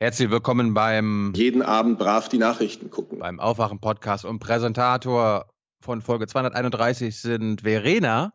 [0.00, 3.18] Herzlich willkommen beim jeden Abend brav die Nachrichten gucken.
[3.18, 8.32] Beim Aufwachen Podcast und Präsentator von Folge 231 sind Verena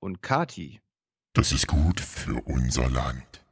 [0.00, 0.82] und Kati.
[1.32, 3.42] Das ist gut für unser Land.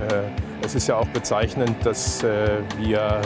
[0.00, 0.30] Äh,
[0.62, 3.20] es ist ja auch bezeichnend, dass äh, wir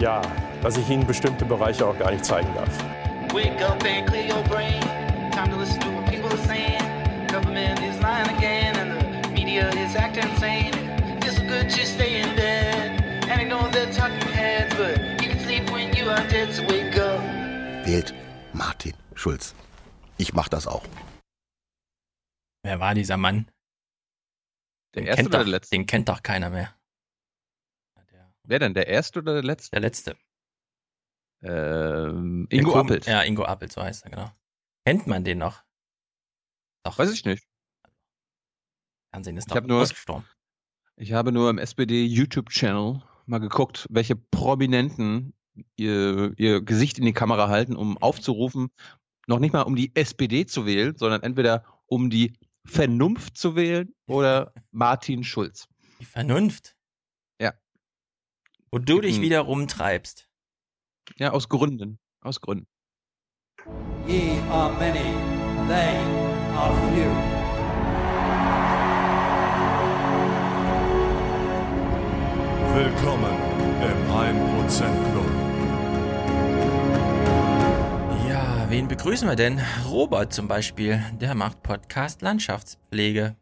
[0.00, 0.20] ja,
[0.60, 2.78] dass ich Ihnen bestimmte Bereiche auch gar nicht zeigen darf.
[3.32, 4.82] Wake up and clear your brain.
[5.32, 6.87] Time to listen to what people are saying.
[9.58, 10.74] Media is acting insane.
[11.26, 13.02] It's good to stay in bed.
[13.28, 16.62] And I know they're talking heads, but you can sleep when you are dead, so
[16.62, 17.20] wake up.
[17.84, 18.14] Wählt
[18.52, 19.54] Martin Schulz.
[20.18, 20.84] Ich mach das auch.
[22.62, 23.50] Wer war dieser Mann?
[24.94, 25.76] Der den erste oder doch, der letzte?
[25.76, 26.74] Den kennt doch keiner mehr.
[28.44, 29.70] Wer denn, der erste oder der letzte?
[29.72, 30.16] Der letzte.
[31.42, 33.06] Ähm, Ingo der Appelt.
[33.06, 34.32] Ja, Ingo Appelt, so heißt er, genau.
[34.86, 35.62] Kennt man den noch?
[36.82, 36.98] Doch.
[36.98, 37.47] Weiß ich nicht.
[39.10, 40.24] Fernsehen ist ich doch nur, ausgestorben.
[40.96, 45.34] Ich habe nur im SPD-YouTube-Channel mal geguckt, welche Prominenten
[45.76, 48.70] ihr, ihr Gesicht in die Kamera halten, um aufzurufen,
[49.26, 52.32] noch nicht mal um die SPD zu wählen, sondern entweder um die
[52.64, 55.68] Vernunft zu wählen oder Martin Schulz.
[56.00, 56.74] Die Vernunft?
[58.70, 60.28] Wo du dich wieder rumtreibst.
[61.16, 61.98] Ja, aus Gründen.
[62.20, 62.66] Aus Gründen.
[64.06, 65.14] Ye are many,
[65.68, 65.96] they
[66.54, 67.37] are few.
[72.74, 73.34] Willkommen
[73.82, 75.26] im 1% Club.
[78.28, 79.60] Ja, wen begrüßen wir denn?
[79.86, 83.36] Robert zum Beispiel, der macht Podcast Landschaftspflege.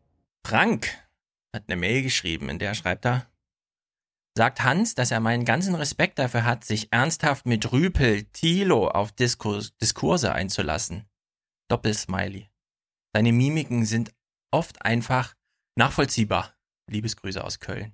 [0.47, 0.89] Frank
[1.55, 3.27] hat eine Mail geschrieben, in der schreibt er,
[4.37, 9.13] sagt Hans, dass er meinen ganzen Respekt dafür hat, sich ernsthaft mit Rüpel, Thilo auf
[9.13, 11.05] Diskurs, Diskurse einzulassen.
[11.69, 12.49] Doppelsmiley.
[13.15, 14.15] Seine Mimiken sind
[14.53, 15.35] oft einfach
[15.77, 16.55] nachvollziehbar.
[16.89, 17.93] Liebesgrüße aus Köln.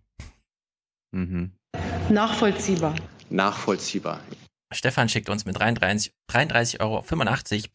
[1.12, 1.52] Mhm.
[2.10, 2.94] Nachvollziehbar.
[3.30, 4.20] Nachvollziehbar.
[4.72, 7.04] Stefan schickt uns mit 33,85 33 Euro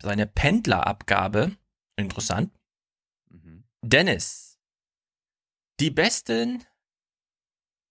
[0.02, 1.56] seine Pendlerabgabe.
[1.96, 2.52] Interessant.
[3.30, 3.64] Mhm.
[3.84, 4.60] Dennis.
[5.80, 6.66] Die besten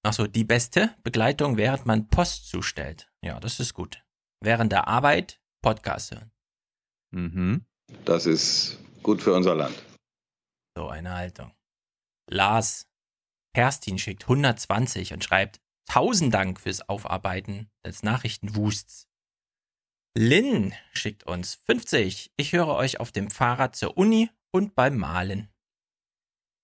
[0.06, 3.10] Achso, die beste Begleitung, während man Post zustellt.
[3.24, 4.04] Ja, das ist gut.
[4.40, 6.30] Während der Arbeit Podcast hören.
[7.12, 7.66] Mhm.
[8.04, 9.82] Das ist gut für unser Land.
[10.76, 11.52] So eine Haltung.
[12.30, 12.86] Lars
[13.56, 19.08] Kerstin schickt 120 und schreibt 1000 Dank fürs Aufarbeiten des Nachrichtenwusts.
[20.14, 22.34] Lynn schickt uns 50.
[22.36, 25.48] Ich höre euch auf dem Fahrrad zur Uni und beim Malen.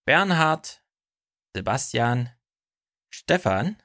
[0.04, 0.84] Bernhard,
[1.56, 2.28] Sebastian,
[3.08, 3.82] Stefan,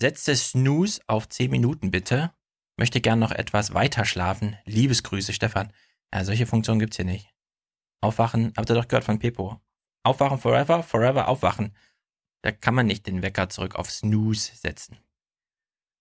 [0.00, 2.32] setze Snooze auf 10 Minuten bitte.
[2.78, 4.56] Möchte gern noch etwas weiter schlafen.
[4.64, 5.74] Liebesgrüße, Stefan.
[6.10, 7.28] Ja, solche Funktionen gibt's hier nicht.
[8.00, 9.60] Aufwachen, habt ihr doch gehört von Pepo.
[10.04, 11.76] Aufwachen forever, forever aufwachen.
[12.44, 14.98] Da kann man nicht den Wecker zurück auf Snooze setzen.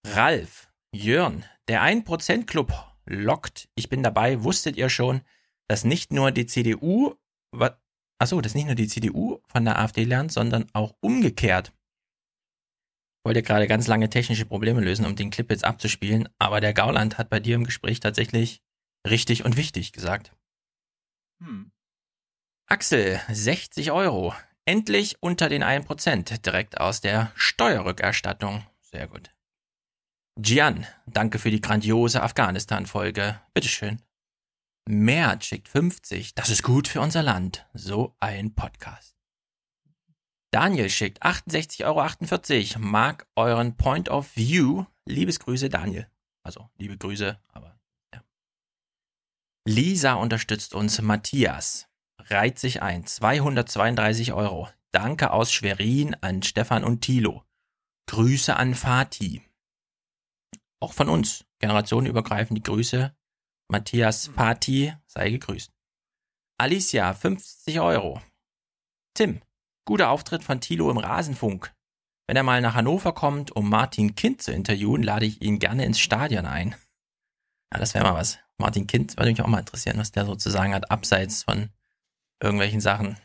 [0.06, 2.74] Ralf, Jörn, der 1% Club
[3.06, 3.70] lockt.
[3.76, 4.44] Ich bin dabei.
[4.44, 5.22] Wusstet ihr schon,
[5.68, 7.16] dass nicht nur die CDU,
[8.20, 11.74] achso, dass nicht nur die CDU von der AfD lernt, sondern auch umgekehrt
[13.24, 17.18] wollte gerade ganz lange technische Probleme lösen, um den Clip jetzt abzuspielen, aber der Gauland
[17.18, 18.62] hat bei dir im Gespräch tatsächlich
[19.08, 20.36] richtig und wichtig gesagt.
[21.42, 21.72] Hm.
[22.68, 24.34] Axel, 60 Euro.
[24.66, 28.66] Endlich unter den 1%, direkt aus der Steuerrückerstattung.
[28.82, 29.32] Sehr gut.
[30.40, 33.42] Gian, danke für die grandiose Afghanistan-Folge.
[33.54, 34.02] Bitteschön.
[34.88, 36.34] Mert schickt 50.
[36.34, 37.68] Das ist gut für unser Land.
[37.74, 39.16] So ein Podcast.
[40.52, 42.86] Daniel schickt 68,48 Euro.
[42.86, 44.86] Mag euren Point of View.
[45.06, 46.08] Liebesgrüße, Daniel.
[46.44, 47.80] Also, liebe Grüße, aber
[48.14, 48.24] ja.
[49.68, 51.02] Lisa unterstützt uns.
[51.02, 53.06] Matthias reiht sich ein.
[53.06, 54.70] 232 Euro.
[54.92, 57.44] Danke aus Schwerin an Stefan und Thilo.
[58.08, 59.42] Grüße an Fatih.
[60.80, 61.46] Auch von uns.
[61.60, 63.16] Generationenübergreifend die Grüße.
[63.70, 65.72] Matthias Fatih sei gegrüßt.
[66.60, 68.22] Alicia, 50 Euro.
[69.16, 69.42] Tim,
[69.86, 71.74] Guter Auftritt von Thilo im Rasenfunk.
[72.28, 75.84] Wenn er mal nach Hannover kommt, um Martin Kind zu interviewen, lade ich ihn gerne
[75.84, 76.76] ins Stadion ein.
[77.74, 78.40] Ja, das wäre mal was.
[78.58, 81.70] Martin Kind würde mich auch mal interessieren, was der sozusagen hat, abseits von
[82.44, 83.18] irgendwelchen Sachen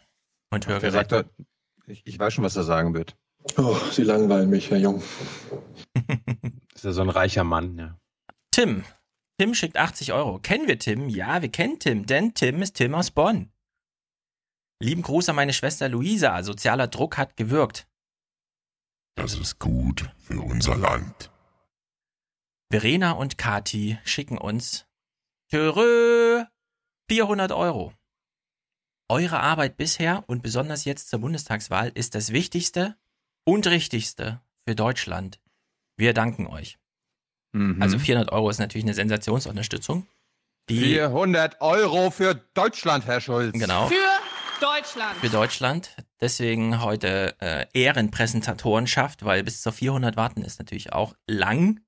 [0.51, 1.29] und Hörgeräten.
[1.87, 3.17] Ich, ich weiß schon, was er sagen wird.
[3.57, 5.03] Oh, Sie langweilen mich, Herr Jung.
[6.75, 7.99] ist ja so ein reicher Mann, ja.
[8.51, 8.85] Tim.
[9.39, 10.39] Tim schickt 80 Euro.
[10.39, 11.09] Kennen wir Tim?
[11.09, 13.53] Ja, wir kennen Tim, denn Tim ist Tim aus Bonn.
[14.81, 16.43] Lieben Gruß an meine Schwester Luisa.
[16.43, 17.89] Sozialer Druck hat gewirkt.
[19.17, 21.31] Das ist gut für unser Land.
[22.71, 24.87] Verena und Kati schicken uns
[25.51, 26.45] Törö
[27.09, 27.93] 400 Euro.
[29.09, 32.97] Eure Arbeit bisher und besonders jetzt zur Bundestagswahl ist das Wichtigste
[33.45, 35.41] und Richtigste für Deutschland.
[35.97, 36.79] Wir danken euch.
[37.53, 37.81] Mhm.
[37.81, 40.07] Also 400 Euro ist natürlich eine Sensationsunterstützung.
[40.69, 43.59] 400 Euro für Deutschland, Herr Schulz.
[43.59, 43.89] Genau.
[43.89, 43.95] Für
[44.61, 45.17] Deutschland.
[45.17, 45.97] Für Deutschland.
[46.21, 51.81] Deswegen heute äh, Ehrenpräsentatorenschaft, weil bis zur 400 warten ist natürlich auch lang.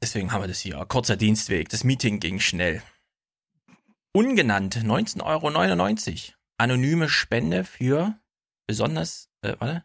[0.00, 0.76] Deswegen haben wir das hier.
[0.86, 1.68] Kurzer Dienstweg.
[1.70, 2.82] Das Meeting ging schnell.
[4.14, 6.38] Ungenannt, 19,99 Euro.
[6.58, 8.18] Anonyme Spende für
[8.66, 9.84] besonders, äh, warte.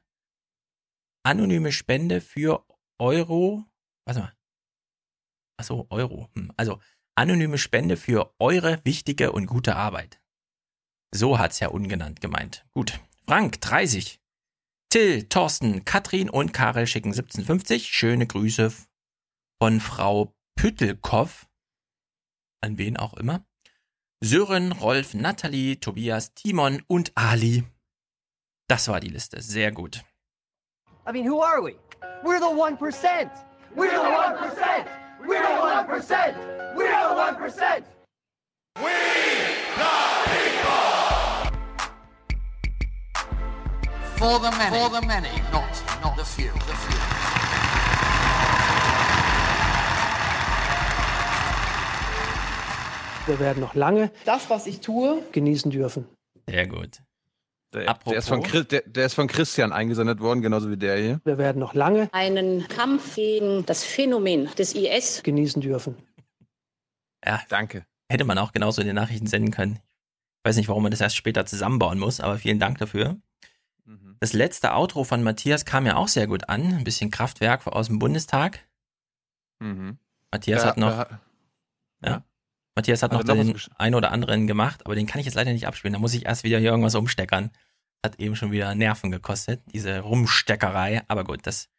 [1.26, 2.66] Anonyme Spende für
[3.00, 3.66] Euro.
[4.06, 4.34] Warte mal.
[5.58, 6.30] Achso, Euro.
[6.36, 6.52] Hm.
[6.58, 6.80] Also
[7.16, 10.22] anonyme Spende für eure wichtige und gute Arbeit.
[11.14, 12.66] So hat's ja ungenannt gemeint.
[12.74, 13.00] Gut.
[13.26, 14.20] Frank, 30.
[14.90, 17.88] Till, Thorsten, Katrin und Karel schicken 1750.
[17.88, 18.74] Schöne Grüße
[19.62, 21.48] von Frau Püttelkoff.
[22.62, 23.46] An wen auch immer.
[24.24, 27.66] Sören, Rolf, Nathalie, Tobias, Timon und Ali.
[28.70, 29.42] Das war die Liste.
[29.42, 30.02] Sehr gut.
[31.06, 31.76] I mean, who are we?
[32.24, 33.30] We're the 1%.
[33.76, 34.86] We're the 1%.
[35.28, 36.36] We're the 1%.
[36.74, 37.84] We're the 1%.
[38.78, 38.92] We
[39.76, 39.92] the
[40.32, 40.72] people.
[44.16, 44.78] For the many.
[44.78, 46.50] For the many, not, not the few.
[46.54, 47.43] The few.
[53.26, 56.06] Wir werden noch lange das, was ich tue, genießen dürfen.
[56.48, 57.02] Sehr gut.
[57.74, 61.22] Der, der, ist von, der, der, ist von, Christian eingesendet worden, genauso wie der hier.
[61.24, 65.96] Wir werden noch lange einen Kampf gegen das Phänomen des IS genießen dürfen.
[67.26, 67.86] Ja, danke.
[68.10, 69.80] Hätte man auch genauso in den Nachrichten senden können.
[70.44, 73.18] Ich weiß nicht, warum man das erst später zusammenbauen muss, aber vielen Dank dafür.
[73.86, 74.18] Mhm.
[74.20, 76.76] Das letzte Outro von Matthias kam ja auch sehr gut an.
[76.76, 78.60] Ein bisschen Kraftwerk aus dem Bundestag.
[79.60, 79.98] Mhm.
[80.32, 80.92] Matthias ja, hat noch.
[80.92, 81.20] Ja.
[82.04, 82.24] ja.
[82.76, 85.68] Matthias hat noch den einen oder anderen gemacht, aber den kann ich jetzt leider nicht
[85.68, 85.94] abspielen.
[85.94, 87.52] Da muss ich erst wieder hier irgendwas umsteckern.
[88.04, 91.04] Hat eben schon wieder Nerven gekostet, diese Rumsteckerei.
[91.08, 91.70] Aber gut, das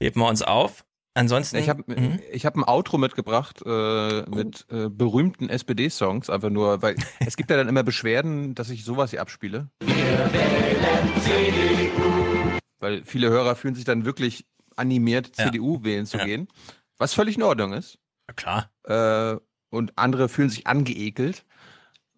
[0.00, 0.84] heben wir uns auf.
[1.14, 1.56] Ansonsten.
[1.56, 2.20] Ich habe mhm.
[2.30, 6.94] ich hab ein Outro mitgebracht äh, mit äh, berühmten SPD-Songs, einfach nur, weil
[7.26, 9.68] es gibt ja dann immer Beschwerden, dass ich sowas hier abspiele.
[9.80, 9.94] Wir
[10.32, 12.58] wählen CDU.
[12.78, 14.46] Weil viele Hörer fühlen sich dann wirklich
[14.76, 15.46] animiert, ja.
[15.46, 16.24] CDU wählen zu ja.
[16.24, 16.48] gehen.
[16.96, 17.98] Was völlig in Ordnung ist.
[18.28, 18.70] Ja, klar.
[18.84, 21.44] Äh, und andere fühlen sich angeekelt.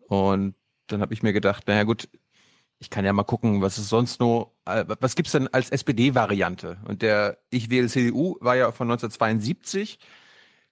[0.08, 0.54] Und
[0.88, 2.08] dann habe ich mir gedacht, naja gut,
[2.78, 6.78] ich kann ja mal gucken, was ist sonst noch, äh, was gibt's denn als SPD-Variante?
[6.84, 9.99] Und der Ich wähle CDU war ja von 1972.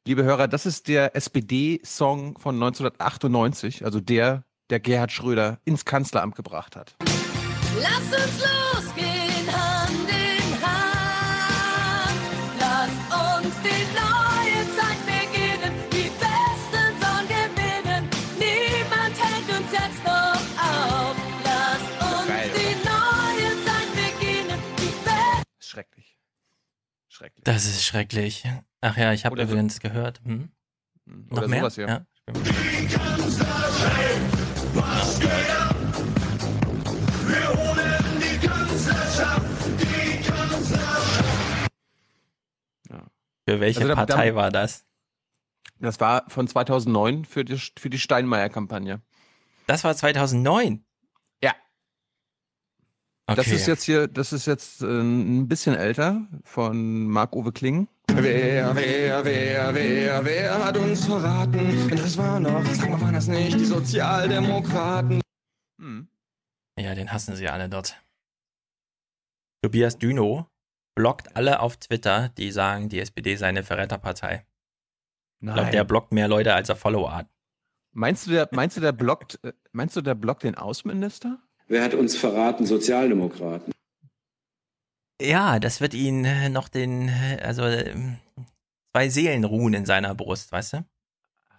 [0.07, 6.35] Liebe Hörer, das ist der SPD-Song von 1998, also der, der Gerhard Schröder ins Kanzleramt
[6.35, 6.97] gebracht hat.
[7.81, 8.90] Lass uns losgehen,
[27.45, 28.45] Das ist schrecklich.
[28.81, 30.21] Ach ja, ich habe Oder so- übrigens gehört.
[30.25, 30.51] Hm?
[31.31, 31.61] Oder Noch mehr?
[31.61, 31.87] sowas hier.
[31.87, 32.07] Ja.
[43.47, 44.85] Für welche Also da- Partei da- war das?
[45.79, 49.01] Das war von 2009 für die, für die Steinmeier-Kampagne.
[49.67, 50.85] Das war 2009.
[53.31, 53.37] Okay.
[53.37, 57.87] Das ist jetzt hier, das ist jetzt äh, ein bisschen älter von Marc-Uwe Kling.
[58.13, 61.89] Wer, wer, wer, wer, wer hat uns verraten?
[61.91, 65.21] Das war noch, sag mal, waren das nicht die Sozialdemokraten?
[65.81, 66.09] Hm.
[66.77, 68.03] Ja, den hassen sie alle dort.
[69.63, 70.49] Tobias Düno
[70.97, 74.45] blockt alle auf Twitter, die sagen, die SPD sei eine Verräterpartei.
[75.41, 75.73] Ich glaube, Nein.
[75.73, 77.29] der blockt mehr Leute, als er Follower hat.
[77.93, 81.39] Meinst du, der, meinst du, der blockt, äh, meinst du, der blockt den Außenminister?
[81.71, 82.67] Wer hat uns verraten?
[82.67, 83.73] Sozialdemokraten.
[85.23, 88.17] Ja, das wird ihn äh, noch den, äh, also ähm,
[88.93, 90.85] zwei Seelen ruhen in seiner Brust, weißt du?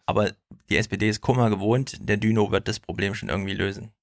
[0.06, 0.32] Aber
[0.70, 3.94] die SPD ist Kummer gewohnt, der Düno wird das Problem schon irgendwie lösen.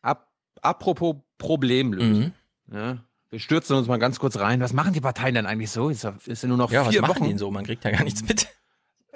[0.00, 0.28] Ap
[0.60, 2.32] apropos Problemlösen.
[2.68, 2.76] Mhm.
[2.76, 2.98] Ja,
[3.30, 4.60] wir stürzen uns mal ganz kurz rein.
[4.60, 5.88] Was machen die Parteien denn eigentlich so?
[5.88, 7.22] Ist ja, ist ja nur noch Ja, was vier machen Wochen.
[7.24, 7.50] die denn so?
[7.50, 8.46] Man kriegt ja gar nichts mit.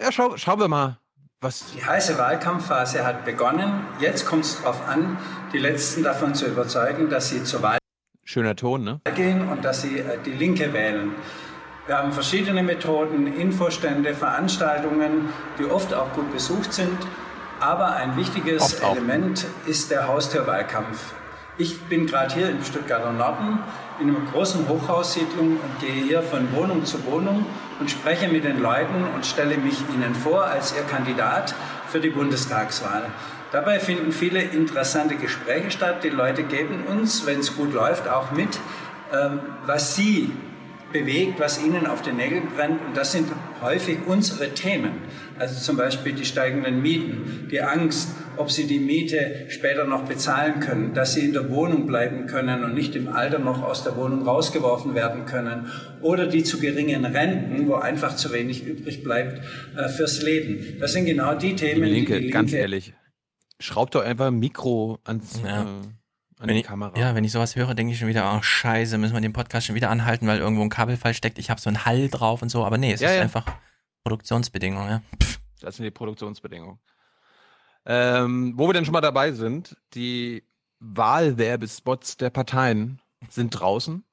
[0.00, 0.98] Ja, schau, schauen wir mal,
[1.40, 1.64] was.
[1.74, 3.86] Die heiße Wahlkampfphase hat begonnen.
[4.00, 5.18] Jetzt kommt es darauf an,
[5.52, 7.78] die Letzten davon zu überzeugen, dass sie zur Wahl
[8.24, 9.00] Schöner Ton, ne?
[9.14, 11.14] gehen und dass sie äh, die Linke wählen.
[11.86, 15.28] Wir haben verschiedene Methoden, Infostände, Veranstaltungen,
[15.58, 16.98] die oft auch gut besucht sind.
[17.60, 18.80] Aber ein wichtiges.
[18.80, 21.14] Element ist der Haustürwahlkampf.
[21.58, 23.58] Ich bin gerade hier im Stuttgarter Norden
[23.98, 27.46] in einer großen Hochhaussiedlung und gehe hier von Wohnung zu Wohnung
[27.80, 31.54] und spreche mit den Leuten und stelle mich ihnen vor als ihr Kandidat
[31.88, 33.06] für die Bundestagswahl.
[33.52, 36.04] Dabei finden viele interessante Gespräche statt.
[36.04, 38.58] Die Leute geben uns, wenn es gut läuft, auch mit,
[39.14, 40.32] ähm, was sie
[40.92, 42.84] bewegt, was ihnen auf den Nägeln brennt.
[42.86, 43.32] Und das sind
[43.62, 44.92] häufig unsere Themen.
[45.38, 50.60] Also zum Beispiel die steigenden Mieten, die Angst, ob sie die Miete später noch bezahlen
[50.60, 53.96] können, dass sie in der Wohnung bleiben können und nicht im Alter noch aus der
[53.96, 55.70] Wohnung rausgeworfen werden können.
[56.02, 59.40] Oder die zu geringen Renten, wo einfach zu wenig übrig bleibt
[59.76, 60.78] äh, fürs Leben.
[60.80, 62.92] Das sind genau die Themen, Liebe Linke, die die Linke ganz ehrlich,
[63.60, 65.62] schraubt doch einfach ein Mikro ans, Ja.
[65.62, 65.66] äh,
[66.38, 66.92] an Wenn die ich, Kamera.
[66.98, 69.66] ja, wenn ich sowas höre, denke ich schon wieder, oh scheiße, müssen wir den Podcast
[69.66, 71.38] schon wieder anhalten, weil irgendwo ein Kabelfall steckt.
[71.38, 73.22] Ich habe so einen Hall drauf und so, aber nee, es Ja, ist ja.
[73.22, 73.46] einfach
[74.04, 74.88] Produktionsbedingungen.
[74.90, 75.02] Ja.
[75.60, 76.78] Das sind die Produktionsbedingungen.
[77.86, 80.42] Ähm, wo wir denn schon mal dabei sind, die
[80.80, 84.04] Wahlwerbespots der Parteien sind draußen.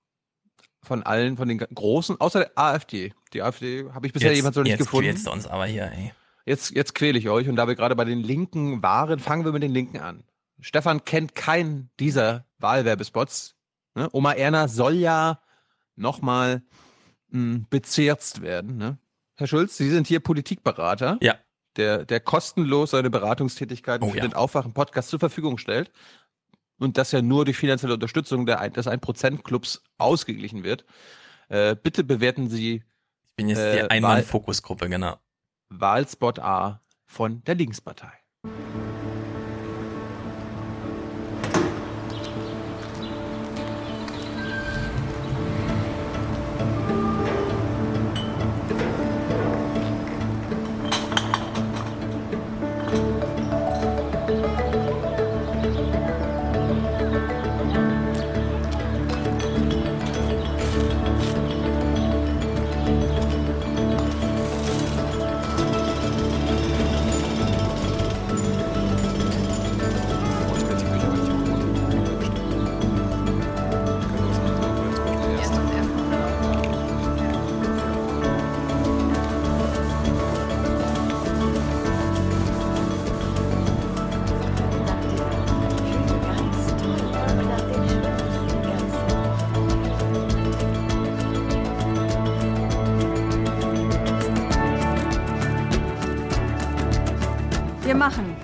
[0.83, 3.13] Von allen, von den großen, außer der AfD.
[3.33, 5.17] Die AfD habe ich bisher jetzt, jemand so nicht jetzt gefunden.
[5.23, 6.11] du uns aber hier, ey.
[6.45, 9.53] Jetzt, jetzt quäle ich euch und da wir gerade bei den Linken waren, fangen wir
[9.53, 10.25] mit den Linken an.
[10.59, 13.55] Stefan kennt keinen dieser Wahlwerbespots.
[13.95, 14.09] Ne?
[14.11, 15.39] Oma Erna soll ja
[15.95, 16.63] nochmal
[17.29, 18.77] bezirzt werden.
[18.77, 18.97] Ne?
[19.35, 21.35] Herr Schulz, Sie sind hier Politikberater, Ja.
[21.77, 24.23] Der, der kostenlos seine Beratungstätigkeiten Oh für ja.
[24.27, 25.91] den Aufwachen-Podcast zur Verfügung stellt.
[26.79, 30.85] Und das ja nur durch finanzielle Unterstützung der, ein- des 1%-Clubs ausgeglichen wird.
[31.49, 32.83] Äh, bitte bewerten Sie
[33.29, 35.17] Ich bin jetzt Äh, die Einmann-Fokusgruppe, genau.
[35.69, 38.11] Wahlspot A von der Linkspartei.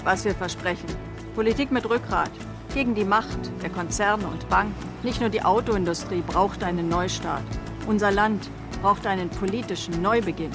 [0.09, 0.89] Was wir versprechen.
[1.35, 2.31] Politik mit Rückgrat.
[2.73, 4.73] Gegen die Macht der Konzerne und Banken.
[5.03, 7.43] Nicht nur die Autoindustrie braucht einen Neustart.
[7.85, 8.49] Unser Land
[8.81, 10.49] braucht einen politischen Neubeginn.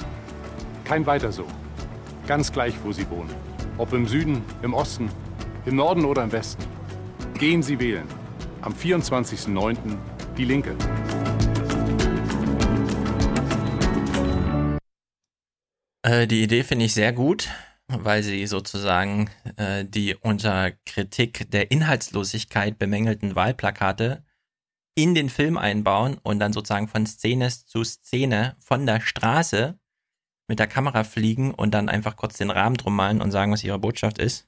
[0.83, 1.45] Kein weiter so.
[2.27, 3.33] Ganz gleich, wo Sie wohnen.
[3.77, 5.09] Ob im Süden, im Osten,
[5.65, 6.65] im Norden oder im Westen.
[7.39, 8.09] Gehen Sie wählen.
[8.59, 9.77] Am 24.09.
[10.35, 10.75] Die Linke.
[16.01, 17.47] Äh, die Idee finde ich sehr gut,
[17.87, 24.23] weil sie sozusagen äh, die unter Kritik der Inhaltslosigkeit bemängelten Wahlplakate
[24.95, 29.77] in den Film einbauen und dann sozusagen von Szene zu Szene von der Straße
[30.47, 33.63] mit der Kamera fliegen und dann einfach kurz den Rahmen drum malen und sagen, was
[33.63, 34.47] ihre Botschaft ist.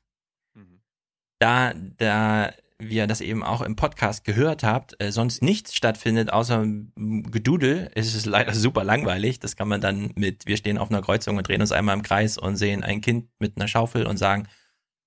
[1.40, 6.64] Da, da wir das eben auch im Podcast gehört habt, äh, sonst nichts stattfindet außer
[6.64, 9.40] mm, Gedudel, ist es leider super langweilig.
[9.40, 12.04] Das kann man dann mit, wir stehen auf einer Kreuzung und drehen uns einmal im
[12.04, 14.48] Kreis und sehen ein Kind mit einer Schaufel und sagen,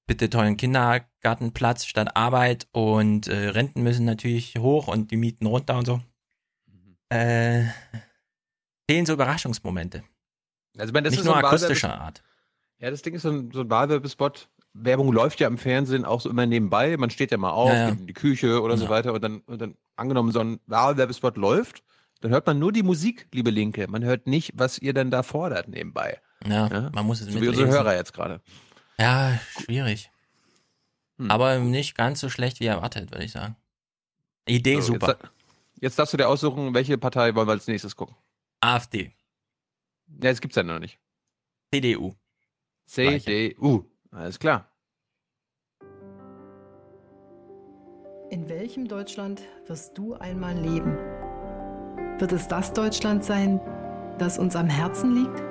[0.07, 5.79] bitte tollen Kindergartenplatz statt Arbeit und äh, Renten müssen natürlich hoch und die Mieten runter
[5.79, 6.01] und so.
[7.11, 7.65] Äh,
[8.89, 10.03] fehlen so Überraschungsmomente.
[10.77, 12.23] Also, ich meine, das Nicht ist nur so akustischer Art.
[12.79, 14.49] Ja, das Ding ist so ein, so ein Wahlwerbespot.
[14.73, 16.97] Werbung läuft ja im Fernsehen auch so immer nebenbei.
[16.97, 17.91] Man steht ja mal auf, Ja, ja.
[17.91, 18.91] geht in die Küche oder so Ja.
[18.91, 21.83] weiter und dann, und dann angenommen, so ein Wahlwerbespot läuft,
[22.21, 23.89] dann hört man nur die Musik, liebe Linke.
[23.89, 26.21] Man hört nicht, was ihr denn da fordert nebenbei.
[26.47, 27.73] Ja, man muss es So wie unsere mitlesen.
[27.85, 28.41] Hörer jetzt gerade.
[28.99, 30.11] Ja, schwierig.
[31.19, 31.31] Hm.
[31.31, 33.57] Aber nicht ganz so schlecht wie erwartet, würde ich sagen.
[34.47, 35.19] Idee So, super.
[35.21, 38.15] Jetzt, jetzt darfst du dir aussuchen, welche Partei wollen wir als nächstes gucken.
[38.61, 39.13] AfD,
[40.23, 40.99] Ja, das gibt's ja noch nicht.
[41.73, 42.15] CDU.
[42.87, 43.90] CDU.
[44.13, 44.67] Alles klar.
[48.31, 50.97] In welchem Deutschland wirst du einmal leben?
[52.19, 53.61] Wird es das Deutschland sein,
[54.19, 55.43] das uns am Herzen liegt?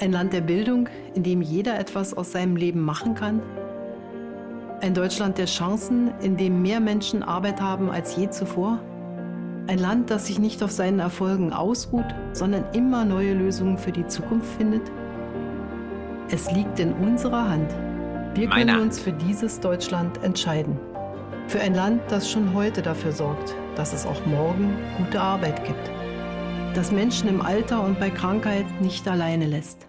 [0.00, 3.40] Ein Land der Bildung, in dem jeder etwas aus seinem Leben machen kann?
[4.80, 8.80] Ein Deutschland der Chancen, in dem mehr Menschen Arbeit haben als je zuvor?
[9.66, 14.06] Ein Land, das sich nicht auf seinen Erfolgen ausruht, sondern immer neue Lösungen für die
[14.06, 14.90] Zukunft findet?
[16.34, 17.70] Es liegt in unserer Hand.
[18.34, 18.82] Wir können Meiner.
[18.82, 20.80] uns für dieses Deutschland entscheiden.
[21.46, 25.92] Für ein Land, das schon heute dafür sorgt, dass es auch morgen gute Arbeit gibt.
[26.74, 29.86] Das Menschen im Alter und bei Krankheit nicht alleine lässt.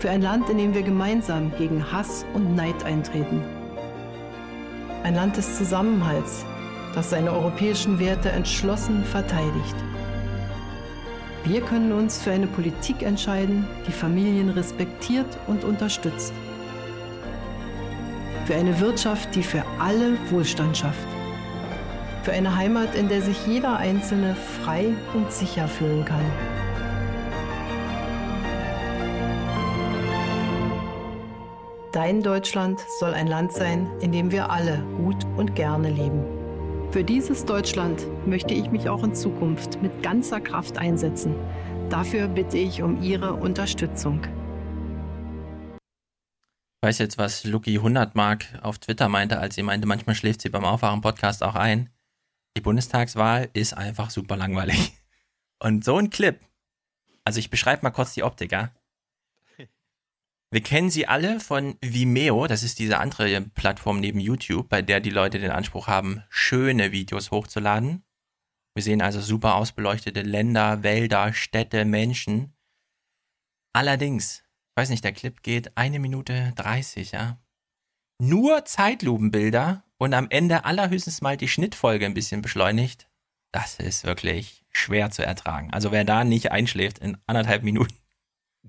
[0.00, 3.40] Für ein Land, in dem wir gemeinsam gegen Hass und Neid eintreten.
[5.04, 6.44] Ein Land des Zusammenhalts,
[6.96, 9.76] das seine europäischen Werte entschlossen verteidigt.
[11.44, 16.34] Wir können uns für eine Politik entscheiden, die Familien respektiert und unterstützt.
[18.44, 21.06] Für eine Wirtschaft, die für alle Wohlstand schafft.
[22.24, 26.24] Für eine Heimat, in der sich jeder Einzelne frei und sicher fühlen kann.
[31.92, 36.39] Dein Deutschland soll ein Land sein, in dem wir alle gut und gerne leben.
[36.90, 41.36] Für dieses Deutschland möchte ich mich auch in Zukunft mit ganzer Kraft einsetzen.
[41.88, 44.24] Dafür bitte ich um Ihre Unterstützung.
[45.76, 50.42] Ich weiß jetzt, was Luki 100 Mark auf Twitter meinte, als sie meinte, manchmal schläft
[50.42, 51.90] sie beim Aufwachen-Podcast auch ein.
[52.56, 54.92] Die Bundestagswahl ist einfach super langweilig.
[55.62, 56.40] Und so ein Clip,
[57.22, 58.70] also ich beschreibe mal kurz die Optik, ja.
[60.52, 64.98] Wir kennen sie alle von Vimeo, das ist diese andere Plattform neben YouTube, bei der
[64.98, 68.04] die Leute den Anspruch haben, schöne Videos hochzuladen.
[68.74, 72.56] Wir sehen also super ausbeleuchtete Länder, Wälder, Städte, Menschen.
[73.72, 77.40] Allerdings, ich weiß nicht, der Clip geht eine Minute 30, ja.
[78.20, 83.08] Nur Zeitlupenbilder und am Ende allerhöchstens mal die Schnittfolge ein bisschen beschleunigt.
[83.52, 85.72] Das ist wirklich schwer zu ertragen.
[85.72, 87.94] Also wer da nicht einschläft in anderthalb Minuten,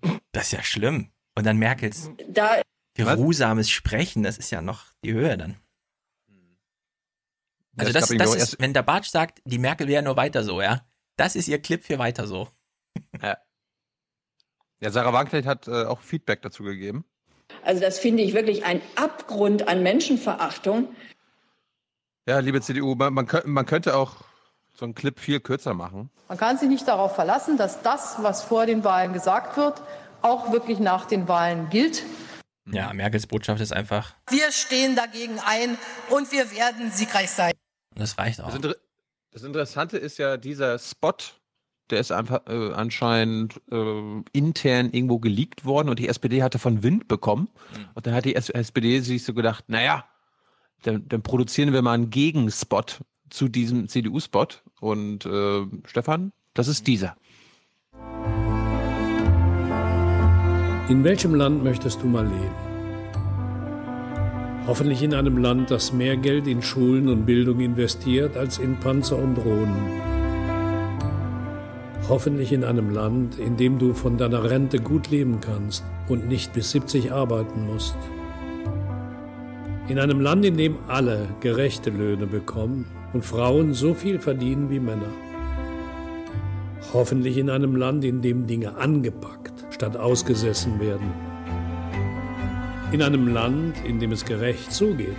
[0.32, 1.11] das ist ja schlimm.
[1.36, 2.62] Und dann Merkels Da
[2.96, 5.58] geruhsames Sprechen, das ist ja noch die Höhe dann.
[7.78, 10.62] Also ich das, das ist, wenn der Bartsch sagt, die Merkel wäre nur weiter so,
[10.62, 10.82] ja.
[11.16, 12.50] Das ist ihr Clip für weiter so.
[13.22, 13.38] Ja.
[14.82, 17.06] Ja, Sarah Wagenknecht hat äh, auch Feedback dazu gegeben.
[17.64, 20.96] Also das finde ich wirklich ein Abgrund an Menschenverachtung.
[22.28, 24.18] Ja, liebe CDU, man, man, man könnte auch
[24.74, 26.10] so einen Clip viel kürzer machen.
[26.28, 29.82] Man kann sich nicht darauf verlassen, dass das, was vor den Wahlen gesagt wird,
[30.22, 32.04] auch wirklich nach den Wahlen gilt.
[32.72, 35.78] Ja, Merkels Botschaft ist einfach, Wir stehen dagegen ein
[36.10, 37.54] und wir werden siegreich sein.
[37.96, 38.48] das reicht auch.
[38.48, 38.76] Das, Inter
[39.32, 41.14] das Interessante ist ja dieser Spot,
[41.90, 46.84] der ist einfach äh, anscheinend äh, intern irgendwo geleakt worden und die SPD hatte von
[46.84, 47.50] Wind bekommen.
[47.94, 50.06] Und dann hat die S SPD sich so gedacht, naja,
[50.84, 54.48] dann, dann produzieren wir mal einen Gegenspot zu diesem CDU-Spot.
[54.80, 57.16] Und äh, Stefan, das ist dieser.
[60.92, 62.54] In welchem Land möchtest du mal leben?
[64.68, 69.18] Hoffentlich in einem Land, das mehr Geld in Schulen und Bildung investiert als in Panzer
[69.18, 70.02] und Drohnen.
[72.10, 76.52] Hoffentlich in einem Land, in dem du von deiner Rente gut leben kannst und nicht
[76.52, 77.96] bis 70 arbeiten musst.
[79.88, 84.82] In einem Land, in dem alle gerechte Löhne bekommen und Frauen so viel verdienen wie
[84.82, 85.14] Männer.
[86.94, 89.51] Hoffentlich in einem Land, in dem Dinge angepackt
[89.82, 91.12] statt ausgesessen werden.
[92.92, 95.16] In einem Land, in dem es gerecht zugeht.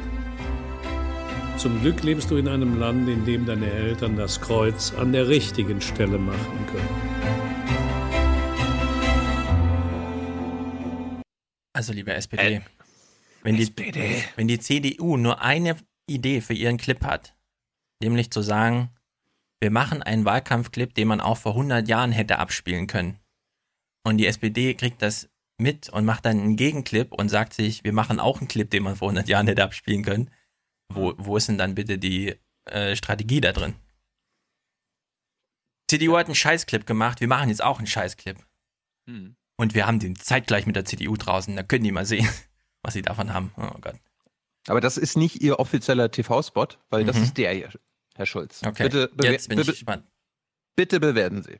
[1.56, 5.26] Zum Glück lebst du in einem Land, in dem deine Eltern das Kreuz an der
[5.26, 6.88] richtigen Stelle machen können.
[11.72, 12.60] Also, liebe SPD,
[13.42, 13.74] wenn, die,
[14.36, 17.34] wenn die CDU nur eine Idee für ihren Clip hat,
[18.00, 18.90] nämlich zu sagen,
[19.60, 23.18] wir machen einen Wahlkampfclip, den man auch vor 100 Jahren hätte abspielen können.
[24.04, 27.92] Und die SPD kriegt das mit und macht dann einen Gegenclip und sagt sich, wir
[27.92, 30.30] machen auch einen Clip, den man vor 100 Jahren hätte abspielen können.
[30.92, 32.34] Wo, wo ist denn dann bitte die
[32.64, 33.74] äh, Strategie da drin?
[35.88, 38.38] CDU hat einen Scheißclip gemacht, wir machen jetzt auch einen Scheißclip.
[39.06, 39.36] Hm.
[39.56, 42.28] Und wir haben den zeitgleich mit der CDU draußen, da können die mal sehen,
[42.82, 43.52] was sie davon haben.
[43.56, 43.96] Oh Gott.
[44.68, 47.22] Aber das ist nicht Ihr offizieller TV-Spot, weil das Mhm.
[47.24, 47.70] ist der hier,
[48.14, 48.62] Herr Schulz.
[48.64, 50.06] Okay, Bitte, jetzt bin ich gespannt.
[50.76, 51.58] bitte bewerten Sie.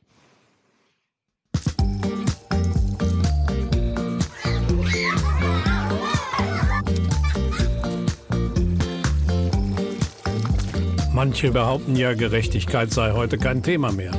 [11.13, 14.13] Manche behaupten ja, Gerechtigkeit sei heute kein Thema mehr.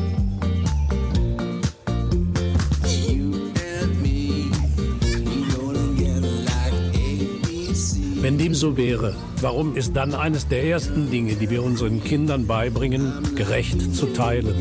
[8.20, 12.46] Wenn dem so wäre, warum ist dann eines der ersten Dinge, die wir unseren Kindern
[12.46, 14.54] beibringen, gerecht zu teilen?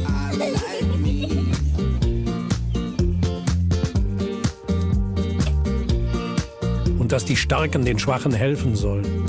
[6.97, 9.22] Und dass die Starken den Schwachen helfen sollen?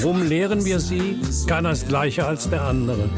[0.00, 1.18] Warum lehren wir sie?
[1.48, 3.10] Keiner ist gleicher als der andere.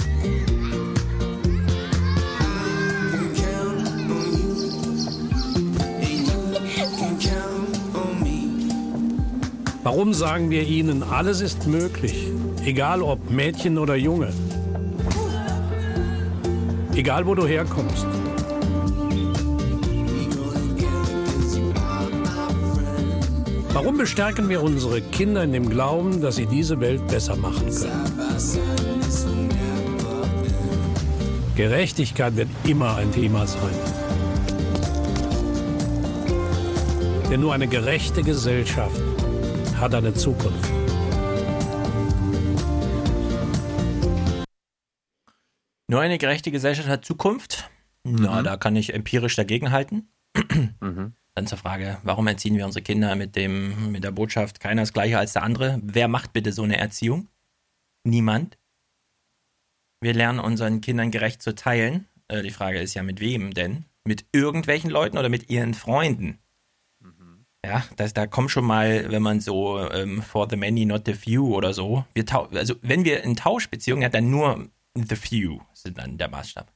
[9.83, 12.29] Warum sagen wir ihnen, alles ist möglich,
[12.65, 14.33] egal ob Mädchen oder Junge?
[16.95, 18.10] Egal wo du herkommst.
[23.83, 28.37] Warum bestärken wir unsere Kinder in dem Glauben, dass sie diese Welt besser machen können?
[31.57, 33.75] Gerechtigkeit wird immer ein Thema sein.
[37.31, 39.01] Denn nur eine gerechte Gesellschaft
[39.77, 40.71] hat eine Zukunft.
[45.89, 47.71] Nur eine gerechte Gesellschaft hat Zukunft.
[48.05, 50.13] Na, da kann ich empirisch dagegenhalten.
[50.81, 51.15] Mhm.
[51.35, 54.93] Dann zur Frage, warum erziehen wir unsere Kinder mit, dem, mit der Botschaft, keiner ist
[54.93, 55.81] gleicher als der andere?
[55.83, 57.29] Wer macht bitte so eine Erziehung?
[58.05, 58.59] Niemand.
[60.01, 62.09] Wir lernen unseren Kindern gerecht zu teilen.
[62.29, 63.85] Äh, die Frage ist ja, mit wem denn?
[64.05, 66.39] Mit irgendwelchen Leuten oder mit ihren Freunden?
[67.65, 71.13] Ja, das, da kommt schon mal, wenn man so ähm, for the many, not the
[71.13, 72.05] few oder so.
[72.15, 76.73] Wir also wenn wir in Tauschbeziehungen, ja, dann nur the few sind dann der Maßstab.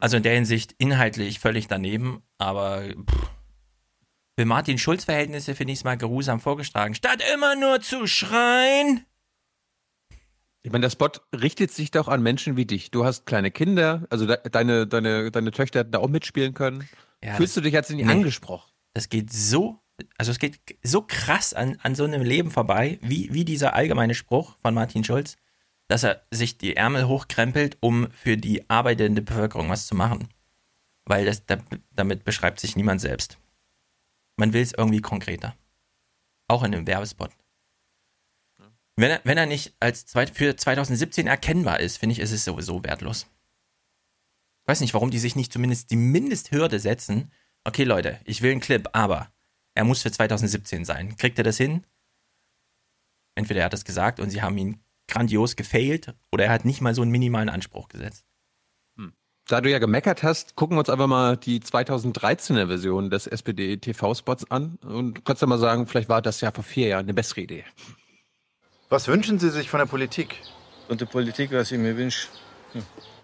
[0.00, 3.30] Also in der Hinsicht inhaltlich völlig daneben, aber pff,
[4.38, 6.94] für Martin Schulz Verhältnisse finde ich es mal geruhsam vorgeschlagen.
[6.94, 9.04] Statt immer nur zu schreien.
[10.62, 12.92] Ich meine, der Spot richtet sich doch an Menschen wie dich.
[12.92, 16.88] Du hast kleine Kinder, also de deine, deine, deine Töchter hätten da auch mitspielen können.
[17.20, 18.12] Ja, Fühlst du dich jetzt nicht nee.
[18.12, 18.70] angesprochen?
[18.94, 19.80] Das geht so,
[20.18, 24.14] also es geht so krass an, an so einem Leben vorbei, wie, wie dieser allgemeine
[24.14, 25.34] Spruch von Martin Schulz,
[25.88, 30.28] dass er sich die Ärmel hochkrempelt, um für die arbeitende Bevölkerung was zu machen.
[31.06, 31.56] Weil das, da,
[31.90, 33.36] damit beschreibt sich niemand selbst.
[34.38, 35.56] Man will es irgendwie konkreter.
[36.46, 37.30] Auch in einem Werbespot.
[38.96, 42.44] Wenn er, wenn er nicht als zweit, für 2017 erkennbar ist, finde ich, ist es
[42.44, 43.26] sowieso wertlos.
[44.62, 47.32] Ich weiß nicht, warum die sich nicht zumindest die Mindesthürde setzen.
[47.64, 49.32] Okay, Leute, ich will einen Clip, aber
[49.74, 51.16] er muss für 2017 sein.
[51.16, 51.84] Kriegt er das hin?
[53.34, 56.80] Entweder er hat es gesagt und sie haben ihn grandios gefailt oder er hat nicht
[56.80, 58.27] mal so einen minimalen Anspruch gesetzt.
[59.48, 64.50] Da du ja gemeckert hast, gucken wir uns einfach mal die 2013er Version des SPD-TV-Spots
[64.50, 67.40] an und kannst du mal sagen, vielleicht war das ja vor vier Jahren eine bessere
[67.40, 67.64] Idee.
[68.90, 70.42] Was wünschen Sie sich von der Politik?
[70.90, 72.28] Und die Politik, was ich mir wünsche.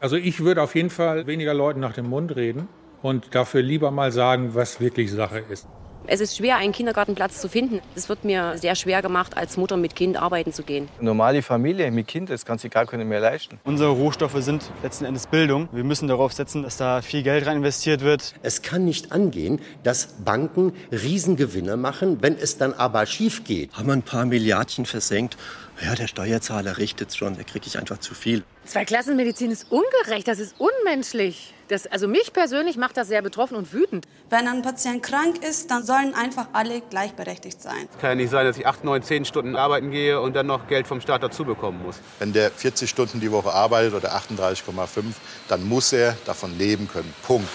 [0.00, 2.68] Also ich würde auf jeden Fall weniger Leuten nach dem Mund reden
[3.02, 5.66] und dafür lieber mal sagen, was wirklich Sache ist.
[6.06, 7.80] Es ist schwer, einen Kindergartenplatz zu finden.
[7.94, 10.88] Es wird mir sehr schwer gemacht, als Mutter mit Kind arbeiten zu gehen.
[11.00, 13.58] Normale Familie mit Kind, das kann sich gar keiner mehr leisten.
[13.64, 15.68] Unsere Rohstoffe sind letzten Endes Bildung.
[15.72, 18.34] Wir müssen darauf setzen, dass da viel Geld rein investiert wird.
[18.42, 23.72] Es kann nicht angehen, dass Banken Riesengewinne machen, wenn es dann aber schief geht.
[23.72, 25.38] Haben wir ein paar Milliardchen versenkt?
[25.82, 28.44] Ja, der Steuerzahler richtet schon, da kriege ich einfach zu viel.
[28.64, 31.52] Zweiklassenmedizin ist ungerecht, das ist unmenschlich.
[31.68, 34.06] Das, also mich persönlich macht das sehr betroffen und wütend.
[34.30, 37.88] Wenn ein Patient krank ist, dann sollen einfach alle gleichberechtigt sein.
[37.90, 40.46] Es kann ja nicht sein, dass ich 8, 9, 10 Stunden arbeiten gehe und dann
[40.46, 41.96] noch Geld vom Staat dazu bekommen muss.
[42.18, 45.04] Wenn der 40 Stunden die Woche arbeitet oder 38,5,
[45.48, 47.12] dann muss er davon leben können.
[47.26, 47.48] Punkt.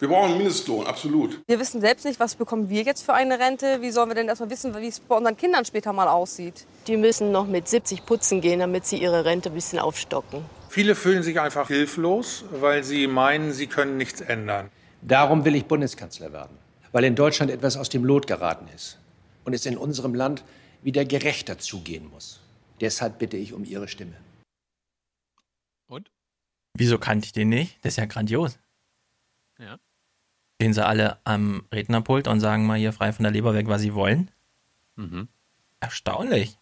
[0.00, 1.42] Wir brauchen einen Mindestlohn, absolut.
[1.46, 3.82] Wir wissen selbst nicht, was bekommen wir jetzt für eine Rente.
[3.82, 6.66] Wie sollen wir denn erstmal wissen, wie es bei unseren Kindern später mal aussieht?
[6.86, 10.42] Die müssen noch mit 70 putzen gehen, damit sie ihre Rente ein bisschen aufstocken.
[10.70, 14.70] Viele fühlen sich einfach hilflos, weil sie meinen, sie können nichts ändern.
[15.02, 16.56] Darum will ich Bundeskanzler werden,
[16.92, 18.98] weil in Deutschland etwas aus dem Lot geraten ist
[19.44, 20.44] und es in unserem Land
[20.80, 22.40] wieder gerechter zugehen muss.
[22.80, 24.16] Deshalb bitte ich um Ihre Stimme.
[25.88, 26.10] Und?
[26.72, 27.76] Wieso kannte ich den nicht?
[27.82, 28.58] Das ist ja grandios.
[29.58, 29.78] Ja.
[30.60, 33.80] Stehen sie alle am Rednerpult und sagen mal hier frei von der Leber weg, was
[33.80, 34.30] sie wollen?
[34.96, 35.26] Mhm.
[35.80, 36.58] Erstaunlich.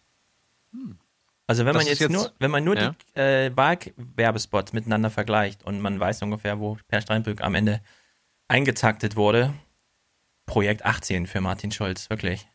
[1.47, 2.95] Also wenn Das man jetzt, jetzt- nur, wenn man nur ja.
[3.15, 7.81] die äh, Wahlwerbespots miteinander vergleicht und man weiß ungefähr, wo Per Steinbrück am Ende
[8.47, 9.53] eingetaktet wurde,
[10.45, 12.47] Projekt 18 für Martin Schulz, wirklich.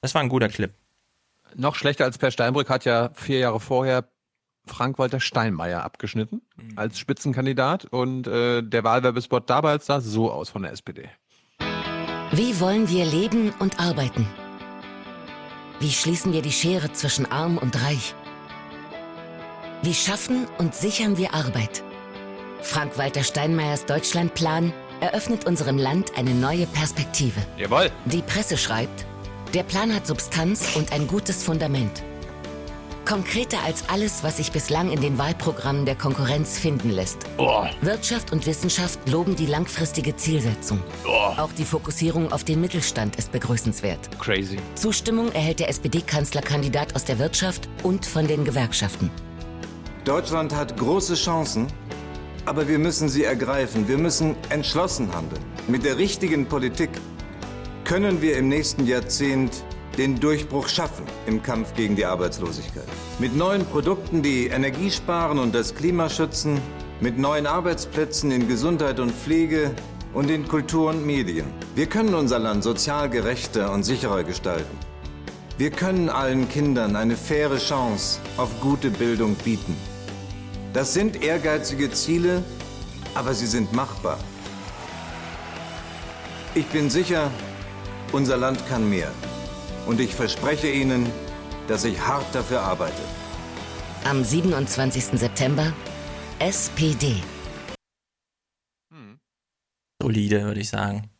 [0.00, 0.72] Das war ein guter Clip.
[1.54, 4.08] Noch schlechter als Per Steinbrück hat ja vier Jahre vorher
[4.66, 6.42] Frank-Walter Steinmeier abgeschnitten
[6.76, 11.08] als Spitzenkandidat und äh, der Wahlwerbespot damals sah so aus von der SPD.
[12.32, 14.26] Wie wollen wir leben und arbeiten?
[15.80, 18.14] Wie schließen wir die Schere zwischen arm und reich?
[19.82, 21.82] Wie schaffen und sichern wir Arbeit?
[22.62, 27.40] Frank-Walter Steinmeiers Deutschlandplan eröffnet unserem Land eine neue Perspektive.
[27.58, 27.90] Jawohl.
[28.04, 29.04] Die Presse schreibt,
[29.52, 32.04] der Plan hat Substanz und ein gutes Fundament.
[33.04, 37.18] Konkreter als alles, was sich bislang in den Wahlprogrammen der Konkurrenz finden lässt.
[37.80, 40.80] Wirtschaft und Wissenschaft loben die langfristige Zielsetzung.
[41.04, 44.18] Auch die Fokussierung auf den Mittelstand ist begrüßenswert.
[44.20, 44.58] Crazy.
[44.74, 49.10] Zustimmung erhält der SPD-Kanzlerkandidat aus der Wirtschaft und von den Gewerkschaften.
[50.04, 51.66] Deutschland hat große Chancen,
[52.44, 53.88] aber wir müssen sie ergreifen.
[53.88, 55.42] Wir müssen entschlossen handeln.
[55.68, 56.90] Mit der richtigen Politik
[57.84, 59.64] können wir im nächsten Jahrzehnt
[59.98, 62.88] den Durchbruch schaffen im Kampf gegen die Arbeitslosigkeit.
[63.18, 66.60] Mit neuen Produkten, die Energie sparen und das Klima schützen,
[67.00, 69.72] mit neuen Arbeitsplätzen in Gesundheit und Pflege,
[70.14, 71.46] und in Kultur und Medien.
[71.74, 74.78] Wir können unser Land sozial gerechter und sicherer gestalten.
[75.58, 79.76] Wir können allen Kindern eine faire Chance auf gute Bildung bieten.
[80.72, 82.42] Das sind ehrgeizige Ziele,
[83.14, 84.18] aber sie sind machbar.
[86.54, 87.30] Ich bin sicher,
[88.12, 89.10] unser Land kann mehr.
[89.86, 91.10] Und ich verspreche Ihnen,
[91.66, 93.02] dass ich hart dafür arbeite.
[94.04, 95.18] Am 27.
[95.18, 95.72] September
[96.38, 97.16] SPD.
[100.00, 101.10] Solide, würde ich sagen.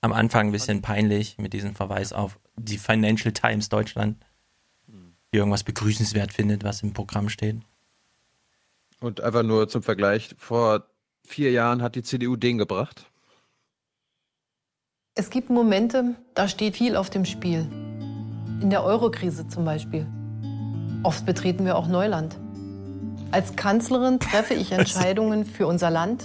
[0.00, 4.24] Am Anfang ein bisschen peinlich mit diesem Verweis auf die Financial Times Deutschland,
[5.32, 7.56] die irgendwas begrüßenswert findet, was im Programm steht.
[9.00, 10.88] Und einfach nur zum Vergleich, vor
[11.24, 13.10] vier Jahren hat die CDU den gebracht.
[15.16, 17.68] Es gibt Momente, da steht viel auf dem Spiel.
[18.60, 20.08] In der Eurokrise zum Beispiel.
[21.04, 22.36] Oft betreten wir auch Neuland.
[23.30, 26.24] Als Kanzlerin treffe ich Entscheidungen für unser Land,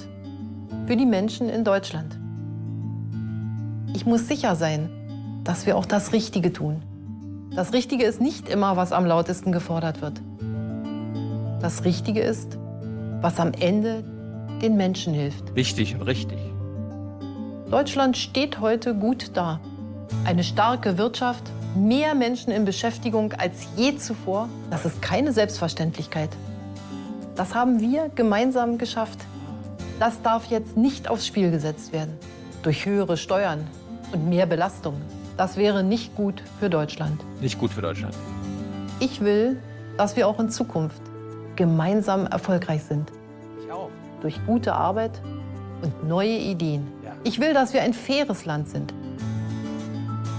[0.88, 2.18] für die Menschen in Deutschland.
[3.94, 4.90] Ich muss sicher sein,
[5.44, 6.82] dass wir auch das Richtige tun.
[7.56, 10.20] Das Richtige ist nicht immer, was am lautesten gefordert wird.
[11.62, 12.58] Das Richtige ist,
[13.22, 14.04] was am Ende
[14.64, 15.54] den Menschen hilft.
[15.54, 16.40] Wichtig und richtig.
[17.70, 19.60] Deutschland steht heute gut da.
[20.26, 21.44] Eine starke Wirtschaft,
[21.76, 26.32] mehr Menschen in Beschäftigung als je zuvor, das ist keine Selbstverständlichkeit.
[27.36, 29.20] Das haben wir gemeinsam geschafft.
[30.00, 32.18] Das darf jetzt nicht aufs Spiel gesetzt werden.
[32.64, 33.68] Durch höhere Steuern
[34.14, 34.96] und mehr Belastung.
[35.38, 37.22] Das wäre nicht gut für Deutschland.
[37.40, 38.16] Nicht gut für Deutschland.
[39.00, 39.62] Ich will,
[39.96, 41.04] dass wir auch in Zukunft
[41.56, 43.12] gemeinsam erfolgreich sind.
[43.64, 43.92] Ich auch.
[44.22, 45.22] Durch gute Arbeit
[45.84, 46.99] und neue Ideen.
[47.24, 48.94] Ich will, dass wir ein faires Land sind.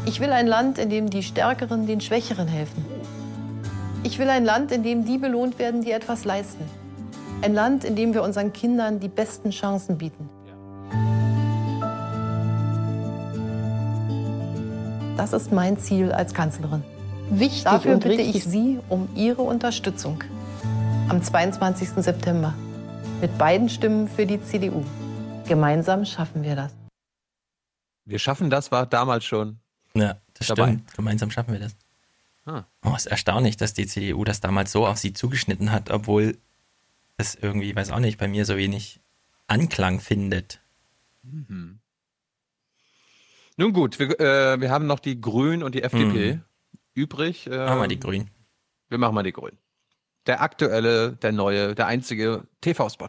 [0.06, 2.84] Ich will ein Land, in dem die Stärkeren den Schwächeren helfen.
[4.02, 6.64] Ich will ein Land, in dem die belohnt werden, die etwas leisten.
[7.42, 10.28] Ein Land, in dem wir unseren Kindern die besten Chancen bieten.
[15.18, 16.82] Das ist mein Ziel als Kanzlerin.
[17.28, 20.24] Wichtig Dafür und bitte ich Sie um Ihre Unterstützung
[21.10, 21.90] am 22.
[21.96, 22.54] September
[23.20, 24.82] mit beiden Stimmen für die CDU.
[25.50, 26.72] Gemeinsam schaffen wir das.
[28.04, 29.58] Wir schaffen das war damals schon.
[29.94, 30.62] Ja, das Dabei.
[30.68, 30.94] stimmt.
[30.94, 31.74] Gemeinsam schaffen wir das.
[32.46, 32.62] Ah.
[32.84, 36.38] Oh, ist erstaunlich, dass die CDU das damals so auf sie zugeschnitten hat, obwohl
[37.16, 39.00] es irgendwie, weiß auch nicht, bei mir so wenig
[39.48, 40.60] Anklang findet.
[41.24, 41.80] Mhm.
[43.56, 46.42] Nun gut, wir, äh, wir haben noch die Grünen und die FDP Mhm.
[46.94, 47.48] übrig.
[47.48, 48.30] Äh, Machen wir die Grünen.
[48.88, 49.58] Wir machen mal die Grünen.
[50.26, 53.08] Der aktuelle, der neue, der einzige TV-Spot.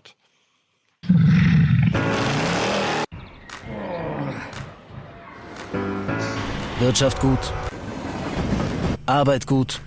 [6.82, 7.54] Wirtschaft gut.
[9.06, 9.80] Arbeit gut.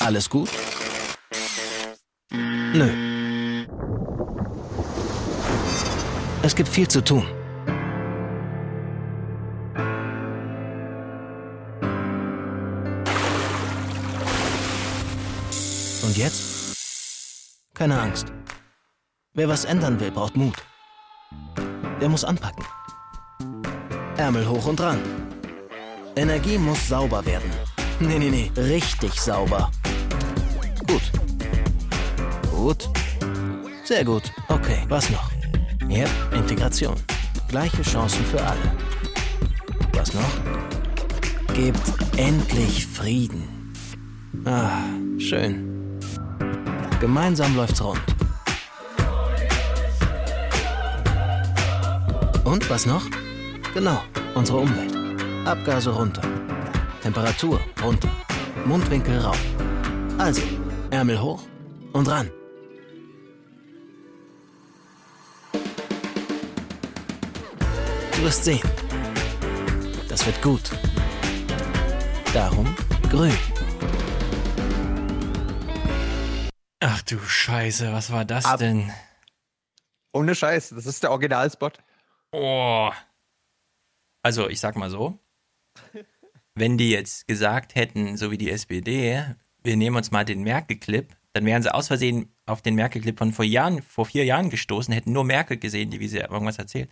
[0.00, 0.48] Alles gut?
[2.32, 2.90] Nö.
[6.42, 7.24] Es gibt viel zu tun.
[16.02, 16.42] Und jetzt?
[17.74, 18.26] Keine Angst.
[19.34, 20.56] Wer was ändern will, braucht Mut.
[22.00, 22.64] Der muss anpacken.
[24.16, 24.98] Ärmel hoch und ran.
[26.16, 27.50] Energie muss sauber werden.
[28.00, 29.70] Nee, nee, nee, richtig sauber.
[30.86, 31.02] Gut.
[32.50, 32.88] Gut.
[33.84, 34.32] Sehr gut.
[34.48, 35.30] Okay, was noch?
[35.88, 36.94] Ja, Integration.
[37.48, 38.72] Gleiche Chancen für alle.
[39.92, 41.54] Was noch?
[41.54, 41.80] Gebt
[42.16, 43.72] endlich Frieden.
[44.46, 44.82] Ah,
[45.18, 45.98] schön.
[47.00, 48.00] Gemeinsam läuft's rund.
[52.44, 53.02] Und was noch?
[53.76, 54.02] Genau,
[54.34, 54.96] unsere Umwelt.
[55.46, 56.22] Abgase runter.
[57.02, 58.08] Temperatur runter.
[58.64, 59.38] Mundwinkel rauf.
[60.16, 60.40] Also,
[60.90, 61.42] Ärmel hoch
[61.92, 62.30] und ran.
[68.12, 68.66] Du wirst sehen.
[70.08, 70.70] Das wird gut.
[72.32, 72.74] Darum
[73.10, 73.36] grün.
[76.80, 78.90] Ach du Scheiße, was war das Ab- denn?
[80.14, 81.74] Ohne Scheiß, das ist der Originalspot.
[82.32, 82.90] Oh.
[84.26, 85.20] Also, ich sag mal so.
[86.56, 89.24] Wenn die jetzt gesagt hätten, so wie die SPD,
[89.62, 93.32] wir nehmen uns mal den Merkel-Clip, dann wären sie aus Versehen auf den Merkel-Clip von
[93.32, 96.90] vor Jahren, vor vier Jahren gestoßen, hätten nur Merkel gesehen, die wie sie irgendwas erzählt.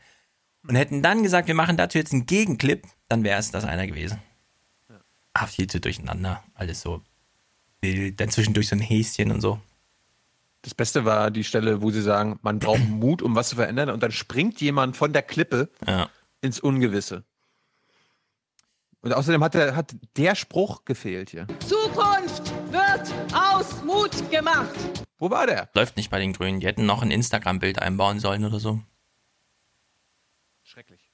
[0.68, 3.88] Und hätten dann gesagt, wir machen dazu jetzt einen Gegenclip, dann wäre es das einer
[3.88, 4.20] gewesen.
[5.32, 6.44] Ach, viel zu durcheinander.
[6.54, 7.02] Alles so.
[7.82, 9.58] Dann zwischendurch so ein Häschen und so.
[10.62, 13.90] Das Beste war die Stelle, wo sie sagen, man braucht Mut, um was zu verändern,
[13.90, 16.08] und dann springt jemand von der Klippe Ja.
[16.44, 17.24] Ins Ungewisse.
[19.00, 21.46] Und außerdem hat der, hat der Spruch gefehlt hier.
[21.66, 24.74] Zukunft wird aus Mut gemacht.
[25.18, 25.68] Wo war der?
[25.74, 26.60] Läuft nicht bei den Grünen.
[26.60, 28.80] Die hätten noch ein Instagram-Bild einbauen sollen oder so.
[30.62, 31.10] Schrecklich.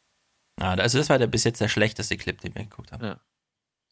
[0.56, 3.04] Ah, also das war der bis jetzt der schlechteste Clip, den wir geguckt haben.
[3.04, 3.20] Ja.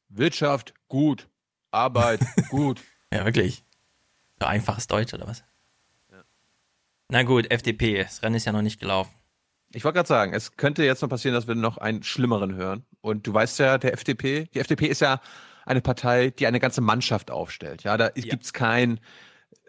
[0.08, 1.28] Wirtschaft, gut.
[1.70, 2.20] Arbeit,
[2.50, 2.80] gut.
[3.12, 3.64] Ja, wirklich.
[4.40, 5.42] So einfaches Deutsch oder was?
[7.10, 9.14] Na gut, FDP, das Rennen ist ja noch nicht gelaufen.
[9.74, 12.84] Ich wollte gerade sagen, es könnte jetzt noch passieren, dass wir noch einen schlimmeren hören.
[13.00, 15.20] Und du weißt ja, der FDP, die FDP ist ja
[15.66, 17.82] eine Partei, die eine ganze Mannschaft aufstellt.
[17.82, 18.30] Ja, da Ja.
[18.30, 18.98] gibt's kein,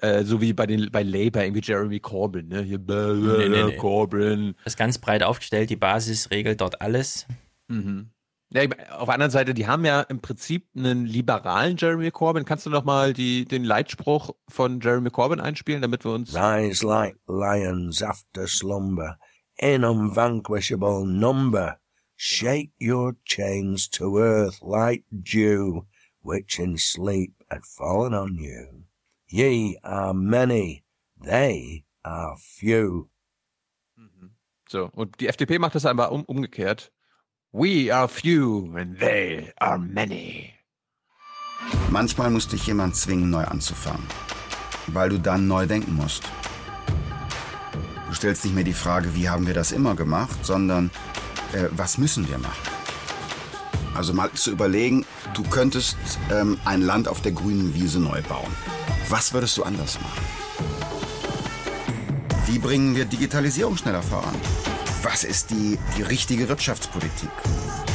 [0.02, 2.62] äh, so wie bei den bei Labour, irgendwie Jeremy Corbyn, ne?
[2.62, 3.76] Hier, bäh, Nee, nee, nee.
[3.76, 4.56] Corbyn.
[4.64, 7.28] Das ist ganz breit aufgestellt, die Basis regelt dort alles.
[7.68, 8.12] Mhm.
[8.52, 8.64] Ja,
[8.98, 12.46] auf der anderen Seite, die haben ja im Prinzip einen liberalen Jeremy Corbyn.
[12.46, 16.88] Kannst du noch mal die, den Leitspruch von Jeremy Corbyn einspielen, damit wir uns Rise
[16.88, 19.20] like lions after slumber,
[19.60, 21.78] in unvanquishable number.
[22.16, 25.86] Shake your chains to earth like dew,
[26.22, 28.84] which in sleep had fallen on you.
[29.28, 30.84] Ye are many,
[31.22, 33.10] they are few.
[34.68, 36.92] So, und die FDP macht das einfach um, umgekehrt.
[37.52, 40.54] We are few and they are many.
[41.90, 44.06] Manchmal muss dich jemand zwingen, neu anzufangen,
[44.88, 46.30] weil du dann neu denken musst.
[48.10, 50.90] Du stellst nicht mehr die Frage, wie haben wir das immer gemacht, sondern
[51.54, 52.58] äh, was müssen wir machen?
[53.94, 55.96] Also mal zu überlegen, du könntest
[56.32, 58.52] ähm, ein Land auf der grünen Wiese neu bauen.
[59.10, 60.24] Was würdest du anders machen?
[62.48, 64.36] Wie bringen wir Digitalisierung schneller voran?
[65.04, 67.30] Was ist die, die richtige Wirtschaftspolitik?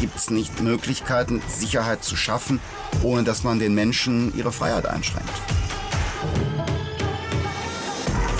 [0.01, 2.61] Gibt es nicht Möglichkeiten, Sicherheit zu schaffen,
[3.03, 5.33] ohne dass man den Menschen ihre Freiheit einschränkt?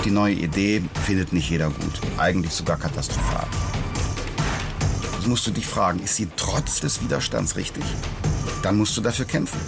[0.05, 3.47] Die neue Idee findet nicht jeder gut, eigentlich sogar katastrophal.
[5.15, 7.85] Also musst du dich fragen, ist sie trotz des Widerstands richtig?
[8.63, 9.59] Dann musst du dafür kämpfen.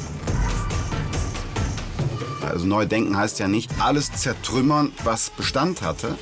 [2.42, 6.18] Also neu denken heißt ja nicht alles zertrümmern, was Bestand hatte.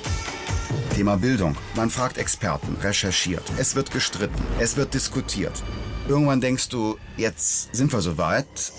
[0.95, 1.57] Thema Bildung.
[1.75, 3.43] Man fragt Experten, recherchiert.
[3.57, 4.41] Es wird gestritten.
[4.61, 5.63] Es wird diskutiert.
[6.09, 8.73] Irgendwann denkst du, jetzt sind wir soweit.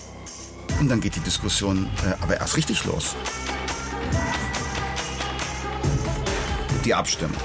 [0.80, 3.16] Und dann geht die Diskussion äh, aber erst richtig los.
[6.86, 7.36] Die Abstimmung.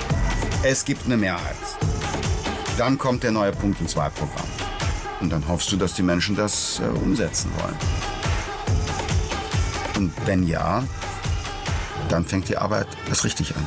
[0.62, 1.56] Es gibt eine Mehrheit.
[2.76, 4.46] Dann kommt der neue Punkt im Zwei-Programm.
[5.20, 7.76] Und dann hoffst du, dass die Menschen das äh, umsetzen wollen.
[9.96, 10.86] Und wenn ja,
[12.10, 13.66] dann fängt die Arbeit erst richtig an.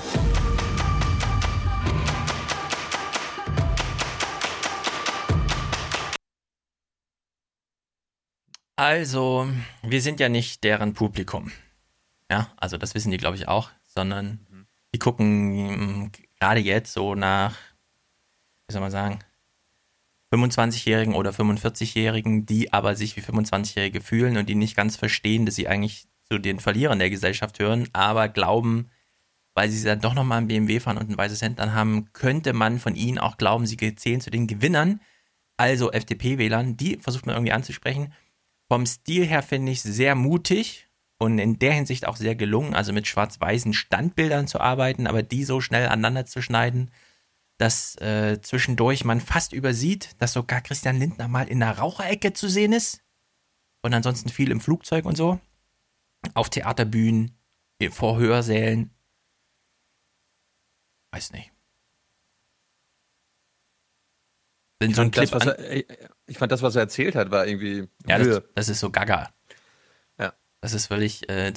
[8.75, 9.47] Also,
[9.81, 11.51] wir sind ja nicht deren Publikum.
[12.29, 14.39] Ja, also das wissen die, glaube ich, auch, sondern
[14.93, 17.57] die gucken mm, gerade jetzt so nach,
[18.67, 19.19] wie soll man sagen,
[20.33, 25.55] 25-Jährigen oder 45-Jährigen, die aber sich wie 25-Jährige fühlen und die nicht ganz verstehen, dass
[25.55, 28.89] sie eigentlich zu den Verlierern der Gesellschaft hören, aber glauben,
[29.53, 32.79] weil sie dann doch nochmal ein BMW fahren und ein weißes Hemd haben, könnte man
[32.79, 34.99] von ihnen auch glauben, sie zählen zu den Gewinnern,
[35.57, 38.13] also FDP-Wählern, die versucht man irgendwie anzusprechen.
[38.67, 40.87] Vom Stil her finde ich sehr mutig
[41.23, 45.45] und in der Hinsicht auch sehr gelungen, also mit schwarz-weißen Standbildern zu arbeiten, aber die
[45.45, 46.91] so schnell aneinander zu schneiden,
[47.57, 52.49] dass äh, zwischendurch man fast übersieht, dass sogar Christian Lindner mal in der Raucherecke zu
[52.49, 53.01] sehen ist
[53.83, 55.39] und ansonsten viel im Flugzeug und so,
[56.33, 57.37] auf Theaterbühnen,
[57.91, 58.91] vor Hörsälen.
[61.11, 61.53] Weiß nicht.
[64.81, 65.85] Ich fand, das, er, äh,
[66.25, 67.87] ich fand das, was er erzählt hat, war irgendwie.
[68.07, 69.33] Ja, das, das ist so gaga.
[70.63, 71.51] Das ist völlig, äh,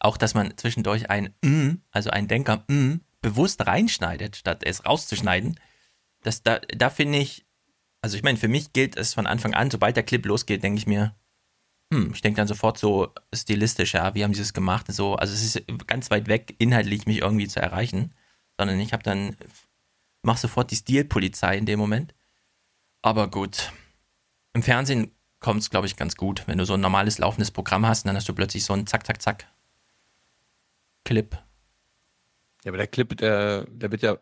[0.00, 5.58] auch dass man zwischendurch ein mm, also ein Denker mm, bewusst reinschneidet, statt es rauszuschneiden.
[6.20, 7.46] Das, da, da finde ich,
[8.02, 10.76] also ich meine, für mich gilt es von Anfang an, sobald der Clip losgeht, denke
[10.76, 11.16] ich mir,
[11.90, 14.92] hm, ich denke dann sofort so stilistisch, ja, wie haben sie das gemacht?
[14.92, 18.12] So, also es ist ganz weit weg, inhaltlich mich irgendwie zu erreichen,
[18.58, 19.36] sondern ich habe dann,
[20.20, 22.14] mach sofort die Stilpolizei in dem Moment.
[23.00, 23.72] Aber gut,
[24.52, 26.42] im Fernsehen kommt es, glaube ich, ganz gut.
[26.46, 29.06] Wenn du so ein normales laufendes Programm hast, dann hast du plötzlich so einen Zack,
[29.06, 29.46] Zack, Zack
[31.04, 31.32] Clip.
[32.64, 34.18] Ja, aber der Clip, der, der wird ja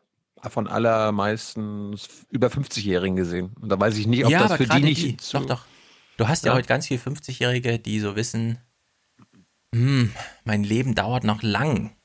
[0.49, 3.53] von allermeistens über 50-Jährigen gesehen.
[3.61, 5.03] Und da weiß ich nicht, ob ja, das für die nicht.
[5.03, 5.65] die, zu- doch, doch.
[6.17, 6.57] Du hast ja, Ja.
[6.57, 8.59] heute ganz viele 50-Jährige, die so wissen,
[9.75, 10.13] hm,
[10.45, 11.97] mein Leben dauert noch lang.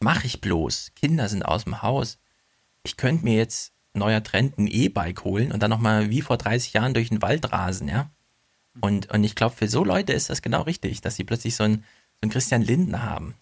[0.00, 0.92] Mach ich bloß.
[0.96, 2.18] Kinder sind aus dem Haus.
[2.82, 6.72] Ich könnte mir jetzt neuer Trend ein E-Bike holen und dann nochmal wie vor 30
[6.72, 8.10] Jahren durch den Wald rasen, ja.
[8.80, 11.64] Und, und ich glaube, für so Leute ist das genau richtig, dass sie plötzlich so
[11.64, 13.34] einen, so einen Christian Lindner haben,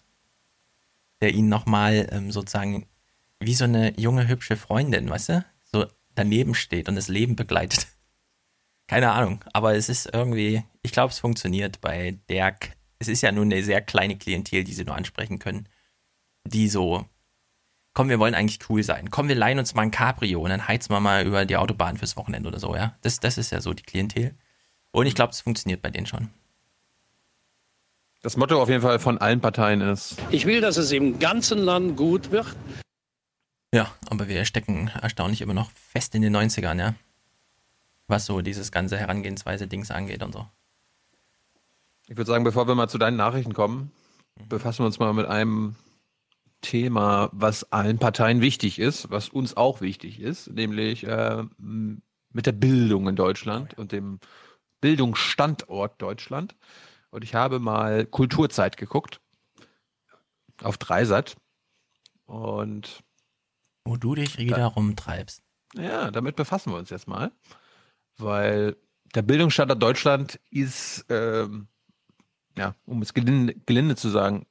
[1.21, 2.85] der ihnen nochmal ähm, sozusagen
[3.39, 7.87] wie so eine junge, hübsche Freundin, weißt du, so daneben steht und das Leben begleitet.
[8.87, 12.55] Keine Ahnung, aber es ist irgendwie, ich glaube, es funktioniert bei der,
[12.99, 15.67] es ist ja nur eine sehr kleine Klientel, die sie nur ansprechen können,
[16.45, 17.05] die so
[17.93, 19.09] komm, wir wollen eigentlich cool sein.
[19.11, 21.97] Komm, wir leihen uns mal ein Cabrio und dann heizen wir mal über die Autobahn
[21.97, 22.97] fürs Wochenende oder so, ja.
[23.01, 24.35] Das, das ist ja so die Klientel.
[24.93, 26.29] Und ich glaube, es funktioniert bei denen schon.
[28.21, 30.15] Das Motto auf jeden Fall von allen Parteien ist.
[30.29, 32.55] Ich will, dass es im ganzen Land gut wird.
[33.73, 36.93] Ja, aber wir stecken erstaunlich immer noch fest in den 90ern, ja.
[38.07, 40.47] Was so dieses ganze Herangehensweise Dings angeht und so.
[42.07, 43.91] Ich würde sagen, bevor wir mal zu deinen Nachrichten kommen,
[44.47, 45.75] befassen wir uns mal mit einem
[46.61, 52.51] Thema, was allen Parteien wichtig ist, was uns auch wichtig ist, nämlich äh, mit der
[52.51, 54.19] Bildung in Deutschland und dem
[54.83, 56.57] Bildungsstandort Deutschland.
[57.09, 59.21] Und ich habe mal Kulturzeit geguckt
[60.61, 61.37] auf Dreisat
[62.25, 63.01] und
[63.85, 65.41] wo du dich wieder rumtreibst.
[65.75, 67.31] Ja, damit befassen wir uns jetzt mal,
[68.17, 68.75] weil
[69.15, 71.69] der Bildungsstandort Deutschland ist, ähm,
[72.57, 74.45] ja, um es gelinde, gelinde zu sagen,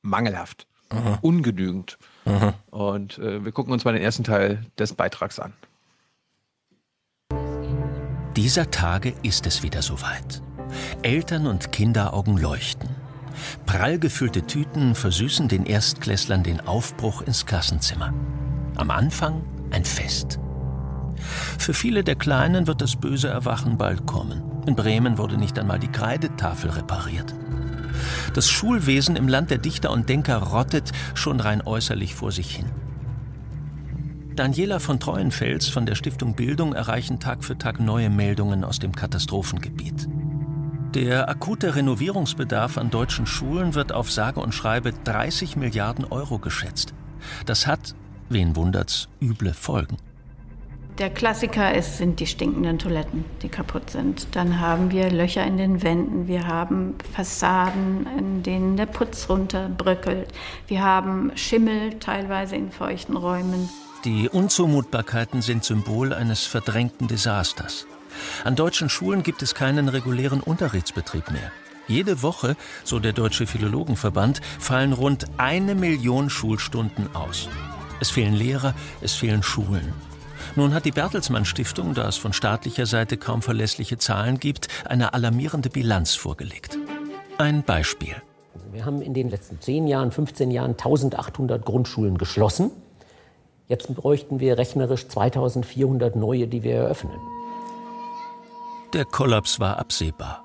[0.00, 0.66] mangelhaft.
[0.90, 1.18] Aha.
[1.20, 1.98] ungenügend.
[2.24, 2.54] Aha.
[2.70, 5.52] Und äh, wir gucken uns mal den ersten Teil des Beitrags an.
[8.38, 10.42] Dieser Tage ist es wieder soweit.
[11.02, 12.88] Eltern und Kinderaugen leuchten.
[13.66, 18.14] Prall gefüllte Tüten versüßen den Erstklässlern den Aufbruch ins Klassenzimmer.
[18.76, 20.38] Am Anfang ein Fest.
[21.58, 24.40] Für viele der Kleinen wird das böse Erwachen bald kommen.
[24.66, 27.34] In Bremen wurde nicht einmal die Kreidetafel repariert.
[28.34, 32.70] Das Schulwesen im Land der Dichter und Denker rottet schon rein äußerlich vor sich hin.
[34.38, 38.94] Daniela von Treuenfels von der Stiftung Bildung erreichen Tag für Tag neue Meldungen aus dem
[38.94, 40.06] Katastrophengebiet.
[40.94, 46.94] Der akute Renovierungsbedarf an deutschen Schulen wird auf sage und schreibe 30 Milliarden Euro geschätzt.
[47.46, 47.96] Das hat,
[48.28, 49.96] wen wundert's, üble Folgen.
[50.98, 54.36] Der Klassiker ist, sind die stinkenden Toiletten, die kaputt sind.
[54.36, 60.28] Dann haben wir Löcher in den Wänden, wir haben Fassaden, in denen der Putz runterbröckelt.
[60.68, 63.68] Wir haben Schimmel teilweise in feuchten Räumen.
[64.04, 67.86] Die Unzumutbarkeiten sind Symbol eines verdrängten Desasters.
[68.44, 71.50] An deutschen Schulen gibt es keinen regulären Unterrichtsbetrieb mehr.
[71.88, 77.48] Jede Woche, so der Deutsche Philologenverband, fallen rund eine Million Schulstunden aus.
[77.98, 79.92] Es fehlen Lehrer, es fehlen Schulen.
[80.54, 85.12] Nun hat die Bertelsmann Stiftung, da es von staatlicher Seite kaum verlässliche Zahlen gibt, eine
[85.12, 86.78] alarmierende Bilanz vorgelegt.
[87.36, 88.14] Ein Beispiel.
[88.70, 92.70] Wir haben in den letzten 10 Jahren, 15 Jahren 1800 Grundschulen geschlossen.
[93.68, 97.20] Jetzt bräuchten wir rechnerisch 2400 neue, die wir eröffnen.
[98.94, 100.42] Der Kollaps war absehbar.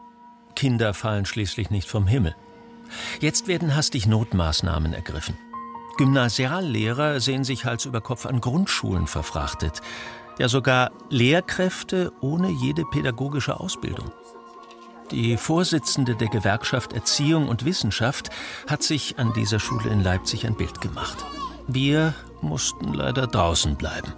[0.55, 2.35] Kinder fallen schließlich nicht vom Himmel.
[3.21, 5.37] Jetzt werden hastig Notmaßnahmen ergriffen.
[5.97, 9.81] Gymnasiallehrer sehen sich Hals über Kopf an Grundschulen verfrachtet.
[10.37, 14.11] Ja sogar Lehrkräfte ohne jede pädagogische Ausbildung.
[15.11, 18.31] Die Vorsitzende der Gewerkschaft Erziehung und Wissenschaft
[18.67, 21.23] hat sich an dieser Schule in Leipzig ein Bild gemacht.
[21.67, 24.13] Wir mussten leider draußen bleiben.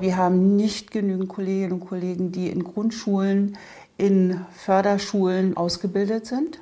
[0.00, 3.56] Wir haben nicht genügend Kolleginnen und Kollegen, die in Grundschulen,
[3.96, 6.60] in Förderschulen ausgebildet sind.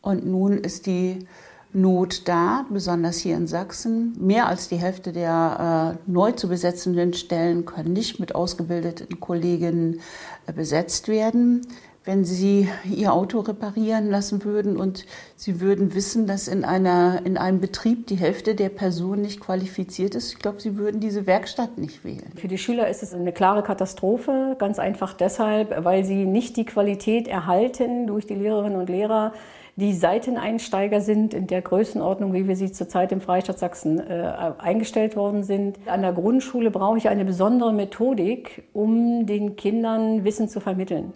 [0.00, 1.26] Und nun ist die
[1.72, 4.16] Not da, besonders hier in Sachsen.
[4.18, 10.00] Mehr als die Hälfte der äh, neu zu besetzenden Stellen können nicht mit ausgebildeten Kolleginnen
[10.46, 11.66] äh, besetzt werden.
[12.06, 17.36] Wenn Sie Ihr Auto reparieren lassen würden und Sie würden wissen, dass in, einer, in
[17.36, 21.78] einem Betrieb die Hälfte der Personen nicht qualifiziert ist, ich glaube, Sie würden diese Werkstatt
[21.78, 22.30] nicht wählen.
[22.36, 26.64] Für die Schüler ist es eine klare Katastrophe, ganz einfach deshalb, weil sie nicht die
[26.64, 29.32] Qualität erhalten durch die Lehrerinnen und Lehrer,
[29.74, 35.16] die Seiteneinsteiger sind in der Größenordnung, wie wir sie zurzeit im Freistaat Sachsen äh, eingestellt
[35.16, 35.78] worden sind.
[35.86, 41.12] An der Grundschule brauche ich eine besondere Methodik, um den Kindern Wissen zu vermitteln.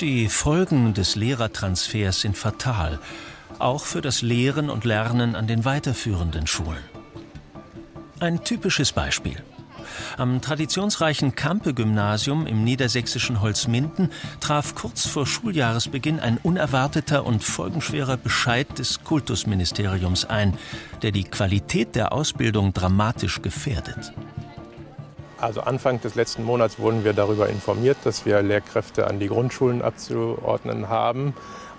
[0.00, 2.98] Die Folgen des Lehrertransfers sind fatal,
[3.60, 6.82] auch für das Lehren und Lernen an den weiterführenden Schulen.
[8.18, 9.36] Ein typisches Beispiel.
[10.16, 18.66] Am traditionsreichen Kampe-Gymnasium im niedersächsischen Holzminden traf kurz vor Schuljahresbeginn ein unerwarteter und folgenschwerer Bescheid
[18.78, 20.58] des Kultusministeriums ein,
[21.02, 24.12] der die Qualität der Ausbildung dramatisch gefährdet.
[25.44, 29.82] Also Anfang des letzten Monats wurden wir darüber informiert, dass wir Lehrkräfte an die Grundschulen
[29.82, 31.34] abzuordnen haben.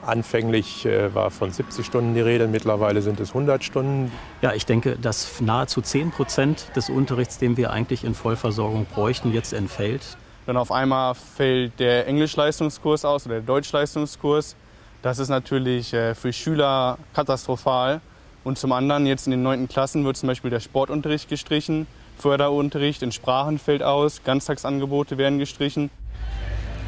[0.06, 4.12] Anfänglich äh, war von 70 Stunden die Rede, mittlerweile sind es 100 Stunden.
[4.44, 9.34] Ja, ich denke, dass nahezu 10 Prozent des Unterrichts, den wir eigentlich in Vollversorgung bräuchten,
[9.34, 10.16] jetzt entfällt.
[10.46, 14.56] Dann auf einmal fällt der Englischleistungskurs aus oder der Deutschleistungskurs.
[15.02, 18.00] Das ist natürlich äh, für Schüler katastrophal.
[18.44, 19.68] Und zum anderen, jetzt in den 9.
[19.68, 21.88] Klassen wird zum Beispiel der Sportunterricht gestrichen,
[22.18, 25.90] Förderunterricht in Sprachen fällt aus, Ganztagsangebote werden gestrichen.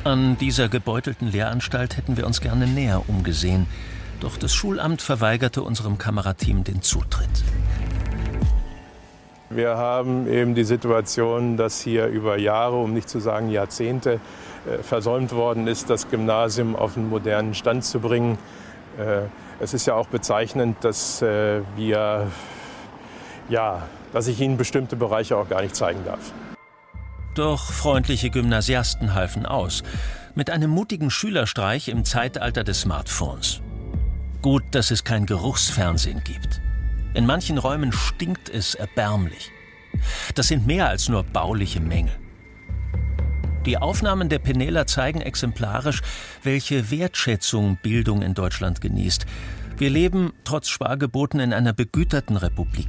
[0.04, 3.68] An dieser gebeutelten Lehranstalt hätten wir uns gerne näher umgesehen.
[4.20, 7.44] Doch das Schulamt verweigerte unserem Kamerateam den Zutritt.
[9.50, 14.20] Wir haben eben die Situation, dass hier über Jahre, um nicht zu sagen Jahrzehnte,
[14.66, 18.38] äh, versäumt worden ist, das Gymnasium auf einen modernen Stand zu bringen.
[18.98, 19.22] Äh,
[19.60, 22.28] es ist ja auch bezeichnend, dass äh, wir,
[23.50, 23.84] ja,
[24.18, 26.34] dass ich Ihnen bestimmte Bereiche auch gar nicht zeigen darf.
[27.36, 29.84] Doch freundliche Gymnasiasten halfen aus.
[30.34, 33.62] Mit einem mutigen Schülerstreich im Zeitalter des Smartphones.
[34.42, 36.62] Gut, dass es kein Geruchsfernsehen gibt.
[37.14, 39.52] In manchen Räumen stinkt es erbärmlich.
[40.34, 42.16] Das sind mehr als nur bauliche Mängel.
[43.68, 46.02] Die Aufnahmen der Penela zeigen exemplarisch,
[46.42, 49.28] welche Wertschätzung Bildung in Deutschland genießt.
[49.78, 52.88] Wir leben trotz Spargeboten in einer begüterten Republik.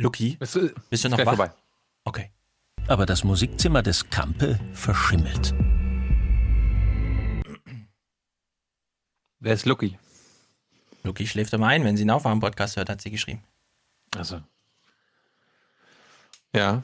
[0.00, 1.36] Lucky, bist du, bist du noch wach?
[1.36, 1.52] vorbei.
[2.04, 2.30] Okay.
[2.86, 5.54] Aber das Musikzimmer des Kampe verschimmelt.
[9.40, 9.98] Wer ist Lucky?
[11.02, 13.42] Lucky schläft immer ein, wenn sie einen Aufwachen-Podcast hört, hat sie geschrieben.
[14.16, 14.40] Also.
[16.54, 16.82] Ja.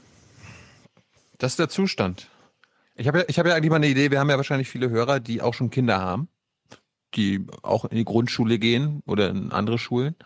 [1.38, 2.28] Das ist der Zustand.
[2.96, 4.10] Ich habe ja, ich habe ja eigentlich mal eine Idee.
[4.10, 6.28] Wir haben ja wahrscheinlich viele Hörer, die auch schon Kinder haben,
[7.14, 10.16] die auch in die Grundschule gehen oder in andere Schulen.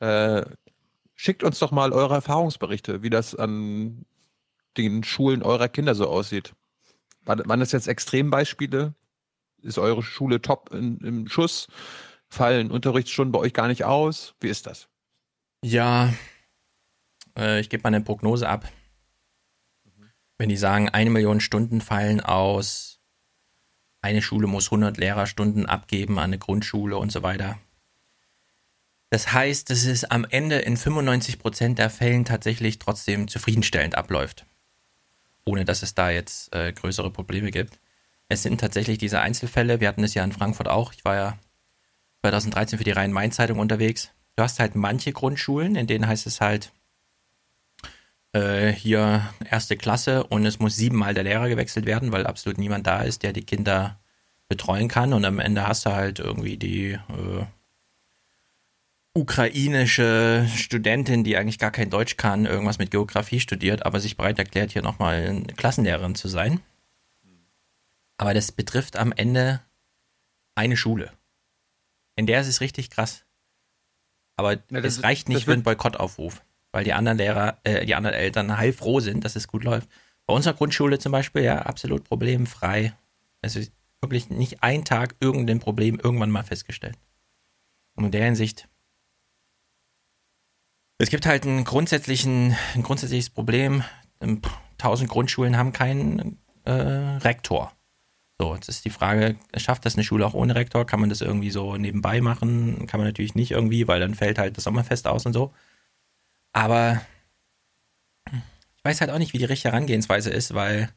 [0.00, 0.44] Äh,
[1.22, 4.04] schickt uns doch mal eure Erfahrungsberichte, wie das an
[4.76, 6.52] den Schulen eurer Kinder so aussieht.
[7.24, 8.94] Waren, das jetzt Extrembeispiele?
[9.62, 11.68] Ist eure Schule top in, im Schuss?
[12.28, 14.34] Fallen Unterrichtsstunden bei euch gar nicht aus?
[14.40, 14.88] Wie ist das?
[15.64, 16.12] Ja,
[17.38, 18.68] äh, ich gebe mal eine Prognose ab.
[20.38, 22.98] Wenn die sagen, eine Million Stunden fallen aus,
[24.00, 27.60] eine Schule muss 100 Lehrerstunden abgeben an eine Grundschule und so weiter.
[29.12, 34.46] Das heißt, dass es am Ende in 95 Prozent der Fällen tatsächlich trotzdem zufriedenstellend abläuft.
[35.44, 37.78] Ohne dass es da jetzt äh, größere Probleme gibt.
[38.30, 39.80] Es sind tatsächlich diese Einzelfälle.
[39.80, 40.94] Wir hatten es ja in Frankfurt auch.
[40.94, 41.38] Ich war ja
[42.22, 44.12] 2013 für die Rhein-Main-Zeitung unterwegs.
[44.36, 46.72] Du hast halt manche Grundschulen, in denen heißt es halt,
[48.32, 52.86] äh, hier erste Klasse und es muss siebenmal der Lehrer gewechselt werden, weil absolut niemand
[52.86, 54.00] da ist, der die Kinder
[54.48, 55.12] betreuen kann.
[55.12, 57.44] Und am Ende hast du halt irgendwie die äh,
[59.14, 64.38] ukrainische Studentin, die eigentlich gar kein Deutsch kann, irgendwas mit Geografie studiert, aber sich bereit
[64.38, 66.60] erklärt, hier nochmal Klassenlehrerin zu sein.
[68.16, 69.60] Aber das betrifft am Ende
[70.54, 71.12] eine Schule.
[72.16, 73.24] In der ist es richtig krass.
[74.36, 76.42] Aber Ja, das es ist- reicht nicht für einen Boykottaufruf,
[76.72, 79.88] weil die anderen Lehrer, äh, die anderen Eltern heilfroh sind, dass es gut läuft.
[80.26, 82.94] Bei unserer Grundschule zum Beispiel, ja, absolut problemfrei.
[83.42, 83.60] Also
[84.00, 86.96] wirklich nicht ein Tag irgendein Problem irgendwann mal festgestellt.
[87.94, 88.68] Und in der Hinsicht,
[91.02, 93.82] es gibt halt einen grundsätzlichen, ein grundsätzliches Problem.
[94.20, 94.40] Ähm,
[94.78, 97.72] Tausend Grundschulen haben keinen äh, Rektor.
[98.40, 100.86] So, jetzt ist die Frage, schafft das eine Schule auch ohne Rektor?
[100.86, 102.86] Kann man das irgendwie so nebenbei machen?
[102.86, 105.52] Kann man natürlich nicht irgendwie, weil dann fällt halt das Sommerfest aus und so.
[106.52, 107.00] Aber
[108.32, 110.88] ich weiß halt auch nicht, wie die richtige Herangehensweise ist, weil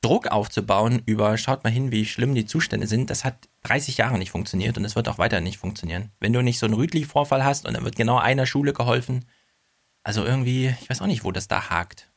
[0.00, 4.18] Druck aufzubauen über, schaut mal hin, wie schlimm die Zustände sind, das hat 30 Jahre
[4.18, 6.10] nicht funktioniert und es wird auch weiter nicht funktionieren.
[6.20, 9.24] Wenn du nicht so einen Rüdli-Vorfall hast und dann wird genau einer Schule geholfen,
[10.02, 12.10] also irgendwie, ich weiß auch nicht, wo das da hakt.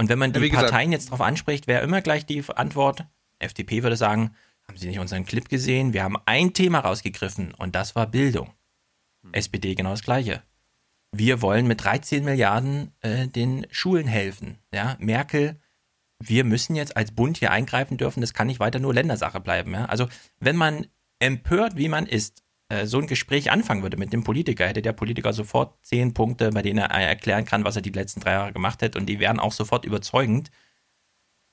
[0.00, 3.04] Und wenn man Ja, die gesagt- Parteien jetzt darauf anspricht, wäre immer gleich die Antwort,
[3.38, 4.34] FDP würde sagen,
[4.66, 5.92] haben Sie nicht unseren Clip gesehen?
[5.92, 8.52] Wir haben ein Thema rausgegriffen und das war Bildung.
[9.32, 10.42] SPD genau das gleiche.
[11.12, 14.58] Wir wollen mit 13 Milliarden äh, den Schulen helfen.
[14.72, 15.60] Ja, Merkel,
[16.20, 19.72] wir müssen jetzt als Bund hier eingreifen dürfen, das kann nicht weiter nur Ländersache bleiben.
[19.72, 19.84] Ja?
[19.86, 20.08] Also
[20.40, 20.86] wenn man
[21.20, 24.92] empört, wie man ist, äh, so ein Gespräch anfangen würde mit dem Politiker, hätte der
[24.92, 28.52] Politiker sofort zehn Punkte, bei denen er erklären kann, was er die letzten drei Jahre
[28.52, 30.50] gemacht hat und die wären auch sofort überzeugend.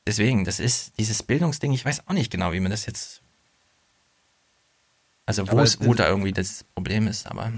[0.08, 3.22] Deswegen, das ist dieses Bildungsding, ich weiß auch nicht genau, wie man das jetzt.
[5.26, 7.52] Also wo, es, wo da irgendwie das Problem ist, aber.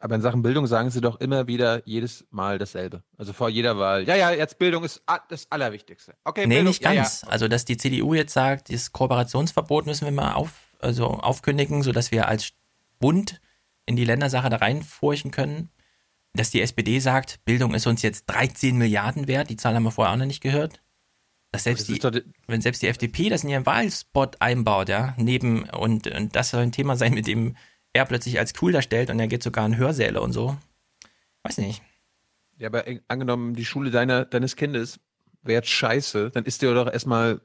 [0.00, 3.02] Ja, aber in Sachen Bildung sagen sie doch immer wieder jedes Mal dasselbe.
[3.18, 4.06] Also vor jeder Wahl.
[4.08, 6.14] Ja, ja, jetzt Bildung ist das Allerwichtigste.
[6.24, 7.22] Okay, nee, Bildung, nicht ja, ganz.
[7.22, 7.28] Ja.
[7.28, 12.10] Also, dass die CDU jetzt sagt, das Kooperationsverbot müssen wir mal auf, also aufkündigen, sodass
[12.10, 12.52] wir als
[12.98, 13.40] Bund
[13.86, 15.70] in die Ländersache da reinfurchen können.
[16.32, 19.90] Dass die SPD sagt, Bildung ist uns jetzt 13 Milliarden wert, die Zahl haben wir
[19.90, 20.80] vorher auch noch nicht gehört.
[21.50, 25.64] Dass selbst die, die- wenn selbst die FDP das in ihren Wahlspot einbaut, ja, neben,
[25.70, 27.56] und, und das soll ein Thema sein, mit dem
[27.92, 30.56] er plötzlich als cool darstellt und er geht sogar in Hörsäle und so.
[31.42, 31.82] Weiß nicht.
[32.56, 35.00] Ja, aber angenommen, die Schule deiner, deines Kindes
[35.42, 37.40] wäre scheiße, dann ist dir doch erstmal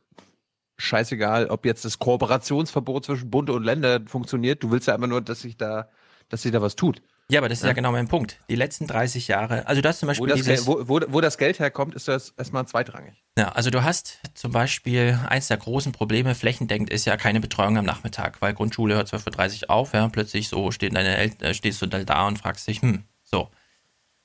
[0.78, 4.62] scheißegal, ob jetzt das Kooperationsverbot zwischen Bund und Ländern funktioniert.
[4.62, 5.90] Du willst ja einfach nur, dass sich da,
[6.28, 7.02] dass sich da was tut.
[7.32, 8.40] Ja, aber das ist ja, ja genau mein Punkt.
[8.50, 11.22] Die letzten 30 Jahre, also das zum Beispiel wo das, dieses, Geld, wo, wo, wo
[11.22, 13.24] das Geld herkommt, ist das erstmal zweitrangig.
[13.38, 17.80] Ja, also du hast zum Beispiel eins der großen Probleme flächendeckend ist ja keine Betreuung
[17.80, 21.54] am Nachmittag, weil Grundschule hört 12.30 Uhr auf, ja, plötzlich so stehen deine El äh,
[21.56, 23.50] stehst du da und fragst dich, hm, so.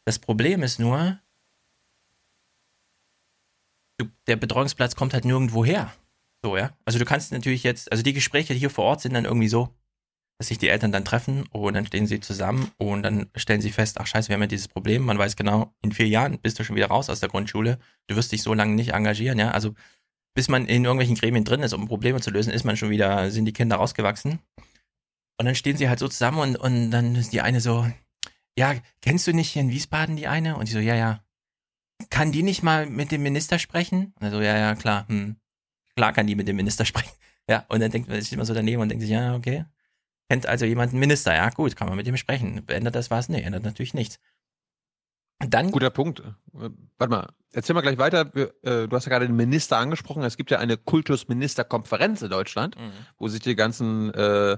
[0.05, 1.19] Das Problem ist nur,
[3.97, 5.91] du, der Betreuungsplatz kommt halt nirgendwo her.
[6.43, 6.71] So, ja.
[6.85, 9.75] Also du kannst natürlich jetzt, also die Gespräche hier vor Ort sind dann irgendwie so,
[10.41, 13.71] dass sich die Eltern dann treffen und dann stehen sie zusammen und dann stellen sie
[13.71, 15.03] fest, ach scheiße, wir haben ja dieses Problem.
[15.03, 17.79] Man weiß genau, in vier Jahren bist du schon wieder raus aus der Grundschule.
[18.07, 19.51] Du wirst dich so lange nicht engagieren, ja.
[19.51, 19.75] Also
[20.33, 23.31] bis man in irgendwelchen Gremien drin ist, um Probleme zu lösen, ist man schon wieder,
[23.31, 24.39] sind die Kinder rausgewachsen.
[25.37, 27.87] Und dann stehen sie halt so zusammen und, und dann ist die eine so,
[28.57, 30.57] ja, kennst du nicht hier in Wiesbaden die eine?
[30.57, 31.23] Und die so, ja, ja.
[32.09, 34.15] Kann die nicht mal mit dem Minister sprechen?
[34.19, 35.37] Und er so, ja, ja, klar, hm.
[35.97, 37.13] Klar kann die mit dem Minister sprechen.
[37.47, 39.67] Ja, und dann denkt man sich immer so daneben und denkt sich, ja, okay.
[40.31, 41.35] Kennt also jemand einen Minister?
[41.35, 42.63] Ja, gut, kann man mit ihm sprechen.
[42.69, 43.29] Ändert das was?
[43.29, 44.21] Nee, ändert natürlich nichts.
[45.41, 46.21] Dann Guter Punkt.
[46.21, 48.33] Äh, warte mal, erzähl mal gleich weiter.
[48.37, 50.23] Äh, du hast ja gerade den Minister angesprochen.
[50.23, 52.93] Es gibt ja eine Kultusministerkonferenz in Deutschland, mhm.
[53.19, 54.57] wo sich die ganzen äh,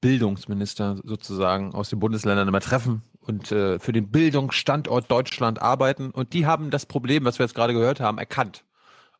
[0.00, 6.10] Bildungsminister sozusagen aus den Bundesländern immer treffen und äh, für den Bildungsstandort Deutschland arbeiten.
[6.10, 8.64] Und die haben das Problem, was wir jetzt gerade gehört haben, erkannt.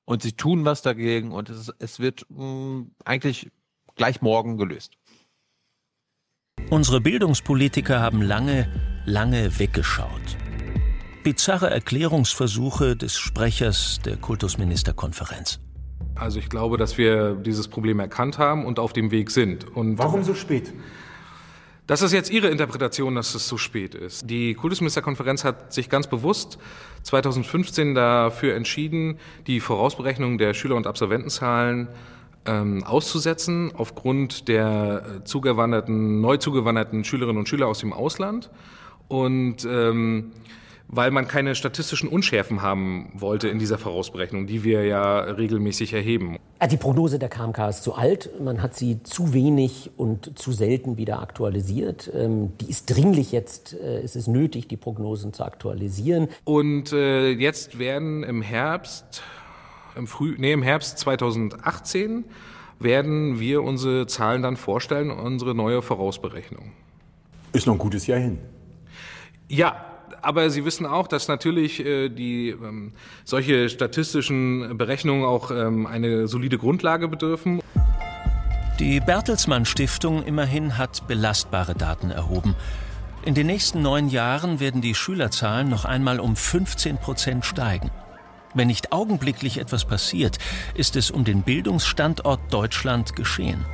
[0.04, 3.52] Und sie tun was dagegen und es, es wird mh, mm, eigentlich
[3.94, 4.96] gleich morgen gelöst.
[6.70, 8.68] Unsere Bildungspolitiker haben lange,
[9.04, 10.36] lange weggeschaut.
[11.22, 15.60] Bizarre Erklärungsversuche des Sprechers der Kultusministerkonferenz.
[16.14, 19.64] Also ich glaube, dass wir dieses Problem erkannt haben und auf dem Weg sind.
[19.76, 20.72] Und Warum so spät?
[21.86, 24.30] Das ist jetzt Ihre Interpretation, dass es so spät ist.
[24.30, 26.58] Die Kultusministerkonferenz hat sich ganz bewusst
[27.02, 31.88] 2015 dafür entschieden, die Vorausberechnung der Schüler- und Absolventenzahlen
[32.46, 38.50] ähm, auszusetzen aufgrund der äh, zugewanderten, neu zugewanderten Schülerinnen und Schüler aus dem Ausland
[39.08, 40.32] und ähm,
[40.94, 46.36] weil man keine statistischen Unschärfen haben wollte in dieser Vorausberechnung, die wir ja regelmäßig erheben.
[46.70, 50.98] Die Prognose der KMK ist zu alt, man hat sie zu wenig und zu selten
[50.98, 52.10] wieder aktualisiert.
[52.14, 56.28] Ähm, die ist dringlich jetzt, äh, es ist nötig, die Prognosen zu aktualisieren.
[56.44, 59.22] Und äh, jetzt werden im Herbst
[59.96, 62.24] im, Früh, nee, im Herbst 2018
[62.78, 66.72] werden wir unsere Zahlen dann vorstellen, unsere neue Vorausberechnung.
[67.52, 68.38] Ist noch ein gutes Jahr hin.
[69.48, 69.84] Ja,
[70.22, 72.92] aber Sie wissen auch, dass natürlich äh, die ähm,
[73.24, 77.60] solche statistischen Berechnungen auch ähm, eine solide Grundlage bedürfen.
[78.78, 82.54] Die Bertelsmann Stiftung immerhin hat belastbare Daten erhoben.
[83.24, 87.90] In den nächsten neun Jahren werden die Schülerzahlen noch einmal um 15 Prozent steigen.
[88.54, 90.38] Wenn nicht augenblicklich etwas passiert,
[90.74, 93.64] ist es um den Bildungsstandort Deutschland geschehen.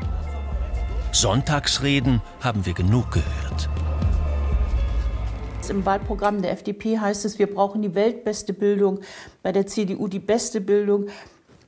[1.11, 3.69] Sonntagsreden haben wir genug gehört.
[5.69, 9.01] Im Wahlprogramm der FDP heißt es, wir brauchen die weltbeste Bildung,
[9.43, 11.09] bei der CDU die beste Bildung,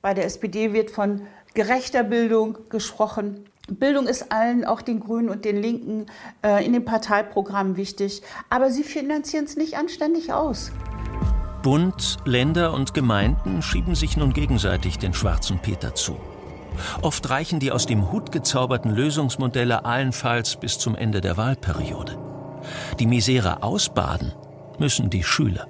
[0.00, 3.44] bei der SPD wird von gerechter Bildung gesprochen.
[3.68, 6.06] Bildung ist allen, auch den Grünen und den Linken,
[6.42, 10.70] äh, in den Parteiprogrammen wichtig, aber sie finanzieren es nicht anständig aus.
[11.62, 16.18] Bund, Länder und Gemeinden schieben sich nun gegenseitig den schwarzen Peter zu.
[17.02, 22.16] Oft reichen die aus dem Hut gezauberten Lösungsmodelle allenfalls bis zum Ende der Wahlperiode.
[22.98, 24.32] Die Misere ausbaden
[24.78, 25.68] müssen die Schüler.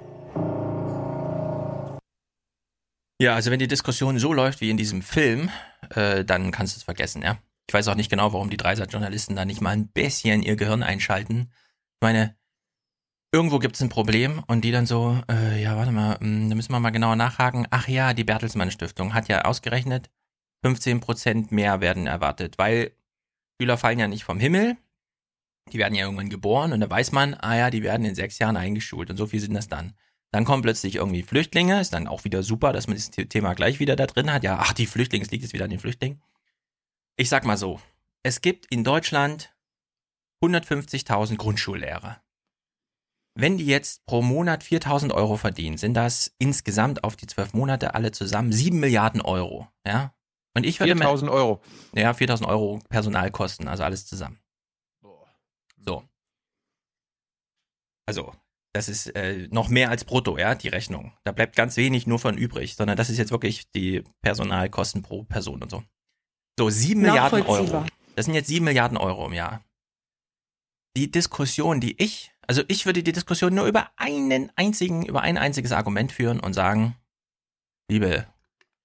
[3.21, 5.49] Ja, also wenn die Diskussion so läuft wie in diesem Film,
[5.89, 7.37] äh, dann kannst du es vergessen, ja.
[7.67, 10.83] Ich weiß auch nicht genau, warum die Dreisat-Journalisten da nicht mal ein bisschen ihr Gehirn
[10.83, 11.51] einschalten.
[11.51, 12.35] Ich meine,
[13.31, 16.49] irgendwo gibt es ein Problem und die dann so, äh, ja, warte mal, mh, hm,
[16.49, 17.67] da müssen wir mal genauer nachhaken.
[17.69, 20.09] Ach ja, die Bertelsmann Stiftung hat ja ausgerechnet,
[20.65, 22.91] 15% mehr werden erwartet, weil
[23.59, 24.77] Schüler fallen ja nicht vom Himmel,
[25.71, 28.39] die werden ja irgendwann geboren und da weiß man, ah ja, die werden in sechs
[28.39, 29.93] Jahren eingeschult und so viel sind das dann.
[30.31, 33.79] Dann kommen plötzlich irgendwie Flüchtlinge, ist dann auch wieder super, dass man das Thema gleich
[33.79, 34.43] wieder da drin hat.
[34.43, 36.21] Ja, ach, die Flüchtlinge, es liegt jetzt wieder an den Flüchtlingen.
[37.17, 37.81] Ich sag mal so,
[38.23, 39.53] es gibt in Deutschland
[40.41, 42.20] 150.000 Grundschullehrer.
[43.33, 47.93] Wenn die jetzt pro Monat 4000 Euro verdienen, sind das insgesamt auf die zwölf Monate
[47.95, 49.69] alle zusammen 7 Milliarden Euro.
[49.85, 50.13] Ja?
[50.53, 51.61] Und ich würde 4000 Euro.
[51.95, 54.39] Ja, 4000 Euro Personalkosten, also alles zusammen.
[55.77, 56.03] So.
[58.05, 58.33] Also,
[58.73, 61.13] das ist äh, noch mehr als brutto, ja, die Rechnung.
[61.23, 65.23] Da bleibt ganz wenig nur von übrig, sondern das ist jetzt wirklich die Personalkosten pro
[65.23, 65.83] Person und so.
[66.59, 67.85] So, 7 Milliarden Euro.
[68.15, 69.63] Das sind jetzt 7 Milliarden Euro im Jahr.
[70.97, 75.37] Die Diskussion, die ich also ich würde die Diskussion nur über einen einzigen, über ein
[75.37, 76.97] einziges Argument führen und sagen,
[77.89, 78.27] liebe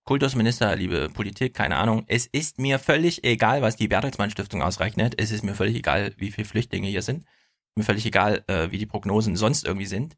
[0.05, 5.21] Kultusminister, liebe Politik, keine Ahnung, es ist mir völlig egal, was die Bertelsmann Stiftung ausrechnet.
[5.21, 7.27] Es ist mir völlig egal, wie viele Flüchtlinge hier sind.
[7.75, 10.17] Mir völlig egal, äh, wie die Prognosen sonst irgendwie sind.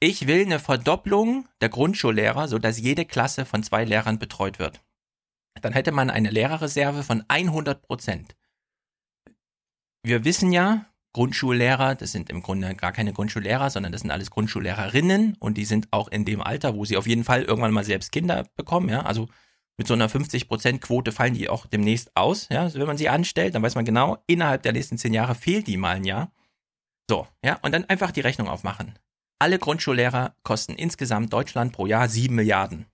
[0.00, 4.80] Ich will eine Verdopplung der Grundschullehrer, sodass jede Klasse von zwei Lehrern betreut wird.
[5.60, 8.34] Dann hätte man eine Lehrerreserve von 100 Prozent.
[10.02, 14.30] Wir wissen ja, Grundschullehrer, das sind im Grunde gar keine Grundschullehrer, sondern das sind alles
[14.30, 17.84] Grundschullehrerinnen und die sind auch in dem Alter, wo sie auf jeden Fall irgendwann mal
[17.84, 19.28] selbst Kinder bekommen, ja, also
[19.78, 23.54] mit so einer 50%-Quote fallen die auch demnächst aus, ja, also wenn man sie anstellt,
[23.54, 26.32] dann weiß man genau, innerhalb der nächsten zehn Jahre fehlt die mal ein Jahr.
[27.08, 28.98] So, ja, und dann einfach die Rechnung aufmachen.
[29.38, 32.86] Alle Grundschullehrer kosten insgesamt Deutschland pro Jahr 7 Milliarden.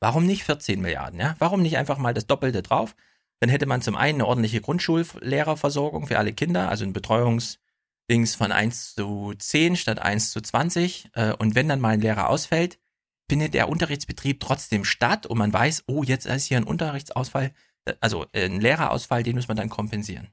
[0.00, 1.34] Warum nicht 14 Milliarden, ja?
[1.40, 2.94] Warum nicht einfach mal das Doppelte drauf?
[3.40, 8.52] Dann hätte man zum einen eine ordentliche Grundschullehrerversorgung für alle Kinder, also ein Betreuungsdings von
[8.52, 11.10] 1 zu 10 statt 1 zu 20.
[11.14, 12.78] Äh, und wenn dann mal ein Lehrer ausfällt,
[13.28, 17.52] findet der Unterrichtsbetrieb trotzdem statt und man weiß, oh, jetzt ist hier ein Unterrichtsausfall,
[17.84, 20.28] äh, also äh, ein Lehrerausfall, den muss man dann kompensieren.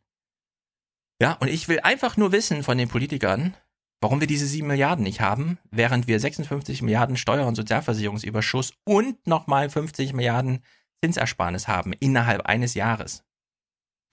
[1.21, 3.55] Ja, und ich will einfach nur wissen von den Politikern,
[4.01, 9.25] warum wir diese 7 Milliarden nicht haben, während wir 56 Milliarden Steuer- und Sozialversicherungsüberschuss und
[9.27, 10.61] nochmal 50 Milliarden
[11.03, 13.23] Zinsersparnis haben innerhalb eines Jahres.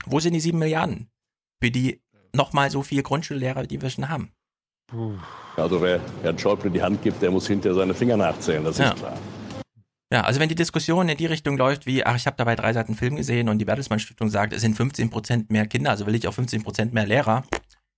[0.07, 1.11] Wo sind die 7 Milliarden
[1.62, 2.03] für die
[2.35, 4.33] nochmal so viele Grundschullehrer, die wir schon haben?
[5.57, 8.91] Also wer Herrn Schäuble die Hand gibt, der muss hinterher seine Finger nachzählen, das Ja.
[8.93, 9.18] ist klar.
[10.12, 12.74] Ja, also wenn die Diskussion in die Richtung läuft wie, ach, ich habe dabei drei
[12.74, 16.05] Seiten Film gesehen und die Bertelsmann Stiftung sagt, es sind 15 Prozent mehr Kinder, also
[16.07, 17.45] will ich auch 15 Prozent mehr Lehrer,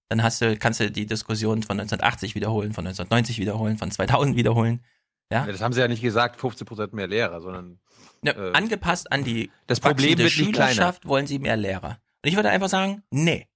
[0.08, 4.36] dann hast du, kannst du die Diskussion von 1980 wiederholen, von 1990 wiederholen, von 2000
[4.36, 4.84] wiederholen.
[5.32, 7.80] Ja, Ja, das haben sie ja nicht gesagt, 15% mehr Lehrer, sondern
[8.22, 10.72] Ja, äh, angepasst an die das Problem wird nicht kleiner.
[10.72, 11.98] Schülerschaft wollen sie mehr Lehrer.
[12.22, 13.48] Und ich würde einfach sagen, nee,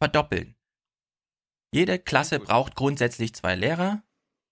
[0.00, 0.54] verdoppeln.
[1.74, 4.02] Jede Klasse braucht grundsätzlich zwei Lehrer.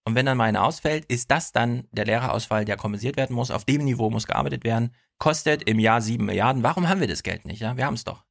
[0.05, 3.51] Und wenn dann mal einer ausfällt, ist das dann der Lehrerausfall, der kompensiert werden muss.
[3.51, 4.95] Auf dem Niveau muss gearbeitet werden.
[5.19, 6.63] Kostet im Jahr sieben Milliarden.
[6.63, 7.59] Warum haben wir das Geld nicht?
[7.61, 8.25] Ja, wir haben es doch.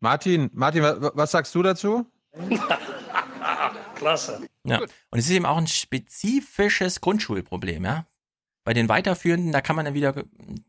[0.00, 2.10] Martin, Martin, wa- was sagst du dazu?
[3.96, 4.46] Klasse.
[4.64, 4.80] Ja.
[4.80, 8.06] Und es ist eben auch ein spezifisches Grundschulproblem, ja.
[8.64, 10.24] Bei den weiterführenden, da kann man dann wieder,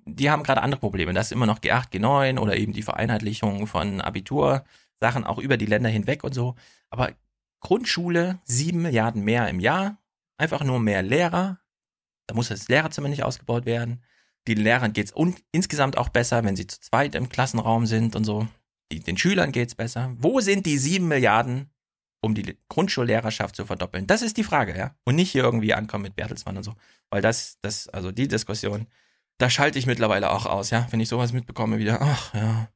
[0.05, 1.13] die haben gerade andere Probleme.
[1.13, 5.65] Das ist immer noch G8, G9 oder eben die Vereinheitlichung von Abitursachen auch über die
[5.65, 6.55] Länder hinweg und so.
[6.91, 7.11] Aber
[7.59, 9.97] Grundschule, sieben Milliarden mehr im Jahr,
[10.37, 11.59] einfach nur mehr Lehrer.
[12.27, 14.03] Da muss das Lehrerzimmer nicht ausgebaut werden.
[14.47, 18.25] Den Lehrern geht's un insgesamt auch besser, wenn sie zu zweit im Klassenraum sind und
[18.25, 18.47] so.
[18.91, 20.13] Die, den Schülern geht's besser.
[20.19, 21.71] Wo sind die sieben Milliarden
[22.21, 24.07] um die Grundschullehrerschaft zu verdoppeln?
[24.07, 24.95] Das ist die Frage, ja.
[25.05, 26.75] Und nicht hier irgendwie ankommen mit Bertelsmann und so.
[27.09, 28.87] Weil das, das, also die Diskussion,
[29.37, 30.87] da schalte ich mittlerweile auch aus, ja.
[30.89, 32.69] Wenn ich sowas mitbekomme, wieder, ach ja.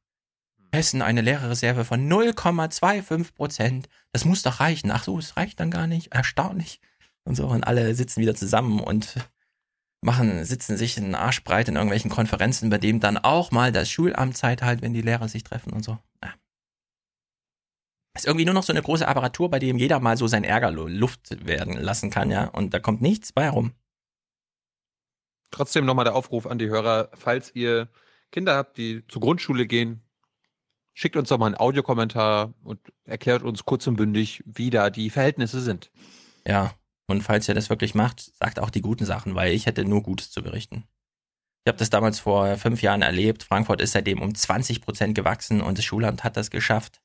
[0.74, 3.88] Hessen eine Lehrerreserve von 0,25 Prozent.
[4.12, 4.90] Das muss doch reichen.
[4.90, 6.12] Ach so, es reicht dann gar nicht.
[6.12, 6.80] Erstaunlich.
[7.24, 7.46] Und so.
[7.46, 9.16] Und alle sitzen wieder zusammen und
[10.02, 13.70] machen, sitzen sich in den Arsch breit in irgendwelchen Konferenzen, bei dem dann auch mal
[13.70, 15.98] das Schulamt Zeit halt, wenn die Lehrer sich treffen und so.
[16.22, 16.32] Ja.
[18.14, 20.70] Ist irgendwie nur noch so eine große Apparatur, bei dem jeder mal so sein Ärger
[20.70, 22.44] lu- Luft werden lassen kann, ja.
[22.48, 23.72] Und da kommt nichts bei herum.
[25.50, 27.88] Trotzdem nochmal der Aufruf an die Hörer, falls ihr
[28.30, 30.02] Kinder habt, die zur Grundschule gehen,
[30.94, 35.10] schickt uns doch mal einen Audiokommentar und erklärt uns kurz und bündig, wie da die
[35.10, 35.90] Verhältnisse sind.
[36.46, 36.74] Ja.
[37.08, 40.02] Und falls ihr das wirklich macht, sagt auch die guten Sachen, weil ich hätte nur
[40.02, 40.84] Gutes zu berichten.
[41.64, 43.42] Ich habe das damals vor fünf Jahren erlebt.
[43.42, 47.01] Frankfurt ist seitdem um 20 Prozent gewachsen und das Schulamt hat das geschafft,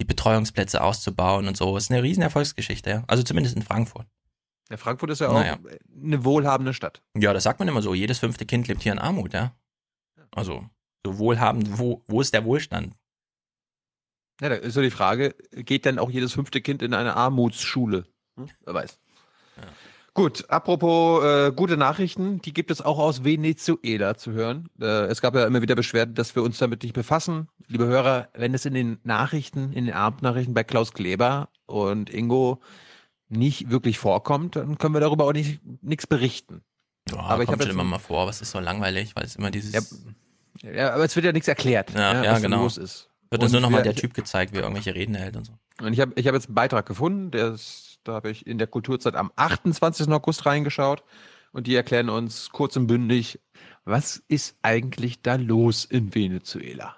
[0.00, 1.76] die Betreuungsplätze auszubauen und so.
[1.76, 3.04] Ist eine riesen Erfolgsgeschichte, ja.
[3.06, 4.06] Also zumindest in Frankfurt.
[4.70, 5.58] Ja, Frankfurt ist ja auch Naja.
[6.02, 7.02] eine wohlhabende Stadt.
[7.16, 7.94] Ja, das sagt man immer so.
[7.94, 9.54] Jedes fünfte Kind lebt hier in Armut, ja.
[10.32, 10.66] Also,
[11.04, 12.94] so wohlhabend, wo, wo ist der Wohlstand?
[14.40, 18.06] Ja, da ist so die Frage, geht denn auch jedes fünfte Kind in eine Armutsschule?
[18.36, 18.48] Hm?
[18.64, 19.00] Wer weiß.
[20.18, 24.68] Gut, apropos äh, gute Nachrichten, die gibt es auch aus Venezuela zu hören.
[24.80, 27.46] Äh, es gab ja immer wieder Beschwerden, dass wir uns damit nicht befassen.
[27.68, 32.60] Liebe Hörer, wenn es in den Nachrichten, in den Abendnachrichten bei Klaus Kleber und Ingo
[33.28, 36.62] nicht wirklich vorkommt, dann können wir darüber auch nicht nichts berichten.
[37.08, 39.24] Ja, aber ich kommt habe schon immer mal vor, aber es ist so langweilig, weil
[39.24, 39.72] es immer dieses.
[39.72, 42.64] Ja, ja, aber es wird ja nichts erklärt, Ja, ja, was genau.
[42.64, 43.08] los ist.
[43.30, 45.52] Wird uns nur nochmal der Typ gezeigt, wie er irgendwelche Reden hält und so.
[45.80, 48.58] Und ich habe ich hab jetzt einen Beitrag gefunden, der ist, da habe ich in
[48.58, 50.08] der Kulturzeit am 28.
[50.08, 51.02] August reingeschaut.
[51.52, 53.40] Und die erklären uns kurz und bündig,
[53.84, 56.96] was ist eigentlich da los in Venezuela?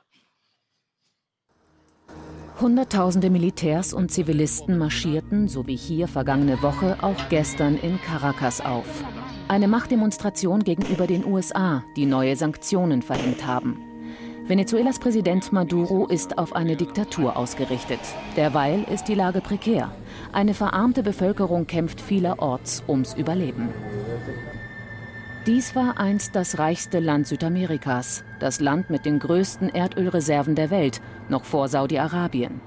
[2.61, 9.05] Hunderttausende Militärs und Zivilisten marschierten, so wie hier vergangene Woche, auch gestern in Caracas auf.
[9.49, 13.90] Eine Machtdemonstration gegenüber den USA, die neue Sanktionen verhängt haben.
[14.51, 18.01] Venezuelas Präsident Maduro ist auf eine Diktatur ausgerichtet.
[18.37, 19.93] Derweil ist die Lage prekär.
[20.33, 23.69] Eine verarmte Bevölkerung kämpft vielerorts ums Überleben.
[25.47, 31.01] Dies war einst das reichste Land Südamerikas, das Land mit den größten Erdölreserven der Welt,
[31.29, 32.61] noch vor Saudi-Arabien.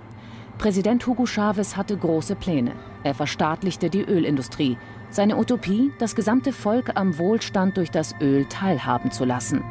[0.59, 2.71] Präsident Hugo Chavez hatte große Pläne.
[3.03, 4.77] Er verstaatlichte die Ölindustrie.
[5.09, 9.61] Seine Utopie, das gesamte Volk am Wohlstand durch das Öl teilhaben zu lassen.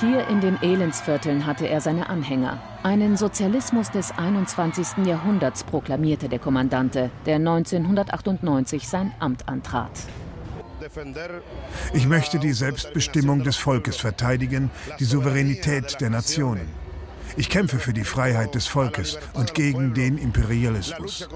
[0.00, 2.58] Hier in den Elendsvierteln hatte er seine Anhänger.
[2.82, 5.04] Einen Sozialismus des 21.
[5.04, 9.90] Jahrhunderts proklamierte der Kommandante, der 1998 sein Amt antrat.
[11.92, 16.66] Ich möchte die Selbstbestimmung des Volkes verteidigen, die Souveränität der Nationen.
[17.36, 21.28] Ich kämpfe für die Freiheit des Volkes und gegen den Imperialismus.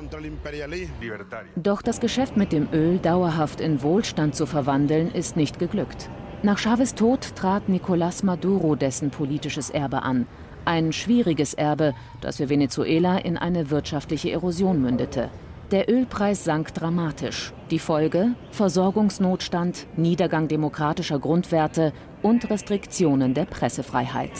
[1.54, 6.08] Doch das Geschäft mit dem Öl dauerhaft in Wohlstand zu verwandeln, ist nicht geglückt.
[6.44, 10.26] Nach Chavez Tod trat Nicolás Maduro dessen politisches Erbe an.
[10.66, 15.30] Ein schwieriges Erbe, das für Venezuela in eine wirtschaftliche Erosion mündete.
[15.70, 17.54] Der Ölpreis sank dramatisch.
[17.70, 18.34] Die Folge?
[18.50, 24.32] Versorgungsnotstand, Niedergang demokratischer Grundwerte und Restriktionen der Pressefreiheit.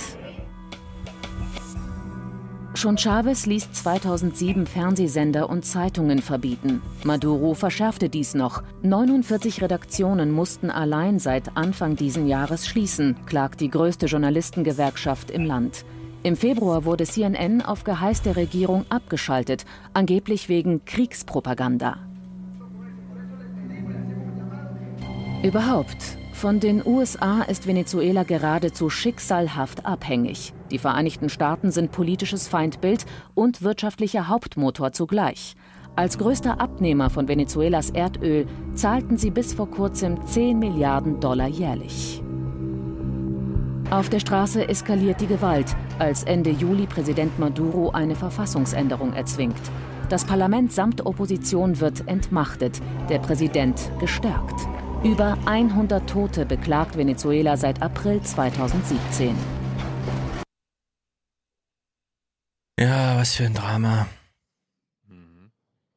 [2.77, 6.83] Schon Chavez ließ 2007 Fernsehsender und Zeitungen verbieten.
[7.05, 8.65] Maduro verschärfte dies noch.
[8.83, 15.85] 49 Redaktionen mussten allein seit Anfang diesen Jahres schließen, klagt die größte Journalistengewerkschaft im Land.
[16.25, 21.99] Im Februar wurde CNN auf Geheiß der Regierung abgeschaltet, angeblich wegen Kriegspropaganda.
[25.45, 30.53] Überhaupt, von den USA ist Venezuela geradezu schicksalhaft abhängig.
[30.71, 35.55] Die Vereinigten Staaten sind politisches Feindbild und wirtschaftlicher Hauptmotor zugleich.
[35.97, 42.23] Als größter Abnehmer von Venezuelas Erdöl zahlten sie bis vor kurzem 10 Milliarden Dollar jährlich.
[43.91, 49.55] Auf der Straße eskaliert die Gewalt, als Ende Juli Präsident Maduro eine Verfassungsänderung erzwingt.
[50.09, 54.74] Das Parlament samt Opposition wird entmachtet, der Präsident gestärkt.
[55.05, 59.37] Über 100 Tote beklagt Venezuela seit April 2017.
[62.81, 64.09] Ja, was für ein Drama.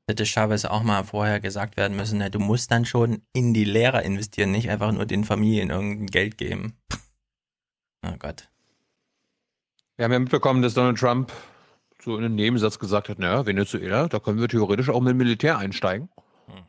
[0.09, 3.63] Hätte Chavez auch mal vorher gesagt werden müssen, ja, du musst dann schon in die
[3.63, 6.77] Lehrer investieren, nicht einfach nur den Familien irgendein Geld geben.
[8.05, 8.49] Oh Gott.
[9.95, 11.31] Wir haben ja mitbekommen, dass Donald Trump
[12.01, 15.17] so in einem Nebensatz gesagt hat, naja, Venezuela, da können wir theoretisch auch mit dem
[15.17, 16.09] Militär einsteigen.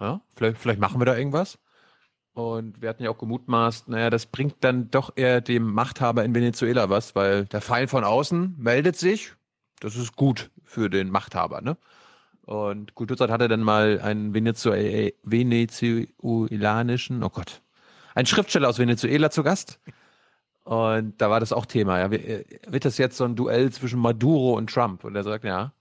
[0.01, 1.59] Ja, vielleicht, vielleicht machen wir da irgendwas.
[2.39, 6.36] Und wir hatten ja auch gemutmaßt, naja, das bringt dann doch eher dem Machthaber in
[6.36, 9.32] Venezuela was, weil der Feind von außen meldet sich.
[9.80, 11.76] Das ist gut für den Machthaber, ne?
[12.43, 17.61] Und Kulturzeit hatte dann mal einen Venezuel venezuelanischen, oh Gott,
[18.14, 19.80] einen Schriftsteller aus Venezuela zu Gast.
[20.62, 21.99] Und da war das auch Thema.
[21.99, 22.12] Ja.
[22.12, 25.03] Wird das jetzt so ein Duell zwischen Maduro und Trump?
[25.03, 25.72] Und er sagt, ja,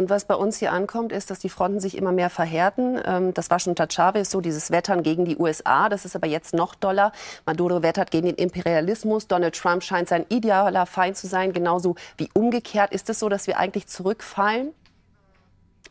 [0.00, 3.00] und was bei uns hier ankommt, ist, dass die Fronten sich immer mehr verhärten.
[3.04, 5.88] Ähm, das war schon unter Chavez so, dieses Wettern gegen die USA.
[5.88, 7.10] Das ist aber jetzt noch doller.
[7.46, 9.26] Maduro wettert gegen den Imperialismus.
[9.26, 12.92] Donald Trump scheint sein idealer Feind zu sein, genauso wie umgekehrt.
[12.92, 14.72] Ist es so, dass wir eigentlich zurückfallen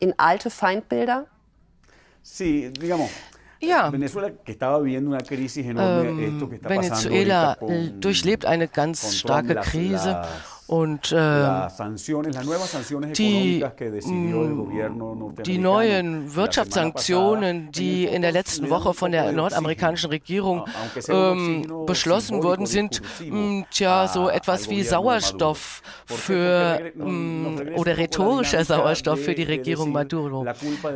[0.00, 1.26] in alte Feindbilder?
[2.22, 3.10] Sí, digamos.
[3.60, 3.88] Ja.
[3.88, 3.92] Ähm,
[6.64, 7.58] Venezuela
[8.00, 10.22] durchlebt eine ganz starke Krise
[10.68, 12.36] und sanciones
[13.16, 13.64] die,
[14.04, 20.66] mm, die neuen Wirtschaftssanktionen, die in der letzten Woche von der nordamerikanischen Regierung
[21.08, 29.20] ähm, beschlossen worden sind, mh, tja, so etwas wie Sauerstoff für mh, oder rhetorischer Sauerstoff
[29.20, 30.44] für die Regierung Maduro.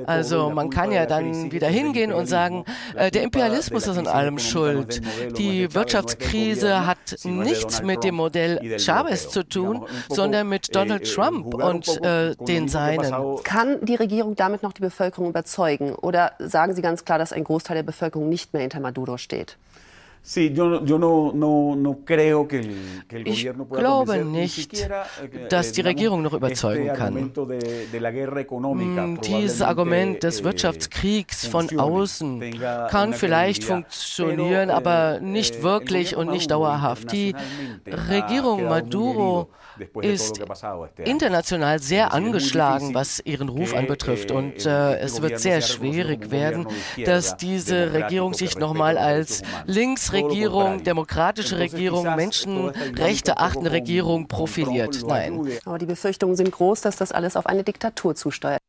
[0.07, 2.65] Also man kann ja dann wieder hingehen und sagen,
[2.95, 5.01] äh, der Imperialismus ist an allem schuld.
[5.39, 9.62] Die Wirtschaftskrise hat nichts mit dem Modell Chavez zu tun,
[10.09, 13.43] sondern mit Donald Trump und äh, den Seinen.
[13.45, 15.95] Kann die Regierung damit noch die Bevölkerung überzeugen?
[15.95, 19.57] Oder sagen Sie ganz klar, dass ein Großteil der Bevölkerung nicht mehr hinter Maduro steht?
[20.25, 23.81] Sí, yo, no- yo no, no, no creo que el, que el Ich gobierno pueda
[23.83, 27.15] glaube nicht, siquiera, eh, dass die digamos, Regierung noch überzeugen kann.
[27.49, 32.41] de, de Mm, Dieses Argument des eh, Wirtschaftskriegs von außen
[32.89, 37.11] kann vielleicht funktionieren, aber eh, nicht wirklich und nicht dauerhaft.
[37.11, 37.35] Die
[38.09, 39.49] Regierung Maduro
[40.03, 40.41] ist
[41.05, 44.31] international sehr angeschlagen, was ihren Ruf anbetrifft.
[44.31, 46.67] eh, Und äh, es wird sehr schwierig werden,
[47.05, 49.43] dass diese Regierung sich nochmal als.
[49.67, 55.03] Linksregierung, demokratische Regierung, Menschenrechte achtende Regierung profiliert.
[55.07, 55.49] Nein.
[55.65, 58.63] Aber die Befürchtungen sind groß, dass das alles auf eine Diktatur zusteuert.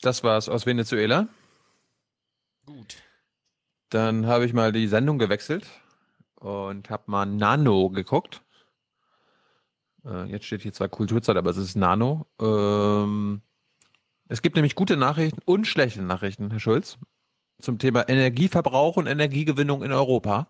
[0.00, 1.28] das war's aus Venezuela.
[2.66, 2.96] Gut.
[3.90, 5.66] Dann habe ich mal die Sendung gewechselt
[6.40, 8.42] und habe mal Nano geguckt.
[10.04, 12.26] Äh, jetzt steht hier zwar Kulturzeit, aber es ist Nano.
[12.40, 13.42] Ähm,
[14.28, 16.98] es gibt nämlich gute Nachrichten und schlechte Nachrichten, Herr Schulz,
[17.60, 20.48] zum Thema Energieverbrauch und Energiegewinnung in Europa.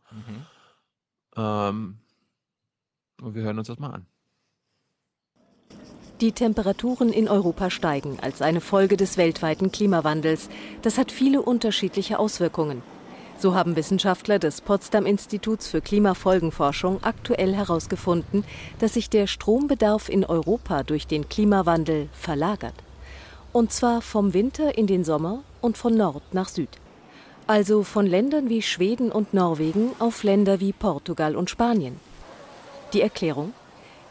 [1.36, 1.99] Ähm,
[3.20, 4.07] und wir hören uns das mal an.
[6.20, 10.51] Die Temperaturen in Europa steigen als eine Folge des weltweiten Klimawandels.
[10.82, 12.82] Das hat viele unterschiedliche Auswirkungen.
[13.41, 18.43] So haben Wissenschaftler des Potsdam Instituts für Klimafolgenforschung aktuell herausgefunden,
[18.80, 22.74] dass sich der Strombedarf in Europa durch den Klimawandel verlagert.
[23.53, 26.68] Und zwar vom Winter in den Sommer und von Nord nach Süd.
[27.47, 32.01] Also von Ländern wie Schweden und Norwegen auf Länder wie Portugal und Spanien.
[32.93, 33.53] Die Erklärung?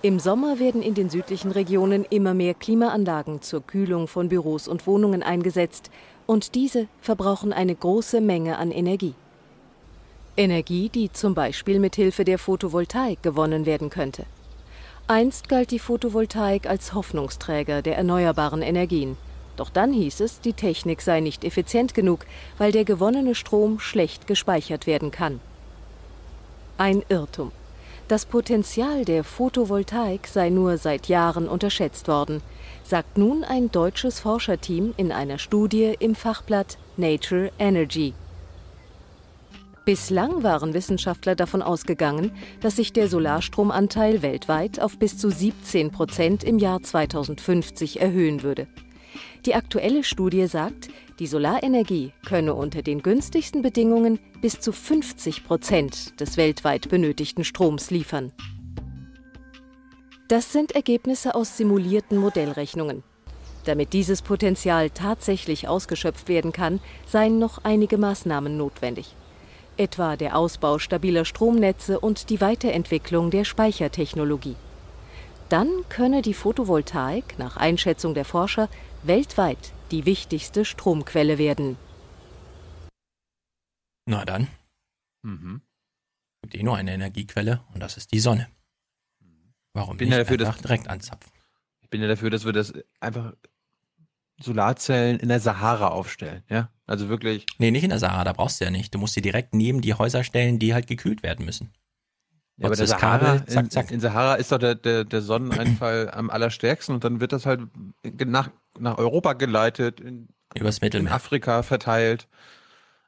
[0.03, 4.88] Im Sommer werden in den südlichen Regionen immer mehr Klimaanlagen zur Kühlung von Büros und
[4.88, 5.91] Wohnungen eingesetzt
[6.28, 9.15] und diese verbrauchen eine große Menge an Energie.
[10.36, 14.25] Energie, die zum Beispiel mit Hilfe der Photovoltaik gewonnen werden könnte.
[15.07, 19.17] Einst galt die Photovoltaik als Hoffnungsträger der erneuerbaren Energien.
[19.55, 22.25] Doch dann hieß es, die Technik sei nicht effizient genug,
[22.59, 25.39] weil der gewonnene Strom schlecht gespeichert werden kann.
[26.78, 27.51] Ein Irrtum.
[28.07, 32.41] Das Potenzial der Photovoltaik sei nur seit Jahren unterschätzt worden,
[32.88, 38.14] sagt nun ein deutsches Forscherteam in einer Studie im Fachblatt Nature Energy.
[39.84, 42.32] Bislang waren Wissenschaftler davon ausgegangen,
[42.62, 48.68] dass sich der Solarstromanteil weltweit auf bis zu 17 Prozent im Jahr 2050 erhöhen würde.
[49.46, 50.88] Die aktuelle Studie sagt,
[51.20, 57.92] die Solarenergie könne unter den günstigsten Bedingungen bis zu 50 Prozent des weltweit benötigten Stroms
[57.92, 58.32] liefern.
[60.28, 63.03] Das sind Ergebnisse aus simulierten Modellrechnungen.
[63.63, 69.15] Damit dieses Potenzial tatsächlich ausgeschöpft werden kann, seien noch einige Maßnahmen notwendig.
[69.78, 74.55] Etwa der Ausbau stabiler Stromnetze und die Weiterentwicklung der Speichertechnologie.
[75.49, 78.69] Dann könne die Photovoltaik nach Einschätzung der Forscher
[79.03, 81.78] weltweit die wichtigste Stromquelle werden.
[84.05, 84.47] Na dann.
[85.23, 85.61] Mhm.
[86.41, 88.47] Gibt eh nur eine Energiequelle und das ist die Sonne.
[89.78, 91.32] Warum Ich bin nicht ja dafür, einfach dass- direkt anzapfen?
[91.82, 93.34] Ich bin ja dafür, dass wir das einfach
[94.41, 96.69] Solarzellen in der Sahara aufstellen, ja?
[96.86, 97.45] Also wirklich.
[97.57, 98.93] Nee, nicht in der Sahara, da brauchst du ja nicht.
[98.93, 101.73] Du musst sie direkt neben die Häuser stellen, die halt gekühlt werden müssen.
[102.57, 103.91] Ja, aber der das Sahara, Kabel, zack, in, zack.
[103.91, 107.61] in Sahara ist doch der, der, der Sonneneinfall am allerstärksten und dann wird das halt
[108.25, 108.49] nach,
[108.80, 111.13] nach Europa geleitet, in, Übers in Mittelmeer.
[111.13, 112.28] Afrika verteilt.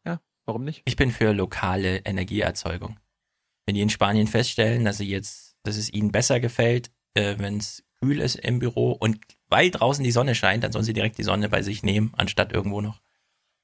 [0.06, 0.82] Ja, warum nicht?
[0.86, 2.98] Ich bin für lokale Energieerzeugung.
[3.66, 7.58] Wenn die in Spanien feststellen, dass sie jetzt, dass es ihnen besser gefällt, äh, wenn
[7.58, 11.18] es kühl ist im Büro und weil draußen die Sonne scheint, dann sollen sie direkt
[11.18, 13.02] die Sonne bei sich nehmen, anstatt irgendwo noch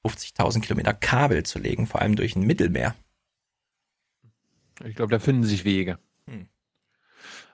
[0.06, 2.94] 50.000 Kilometer Kabel zu legen, vor allem durch ein Mittelmeer.
[4.84, 5.98] Ich glaube, da finden sich Wege.
[6.28, 6.48] Hm.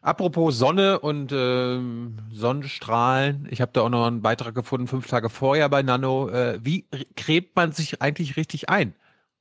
[0.01, 5.31] Apropos Sonne und ähm, Sonnenstrahlen, ich habe da auch noch einen Beitrag gefunden, fünf Tage
[5.31, 6.29] vorher bei Nano.
[6.29, 8.95] Äh, wie cremt man sich eigentlich richtig ein?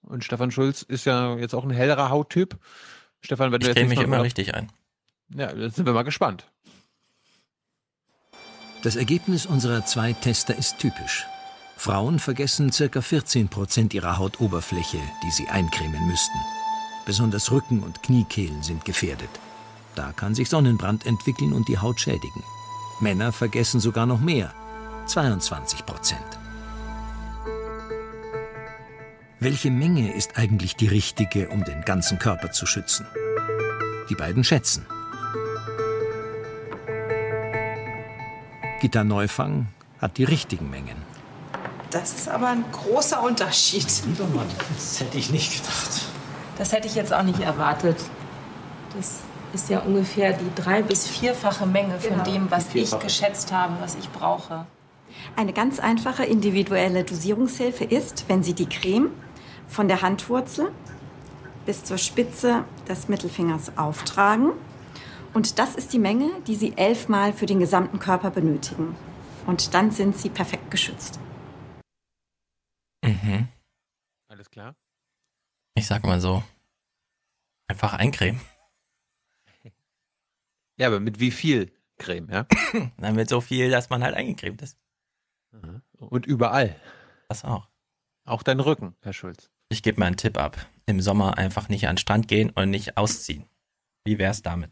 [0.03, 2.57] Und Stefan Schulz ist ja jetzt auch ein hellerer Hauttyp.
[3.21, 4.71] Stefan, wenn du Ich jetzt creme nicht mich immer richtig ein.
[5.35, 6.45] Ja, jetzt sind wir mal gespannt.
[8.83, 11.25] Das Ergebnis unserer zwei Tester ist typisch.
[11.77, 13.01] Frauen vergessen ca.
[13.01, 16.37] 14 Prozent ihrer Hautoberfläche, die sie eincremen müssten.
[17.05, 19.29] Besonders Rücken und Kniekehlen sind gefährdet.
[19.95, 22.43] Da kann sich Sonnenbrand entwickeln und die Haut schädigen.
[22.99, 24.53] Männer vergessen sogar noch mehr,
[25.07, 26.21] 22 Prozent.
[29.39, 33.07] Welche Menge ist eigentlich die richtige, um den ganzen Körper zu schützen?
[34.09, 34.85] Die beiden schätzen.
[38.81, 39.67] Gitta Neufang
[40.01, 40.95] hat die richtigen Mengen.
[41.91, 43.85] Das ist aber ein großer Unterschied.
[43.85, 46.01] Das hätte ich nicht gedacht.
[46.57, 47.97] Das hätte ich jetzt auch nicht erwartet.
[48.97, 49.19] Das
[49.53, 52.23] ist ja ungefähr die drei- bis vierfache Menge von Genau.
[52.23, 54.65] dem, was ich geschätzt habe, was ich brauche.
[55.35, 59.11] Eine ganz einfache individuelle Dosierungshilfe ist, wenn Sie die Creme
[59.67, 60.71] von der Handwurzel
[61.67, 64.53] bis zur Spitze des Mittelfingers auftragen.
[65.33, 68.95] Und das ist die Menge, die Sie elfmal für den gesamten Körper benötigen.
[69.47, 71.19] Und dann sind Sie perfekt geschützt.
[73.03, 73.47] Mhm.
[74.27, 74.75] Alles klar.
[75.75, 76.43] Ich sag mal so.
[77.67, 78.41] Einfach eincremen.
[80.77, 82.47] Ja, aber mit wie viel Creme, ja?
[82.97, 84.79] Dann wird so viel, dass man halt eingecremt ist.
[85.91, 86.75] Und überall.
[87.29, 87.69] Das auch.
[88.25, 89.51] Auch dein Rücken, Herr Schulz.
[89.69, 90.65] Ich gebe mal einen Tipp ab.
[90.87, 93.47] Im Sommer einfach nicht an den Strand gehen und nicht ausziehen.
[94.05, 94.71] Wie wär's damit?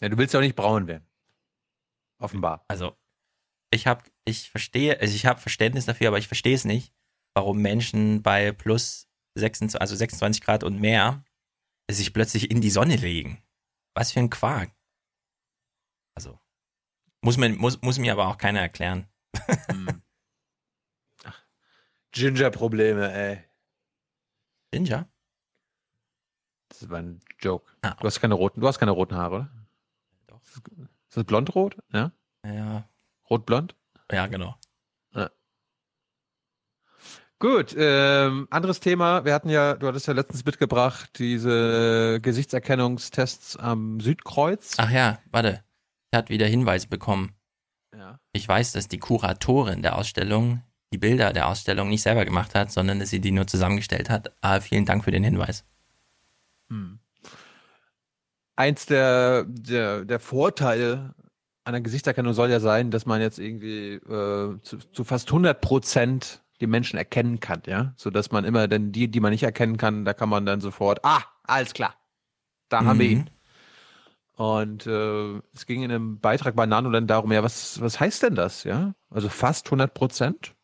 [0.00, 1.06] Ja, du willst ja auch nicht braun werden.
[2.20, 2.64] Offenbar.
[2.68, 2.96] Also,
[3.70, 6.94] ich habe, ich verstehe, also ich habe Verständnis dafür, aber ich verstehe es nicht,
[7.34, 11.24] warum Menschen bei plus 26, also 26 Grad und mehr
[11.90, 13.42] sich plötzlich in die Sonne legen.
[13.94, 14.70] Was für ein Quark.
[16.14, 16.38] Also,
[17.22, 19.08] muss, man, muss, muss mir aber auch keiner erklären.
[22.12, 23.44] Ginger-Probleme, ey.
[24.72, 25.08] Ginger?
[26.68, 27.70] Das war ein Joke.
[27.82, 29.57] Ah, du hast keine roten, du hast keine roten Haare, oder?
[31.08, 31.76] Ist das blond-rot?
[31.92, 32.12] Ja.
[32.44, 32.88] Ja.
[33.30, 33.74] Rot-blond?
[34.10, 34.56] Ja, genau.
[35.14, 35.30] Ja.
[37.38, 39.24] Gut, ähm, anderes Thema.
[39.24, 44.76] Wir hatten ja, du hattest ja letztens mitgebracht, diese Gesichtserkennungstests am Südkreuz.
[44.78, 45.62] Ach ja, warte.
[46.10, 47.34] Er hat wieder Hinweise bekommen.
[47.94, 48.18] Ja.
[48.32, 52.72] Ich weiß, dass die Kuratorin der Ausstellung die Bilder der Ausstellung nicht selber gemacht hat,
[52.72, 54.32] sondern dass sie die nur zusammengestellt hat.
[54.40, 55.64] Aber vielen Dank für den Hinweis.
[56.70, 56.98] Hm.
[58.58, 61.14] Eins der, der, der Vorteile
[61.62, 66.42] einer Gesichtserkennung soll ja sein, dass man jetzt irgendwie äh, zu, zu fast 100 Prozent
[66.60, 69.76] die Menschen erkennen kann, ja, so dass man immer dann die, die man nicht erkennen
[69.76, 71.94] kann, da kann man dann sofort, ah, alles klar,
[72.68, 72.86] da mhm.
[72.86, 73.12] haben wir mhm.
[73.12, 73.30] ihn.
[74.32, 78.24] Und äh, es ging in einem Beitrag bei Nano dann darum, ja, was, was heißt
[78.24, 78.94] denn das, ja?
[79.08, 80.56] Also fast 100 Prozent?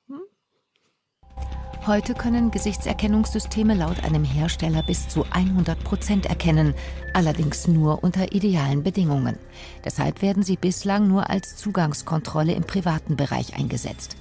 [1.86, 6.72] Heute können Gesichtserkennungssysteme laut einem Hersteller bis zu 100 Prozent erkennen,
[7.12, 9.38] allerdings nur unter idealen Bedingungen.
[9.84, 14.16] Deshalb werden sie bislang nur als Zugangskontrolle im privaten Bereich eingesetzt.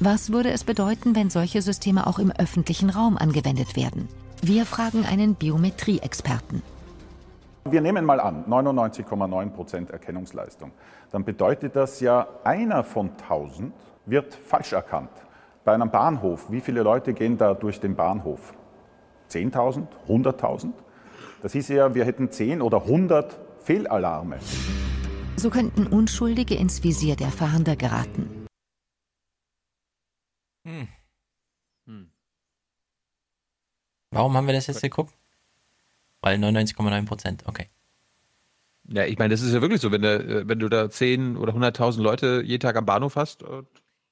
[0.00, 4.08] Was würde es bedeuten, wenn solche Systeme auch im öffentlichen Raum angewendet werden?
[4.40, 6.62] Wir fragen einen Biometrie-Experten.
[7.66, 10.72] Wir nehmen mal an, 99,9 Prozent Erkennungsleistung.
[11.12, 13.74] Dann bedeutet das ja, einer von 1000
[14.06, 15.10] wird falsch erkannt.
[15.66, 18.54] Bei einem Bahnhof, wie viele Leute gehen da durch den Bahnhof?
[19.30, 19.88] 10.000?
[20.06, 20.72] 100.000?
[21.42, 24.38] Das hieß ja, wir hätten 10 oder 100 Fehlalarme.
[25.34, 28.46] So könnten Unschuldige ins Visier der Fahnder geraten.
[30.64, 30.86] Hm.
[31.86, 32.12] Hm.
[34.12, 35.14] Warum haben wir das jetzt geguckt?
[36.20, 37.68] Weil 99,9 Prozent, okay.
[38.84, 41.52] Ja, ich meine, das ist ja wirklich so, wenn du, wenn du da 10 oder
[41.54, 43.42] 100.000 Leute jeden Tag am Bahnhof hast,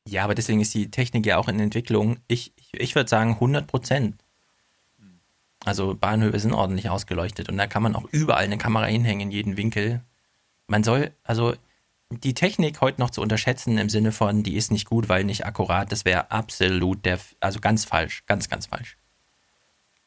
[0.07, 2.19] ja, aber deswegen ist die Technik ja auch in Entwicklung.
[2.29, 4.17] Ich, ich, ich würde sagen 100 Prozent.
[5.65, 9.33] Also Bahnhöfe sind ordentlich ausgeleuchtet und da kann man auch überall eine Kamera hinhängen, in
[9.33, 10.03] jeden Winkel.
[10.67, 11.55] Man soll, also
[12.11, 15.47] die Technik heute noch zu unterschätzen im Sinne von, die ist nicht gut, weil nicht
[15.47, 18.99] akkurat, das wäre absolut der, also ganz falsch, ganz, ganz falsch.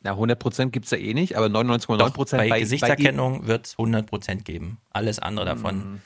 [0.01, 4.43] Na, 100% gibt es ja eh nicht, aber 99,9% bei, bei Gesichtserkennung wird es 100%
[4.43, 4.77] geben.
[4.91, 6.01] Alles andere davon mm.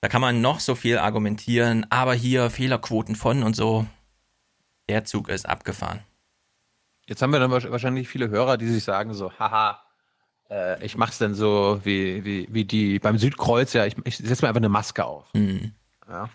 [0.00, 3.86] Da kann man noch so viel argumentieren, aber hier Fehlerquoten von und so.
[4.88, 6.00] Der Zug ist abgefahren.
[7.06, 9.82] Jetzt haben wir dann wahrscheinlich viele Hörer, die sich sagen so, haha,
[10.48, 14.44] äh, ich mach's denn so wie, wie, wie die beim Südkreuz, ja, ich, ich setze
[14.44, 15.26] mir einfach eine Maske auf.
[15.34, 15.72] Mhm.
[16.08, 16.28] Ja.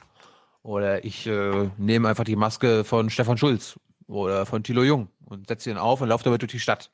[0.64, 5.48] Oder ich äh, nehme einfach die Maske von Stefan Schulz oder von Thilo Jung und
[5.48, 6.92] setze ihn auf und laufe damit durch die Stadt.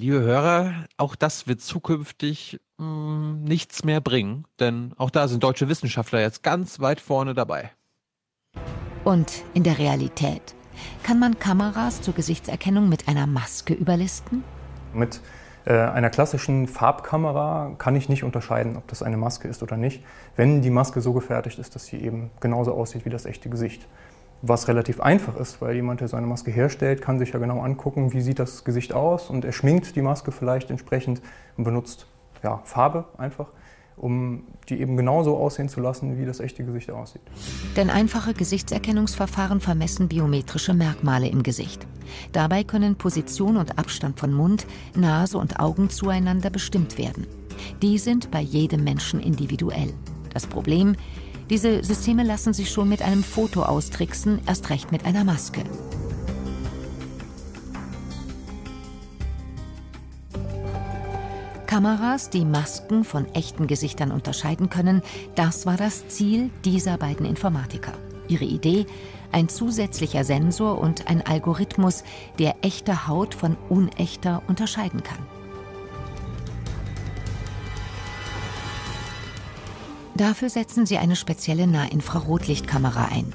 [0.00, 5.44] Liebe Hörer, auch das wird zukünftig mh, hm, nichts mehr bringen, denn auch da sind
[5.44, 7.70] deutsche Wissenschaftler jetzt ganz weit vorne dabei.
[9.04, 10.54] Und in der Realität?
[11.02, 14.42] Kann man Kameras zur Gesichtserkennung mit einer Maske überlisten?
[14.94, 15.20] Mit
[15.66, 20.02] äh, einer klassischen Farbkamera kann ich nicht unterscheiden, ob das eine Maske ist oder nicht,
[20.34, 23.86] wenn die Maske so gefertigt ist, dass sie eben genauso aussieht wie das echte Gesicht
[24.42, 27.60] was relativ einfach ist, weil jemand, der so eine Maske herstellt, kann sich ja genau
[27.60, 31.20] angucken, wie sieht das Gesicht aus und er schminkt die Maske vielleicht entsprechend
[31.56, 32.06] und benutzt
[32.42, 33.48] ja, Farbe einfach,
[33.96, 37.20] um die eben genauso aussehen zu lassen, wie das echte Gesicht aussieht.
[37.76, 41.86] Denn einfache Gesichtserkennungsverfahren vermessen biometrische Merkmale im Gesicht.
[42.32, 44.66] Dabei können Position und Abstand von Mund,
[44.96, 47.26] Nase und Augen zueinander bestimmt werden.
[47.82, 49.92] Die sind bei jedem Menschen individuell.
[50.32, 50.96] Das Problem,
[51.50, 55.64] diese Systeme lassen sich schon mit einem Foto austricksen, erst recht mit einer Maske.
[61.66, 65.02] Kameras, die Masken von echten Gesichtern unterscheiden können,
[65.34, 67.92] das war das Ziel dieser beiden Informatiker.
[68.26, 68.86] Ihre Idee,
[69.32, 72.04] ein zusätzlicher Sensor und ein Algorithmus,
[72.38, 75.39] der echte Haut von unechter unterscheiden kann.
[80.14, 83.32] Dafür setzen sie eine spezielle Nahinfrarotlichtkamera ein.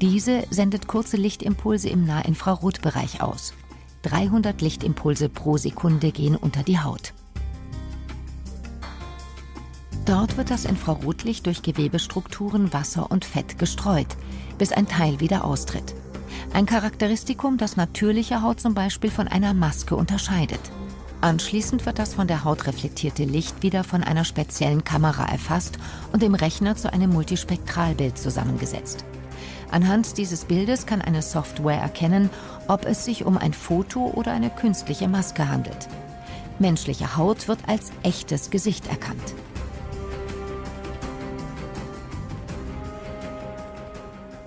[0.00, 3.54] Diese sendet kurze Lichtimpulse im Nahinfrarotbereich aus.
[4.02, 7.12] 300 Lichtimpulse pro Sekunde gehen unter die Haut.
[10.04, 14.16] Dort wird das Infrarotlicht durch Gewebestrukturen, Wasser und Fett gestreut,
[14.56, 15.94] bis ein Teil wieder austritt.
[16.54, 20.60] Ein Charakteristikum, das natürliche Haut zum Beispiel von einer Maske unterscheidet.
[21.20, 25.76] Anschließend wird das von der Haut reflektierte Licht wieder von einer speziellen Kamera erfasst
[26.12, 29.04] und im Rechner zu einem Multispektralbild zusammengesetzt.
[29.70, 32.30] Anhand dieses Bildes kann eine Software erkennen,
[32.68, 35.88] ob es sich um ein Foto oder eine künstliche Maske handelt.
[36.60, 39.34] Menschliche Haut wird als echtes Gesicht erkannt.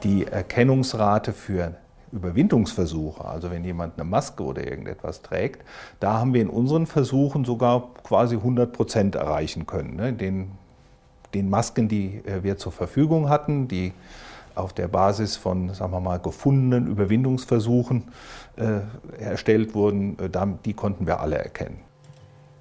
[0.04, 1.76] Die Erkennungsrate für
[2.12, 5.64] Überwindungsversuche, also wenn jemand eine Maske oder irgendetwas trägt,
[6.00, 9.96] da haben wir in unseren Versuchen sogar quasi 100 Prozent erreichen können.
[9.96, 10.14] Ne?
[10.14, 10.52] Den,
[11.34, 13.94] den Masken, die äh, wir zur Verfügung hatten, die
[14.56, 18.04] auf der Basis von, sagen wir mal, gefundenen Überwindungsversuchen
[18.58, 18.82] äh,
[19.22, 20.30] erstellt wurden, äh,
[20.66, 21.80] die konnten wir alle erkennen.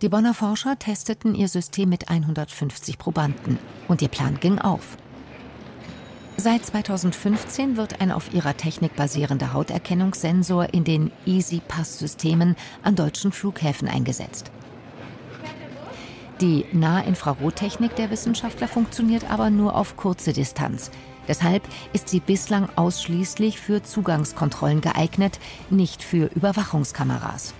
[0.03, 4.97] Die Bonner Forscher testeten ihr System mit 150 Probanden und ihr Plan ging auf.
[6.43, 13.89] Seit 2015 wird ein auf ihrer Technik basierender Hauterkennungssensor in den Easy-Pass-Systemen an deutschen Flughäfen
[13.89, 14.51] eingesetzt.
[16.41, 20.91] Die Nahinfrarottechnik der Wissenschaftler funktioniert aber nur auf kurze Distanz.
[21.29, 21.63] Deshalb
[21.93, 25.39] ist sie bislang ausschließlich für Zugangskontrollen geeignet,
[25.69, 27.53] nicht für Überwachungskameras.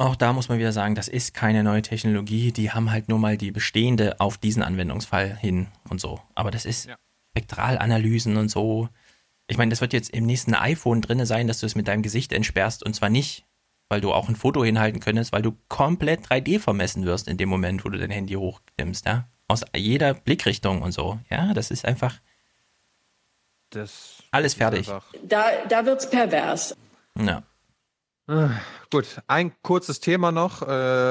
[0.00, 2.52] Auch da muss man wieder sagen, das ist keine neue Technologie.
[2.52, 6.22] Die haben halt nur mal die bestehende auf diesen Anwendungsfall hin und so.
[6.34, 6.96] Aber das ist ja.
[7.32, 8.88] Spektralanalysen und so.
[9.46, 12.00] Ich meine, das wird jetzt im nächsten iPhone drin sein, dass du es mit deinem
[12.00, 13.44] Gesicht entsperrst und zwar nicht,
[13.90, 17.50] weil du auch ein Foto hinhalten könntest, weil du komplett 3D vermessen wirst in dem
[17.50, 19.28] Moment, wo du dein Handy hochnimmst, ja.
[19.48, 21.18] Aus jeder Blickrichtung und so.
[21.28, 22.18] Ja, das ist einfach.
[23.68, 24.90] Das alles fertig.
[25.24, 26.74] Da, da wird's pervers.
[27.18, 27.42] Ja.
[28.90, 30.62] Gut, ein kurzes Thema noch.
[30.62, 30.66] Äh,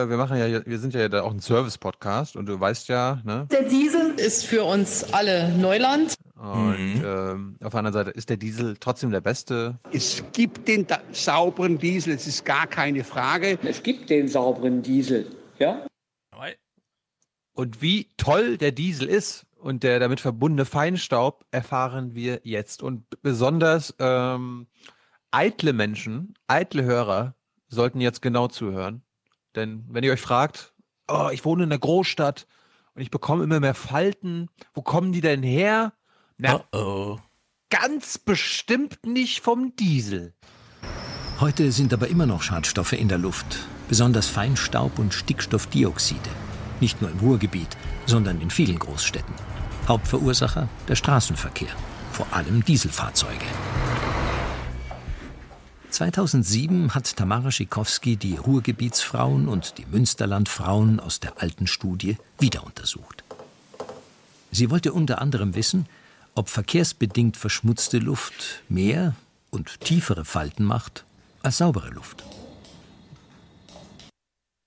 [0.09, 3.45] wir machen ja, wir sind ja auch ein Service-Podcast und du weißt ja, ne?
[3.51, 6.15] Der Diesel ist für uns alle Neuland.
[6.35, 7.03] Und mhm.
[7.05, 9.79] ähm, auf der anderen Seite ist der Diesel trotzdem der beste.
[9.91, 13.59] Es gibt den sauberen Diesel, es ist gar keine Frage.
[13.63, 15.27] Es gibt den sauberen Diesel,
[15.57, 15.85] ja?
[17.59, 22.81] Und wie toll der Diesel ist und der damit verbundene Feinstaub erfahren wir jetzt.
[22.81, 24.67] Und besonders ähm,
[25.31, 27.35] eitle Menschen, eitle Hörer
[27.67, 29.03] sollten jetzt genau zuhören.
[29.55, 30.73] Denn wenn ihr euch fragt,
[31.07, 32.47] oh, ich wohne in einer Großstadt
[32.95, 35.93] und ich bekomme immer mehr Falten, wo kommen die denn her?
[36.37, 37.19] Na, uh -oh.
[37.69, 40.33] ganz bestimmt nicht vom Diesel.
[41.39, 46.29] Heute sind aber immer noch Schadstoffe in der Luft, besonders Feinstaub und Stickstoffdioxide.
[46.81, 49.33] Nicht nur im Ruhrgebiet, sondern in vielen Großstädten.
[49.87, 51.73] Hauptverursacher der Straßenverkehr,
[52.11, 53.45] vor allem Dieselfahrzeuge.
[55.91, 63.23] 2007 hat Tamara Schikowski die Ruhrgebietsfrauen und die Münsterlandfrauen aus der alten Studie wieder untersucht.
[64.51, 65.87] Sie wollte unter anderem wissen,
[66.35, 69.15] ob verkehrsbedingt verschmutzte Luft mehr
[69.49, 71.05] und tiefere Falten macht
[71.43, 72.23] als saubere Luft.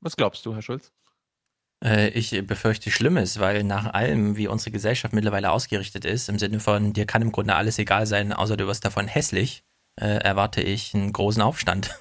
[0.01, 0.93] Was glaubst du, Herr Schulz?
[1.85, 6.61] Äh, ich befürchte Schlimmes, weil nach allem, wie unsere Gesellschaft mittlerweile ausgerichtet ist, im Sinne
[6.61, 9.62] von, dir kann im Grunde alles egal sein, außer du wirst davon hässlich,
[10.01, 11.98] äh, erwarte ich einen großen Aufstand.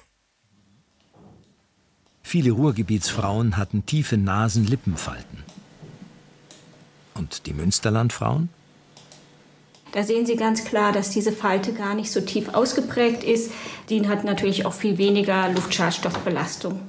[2.22, 5.44] Viele Ruhrgebietsfrauen hatten tiefe Nasen-Lippenfalten.
[7.14, 8.48] Und die Münsterlandfrauen?
[9.92, 13.52] Da sehen Sie ganz klar, dass diese Falte gar nicht so tief ausgeprägt ist.
[13.90, 16.80] Die hat natürlich auch viel weniger Luftschadstoffbelastung.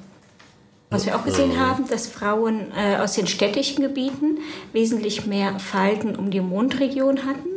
[0.90, 4.38] Was wir auch gesehen haben, dass Frauen äh, aus den städtischen Gebieten
[4.72, 7.53] wesentlich mehr Falten um die Mundregion hatten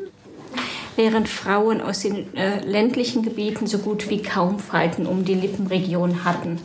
[0.97, 6.25] während Frauen aus den äh, ländlichen Gebieten so gut wie kaum Falten um die Lippenregion
[6.25, 6.59] hatten.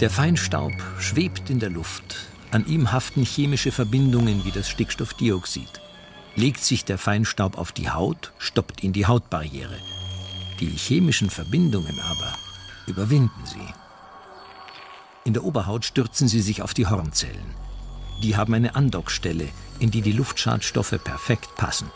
[0.00, 2.26] Der Feinstaub schwebt in der Luft.
[2.50, 5.80] An ihm haften chemische Verbindungen wie das Stickstoffdioxid.
[6.34, 9.78] Legt sich der Feinstaub auf die Haut, stoppt ihn die Hautbarriere.
[10.60, 12.32] Die chemischen Verbindungen aber
[12.86, 13.74] überwinden sie.
[15.24, 17.65] In der Oberhaut stürzen sie sich auf die Hornzellen.
[18.22, 19.48] Die haben eine Andockstelle,
[19.78, 21.90] in die die Luftschadstoffe perfekt passen.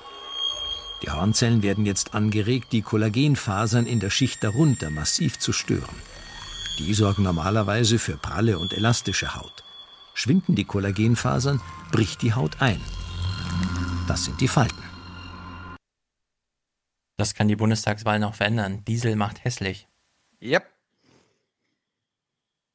[1.02, 5.96] Die Hornzellen werden jetzt angeregt, die Kollagenfasern in der Schicht darunter massiv zu stören.
[6.78, 9.64] Die sorgen normalerweise für pralle und elastische Haut.
[10.12, 11.60] Schwinden die Kollagenfasern,
[11.90, 12.80] bricht die Haut ein.
[14.06, 14.82] Das sind die Falten.
[17.16, 18.84] Das kann die Bundestagswahl noch verändern.
[18.84, 19.88] Diesel macht hässlich.
[20.42, 20.66] Yep.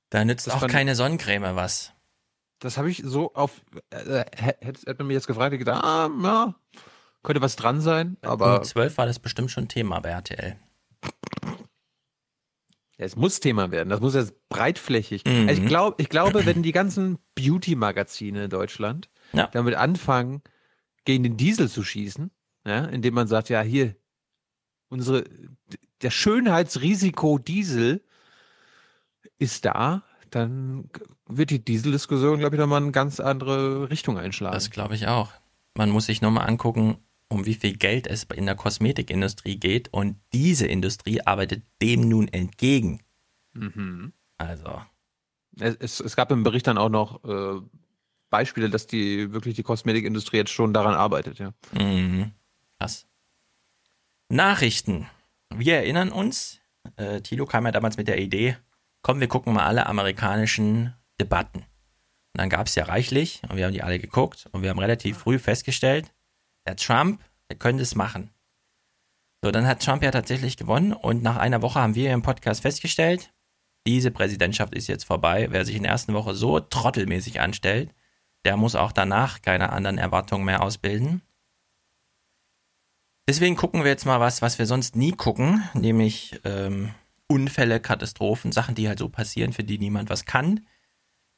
[0.10, 1.95] Da nützt das auch keine Sonnencreme was
[2.60, 3.62] das habe ich so auf.
[3.90, 6.56] Äh, hätte man mich jetzt gefragt, hätte ich gedacht, ah, ja,
[7.24, 8.18] könnte was dran sein.
[8.22, 8.60] Aber.
[8.60, 10.58] Um 12 war das bestimmt schon Thema bei RTL.
[12.98, 13.90] Ja, es muss Thema werden.
[13.90, 15.26] Das muss jetzt breitflächig.
[15.26, 15.50] Mhm.
[15.50, 19.48] Also ich, glaub, ich glaube, wenn die ganzen Beauty-Magazine in Deutschland ja.
[19.48, 20.42] damit anfangen,
[21.04, 22.32] gegen den Diesel zu schießen,
[22.66, 23.96] ja, indem man sagt, ja, hier,
[24.90, 25.26] unsere,
[26.02, 28.04] der Schönheitsrisiko Diesel
[29.38, 30.04] ist da,
[30.36, 30.90] dann
[31.28, 34.54] wird die Dieseldiskussion, glaube ich, nochmal eine ganz andere Richtung einschlagen.
[34.54, 35.32] Das glaube ich auch.
[35.76, 36.98] Man muss sich nochmal angucken,
[37.30, 42.28] um wie viel Geld es in der Kosmetikindustrie geht und diese Industrie arbeitet dem nun
[42.28, 43.02] entgegen.
[43.54, 44.12] Mhm.
[44.38, 44.82] Also.
[45.58, 47.62] Es, es, gab im Bericht dann auch noch äh,
[48.30, 51.54] Beispiele, dass die wirklich die Kosmetikindustrie jetzt schon daran arbeitet, ja.
[51.72, 52.34] Mhm.
[52.78, 53.08] Krass.
[54.28, 55.08] Nachrichten.
[55.56, 56.60] Wir erinnern uns,
[56.98, 58.58] äh, Thilo kam ja damals mit der Idee,
[59.06, 61.60] komm, wir gucken mal alle amerikanischen Debatten.
[61.60, 64.80] Und dann gab es ja reichlich und wir haben die alle geguckt und wir haben
[64.80, 66.12] relativ früh festgestellt,
[66.66, 68.32] der Trump, der könnte es machen.
[69.44, 72.64] So, dann hat Trump ja tatsächlich gewonnen und nach einer Woche haben wir im Podcast
[72.64, 73.32] festgestellt,
[73.86, 75.50] diese Präsidentschaft ist jetzt vorbei.
[75.52, 77.94] Wer sich in der ersten Woche so trottelmäßig anstellt,
[78.44, 81.22] der muss auch danach keine anderen Erwartungen mehr ausbilden.
[83.30, 86.96] Deswegen gucken wir jetzt mal was, was wir sonst nie gucken, nämlich ähm,
[87.28, 90.68] Unfälle, Katastrophen, Sachen, die halt so passieren, für die niemand was kann,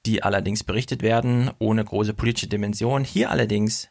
[0.05, 3.03] die allerdings berichtet werden, ohne große politische Dimension.
[3.03, 3.89] Hier allerdings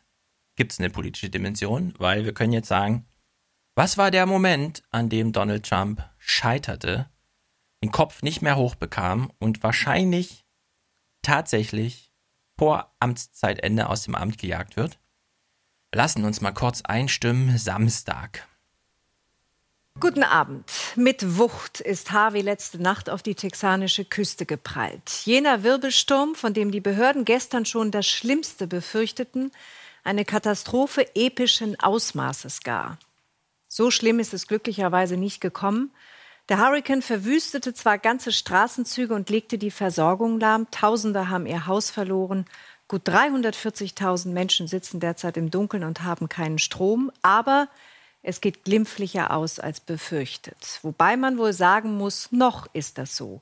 [0.57, 3.07] gibt es eine politische Dimension, weil wir können jetzt sagen,
[3.75, 7.11] was war der Moment, an dem Donald Trump scheiterte,
[7.83, 10.47] den Kopf nicht mehr hochbekam und wahrscheinlich
[11.23, 12.13] tatsächlich
[12.59, 14.99] vor Amtszeitende aus dem Amt gejagt wird?
[15.95, 17.59] Lassen uns mal kurz einstimmen.
[17.59, 18.49] Samstag.
[19.99, 20.71] Guten Abend.
[20.97, 25.09] Mit Wucht ist Harvey letzte Nacht auf die texanische Küste geprallt.
[25.25, 29.53] Jener Wirbelsturm, von dem die Behörden gestern schon das Schlimmste befürchteten,
[30.05, 32.99] eine Katastrophe epischen Ausmaßes gar.
[33.69, 35.91] So schlimm ist es glücklicherweise nicht gekommen.
[36.51, 40.71] Der Hurrikan verwüstete zwar ganze Straßenzüge und legte die Versorgung lahm.
[40.71, 42.45] Tausende haben ihr Haus verloren.
[42.87, 47.11] Gut 340.000 Menschen sitzen derzeit im Dunkeln und haben keinen Strom.
[47.23, 47.69] Aber
[48.27, 50.81] es geht glimpflicher aus als befürchtet.
[50.83, 53.41] Wobei man wohl sagen muss, noch ist das so.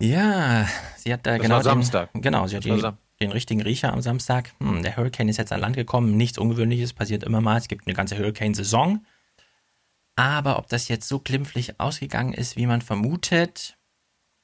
[0.00, 2.12] Ja, sie hat da Das genau war Samstag.
[2.12, 4.52] Den, genau, sie hat Sam- den richtigen Riecher am Samstag.
[4.60, 6.16] Hm, der Hurricane ist jetzt an Land gekommen.
[6.16, 7.58] Nichts Ungewöhnliches passiert immer mal.
[7.58, 9.04] Es gibt eine ganze Hurricane-Saison.
[10.14, 13.76] Aber ob das jetzt so glimpflich ausgegangen ist, wie man vermutet,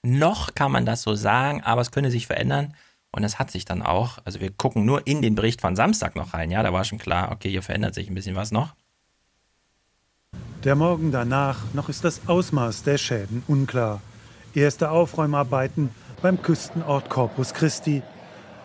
[0.03, 2.75] noch kann man das so sagen, aber es könnte sich verändern.
[3.11, 4.19] Und das hat sich dann auch.
[4.25, 6.51] Also wir gucken nur in den Bericht von Samstag noch rein.
[6.51, 8.75] Ja, da war schon klar, okay, hier verändert sich ein bisschen was noch.
[10.65, 14.03] Der Morgen danach noch ist das Ausmaß der Schäden unklar.
[14.55, 15.91] Erste Aufräumarbeiten
[16.21, 18.03] beim Küstenort Corpus Christi.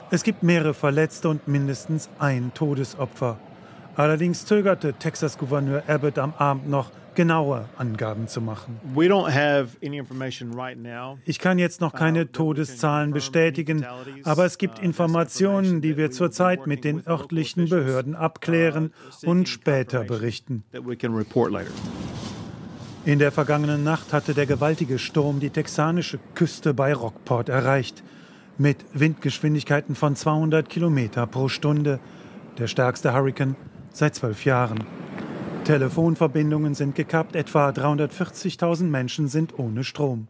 [0.09, 3.37] Es gibt mehrere Verletzte und mindestens ein Todesopfer.
[3.95, 8.79] Allerdings zögerte Texas-Gouverneur Abbott am Abend noch, genaue Angaben zu machen.
[11.25, 13.85] Ich kann jetzt noch keine Todeszahlen bestätigen,
[14.23, 20.63] aber es gibt Informationen, die wir zurzeit mit den örtlichen Behörden abklären und später berichten.
[23.05, 28.01] In der vergangenen Nacht hatte der gewaltige Sturm die texanische Küste bei Rockport erreicht.
[28.57, 31.99] Mit Windgeschwindigkeiten von 200 Kilometer pro Stunde.
[32.59, 33.57] Der stärkste Hurrikan
[33.91, 34.85] seit zwölf Jahren.
[35.63, 40.27] Telefonverbindungen sind gekappt, etwa 340.000 Menschen sind ohne Strom.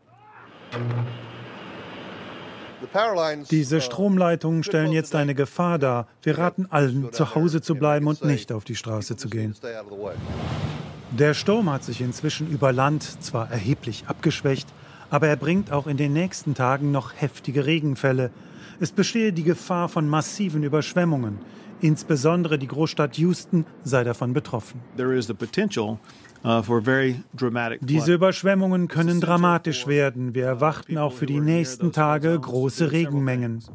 [3.49, 6.07] Diese Stromleitungen stellen jetzt eine Gefahr dar.
[6.21, 9.55] Wir raten allen, zu Hause zu bleiben und nicht auf die Straße zu gehen.
[11.11, 14.67] Der Sturm hat sich inzwischen über Land zwar erheblich abgeschwächt,
[15.09, 18.31] aber er bringt auch in den nächsten Tagen noch heftige Regenfälle.
[18.79, 21.39] Es bestehe die Gefahr von massiven Überschwemmungen.
[21.83, 24.79] Insbesondere die Großstadt Houston sei davon betroffen.
[26.45, 26.61] Uh,
[27.81, 30.33] Diese Überschwemmungen können dramatisch werden.
[30.33, 33.65] Wir erwarten auch für die nächsten Tage große Regenmengen.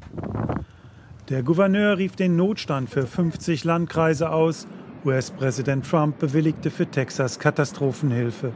[1.28, 4.66] Der Gouverneur rief den Notstand für 50 Landkreise aus.
[5.04, 8.52] US-Präsident Trump bewilligte für Texas Katastrophenhilfe.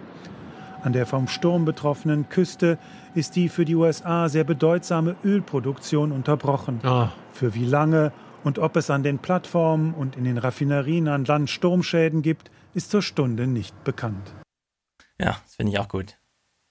[0.83, 2.79] An der vom Sturm betroffenen Küste
[3.15, 6.81] ist die für die USA sehr bedeutsame Ölproduktion unterbrochen.
[7.33, 8.13] Für wie lange
[8.45, 12.91] und ob es an den Plattformen und in den Raffinerien an Land Sturmschäden gibt, ist
[12.91, 14.33] zur Stunde nicht bekannt.
[15.19, 16.19] Ja, das finde ich auch gut.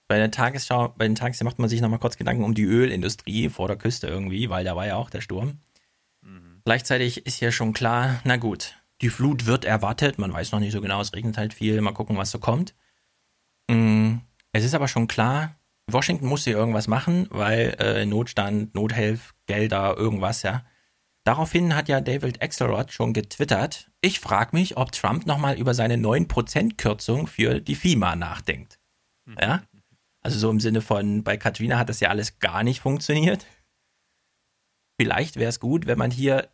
[0.08, 3.48] Bei der Tagesschau, bei den Tagesschau macht man sich nochmal kurz Gedanken um die Ölindustrie
[3.48, 5.58] vor der Küste irgendwie, weil da war ja auch der Sturm.
[6.64, 10.72] Gleichzeitig ist hier schon klar, na gut, die Flut wird erwartet, man weiß noch nicht
[10.72, 12.74] so genau, es regnet halt viel, mal gucken, was so kommt.
[13.68, 14.18] Mm,
[14.52, 15.56] Es ist aber schon klar,
[15.90, 20.64] Washington muss hier irgendwas machen, weil äh, Notstand, Nothilf, Gelder, irgendwas, ja.
[21.24, 25.94] Daraufhin hat ja David Axelrod schon getwittert, ich frage mich, ob Trump nochmal über seine
[25.94, 28.80] 9% Kürzung für die FIMA nachdenkt.
[29.40, 29.62] Ja?
[30.22, 33.46] Also so im Sinne von, bei Katrina hat das ja alles gar nicht funktioniert.
[35.00, 36.48] Vielleicht wäre es gut, wenn man hier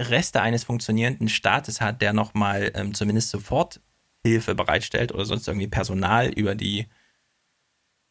[0.00, 6.28] Reste eines funktionierenden Staates hat, der nochmal ähm, zumindest Soforthilfe bereitstellt oder sonst irgendwie Personal
[6.32, 6.86] über die,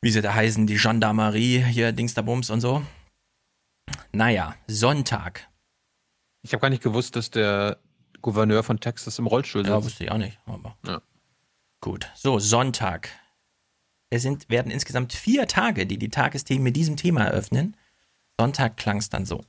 [0.01, 2.83] wie sie da heißen, die Gendarmerie, hier Dingsterbums und so.
[4.11, 5.50] Naja, Sonntag.
[6.41, 7.77] Ich habe gar nicht gewusst, dass der
[8.21, 9.69] Gouverneur von Texas im Rollstuhl sitzt.
[9.69, 10.39] Ja, wusste ich auch nicht.
[10.45, 11.01] Aber Ja.
[11.81, 12.09] Gut.
[12.15, 13.09] So, Sonntag.
[14.09, 17.75] Es sind, werden insgesamt vier Tage, die die Tagesthemen mit diesem Thema eröffnen.
[18.39, 19.43] Sonntag klang es dann so.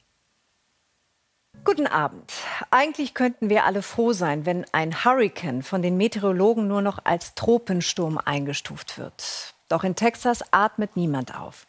[1.65, 2.33] Guten Abend.
[2.71, 7.35] Eigentlich könnten wir alle froh sein, wenn ein Hurricane von den Meteorologen nur noch als
[7.35, 9.55] Tropensturm eingestuft wird.
[9.69, 11.67] Doch in Texas atmet niemand auf.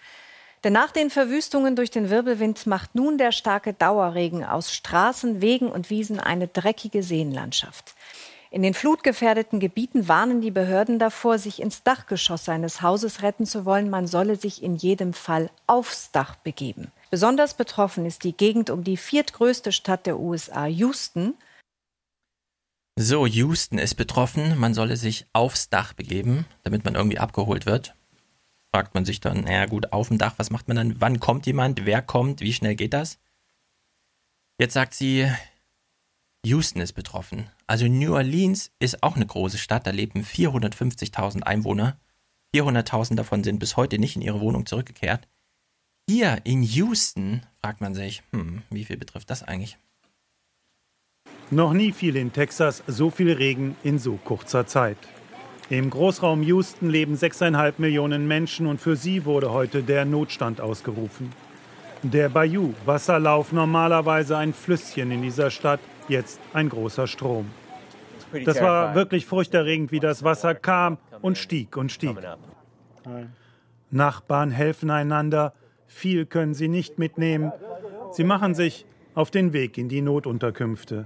[0.63, 5.69] Denn nach den Verwüstungen durch den Wirbelwind macht nun der starke Dauerregen aus Straßen, Wegen
[5.69, 7.95] und Wiesen eine dreckige Seenlandschaft.
[8.49, 13.65] In den flutgefährdeten Gebieten warnen die Behörden davor, sich ins Dachgeschoss seines Hauses retten zu
[13.65, 13.89] wollen.
[13.89, 16.91] Man solle sich in jedem Fall aufs Dach begeben.
[17.09, 21.33] Besonders betroffen ist die Gegend um die viertgrößte Stadt der USA, Houston.
[22.95, 24.57] So, Houston ist betroffen.
[24.59, 27.95] Man solle sich aufs Dach begeben, damit man irgendwie abgeholt wird.
[28.73, 30.99] Fragt man sich dann, naja gut, auf dem Dach, was macht man dann?
[30.99, 31.85] Wann kommt jemand?
[31.85, 32.41] Wer kommt?
[32.41, 33.19] Wie schnell geht das?
[34.59, 35.31] Jetzt sagt sie,
[36.43, 37.49] Houston ist betroffen.
[37.67, 41.99] Also New Orleans ist auch eine große Stadt, da leben 450.000 Einwohner.
[42.55, 45.27] 400.000 davon sind bis heute nicht in ihre Wohnung zurückgekehrt.
[46.09, 49.77] Hier in Houston fragt man sich, hm, wie viel betrifft das eigentlich?
[51.51, 54.97] Noch nie fiel in Texas so viel Regen in so kurzer Zeit.
[55.73, 61.31] Im Großraum Houston leben 6,5 Millionen Menschen und für sie wurde heute der Notstand ausgerufen.
[62.03, 67.47] Der Bayou, Wasserlauf, normalerweise ein Flüsschen in dieser Stadt, jetzt ein großer Strom.
[68.45, 72.15] Das war wirklich furchterregend, wie das Wasser kam und stieg und stieg.
[73.89, 75.53] Nachbarn helfen einander,
[75.87, 77.51] viel können sie nicht mitnehmen.
[78.11, 78.85] Sie machen sich
[79.15, 81.05] auf den Weg in die Notunterkünfte.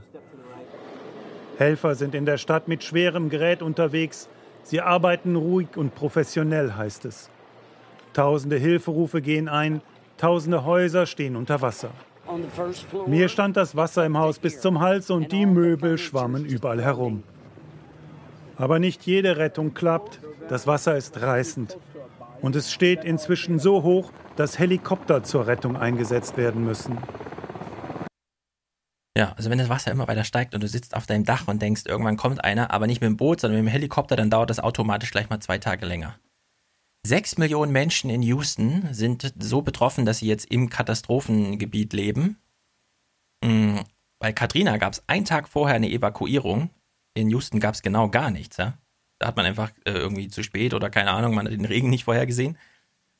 [1.58, 4.28] Helfer sind in der Stadt mit schwerem Gerät unterwegs.
[4.68, 7.30] Sie arbeiten ruhig und professionell, heißt es.
[8.12, 9.80] Tausende Hilferufe gehen ein,
[10.18, 11.92] tausende Häuser stehen unter Wasser.
[13.06, 17.24] Mir stand das Wasser im Haus bis zum Hals und die Möbel schwammen überall herum.
[18.58, 20.20] Aber nicht jede Rettung klappt.
[20.50, 21.78] Das Wasser ist reißend.
[22.42, 26.98] Und es steht inzwischen so hoch, dass Helikopter zur Rettung eingesetzt werden müssen.
[29.18, 31.60] Ja, also wenn das Wasser immer weiter steigt und du sitzt auf deinem Dach und
[31.60, 34.52] denkst, irgendwann kommt einer, aber nicht mit dem Boot, sondern mit dem Helikopter, dann dauert
[34.52, 36.20] das automatisch gleich mal zwei Tage länger.
[37.04, 42.38] Sechs Millionen Menschen in Houston sind so betroffen, dass sie jetzt im Katastrophengebiet leben.
[43.44, 43.80] Mm,
[44.20, 46.70] bei Katrina gab es einen Tag vorher eine Evakuierung.
[47.16, 48.58] In Houston gab es genau gar nichts.
[48.58, 48.78] Ja?
[49.18, 51.90] Da hat man einfach äh, irgendwie zu spät oder keine Ahnung, man hat den Regen
[51.90, 52.56] nicht vorhergesehen.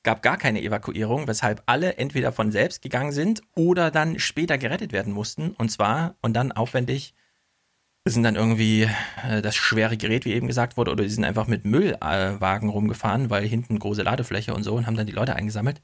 [0.08, 4.94] Gab gar keine Evakuierung, weshalb alle entweder von selbst gegangen sind oder dann später gerettet
[4.94, 5.52] werden mussten.
[5.52, 7.14] Und zwar und dann aufwendig
[8.06, 8.90] sind dann irgendwie
[9.28, 13.30] äh, das schwere Gerät, wie eben gesagt wurde, oder die sind einfach mit Müllwagen rumgefahren,
[13.30, 15.82] weil hinten große Ladefläche und so und haben dann die Leute eingesammelt.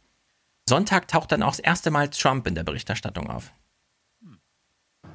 [0.69, 3.51] Sonntag taucht dann auch das erste Mal Trump in der Berichterstattung auf.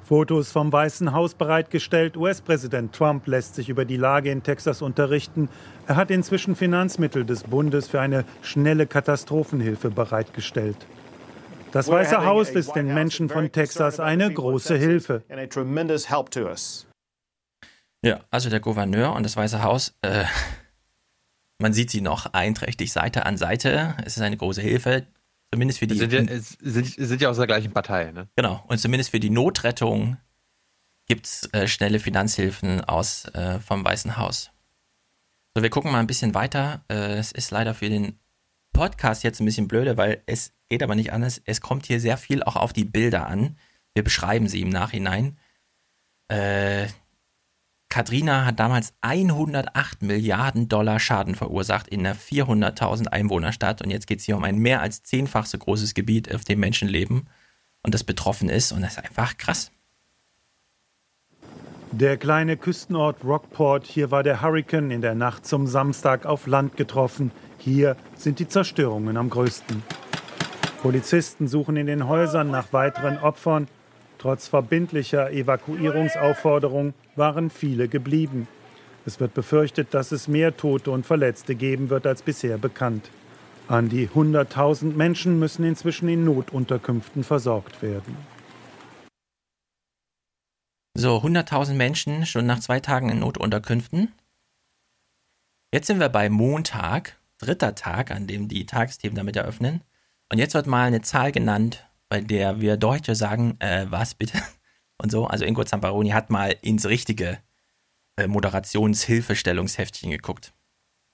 [0.09, 2.17] Fotos vom Weißen Haus bereitgestellt.
[2.17, 5.51] US-Präsident Trump lässt sich über die Lage in Texas unterrichten.
[5.87, 10.79] Er hat inzwischen Finanzmittel des Bundes für eine schnelle Katastrophenhilfe bereitgestellt.
[11.73, 15.25] Das Weiße Haus ist den Menschen von Texas eine große Hilfe.
[18.03, 20.25] Ja, also der Gouverneur und das Weiße Haus, äh,
[21.59, 23.95] man sieht sie noch einträchtig Seite an Seite.
[24.07, 25.07] Es ist eine große Hilfe,
[25.53, 25.97] zumindest für die.
[25.97, 28.29] Sind ja, sind, sind ja aus der gleichen Partei, ne?
[28.37, 30.19] Genau, und zumindest für die Notrettung
[31.07, 34.51] gibt es äh, schnelle Finanzhilfen aus äh, vom Weißen Haus.
[35.57, 36.85] So, wir gucken mal ein bisschen weiter.
[36.89, 38.19] Äh, es ist leider für den
[38.73, 41.41] Podcast jetzt ein bisschen blöde, weil es geht aber nicht anders.
[41.45, 43.57] Es kommt hier sehr viel auch auf die Bilder an.
[43.95, 45.39] Wir beschreiben sie im Nachhinein.
[46.29, 46.87] Äh,
[47.89, 54.19] Katrina hat damals 108 Milliarden Dollar Schaden verursacht in einer 400.000 Einwohnerstadt und jetzt geht
[54.19, 57.27] es hier um ein mehr als zehnfach so großes Gebiet, auf dem Menschen leben
[57.83, 59.73] und das betroffen ist und das ist einfach krass.
[61.91, 66.77] Der kleine Küstenort Rockport, hier war der Hurricane in der Nacht zum Samstag auf Land
[66.77, 67.31] getroffen.
[67.57, 69.83] Hier sind die Zerstörungen am größten.
[70.83, 73.69] Polizisten suchen in den Häusern nach weiteren Opfern.
[74.19, 78.49] Trotz verbindlicher Evakuierungsaufforderung waren viele geblieben.
[79.07, 83.11] Es wird befürchtet, dass es mehr Tote und Verletzte geben wird als bisher bekannt.
[83.69, 88.17] An die 100.000 Menschen müssen inzwischen in Notunterkünften versorgt werden.
[90.95, 94.13] So, 100.000 Menschen schon nach zwei Tagen in Notunterkünften.
[95.73, 99.85] Jetzt sind wir bei Montag, dritter Tag, an dem die Tagesthemen damit eröffnen.
[100.31, 104.41] Und jetzt wird mal eine Zahl genannt, bei der wir Deutsche sagen, äh, was bitte?
[105.01, 105.27] Und so.
[105.27, 107.39] Also Ingo Zamparoni hat mal ins richtige
[108.17, 110.53] äh, Moderationshilfestellungsheftchen geguckt.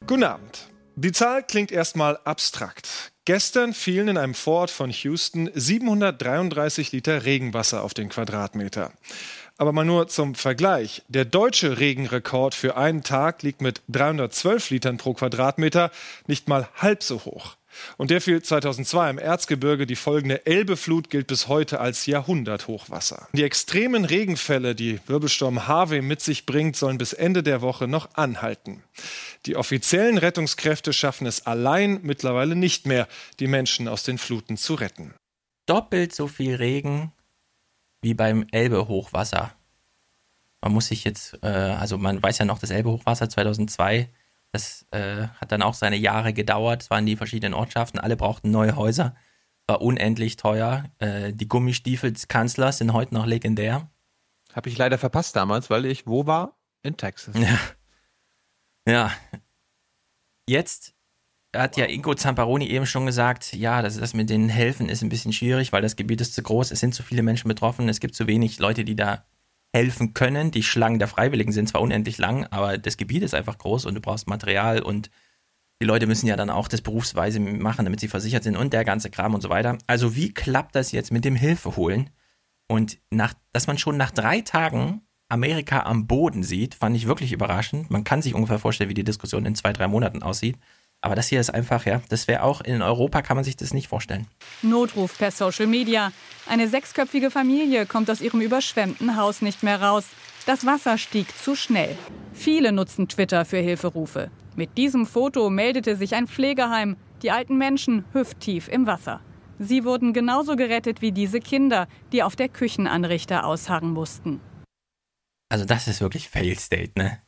[0.07, 0.69] Guten Abend.
[0.97, 3.13] Die Zahl klingt erstmal abstrakt.
[3.25, 8.93] Gestern fielen in einem Vorort von Houston 733 Liter Regenwasser auf den Quadratmeter.
[9.57, 11.03] Aber mal nur zum Vergleich.
[11.09, 15.91] Der deutsche Regenrekord für einen Tag liegt mit 312 Litern pro Quadratmeter
[16.27, 17.57] nicht mal halb so hoch.
[17.97, 19.87] Und der fiel 2002 im Erzgebirge.
[19.87, 23.29] Die folgende Elbeflut gilt bis heute als Jahrhunderthochwasser.
[23.33, 28.15] Die extremen Regenfälle, die Wirbelsturm Harvey mit sich bringt, sollen bis Ende der Woche noch
[28.15, 28.83] anhalten.
[29.47, 33.09] Die offiziellen Rettungskräfte schaffen es allein mittlerweile nicht mehr,
[33.41, 35.15] die Menschen aus den Fluten zu retten.
[35.67, 37.13] Doppelt so viel Regen
[38.03, 39.55] wie beim Elbe-Hochwasser.
[40.61, 44.09] Man muss sich jetzt, äh, also man weiß ja noch, das Elbe-Hochwasser 2002
[44.55, 46.83] das äh, hat dann auch seine Jahre gedauert.
[46.83, 49.17] Es waren die verschiedenen Ortschaften, alle brauchten neue Häuser.
[49.67, 50.85] War unendlich teuer.
[50.99, 53.91] Äh, die Gummistiefel des Kanzlers sind heute noch legendär.
[54.53, 56.57] Habe ich leider verpasst damals, weil ich wo war?
[56.83, 57.35] In Texas.
[57.37, 57.59] Ja.
[58.87, 59.11] Ja.
[60.47, 60.95] Jetzt
[61.57, 65.09] hat ja Ingo Zamparoni eben schon gesagt, ja, das, das mit den Helfen ist ein
[65.09, 67.99] bisschen schwierig, weil das Gebiet ist zu groß, es sind zu viele Menschen betroffen, es
[67.99, 69.25] gibt zu wenig Leute, die da
[69.75, 70.53] helfen können.
[70.53, 73.97] Die Schlangen der Freiwilligen sind zwar unendlich lang, aber das Gebiet ist einfach groß und
[73.97, 75.11] du brauchst Material und
[75.83, 78.85] die Leute müssen ja dann auch das berufsweise machen, damit sie versichert sind und der
[78.85, 79.77] ganze Kram und so weiter.
[79.89, 82.11] Also wie klappt das jetzt mit dem Hilfeholen?
[82.69, 87.33] Und nach, dass man schon nach drei Tagen Amerika am Boden sieht, fand ich wirklich
[87.33, 87.91] überraschend.
[87.91, 90.57] Man kann sich ungefähr vorstellen, wie die Diskussion in zwei, drei Monaten aussieht.
[91.05, 93.75] Aber das hier ist einfach, ja, das wäre auch in Europa, kann man sich das
[93.75, 94.27] nicht vorstellen.
[94.63, 96.13] Notruf per Social Media.
[96.47, 100.07] Eine sechsköpfige Familie kommt aus ihrem überschwemmten Haus nicht mehr raus.
[100.47, 101.95] Das Wasser stieg zu schnell.
[102.33, 104.31] Viele nutzen Twitter für Hilferufe.
[104.57, 106.97] Mit diesem Foto meldete sich ein Pflegeheim.
[107.21, 109.21] Die alten Menschen hüfttief im Wasser.
[109.59, 114.41] Sie wurden genauso gerettet wie diese Kinder, die auf der Küchenanrichter ausharren mussten.
[115.51, 117.21] Also das ist wirklich Fail State, ne?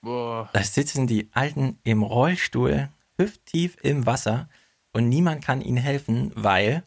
[0.00, 0.48] Boah.
[0.54, 2.88] Da sitzen die Alten im Rollstuhl
[3.20, 4.48] hüfttief im Wasser
[4.92, 6.82] und niemand kann ihnen helfen, weil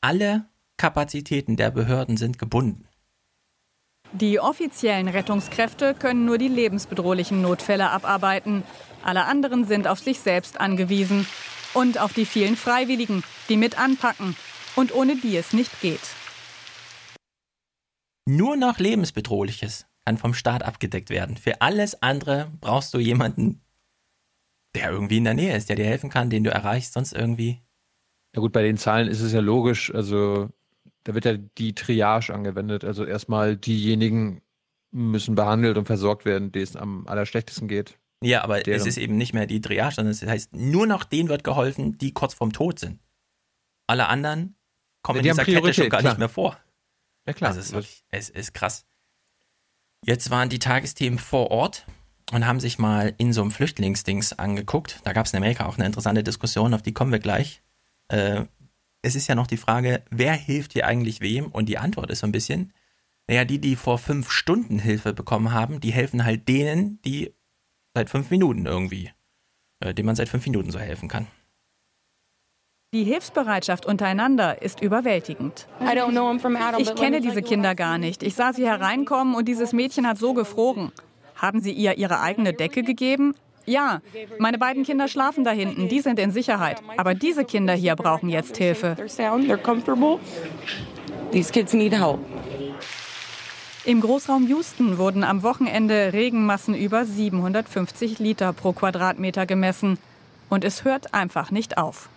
[0.00, 0.44] alle
[0.76, 2.86] Kapazitäten der Behörden sind gebunden.
[4.12, 8.62] Die offiziellen Rettungskräfte können nur die lebensbedrohlichen Notfälle abarbeiten.
[9.02, 11.26] Alle anderen sind auf sich selbst angewiesen
[11.74, 14.36] und auf die vielen Freiwilligen, die mit anpacken
[14.76, 16.00] und ohne die es nicht geht.
[18.28, 21.36] Nur noch lebensbedrohliches kann vom Staat abgedeckt werden.
[21.36, 23.60] Für alles andere brauchst du jemanden,
[24.76, 27.62] der irgendwie in der Nähe ist, der dir helfen kann, den du erreichst, sonst irgendwie.
[28.34, 30.50] Ja gut, bei den Zahlen ist es ja logisch, also
[31.04, 32.84] da wird ja die Triage angewendet.
[32.84, 34.42] Also erstmal diejenigen
[34.90, 37.98] müssen behandelt und versorgt werden, denen es am allerschlechtesten geht.
[38.22, 38.80] Ja, aber Deren.
[38.80, 41.98] es ist eben nicht mehr die Triage, sondern es heißt, nur noch denen wird geholfen,
[41.98, 43.00] die kurz vorm Tod sind.
[43.86, 44.56] Alle anderen
[45.02, 46.12] kommen ja, in dieser Kette schon gar klar.
[46.12, 46.58] nicht mehr vor.
[47.26, 47.50] Ja klar.
[47.50, 48.84] Also es ist, wirklich, es ist krass.
[50.04, 51.86] Jetzt waren die Tagesthemen vor Ort
[52.32, 55.00] und haben sich mal in so einem Flüchtlingsdings angeguckt.
[55.04, 57.62] Da gab es in Amerika auch eine interessante Diskussion, auf die kommen wir gleich.
[58.08, 58.44] Äh,
[59.02, 61.46] es ist ja noch die Frage, wer hilft hier eigentlich wem?
[61.46, 62.72] Und die Antwort ist so ein bisschen,
[63.28, 67.32] naja, die, die vor fünf Stunden Hilfe bekommen haben, die helfen halt denen, die
[67.94, 69.10] seit fünf Minuten irgendwie,
[69.80, 71.28] äh, denen man seit fünf Minuten so helfen kann.
[72.94, 75.66] Die Hilfsbereitschaft untereinander ist überwältigend.
[76.78, 78.22] Ich kenne diese Kinder gar nicht.
[78.22, 80.92] Ich sah sie hereinkommen und dieses Mädchen hat so gefroren.
[81.36, 83.34] Haben Sie ihr Ihre eigene Decke gegeben?
[83.66, 84.00] Ja,
[84.38, 86.80] meine beiden Kinder schlafen da hinten, die sind in Sicherheit.
[86.96, 88.96] Aber diese Kinder hier brauchen jetzt Hilfe.
[93.84, 99.98] Im Großraum Houston wurden am Wochenende Regenmassen über 750 Liter pro Quadratmeter gemessen.
[100.48, 102.08] Und es hört einfach nicht auf.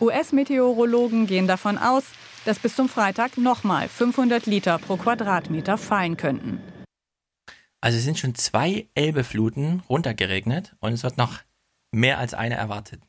[0.00, 2.04] US-Meteorologen gehen davon aus,
[2.44, 6.60] dass bis zum Freitag nochmal 500 Liter pro Quadratmeter fallen könnten.
[7.80, 11.40] Also es sind schon zwei Elbefluten runtergeregnet und es wird noch
[11.92, 13.02] mehr als eine erwartet.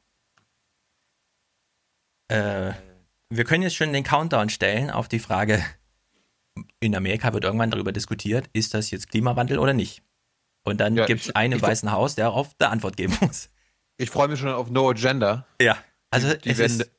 [2.27, 2.73] Äh,
[3.29, 5.63] wir können jetzt schon den Countdown stellen auf die Frage,
[6.79, 10.03] in Amerika wird irgendwann darüber diskutiert, ist das jetzt Klimawandel oder nicht?
[10.63, 13.49] Und dann ja, gibt es einen im Weißen Haus, der darauf eine Antwort geben muss.
[13.97, 15.45] Ich freue mich schon auf No Agenda.
[15.61, 15.77] Ja,
[16.11, 16.91] also die, die es ist,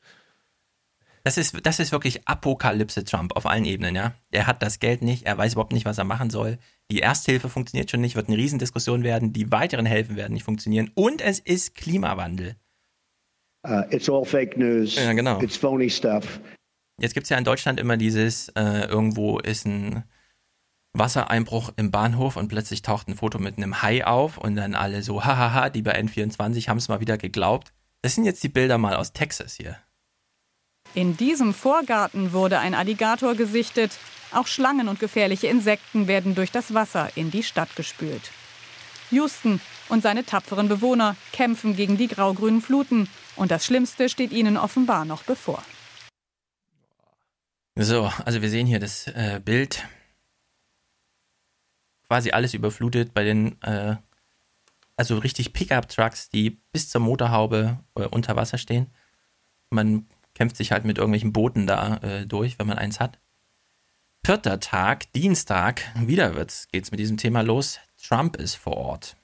[1.24, 4.14] das ist, das ist wirklich Apokalypse Trump auf allen Ebenen, ja.
[4.30, 6.58] Er hat das Geld nicht, er weiß überhaupt nicht, was er machen soll.
[6.90, 9.32] Die Ersthilfe funktioniert schon nicht, wird eine Riesendiskussion werden.
[9.32, 10.90] Die weiteren Helfen werden nicht funktionieren.
[10.94, 12.56] Und es ist Klimawandel.
[13.66, 14.96] Uh, it's all fake news.
[14.96, 15.40] Ja, genau.
[15.40, 16.40] It's phony stuff.
[16.98, 20.04] Jetzt gibt es ja in Deutschland immer dieses, äh, irgendwo ist ein
[20.92, 25.02] Wassereinbruch im Bahnhof und plötzlich taucht ein Foto mit einem Hai auf und dann alle
[25.02, 27.72] so, hahaha, die bei N24 haben es mal wieder geglaubt.
[28.02, 29.76] Das sind jetzt die Bilder mal aus Texas hier.
[30.94, 33.92] In diesem Vorgarten wurde ein Alligator gesichtet.
[34.32, 38.30] Auch Schlangen und gefährliche Insekten werden durch das Wasser in die Stadt gespült.
[39.10, 43.08] Houston und seine tapferen Bewohner kämpfen gegen die grau-grünen Fluten.
[43.36, 45.62] Und das Schlimmste steht ihnen offenbar noch bevor.
[47.76, 49.84] So, also wir sehen hier das äh, Bild.
[52.08, 53.96] quasi alles überflutet bei den, äh,
[54.96, 58.92] also richtig Pickup-Trucks, die bis zur Motorhaube äh, unter Wasser stehen.
[59.70, 60.06] Man
[60.40, 63.18] kämpft sich halt mit irgendwelchen Booten da äh, durch, wenn man eins hat.
[64.24, 67.78] Vierter Tag, Dienstag, wieder wird's, geht's mit diesem Thema los.
[68.02, 69.16] Trump ist vor Ort.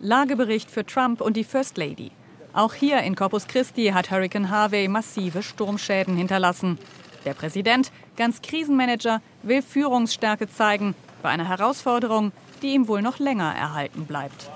[0.00, 2.10] Lagebericht für Trump und die First Lady.
[2.52, 6.78] Auch hier in Corpus Christi hat Hurricane Harvey massive Sturmschäden hinterlassen.
[7.24, 13.54] Der Präsident, ganz Krisenmanager, will Führungsstärke zeigen bei einer Herausforderung, die ihm wohl noch länger
[13.54, 14.50] erhalten bleibt.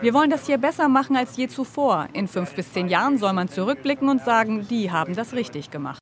[0.00, 2.08] Wir wollen das hier besser machen als je zuvor.
[2.12, 5.98] In fünf bis zehn Jahren soll man zurückblicken und sagen, die haben das richtig gemacht.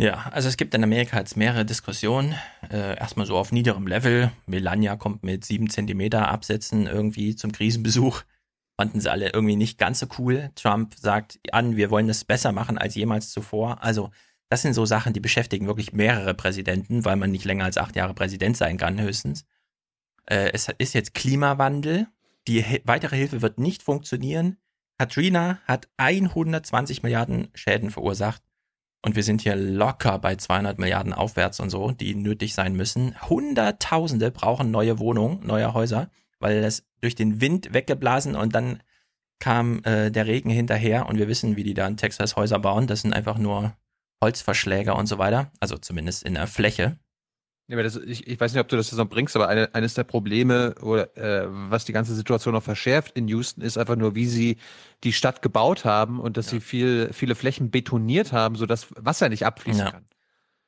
[0.00, 2.34] Ja, also es gibt in Amerika jetzt mehrere Diskussionen.
[2.70, 4.32] Äh, erstmal so auf niederem Level.
[4.46, 8.22] Melania kommt mit sieben Zentimeter Absätzen irgendwie zum Krisenbesuch.
[8.78, 10.52] Fanden sie alle irgendwie nicht ganz so cool.
[10.54, 13.82] Trump sagt an, wir wollen das besser machen als jemals zuvor.
[13.82, 14.10] Also
[14.48, 17.94] das sind so Sachen, die beschäftigen wirklich mehrere Präsidenten, weil man nicht länger als acht
[17.94, 19.44] Jahre Präsident sein kann, höchstens.
[20.26, 22.06] Äh, es ist jetzt Klimawandel.
[22.48, 24.56] Die weitere Hilfe wird nicht funktionieren.
[24.98, 28.42] Katrina hat 120 Milliarden Schäden verursacht.
[29.02, 33.18] Und wir sind hier locker bei 200 Milliarden aufwärts und so, die nötig sein müssen.
[33.28, 38.82] Hunderttausende brauchen neue Wohnungen, neue Häuser, weil das durch den Wind weggeblasen und dann
[39.38, 42.86] kam äh, der Regen hinterher und wir wissen, wie die da in Texas Häuser bauen.
[42.86, 43.74] Das sind einfach nur
[44.22, 45.50] Holzverschläger und so weiter.
[45.60, 46.98] Also zumindest in der Fläche.
[47.70, 49.94] Ja, aber das, ich, ich weiß nicht, ob du das noch bringst, aber eine, eines
[49.94, 54.16] der Probleme, oder, äh, was die ganze Situation noch verschärft in Houston, ist einfach nur,
[54.16, 54.56] wie sie
[55.04, 56.50] die Stadt gebaut haben und dass ja.
[56.50, 59.90] sie viel, viele Flächen betoniert haben, sodass Wasser nicht abfließen ja.
[59.92, 60.04] kann.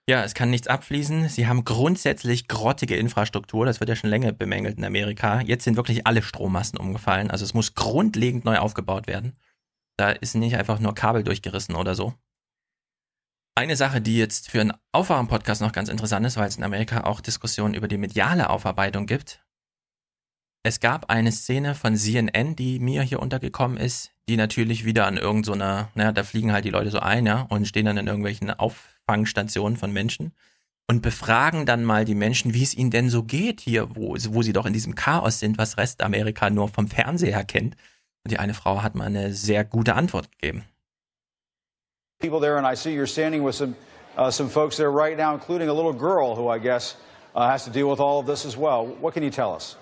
[0.08, 1.28] Ja, es kann nichts abfließen.
[1.28, 3.66] Sie haben grundsätzlich grottige Infrastruktur.
[3.66, 5.40] Das wird ja schon länger bemängelt in Amerika.
[5.40, 7.32] Jetzt sind wirklich alle Strommasten umgefallen.
[7.32, 9.36] Also es muss grundlegend neu aufgebaut werden.
[9.96, 12.14] Da ist nicht einfach nur Kabel durchgerissen oder so.
[13.54, 17.04] Eine Sache, die jetzt für einen Aufwachen-Podcast noch ganz interessant ist, weil es in Amerika
[17.04, 19.44] auch Diskussionen über die mediale Aufarbeitung gibt.
[20.62, 25.18] Es gab eine Szene von CNN, die mir hier untergekommen ist, die natürlich wieder an
[25.18, 28.06] irgendeiner, so naja, da fliegen halt die Leute so ein, ja, und stehen dann in
[28.06, 30.32] irgendwelchen Auffangstationen von Menschen
[30.88, 34.42] und befragen dann mal die Menschen, wie es ihnen denn so geht hier, wo, wo
[34.42, 37.76] sie doch in diesem Chaos sind, was Restamerika nur vom Fernseher kennt.
[38.24, 40.64] Und die eine Frau hat mal eine sehr gute Antwort gegeben.
[42.22, 43.74] People there, and I see you're standing with some,
[44.16, 46.94] uh, some folks there right now, including a little girl who I guess
[47.34, 48.86] uh, has to deal with all of this as well.
[48.86, 49.74] What can you tell us?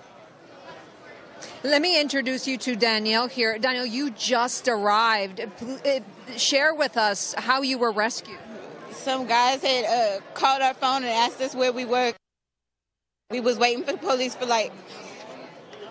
[1.63, 3.59] Let me introduce you to Danielle here.
[3.59, 5.39] Danielle, you just arrived.
[5.39, 5.99] Uh,
[6.35, 8.39] share with us how you were rescued.
[8.89, 12.11] Some guys had uh, called our phone and asked us where we were.
[13.29, 14.71] We was waiting for the police for like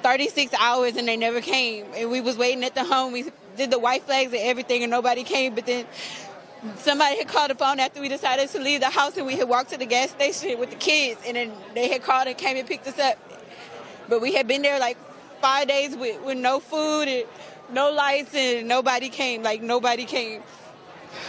[0.03, 1.87] 36 hours and they never came.
[1.95, 3.13] And we was waiting at the home.
[3.13, 5.55] We did the white flags and everything and nobody came.
[5.55, 5.87] But then
[6.77, 9.49] somebody had called the phone after we decided to leave the house and we had
[9.49, 12.57] walked to the gas station with the kids and then they had called and came
[12.57, 13.19] and picked us up.
[14.09, 14.99] But we had been there like
[15.41, 17.25] five days with, with no food and
[17.73, 19.43] no lights and nobody came.
[19.43, 20.43] Like nobody came.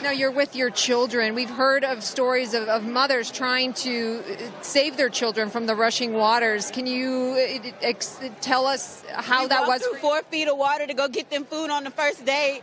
[0.04, 1.34] Now you're with your children.
[1.34, 4.22] We've heard of stories of, of, mothers trying to
[4.62, 6.70] save their children from the rushing waters.
[6.70, 9.84] Can you uh, ex- tell us how we that was?
[10.00, 12.62] Four feet of water to go get them food on the first day.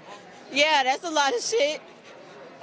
[0.53, 1.81] Yeah, that's a lot of shit.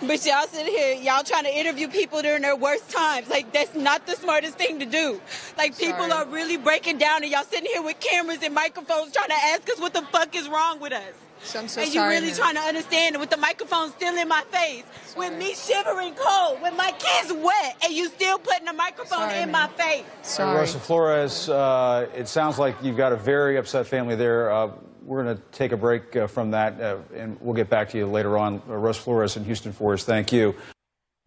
[0.01, 3.29] But y'all sit here, y'all trying to interview people during their worst times.
[3.29, 5.21] Like that's not the smartest thing to do.
[5.57, 6.11] Like people Sorry.
[6.11, 9.69] are really breaking down, and y'all sitting here with cameras and microphones trying to ask
[9.69, 11.13] us what the fuck is wrong with us.
[11.43, 12.35] So I'm so and sorry, you really man.
[12.35, 14.83] trying to understand it with the microphone still in my face,
[15.15, 19.41] with me shivering cold, with my kids wet, and you still putting the microphone Sorry,
[19.41, 19.69] in man.
[19.69, 20.03] my face.
[20.23, 20.57] Sorry.
[20.57, 24.51] Rosa Flores, uh, it sounds like you've got a very upset family there.
[24.51, 24.71] Uh,
[25.05, 27.97] we're going to take a break uh, from that, uh, and we'll get back to
[27.97, 28.61] you later on.
[28.67, 30.05] Uh, Russ Flores in Houston for us.
[30.05, 30.53] Thank you.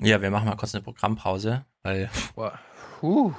[0.00, 2.08] Ja, wir machen mal kurz eine Programmpause, weil
[3.00, 3.32] Puh.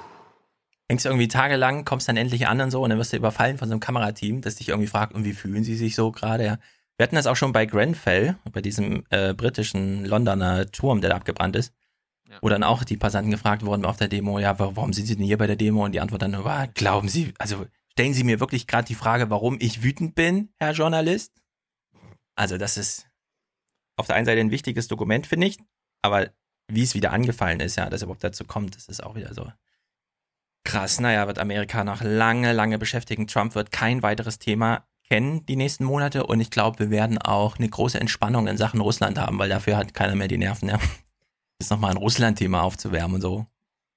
[0.88, 3.68] hängst irgendwie tagelang, kommst dann endlich an und so und dann wirst du überfallen von
[3.68, 6.44] so einem Kamerateam, das dich irgendwie fragt, und wie fühlen sie sich so gerade?
[6.44, 6.58] Ja.
[6.98, 11.16] Wir hatten das auch schon bei Grenfell, bei diesem äh, britischen Londoner Turm, der da
[11.16, 11.72] abgebrannt ist,
[12.28, 12.36] Ja.
[12.42, 15.16] wo dann auch die Passanten gefragt wurden auf der Demo, ja, wa- warum sind sie
[15.16, 15.84] denn hier bei der Demo?
[15.84, 18.94] Und die Antwort dann nur war, glauben Sie, also stellen Sie mir wirklich gerade die
[18.94, 21.32] Frage, warum ich wütend bin, Herr Journalist?
[22.36, 23.08] Also das ist
[23.96, 25.58] auf der einen Seite ein wichtiges Dokument, finde ich,
[26.02, 26.30] aber
[26.68, 29.50] wie es wieder angefallen ist, ja, dass überhaupt dazu kommt, das ist auch wieder so
[30.64, 31.00] krass.
[31.00, 33.26] Naja, wird Amerika noch lange, lange beschäftigen.
[33.26, 37.58] Trump wird kein weiteres Thema kennen die nächsten Monate und ich glaube, wir werden auch
[37.58, 40.78] eine große Entspannung in Sachen Russland haben, weil dafür hat keiner mehr die Nerven, ja.
[41.60, 43.46] Jetzt nochmal ein Russland-Thema aufzuwärmen und so.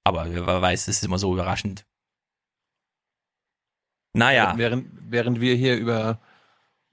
[0.04, 1.86] Aber wer weiß, es ist immer so überraschend.
[4.14, 4.54] Naja.
[4.56, 6.20] Während, während wir hier über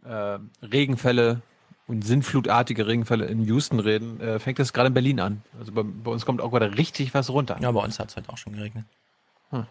[0.05, 1.43] äh, Regenfälle
[1.87, 5.43] und sinnflutartige Regenfälle in Houston reden, äh, fängt es gerade in Berlin an.
[5.59, 7.59] Also bei, bei, uns kommt auch gerade richtig was runter.
[7.61, 8.87] Ja, bei uns hat es heute auch schon geregnet.
[9.51, 9.67] Hm.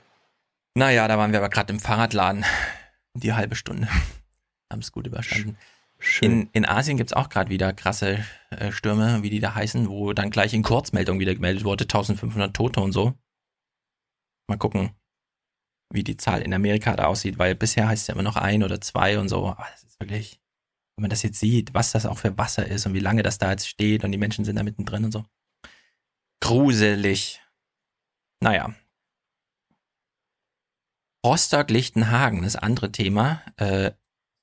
[0.76, 2.46] Naja, da waren wir aber gerade im Fahrradladen.
[3.16, 3.88] Die halbe Stunde.
[4.72, 5.58] Haben es gut überstanden.
[6.22, 9.90] In, in Asien gibt es auch gerade wieder krasse äh, Stürme, wie die da heißen,
[9.90, 13.16] wo dann gleich in Kurzmeldung wieder gemeldet wurde, 1500 Tote und so.
[14.48, 14.92] Mal gucken,
[15.92, 18.64] wie die Zahl in Amerika da aussieht, weil bisher heißt es ja immer noch ein
[18.64, 19.48] oder zwei und so.
[19.48, 20.40] Aber das ist wirklich,
[20.96, 23.38] wenn man das jetzt sieht, was das auch für Wasser ist und wie lange das
[23.38, 25.26] da jetzt steht und die Menschen sind da mittendrin und so.
[26.42, 27.42] Gruselig.
[28.42, 28.74] Naja.
[31.26, 33.42] Rostock-Lichtenhagen, das andere Thema.
[33.58, 33.92] Äh,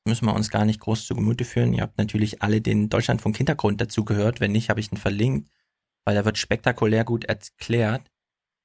[0.04, 1.72] müssen wir uns gar nicht groß zu Gemüte führen.
[1.72, 4.40] Ihr habt natürlich alle den Deutschlandfunk Hintergrund dazu gehört.
[4.40, 5.50] Wenn nicht, habe ich ihn verlinkt,
[6.04, 8.10] weil da wird spektakulär gut erklärt,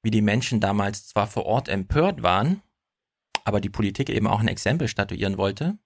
[0.02, 2.62] wie die Menschen damals zwar vor Ort empört waren,
[3.44, 5.78] aber die Politik eben auch ein Exempel statuieren wollte,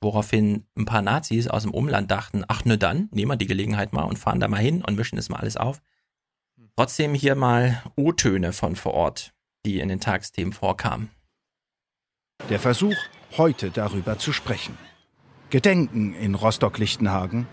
[0.00, 3.92] woraufhin ein paar Nazis aus dem Umland dachten, ach ne dann, nehmen wir die Gelegenheit
[3.92, 5.80] mal und fahren da mal hin und mischen das mal alles auf.
[6.76, 9.32] Trotzdem hier mal O-Töne von vor Ort,
[9.64, 11.10] die in den Tagsthemen vorkamen.
[12.50, 12.96] Der Versuch,
[13.36, 14.76] heute darüber zu sprechen.
[15.48, 17.46] Gedenken in Rostock-Lichtenhagen?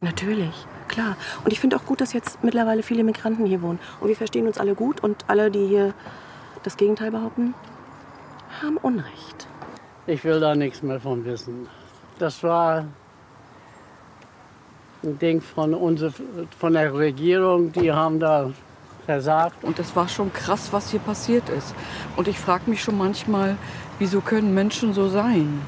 [0.00, 0.54] Natürlich,
[0.88, 1.16] klar.
[1.44, 3.78] Und ich finde auch gut, dass jetzt mittlerweile viele Migranten hier wohnen.
[4.00, 5.94] Und wir verstehen uns alle gut und alle, die hier
[6.62, 7.54] das Gegenteil behaupten,
[8.62, 9.46] haben Unrecht.
[10.06, 11.68] Ich will da nichts mehr von wissen.
[12.18, 12.86] Das war
[15.02, 16.12] ein Ding von, unser,
[16.58, 18.50] von der Regierung, die haben da
[19.04, 19.64] versagt.
[19.64, 21.74] Und es war schon krass, was hier passiert ist.
[22.16, 23.56] Und ich frage mich schon manchmal,
[23.98, 25.62] wieso können Menschen so sein?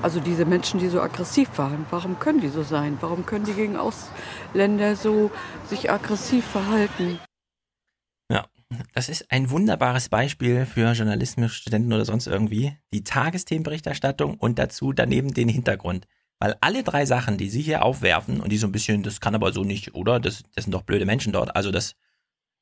[0.00, 2.96] Also diese Menschen, die so aggressiv waren, warum können die so sein?
[3.00, 5.30] Warum können die gegen Ausländer so
[5.68, 7.18] sich aggressiv verhalten?
[8.92, 12.76] Das ist ein wunderbares Beispiel für Journalismusstudenten oder sonst irgendwie.
[12.92, 16.06] Die Tagesthemenberichterstattung und dazu daneben den Hintergrund.
[16.38, 19.34] Weil alle drei Sachen, die sie hier aufwerfen und die so ein bisschen, das kann
[19.34, 20.20] aber so nicht, oder?
[20.20, 21.56] Das, das sind doch blöde Menschen dort.
[21.56, 21.94] Also das,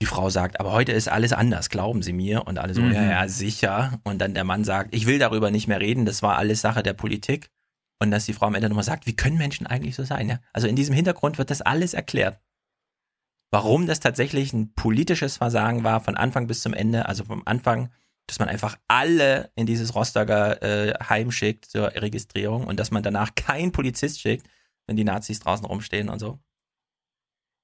[0.01, 2.47] die Frau sagt, aber heute ist alles anders, glauben Sie mir.
[2.47, 2.93] Und alle so, mhm.
[2.93, 4.01] ja, ja, sicher.
[4.05, 6.83] Und dann der Mann sagt, ich will darüber nicht mehr reden, das war alles Sache
[6.83, 7.51] der Politik.
[7.99, 10.29] Und dass die Frau am Ende nochmal sagt, wie können Menschen eigentlich so sein?
[10.29, 10.39] Ja?
[10.53, 12.39] Also in diesem Hintergrund wird das alles erklärt.
[13.51, 17.91] Warum das tatsächlich ein politisches Versagen war, von Anfang bis zum Ende, also vom Anfang,
[18.27, 23.03] dass man einfach alle in dieses Rostocker äh, Heim schickt zur Registrierung und dass man
[23.03, 24.47] danach keinen Polizist schickt,
[24.87, 26.39] wenn die Nazis draußen rumstehen und so.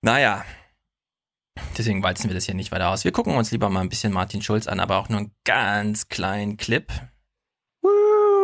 [0.02, 0.44] Naja,
[1.76, 3.04] Deswegen walzen wir das hier nicht weiter aus.
[3.04, 6.08] Wir gucken uns lieber mal ein bisschen Martin Schulz an, aber auch nur einen ganz
[6.08, 6.90] kleinen Clip.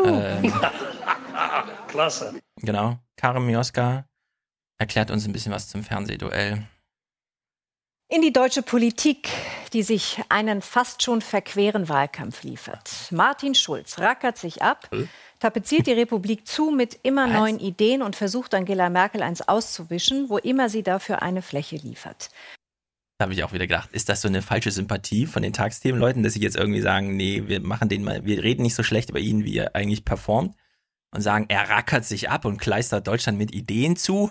[0.04, 0.52] Ähm,
[1.88, 2.40] Klasse.
[2.56, 2.98] Genau.
[3.16, 4.06] Karim Mioska
[4.78, 6.64] erklärt uns ein bisschen was zum Fernsehduell.
[8.10, 9.28] In die deutsche Politik,
[9.74, 12.90] die sich einen fast schon verqueren Wahlkampf liefert.
[13.10, 14.88] Martin Schulz rackert sich ab,
[15.40, 20.38] tapeziert die Republik zu mit immer neuen Ideen und versucht Angela Merkel eins auszuwischen, wo
[20.38, 22.30] immer sie dafür eine Fläche liefert.
[23.18, 26.22] Da habe ich auch wieder gedacht, ist das so eine falsche Sympathie von den Tagsthemenleuten,
[26.22, 29.10] dass sie jetzt irgendwie sagen, nee, wir machen den mal, wir reden nicht so schlecht
[29.10, 30.56] über ihn, wie er eigentlich performt
[31.10, 34.30] und sagen, er rackert sich ab und kleistert Deutschland mit Ideen zu.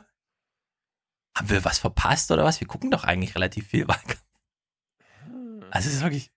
[1.38, 2.60] Haben wir was verpasst oder was?
[2.60, 4.24] Wir gucken doch eigentlich relativ viel Wahlkampf.
[5.70, 6.32] Also es ist wirklich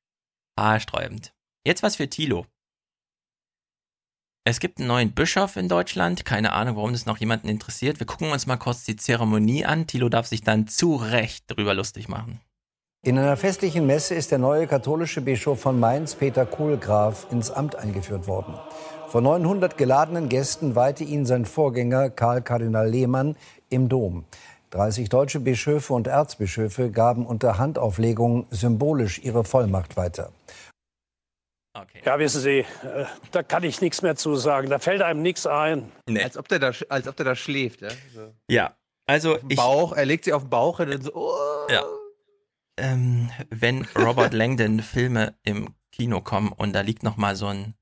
[0.58, 1.32] haarsträubend.
[1.66, 2.44] Jetzt was für Tilo.
[4.44, 6.26] Es gibt einen neuen Bischof in Deutschland.
[6.26, 7.98] Keine Ahnung, warum das noch jemanden interessiert.
[7.98, 9.86] Wir gucken uns mal kurz die Zeremonie an.
[9.86, 12.40] Thilo darf sich dann zu Recht darüber lustig machen.
[13.02, 17.74] In einer festlichen Messe ist der neue katholische Bischof von Mainz, Peter Kohlgraf, ins Amt
[17.74, 18.54] eingeführt worden.
[19.08, 23.36] Vor 900 geladenen Gästen weihte ihn sein Vorgänger Karl Kardinal Lehmann
[23.70, 24.24] im Dom.
[24.70, 30.32] 30 deutsche Bischöfe und Erzbischöfe gaben unter Handauflegung symbolisch ihre Vollmacht weiter.
[31.72, 32.02] Okay.
[32.04, 32.66] Ja, wissen Sie, äh,
[33.30, 34.70] da kann ich nichts mehr zu sagen.
[34.70, 35.90] Da fällt einem nichts ein.
[36.08, 36.22] Nee.
[36.22, 37.80] Als, ob der da, als ob der da schläft.
[37.80, 38.34] Ja, so.
[38.48, 38.76] ja
[39.10, 41.12] also ich, Bauch, er legt sie auf den Bauch und dann so.
[41.14, 41.72] Oh.
[41.72, 41.82] Ja.
[42.76, 47.74] Ähm, wenn Robert Langdon Filme im Kino kommen und da liegt noch mal so ein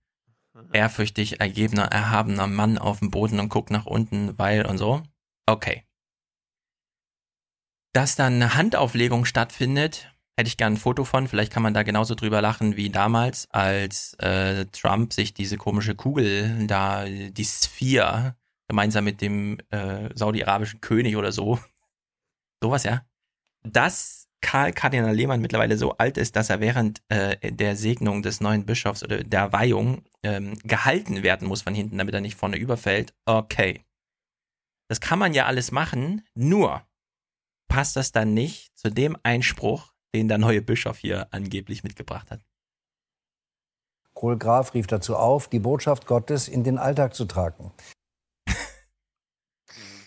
[0.73, 5.03] ehrfürchtig ergebener, erhabener Mann auf dem Boden und guckt nach unten, weil und so.
[5.47, 5.85] Okay.
[7.93, 11.27] Dass dann eine Handauflegung stattfindet, hätte ich gern ein Foto von.
[11.27, 15.95] Vielleicht kann man da genauso drüber lachen wie damals, als äh, Trump sich diese komische
[15.97, 18.37] Kugel da, die Sphere,
[18.69, 21.59] gemeinsam mit dem äh, saudi-arabischen König oder so.
[22.63, 23.03] Sowas, ja.
[23.65, 28.41] Dass Karl Kardinal Lehmann mittlerweile so alt ist, dass er während äh, der Segnung des
[28.41, 32.57] neuen Bischofs oder der Weihung ähm, gehalten werden muss von hinten, damit er nicht vorne
[32.57, 33.15] überfällt.
[33.25, 33.85] Okay.
[34.89, 36.88] Das kann man ja alles machen, nur
[37.69, 42.41] passt das dann nicht zu dem Einspruch, den der neue Bischof hier angeblich mitgebracht hat.
[44.15, 47.73] Kohlgraf rief dazu auf, die Botschaft Gottes in den Alltag zu tragen.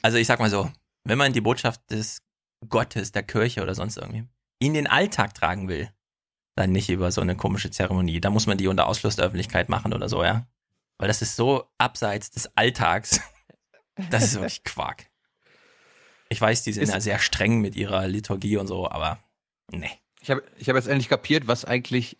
[0.03, 0.67] Also ich sag mal so,
[1.03, 2.23] wenn man die Botschaft des
[2.67, 4.27] Gottes, der Kirche oder sonst irgendwie
[4.57, 5.91] in den Alltag tragen will,
[6.55, 8.19] dann nicht über so eine komische Zeremonie.
[8.19, 10.47] Da muss man die unter Ausschluss der Öffentlichkeit machen oder so, ja.
[10.97, 13.21] Weil das ist so abseits des Alltags.
[14.09, 15.10] Das ist wirklich Quark.
[16.31, 19.19] Ich weiß, die sind Ist- ja sehr streng mit ihrer Liturgie und so, aber
[19.71, 19.91] nee.
[20.21, 22.17] Ich habe ich hab jetzt endlich kapiert, was eigentlich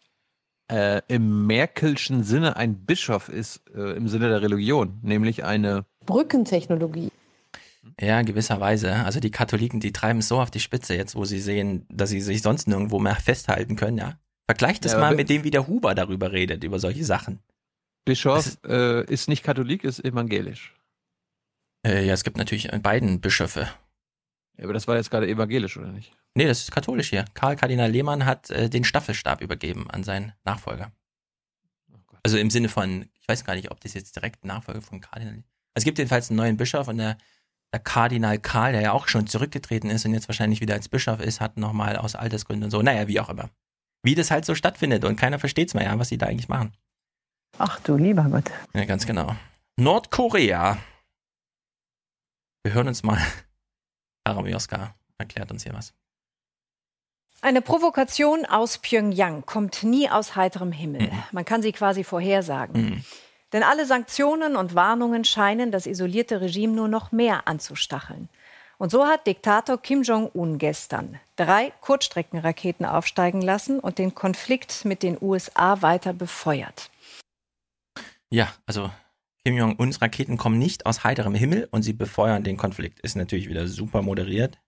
[0.69, 7.09] äh, im Merkelschen Sinne ein Bischof ist, äh, im Sinne der Religion, nämlich eine Brückentechnologie.
[7.99, 8.93] Ja, gewisserweise.
[8.93, 12.09] Also die Katholiken, die treiben es so auf die Spitze jetzt, wo sie sehen, dass
[12.09, 14.19] sie sich sonst nirgendwo mehr festhalten können, ja.
[14.49, 17.39] Vergleicht das Ja, mal mit dem, wie der Huber darüber redet, über solche Sachen.
[18.03, 20.73] Bischof, äh, ist nicht Katholik, ist evangelisch.
[21.85, 23.69] Äh, ja, es gibt natürlich beiden Bischöfe.
[24.57, 26.13] Ja, aber das war jetzt gerade evangelisch, oder nicht?
[26.35, 27.25] Nee, das ist katholisch hier.
[27.33, 30.91] Karl Kardinal Lehmann hat äh, den Staffelstab übergeben an seinen Nachfolger.
[32.23, 35.33] Also im Sinne von, ich weiß gar nicht, ob das jetzt direkt Nachfolger von Kardinal.
[35.33, 35.45] Also
[35.75, 37.17] es gibt jedenfalls einen neuen Bischof und der,
[37.73, 41.19] der Kardinal Karl, der ja auch schon zurückgetreten ist und jetzt wahrscheinlich wieder als Bischof
[41.19, 42.81] ist, hat nochmal aus Altersgründen und so.
[42.81, 43.49] Naja, wie auch immer.
[44.03, 46.73] Wie das halt so stattfindet und keiner versteht's mehr, ja, was sie da eigentlich machen.
[47.57, 48.49] Ach du lieber Gott.
[48.73, 49.35] Ja, ganz genau.
[49.77, 50.77] Nordkorea.
[52.63, 53.19] Wir hören uns mal.
[54.23, 55.93] Aramioska erklärt uns hier was.
[57.41, 61.11] Eine Provokation aus Pyongyang kommt nie aus heiterem Himmel.
[61.31, 63.03] Man kann sie quasi vorhersagen.
[63.51, 68.29] Denn alle Sanktionen und Warnungen scheinen das isolierte Regime nur noch mehr anzustacheln.
[68.77, 75.03] Und so hat Diktator Kim Jong-un gestern drei Kurzstreckenraketen aufsteigen lassen und den Konflikt mit
[75.03, 76.89] den USA weiter befeuert.
[78.29, 78.89] Ja, also
[79.45, 82.99] Kim Jong-uns Raketen kommen nicht aus heiterem Himmel und sie befeuern den Konflikt.
[82.99, 84.59] Ist natürlich wieder super moderiert.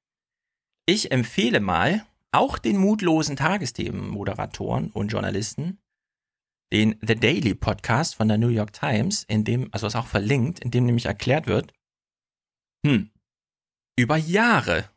[0.85, 5.77] Ich empfehle mal auch den mutlosen Tagesthemen-Moderatoren und Journalisten
[6.73, 10.59] den The Daily Podcast von der New York Times, in dem, also ist auch verlinkt,
[10.59, 11.71] in dem nämlich erklärt wird,
[12.83, 13.11] hm,
[13.95, 14.89] über Jahre,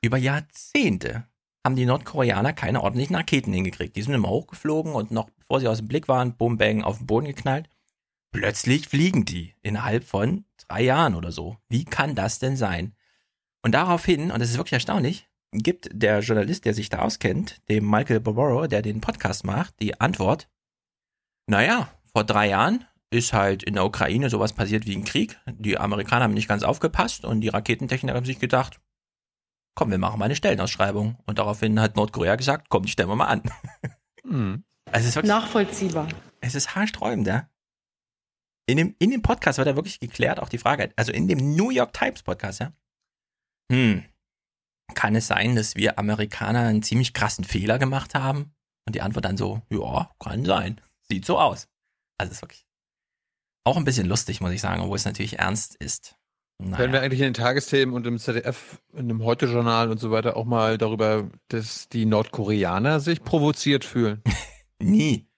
[0.00, 1.28] über Jahrzehnte
[1.66, 3.94] haben die Nordkoreaner keine ordentlichen Raketen hingekriegt.
[3.94, 6.96] Die sind immer hochgeflogen und noch bevor sie aus dem Blick waren, Boom, Bang, auf
[6.96, 7.68] den Boden geknallt.
[8.30, 11.56] Plötzlich fliegen die innerhalb von drei Jahren oder so.
[11.68, 12.94] Wie kann das denn sein?
[13.62, 17.88] Und daraufhin, und das ist wirklich erstaunlich, gibt der Journalist, der sich da auskennt, dem
[17.88, 20.48] Michael Barbaro, der den Podcast macht, die Antwort,
[21.46, 25.40] naja, vor drei Jahren ist halt in der Ukraine sowas passiert wie ein Krieg.
[25.46, 28.80] Die Amerikaner haben nicht ganz aufgepasst und die Raketentechniker haben sich gedacht,
[29.74, 31.16] komm, wir machen mal eine Stellenausschreibung.
[31.24, 33.42] Und daraufhin hat Nordkorea gesagt, komm, die stellen wir mal an.
[34.24, 34.64] Hm.
[34.90, 36.08] Also es ist wirklich, Nachvollziehbar.
[36.40, 37.48] es ist haarsträubend, ja.
[38.68, 41.56] In dem, in dem Podcast wird da wirklich geklärt, auch die Frage, also in dem
[41.56, 42.72] New York Times Podcast, ja.
[43.72, 44.04] Hm,
[44.94, 48.52] kann es sein, dass wir Amerikaner einen ziemlich krassen Fehler gemacht haben?
[48.86, 50.80] Und die Antwort dann so, ja, kann sein.
[51.02, 51.68] Sieht so aus.
[52.18, 52.66] Also es ist wirklich
[53.64, 56.16] auch ein bisschen lustig, muss ich sagen, obwohl es natürlich ernst ist.
[56.58, 60.36] Können wir eigentlich in den Tagesthemen und im ZDF, in dem Heute-Journal und so weiter
[60.36, 64.22] auch mal darüber, dass die Nordkoreaner sich provoziert fühlen?
[64.82, 65.28] Nie.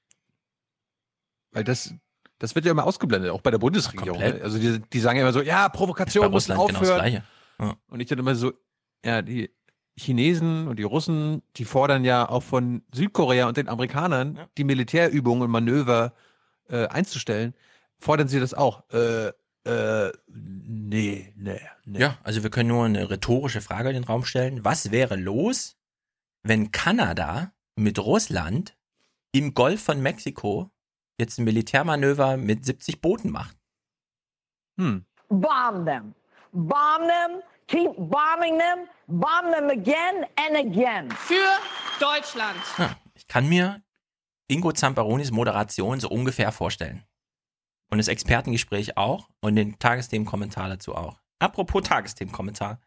[1.52, 1.94] Weil das,
[2.40, 4.18] das wird ja immer ausgeblendet, auch bei der Bundesregierung.
[4.18, 4.38] komplett.
[4.38, 4.44] Ne?
[4.44, 6.98] Also die, die sagen ja immer so, ja, Provokation Bei muss Russland genau das aufhören.
[6.98, 7.24] Gleiche.
[7.60, 7.76] Ja.
[7.88, 8.52] Und ich dann immer so,
[9.04, 9.50] ja, die
[9.96, 15.42] Chinesen und die Russen, die fordern ja auch von Südkorea und den Amerikanern, die Militärübungen
[15.42, 16.14] und Manöver
[16.70, 17.54] äh, einzustellen,
[17.98, 18.84] fordern sie das auch.
[18.90, 19.32] Äh,
[19.64, 21.98] äh, nee, nee, nee.
[21.98, 24.64] Ja, also wir können nur eine rhetorische Frage in den Raum stellen.
[24.64, 25.76] Was wäre los,
[26.42, 28.78] wenn Kanada mit Russland
[29.32, 30.70] im Golf von Mexiko
[31.20, 33.56] jetzt ein Militärmanöver mit 70 Booten macht?
[34.78, 35.04] Hm.
[35.28, 36.14] Bomb them.
[36.52, 37.42] Bomb them.
[37.68, 38.88] Keep bombing them.
[39.06, 41.10] Bomb them again and again.
[41.12, 41.34] Für
[42.00, 42.58] Deutschland.
[42.78, 43.82] Ja, ich kann mir
[44.48, 47.04] Ingo Zamparonis Moderation so ungefähr vorstellen.
[47.90, 51.20] Und das Expertengespräch auch und den Tagesthemenkommentar dazu auch.
[51.38, 52.80] Apropos Tagesthemenkommentar.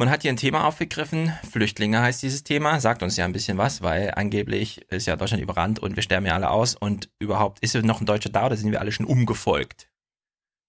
[0.00, 1.30] Man hat hier ein Thema aufgegriffen.
[1.50, 2.80] Flüchtlinge heißt dieses Thema.
[2.80, 6.24] Sagt uns ja ein bisschen was, weil angeblich ist ja Deutschland überrannt und wir sterben
[6.24, 6.74] ja alle aus.
[6.74, 9.90] Und überhaupt, ist noch ein Deutscher da oder sind wir alle schon umgefolgt?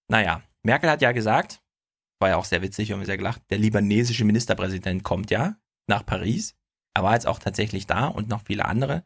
[0.09, 1.61] Naja, Merkel hat ja gesagt,
[2.19, 5.55] war ja auch sehr witzig, haben sehr gelacht, der libanesische Ministerpräsident kommt ja
[5.87, 6.53] nach Paris.
[6.93, 9.05] Er war jetzt auch tatsächlich da und noch viele andere.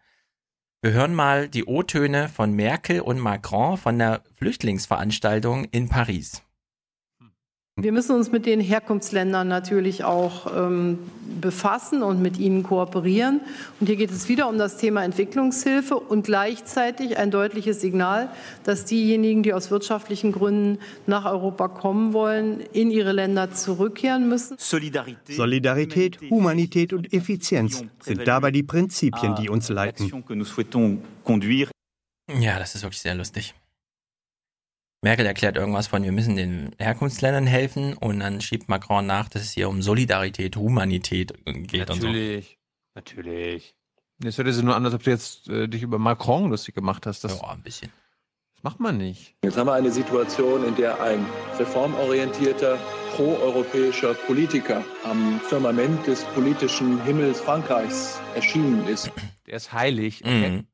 [0.82, 6.45] Wir hören mal die O-Töne von Merkel und Macron von der Flüchtlingsveranstaltung in Paris.
[7.78, 10.98] Wir müssen uns mit den Herkunftsländern natürlich auch ähm,
[11.42, 13.42] befassen und mit ihnen kooperieren.
[13.82, 18.30] Und hier geht es wieder um das Thema Entwicklungshilfe und gleichzeitig ein deutliches Signal,
[18.64, 24.58] dass diejenigen, die aus wirtschaftlichen Gründen nach Europa kommen wollen, in ihre Länder zurückkehren müssen.
[25.36, 30.10] Solidarität, Humanität und Effizienz sind dabei die Prinzipien, die uns leiten.
[32.40, 33.54] Ja, das ist wirklich sehr lustig.
[35.06, 39.44] Merkel erklärt irgendwas von, wir müssen den Herkunftsländern helfen und dann schiebt Macron nach, dass
[39.44, 42.58] es hier um Solidarität, Humanität geht Natürlich,
[42.96, 43.76] natürlich.
[44.24, 46.74] Jetzt hört es sich nur an, als ob du jetzt äh, dich über Macron lustig
[46.74, 47.24] gemacht hast.
[47.24, 47.92] Das, ja, ein bisschen.
[48.56, 49.36] Das macht man nicht.
[49.44, 51.24] Jetzt haben wir eine Situation, in der ein
[51.60, 52.80] reformorientierter,
[53.16, 59.12] proeuropäischer Politiker am Firmament des politischen Himmels Frankreichs erschienen ist.
[59.46, 60.24] Der ist heilig.
[60.26, 60.50] Okay.
[60.50, 60.68] Mhm.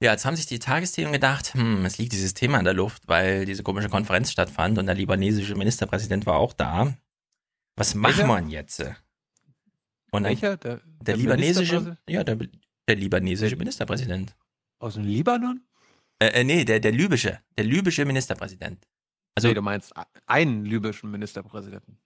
[0.00, 3.08] Ja, jetzt haben sich die Tagesthemen gedacht, hm, es liegt dieses Thema in der Luft,
[3.08, 6.94] weil diese komische Konferenz stattfand und der libanesische Ministerpräsident war auch da.
[7.76, 8.84] Was wir denn jetzt?
[10.10, 10.56] Und Welcher?
[10.56, 12.10] Der, der, der libanesische, Ministerpräsident?
[12.10, 12.38] ja, der,
[12.88, 14.36] der libanesische Ministerpräsident.
[14.78, 15.62] Aus dem Libanon?
[16.20, 18.86] Äh, äh, nee, der, der libysche, der libysche Ministerpräsident.
[19.34, 19.92] Also, nee, du meinst
[20.26, 21.98] einen libyschen Ministerpräsidenten.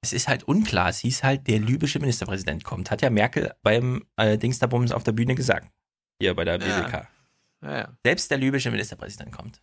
[0.00, 0.88] Es ist halt unklar.
[0.88, 2.90] Es hieß halt, der libysche Ministerpräsident kommt.
[2.90, 5.70] Hat ja Merkel beim äh, Dingsdabums auf der Bühne gesagt.
[6.20, 6.92] Hier bei der BBK.
[6.92, 7.08] Ja.
[7.62, 7.96] Ja, ja.
[8.04, 9.62] Selbst der libysche Ministerpräsident kommt.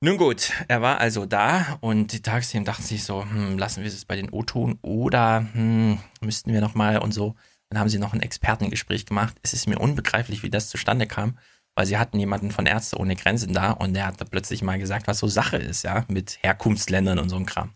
[0.00, 3.88] Nun gut, er war also da und die Tagesthemen dachten sich so, hm, lassen wir
[3.88, 7.34] es bei den O-Ton oder hm, müssten wir nochmal und so.
[7.70, 9.34] Dann haben sie noch ein Expertengespräch gemacht.
[9.42, 11.38] Es ist mir unbegreiflich, wie das zustande kam,
[11.74, 14.78] weil sie hatten jemanden von Ärzte ohne Grenzen da und der hat da plötzlich mal
[14.78, 17.72] gesagt, was so Sache ist, ja, mit Herkunftsländern und so ein Kram.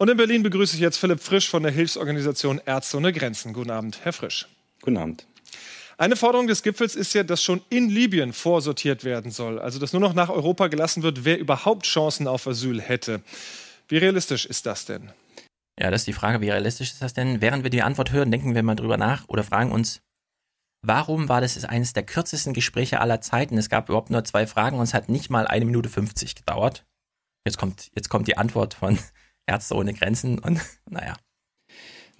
[0.00, 3.52] Und in Berlin begrüße ich jetzt Philipp Frisch von der Hilfsorganisation Ärzte ohne Grenzen.
[3.52, 4.46] Guten Abend, Herr Frisch.
[4.80, 5.26] Guten Abend.
[6.00, 9.58] Eine Forderung des Gipfels ist ja, dass schon in Libyen vorsortiert werden soll.
[9.58, 13.20] Also, dass nur noch nach Europa gelassen wird, wer überhaupt Chancen auf Asyl hätte.
[13.88, 15.10] Wie realistisch ist das denn?
[15.78, 17.40] Ja, das ist die Frage, wie realistisch ist das denn?
[17.40, 20.00] Während wir die Antwort hören, denken wir mal drüber nach oder fragen uns,
[20.82, 23.58] warum war das eines der kürzesten Gespräche aller Zeiten?
[23.58, 26.84] Es gab überhaupt nur zwei Fragen und es hat nicht mal eine Minute 50 gedauert.
[27.44, 28.98] Jetzt kommt, jetzt kommt die Antwort von
[29.46, 31.16] Ärzte ohne Grenzen und naja.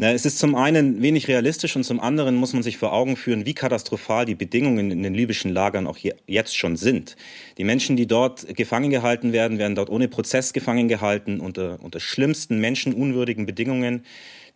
[0.01, 3.47] Es ist zum einen wenig realistisch und zum anderen muss man sich vor Augen führen,
[3.47, 5.99] wie katastrophal die Bedingungen in den libyschen Lagern auch
[6.29, 7.17] jetzt schon sind.
[7.59, 11.99] Die Menschen, die dort gefangen gehalten werden, werden dort ohne Prozess gefangen gehalten, unter, unter
[11.99, 14.05] schlimmsten menschenunwürdigen Bedingungen.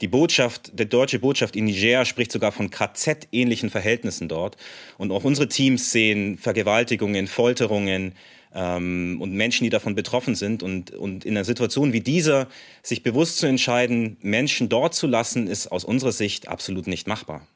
[0.01, 4.57] Die Botschaft, der deutsche Botschaft in Niger spricht sogar von KZ-ähnlichen Verhältnissen dort.
[4.97, 8.13] Und auch unsere Teams sehen Vergewaltigungen, Folterungen,
[8.55, 10.63] ähm, und Menschen, die davon betroffen sind.
[10.63, 12.49] Und, und in einer Situation wie dieser,
[12.83, 17.47] sich bewusst zu entscheiden, Menschen dort zu lassen, ist aus unserer Sicht absolut nicht machbar.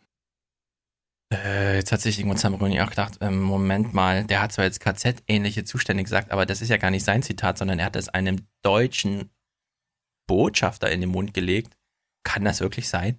[1.33, 4.81] Äh, jetzt hat sich irgendwo Zambroni auch gedacht, ähm, Moment mal, der hat zwar jetzt
[4.81, 8.09] KZ-ähnliche Zustände gesagt, aber das ist ja gar nicht sein Zitat, sondern er hat es
[8.09, 9.31] einem deutschen
[10.29, 11.77] Botschafter in den Mund gelegt.
[12.25, 13.19] Kann das wirklich sein?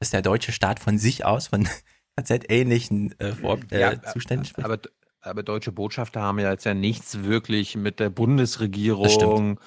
[0.00, 1.68] Dass der deutsche Staat von sich aus von
[2.16, 3.34] KZ-ähnlichen äh,
[3.70, 4.64] äh, Ja, Zuständen spricht?
[4.64, 4.78] Aber,
[5.24, 9.58] aber deutsche Botschafter haben ja jetzt ja nichts wirklich mit der Bundesregierung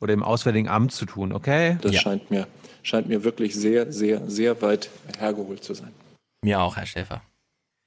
[0.00, 1.78] oder dem Auswärtigen Amt zu tun, okay?
[1.80, 2.46] Das scheint, mir,
[2.82, 5.92] scheint mir wirklich sehr, sehr, sehr weit hergeholt zu sein.
[6.42, 7.22] Mir auch, Herr Schäfer.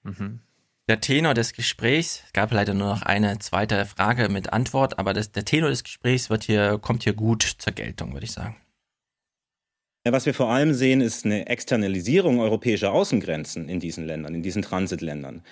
[0.04, 0.42] Mhm.
[0.90, 5.14] Der Tenor des Gesprächs, es gab leider nur noch eine zweite Frage mit Antwort, aber
[5.14, 8.58] das, der Tenor des Gesprächs wird hier, kommt hier gut zur Geltung, würde ich sagen.
[10.04, 14.64] Was wir vor allem sehen, ist eine Externalisierung europäischer Außengrenzen in diesen Ländern, in diesen
[14.64, 15.44] Transitländern.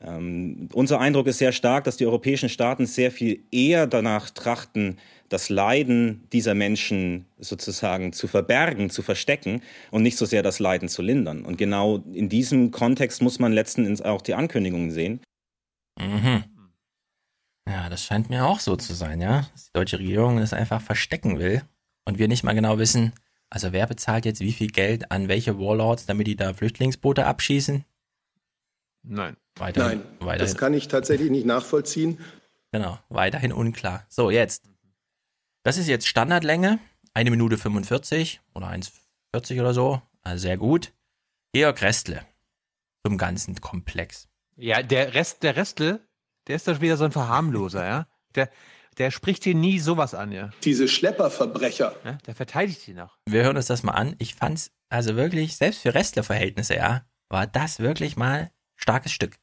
[0.00, 4.98] Ähm, unser Eindruck ist sehr stark, dass die europäischen Staaten sehr viel eher danach trachten,
[5.28, 9.60] das Leiden dieser Menschen sozusagen zu verbergen, zu verstecken
[9.90, 11.44] und nicht so sehr das Leiden zu lindern.
[11.44, 15.20] Und genau in diesem Kontext muss man letzten Endes auch die Ankündigungen sehen.
[16.00, 16.44] Mhm.
[17.68, 19.46] Ja, das scheint mir auch so zu sein, ja.
[19.52, 21.62] Dass die deutsche Regierung das einfach verstecken will
[22.06, 23.12] und wir nicht mal genau wissen,
[23.50, 27.84] also wer bezahlt jetzt wie viel Geld an welche Warlords, damit die da Flüchtlingsboote abschießen?
[29.02, 29.36] Nein.
[29.56, 30.38] Weiterhin, Nein, weiterhin.
[30.38, 32.20] das kann ich tatsächlich nicht nachvollziehen.
[32.72, 34.06] Genau, weiterhin unklar.
[34.08, 34.64] So, jetzt.
[35.64, 36.78] Das ist jetzt Standardlänge.
[37.14, 40.00] Eine Minute 45 oder 1,40 oder so.
[40.22, 40.92] Also sehr gut.
[41.52, 42.24] Georg Restle
[43.04, 44.28] zum ganzen Komplex.
[44.56, 46.06] Ja, der Rest, der Restle,
[46.46, 48.06] der ist doch wieder so ein Verharmloser, ja?
[48.34, 48.50] Der,
[48.98, 50.50] der spricht hier nie sowas an, ja?
[50.64, 51.96] Diese Schlepperverbrecher.
[52.04, 52.18] ja?
[52.26, 53.16] Der verteidigt ihn noch.
[53.26, 54.16] Wir hören uns das mal an.
[54.18, 59.36] Ich fand's also wirklich, selbst für Restler-Verhältnisse, ja, war das wirklich mal starkes Stück.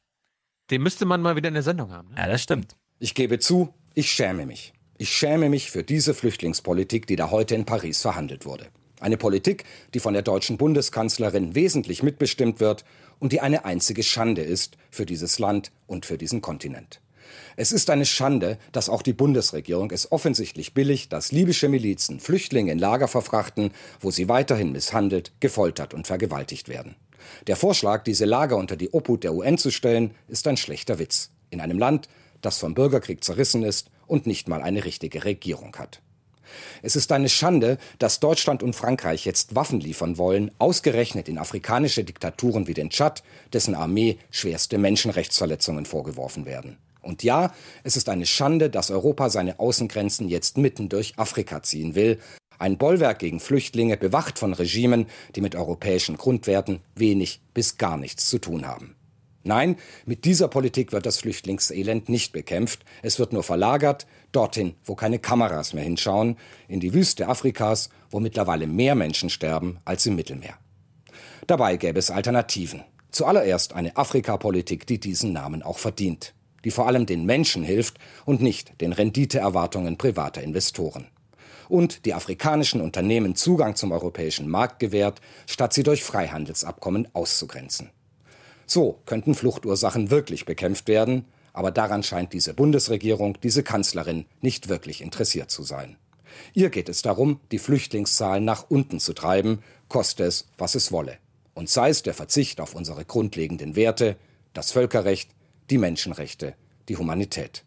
[0.70, 2.10] Den müsste man mal wieder in der Sendung haben.
[2.10, 2.16] Ne?
[2.18, 2.76] Ja, das stimmt.
[2.98, 4.72] Ich gebe zu, ich schäme mich.
[4.98, 8.66] Ich schäme mich für diese Flüchtlingspolitik, die da heute in Paris verhandelt wurde.
[8.98, 12.84] Eine Politik, die von der deutschen Bundeskanzlerin wesentlich mitbestimmt wird
[13.18, 17.00] und die eine einzige Schande ist für dieses Land und für diesen Kontinent.
[17.56, 22.72] Es ist eine Schande, dass auch die Bundesregierung es offensichtlich billigt, dass libysche Milizen Flüchtlinge
[22.72, 23.70] in Lager verfrachten,
[24.00, 26.96] wo sie weiterhin misshandelt, gefoltert und vergewaltigt werden.
[27.46, 31.30] Der Vorschlag, diese Lager unter die Obhut der UN zu stellen, ist ein schlechter Witz.
[31.50, 32.08] In einem Land,
[32.42, 36.00] das vom Bürgerkrieg zerrissen ist und nicht mal eine richtige Regierung hat.
[36.82, 42.04] Es ist eine Schande, dass Deutschland und Frankreich jetzt Waffen liefern wollen, ausgerechnet in afrikanische
[42.04, 43.22] Diktaturen wie den Tschad,
[43.52, 46.78] dessen Armee schwerste Menschenrechtsverletzungen vorgeworfen werden.
[47.06, 47.52] Und ja,
[47.84, 52.18] es ist eine Schande, dass Europa seine Außengrenzen jetzt mitten durch Afrika ziehen will.
[52.58, 58.28] Ein Bollwerk gegen Flüchtlinge, bewacht von Regimen, die mit europäischen Grundwerten wenig bis gar nichts
[58.28, 58.96] zu tun haben.
[59.44, 59.76] Nein,
[60.06, 62.84] mit dieser Politik wird das Flüchtlingselend nicht bekämpft.
[63.02, 68.18] Es wird nur verlagert, dorthin, wo keine Kameras mehr hinschauen, in die Wüste Afrikas, wo
[68.18, 70.58] mittlerweile mehr Menschen sterben als im Mittelmeer.
[71.46, 72.82] Dabei gäbe es Alternativen.
[73.12, 76.34] Zuallererst eine Afrikapolitik, die diesen Namen auch verdient,
[76.66, 81.06] die vor allem den Menschen hilft und nicht den Renditeerwartungen privater Investoren.
[81.68, 87.90] Und die afrikanischen Unternehmen Zugang zum europäischen Markt gewährt, statt sie durch Freihandelsabkommen auszugrenzen.
[88.66, 95.02] So könnten Fluchtursachen wirklich bekämpft werden, aber daran scheint diese Bundesregierung, diese Kanzlerin nicht wirklich
[95.02, 95.96] interessiert zu sein.
[96.52, 101.18] Ihr geht es darum, die Flüchtlingszahlen nach unten zu treiben, koste es, was es wolle.
[101.54, 104.16] Und sei es der Verzicht auf unsere grundlegenden Werte,
[104.52, 105.30] das Völkerrecht,
[105.70, 106.56] die Menschenrechte,
[106.88, 107.64] die Humanität.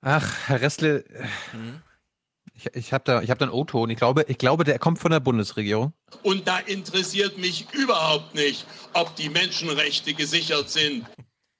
[0.00, 1.04] Ach, Herr Ressle,
[1.52, 1.82] mhm.
[2.54, 3.90] Ich, ich habe da, hab da einen O-Ton.
[3.90, 5.92] Ich glaube, ich glaube, der kommt von der Bundesregierung.
[6.22, 11.04] Und da interessiert mich überhaupt nicht, ob die Menschenrechte gesichert sind.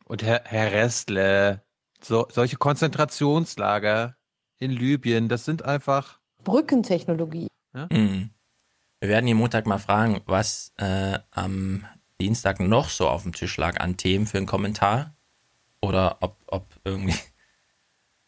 [0.05, 1.63] Und Herr, Herr Restle,
[2.01, 4.17] so, solche Konzentrationslager
[4.59, 7.49] in Libyen, das sind einfach Brückentechnologie.
[7.75, 7.89] Ja?
[7.91, 8.31] Mhm.
[9.01, 11.85] Wir werden hier Montag mal fragen, was äh, am
[12.21, 15.15] Dienstag noch so auf dem Tisch lag an Themen für einen Kommentar.
[15.81, 17.15] Oder ob, ob irgendwie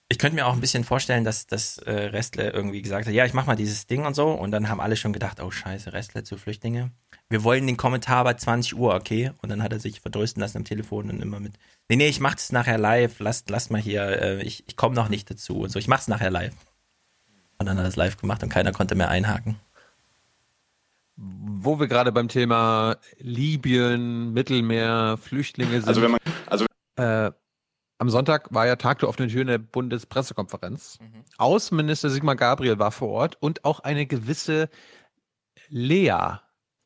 [0.08, 3.24] ich könnte mir auch ein bisschen vorstellen, dass das äh, Restle irgendwie gesagt hat, ja,
[3.24, 4.30] ich mach mal dieses Ding und so.
[4.30, 6.92] Und dann haben alle schon gedacht, oh scheiße, Restle zu Flüchtlinge.
[7.28, 9.32] Wir wollen den Kommentar bei 20 Uhr, okay?
[9.42, 11.54] Und dann hat er sich verdrösten lassen am Telefon und immer mit,
[11.88, 14.94] nee, nee, ich mach das nachher live, lasst, lasst mal hier, äh, ich, ich komme
[14.94, 16.54] noch nicht dazu und so, ich mach's nachher live.
[17.58, 19.56] Und dann hat er es live gemacht und keiner konnte mehr einhaken.
[21.16, 25.88] Wo wir gerade beim Thema Libyen, Mittelmeer, Flüchtlinge sind.
[25.88, 26.66] Also wenn man, also
[26.96, 27.30] äh,
[27.98, 30.98] am Sonntag war ja Tag der offenen Tür in der Bundespressekonferenz.
[31.00, 31.24] Mhm.
[31.38, 34.68] Außenminister Sigmar Gabriel war vor Ort und auch eine gewisse
[35.68, 36.38] Lea.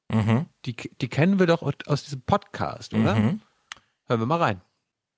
[0.09, 0.47] Mhm.
[0.65, 3.15] Die, die kennen wir doch aus diesem Podcast, oder?
[3.17, 3.41] Mhm.
[4.07, 4.61] Hören wir mal rein.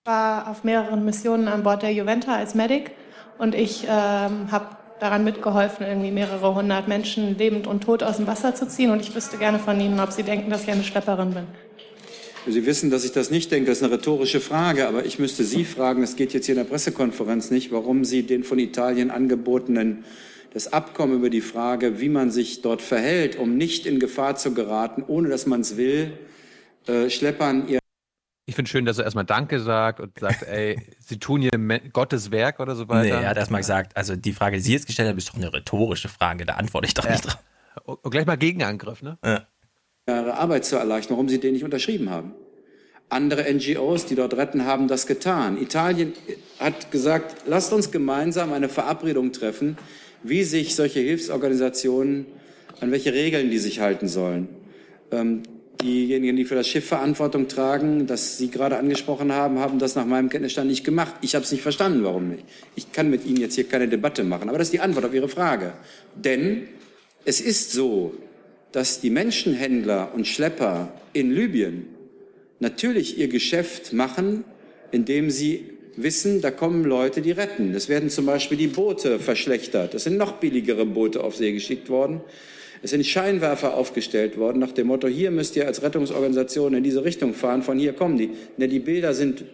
[0.04, 2.92] Ich war auf mehreren Missionen an Bord der Juventa als Medic
[3.38, 8.26] und ich ähm, habe daran mitgeholfen, irgendwie mehrere hundert Menschen lebend und tot aus dem
[8.26, 8.90] Wasser zu ziehen.
[8.90, 11.44] Und ich wüsste gerne von Ihnen, ob Sie denken, dass ich eine Schlepperin bin.
[12.46, 13.70] Sie wissen, dass ich das nicht denke.
[13.70, 14.88] Das ist eine rhetorische Frage.
[14.88, 18.22] Aber ich müsste Sie fragen, es geht jetzt hier in der Pressekonferenz nicht, warum Sie
[18.22, 20.04] den von Italien angebotenen
[20.54, 24.52] das Abkommen über die Frage, wie man sich dort verhält, um nicht in Gefahr zu
[24.52, 26.12] geraten, ohne dass man es will,
[26.86, 27.81] äh, Schleppern ihr.
[28.44, 31.50] Ich finde schön, dass er erstmal Danke sagt und sagt, ey, Sie tun hier
[31.92, 33.16] Gottes Werk oder so weiter.
[33.16, 35.36] Nee, er hat erstmal gesagt, also die Frage, die Sie jetzt gestellt haben, ist doch
[35.36, 37.12] eine rhetorische Frage, da antworte ich doch ja.
[37.12, 37.38] nicht drauf.
[37.84, 39.18] Und gleich mal Gegenangriff, ne?
[39.24, 39.46] Ja.
[40.08, 42.34] Ihre Arbeit zu erleichtern, warum Sie den nicht unterschrieben haben.
[43.08, 45.60] Andere NGOs, die dort retten, haben das getan.
[45.60, 46.14] Italien
[46.58, 49.76] hat gesagt, lasst uns gemeinsam eine Verabredung treffen,
[50.22, 52.26] wie sich solche Hilfsorganisationen,
[52.80, 54.48] an welche Regeln die sich halten sollen.
[55.10, 55.42] Ähm,
[55.82, 60.06] diejenigen, die für das Schiff Verantwortung tragen, das Sie gerade angesprochen haben, haben das nach
[60.06, 61.14] meinem Kenntnisstand nicht gemacht.
[61.20, 62.44] Ich habe es nicht verstanden, warum nicht.
[62.76, 65.14] Ich kann mit Ihnen jetzt hier keine Debatte machen, aber das ist die Antwort auf
[65.14, 65.74] Ihre Frage.
[66.14, 66.68] Denn
[67.24, 68.14] es ist so,
[68.72, 71.86] dass die Menschenhändler und Schlepper in Libyen
[72.58, 74.44] natürlich ihr Geschäft machen,
[74.90, 77.74] indem sie wissen, da kommen Leute, die retten.
[77.74, 79.94] Es werden zum Beispiel die Boote verschlechtert.
[79.94, 82.22] Es sind noch billigere Boote auf See geschickt worden.
[82.82, 87.04] Es sind Scheinwerfer aufgestellt worden nach dem Motto, hier müsst ihr als Rettungsorganisation in diese
[87.04, 88.30] Richtung fahren, von hier kommen die.
[88.56, 89.44] Ne, die Bilder sind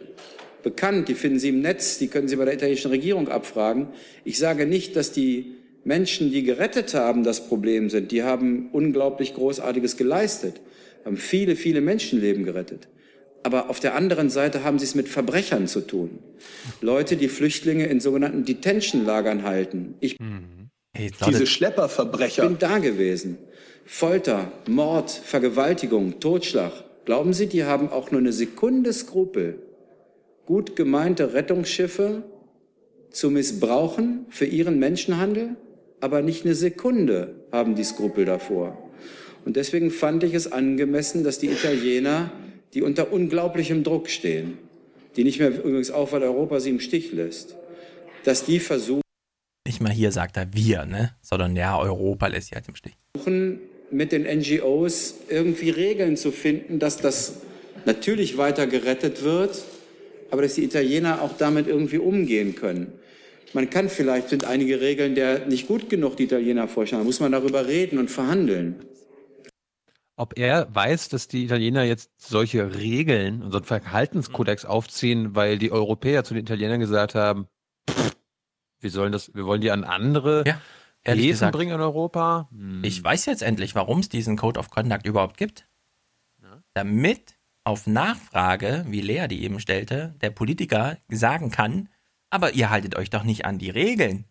[0.63, 3.89] bekannt, die finden Sie im Netz, die können Sie bei der italienischen Regierung abfragen.
[4.25, 8.13] Ich sage nicht, dass die Menschen, die gerettet haben, das Problem sind.
[8.13, 10.61] Die haben unglaublich Großartiges geleistet,
[11.05, 12.89] haben viele, viele Menschenleben gerettet.
[13.43, 16.19] Aber auf der anderen Seite haben sie es mit Verbrechern zu tun.
[16.81, 19.95] Leute, die Flüchtlinge in sogenannten Detention-Lagern halten.
[20.01, 20.58] Ich mhm.
[20.99, 22.47] Hey, Diese Schlepperverbrecher.
[22.47, 23.39] bin da gewesen.
[23.85, 26.73] Folter, Mord, Vergewaltigung, Totschlag.
[27.05, 29.63] Glauben Sie, die haben auch nur eine Sekunde Skrupel,
[30.45, 32.23] gut gemeinte Rettungsschiffe
[33.11, 35.57] zu missbrauchen für ihren Menschenhandel?
[36.01, 38.79] aber nicht eine Sekunde haben die Skrupel davor.
[39.45, 42.31] Und deswegen fand ich es angemessen, dass die Italiener,
[42.75, 44.59] die unter unglaublichem Druck stehen,
[45.17, 47.57] die nicht mehr übrigens auch, weil Europa sie im Stich lässt,
[48.25, 49.03] dass die versuchen,
[49.69, 51.15] nicht mal hier sagt er wir, ne?
[51.21, 52.95] sondern ja, Europa lässt sie halt im Stich.
[53.15, 57.41] Versuchen mit den NGOs irgendwie Regeln zu finden, dass das
[57.85, 59.63] natürlich weiter gerettet wird,
[60.31, 62.93] aber dass die Italiener auch damit irgendwie umgehen können.
[63.55, 67.33] Man kann vielleicht, sind einige Regeln der nicht gut genug, die Italiener vorschlagen, muss man
[67.33, 68.77] darüber reden und verhandeln.
[70.17, 75.59] ob er weiß, dass die Italiener jetzt solche Regeln und so einen Verhaltenskodex aufziehen, weil
[75.59, 77.47] die Europäer zu den Italienern gesagt haben,
[77.89, 78.18] pff,
[78.81, 80.61] wir sollen das, wir wollen die an andere ja,
[81.03, 81.53] Häfen gesagt.
[81.57, 82.49] bringen in Europa.
[82.83, 85.67] Ich weiß jetzt endlich, warum es diesen Code of Conduct überhaupt gibt.
[86.75, 91.89] Damit auf Nachfrage, wie Lea die eben stellte, der Politiker sagen kann,
[92.31, 94.27] aber ihr haltet euch doch nicht an die Regeln.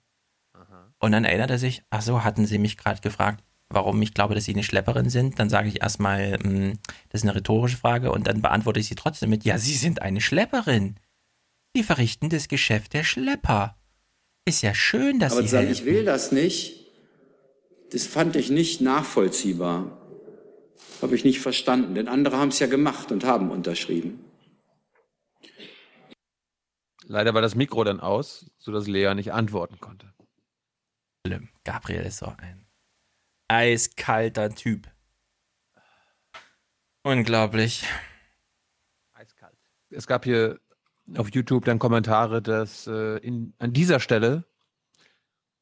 [1.00, 4.34] Und dann erinnert er sich, ach so, hatten sie mich gerade gefragt, warum ich glaube,
[4.34, 5.40] dass sie eine Schlepperin sind.
[5.40, 6.74] Dann sage ich erstmal, mh,
[7.10, 10.02] das ist eine rhetorische Frage und dann beantworte ich sie trotzdem mit, ja, sie sind
[10.02, 11.00] eine Schlepperin.
[11.76, 13.76] Sie verrichten das Geschäft der Schlepper.
[14.48, 15.82] Ist ja schön, dass Aber sie zu sagen, helfen.
[15.82, 16.88] ich will das nicht,
[17.92, 20.02] das fand ich nicht nachvollziehbar.
[21.02, 24.24] Habe ich nicht verstanden, denn andere haben es ja gemacht und haben unterschrieben.
[27.04, 30.14] Leider war das Mikro dann aus, sodass Lea nicht antworten konnte.
[31.26, 31.50] Schlimm.
[31.66, 32.66] Gabriel ist so ein
[33.50, 34.88] eiskalter Typ.
[37.04, 37.84] Unglaublich.
[39.90, 40.60] Es gab hier
[41.16, 44.46] auf YouTube dann Kommentare, dass äh, in, an dieser Stelle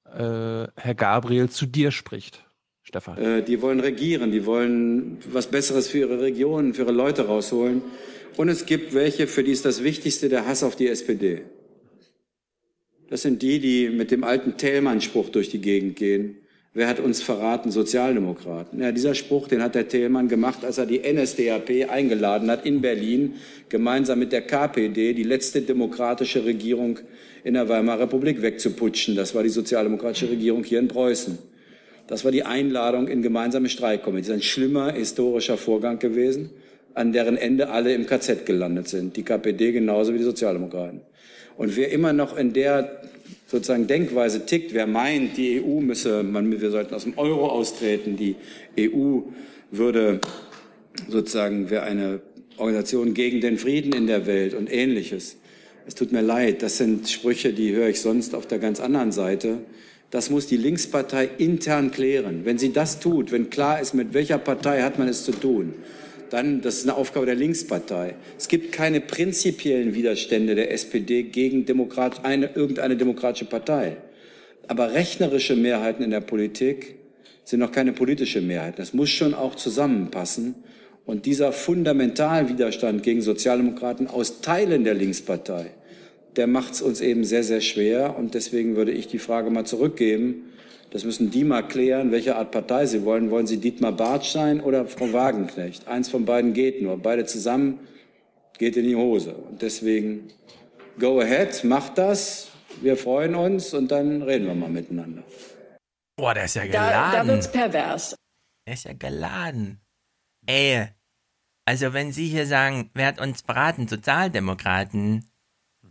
[0.05, 2.45] äh, Herr Gabriel zu dir spricht,
[2.81, 3.17] Stefan.
[3.17, 7.81] Äh, die wollen regieren, die wollen was Besseres für ihre Region, für ihre Leute rausholen.
[8.37, 11.43] Und es gibt welche, für die ist das Wichtigste der Hass auf die SPD.
[13.09, 16.37] Das sind die, die mit dem alten Thälmann-Spruch durch die Gegend gehen.
[16.77, 17.71] Wer hat uns verraten?
[17.71, 18.81] Sozialdemokraten.
[18.81, 22.81] Ja, dieser Spruch, den hat der Thälmann gemacht, als er die NSDAP eingeladen hat in
[22.81, 23.35] Berlin,
[23.69, 26.99] gemeinsam mit der KPD, die letzte demokratische Regierung
[27.45, 29.15] in der Weimarer Republik wegzuputschen.
[29.15, 31.37] Das war die sozialdemokratische Regierung hier in Preußen.
[32.07, 36.49] Das war die Einladung in gemeinsame ist ein schlimmer historischer Vorgang gewesen,
[36.93, 39.15] an deren Ende alle im KZ gelandet sind.
[39.15, 40.99] Die KPD genauso wie die Sozialdemokraten.
[41.55, 42.99] Und wer immer noch in der
[43.55, 48.17] sozusagen Denkweise tickt, wer meint, die EU müsse, man, wir sollten aus dem Euro austreten,
[48.17, 48.35] die
[48.77, 49.21] EU
[49.71, 50.19] würde
[51.07, 52.19] sozusagen, wäre eine
[52.57, 55.37] Organisation gegen den Frieden in der Welt und ähnliches.
[55.87, 59.13] Es tut mir leid, das sind Sprüche, die höre ich sonst auf der ganz anderen
[59.13, 59.59] Seite.
[60.11, 62.41] Das muss die Linkspartei intern klären.
[62.43, 65.75] Wenn sie das tut, wenn klar ist, mit welcher Partei hat man es zu tun,
[66.29, 68.15] dann, das ist eine Aufgabe der Linkspartei.
[68.37, 73.97] Es gibt keine prinzipiellen Widerstände der SPD gegen Demokrat, eine, irgendeine demokratische Partei.
[74.67, 76.95] Aber rechnerische Mehrheiten in der Politik
[77.43, 78.79] sind noch keine politische Mehrheit.
[78.79, 80.55] Das muss schon auch zusammenpassen.
[81.05, 85.67] Und dieser Fundamentalwiderstand gegen Sozialdemokraten aus Teilen der Linkspartei,
[86.35, 88.17] der macht es uns eben sehr, sehr schwer.
[88.17, 90.51] Und deswegen würde ich die Frage mal zurückgeben.
[90.95, 93.29] Das müssen die mal klären, welche Art Partei sie wollen.
[93.29, 95.89] Wollen sie Dietmar Bartsch sein oder Frau Wagenknecht?
[95.89, 96.97] Eins von beiden geht nur.
[96.97, 97.85] Beide zusammen
[98.57, 99.33] geht in die Hose.
[99.35, 100.29] Und deswegen,
[100.97, 102.47] go ahead, macht das.
[102.81, 105.25] Wir freuen uns und dann reden wir mal miteinander.
[106.15, 107.27] Boah, der ist ja Da, geladen.
[107.27, 108.15] da wird's pervers.
[108.65, 109.81] Der ist ja geladen.
[110.45, 110.87] Ey,
[111.65, 115.25] also wenn Sie hier sagen, wer hat uns verraten, Sozialdemokraten,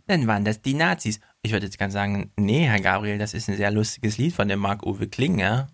[0.07, 1.19] dann waren das die Nazis.
[1.45, 4.47] Ich würde jetzt ganz sagen, nee, Herr Gabriel, das ist ein sehr lustiges Lied von
[4.47, 5.67] dem Marc-Uwe Kling, ja?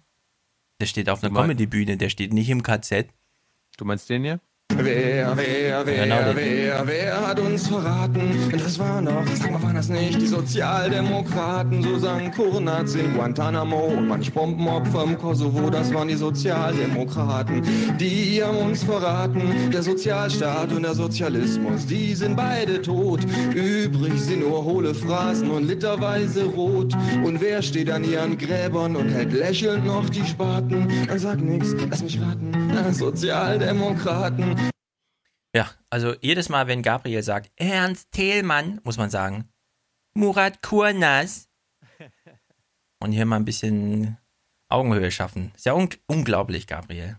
[0.82, 3.08] Der steht auf einer Comedy-Bühne, der steht nicht im KZ.
[3.78, 4.42] Du meinst den hier?
[4.78, 8.52] Wer, wer, wer, Genau wer, wer hat uns verraten?
[8.52, 11.84] Das war noch, sag mal, waren das nicht die Sozialdemokraten?
[11.84, 17.62] So sang Kurnaz in Guantanamo und manch Bombenopfer im Kosovo, das waren die Sozialdemokraten.
[18.00, 19.42] Die haben uns verraten,
[19.72, 23.22] der Sozialstaat und der Sozialismus, die sind beide tot.
[23.54, 26.94] Übrig sind nur hohle Phrasen und literweise rot.
[27.24, 30.88] Und wer steht an ihren Gräbern und hält lächelnd noch die Spaten?
[31.18, 32.52] Sag nix, lass mich raten,
[32.94, 34.56] Sozialdemokraten.
[35.54, 39.50] Ja, also jedes Mal, wenn Gabriel sagt, Ernst Thälmann, muss man sagen,
[40.14, 41.50] Murat Kurnas.
[43.00, 44.18] Und hier mal ein bisschen
[44.70, 45.52] Augenhöhe schaffen.
[45.56, 47.18] Ist ja un unglaublich, Gabriel.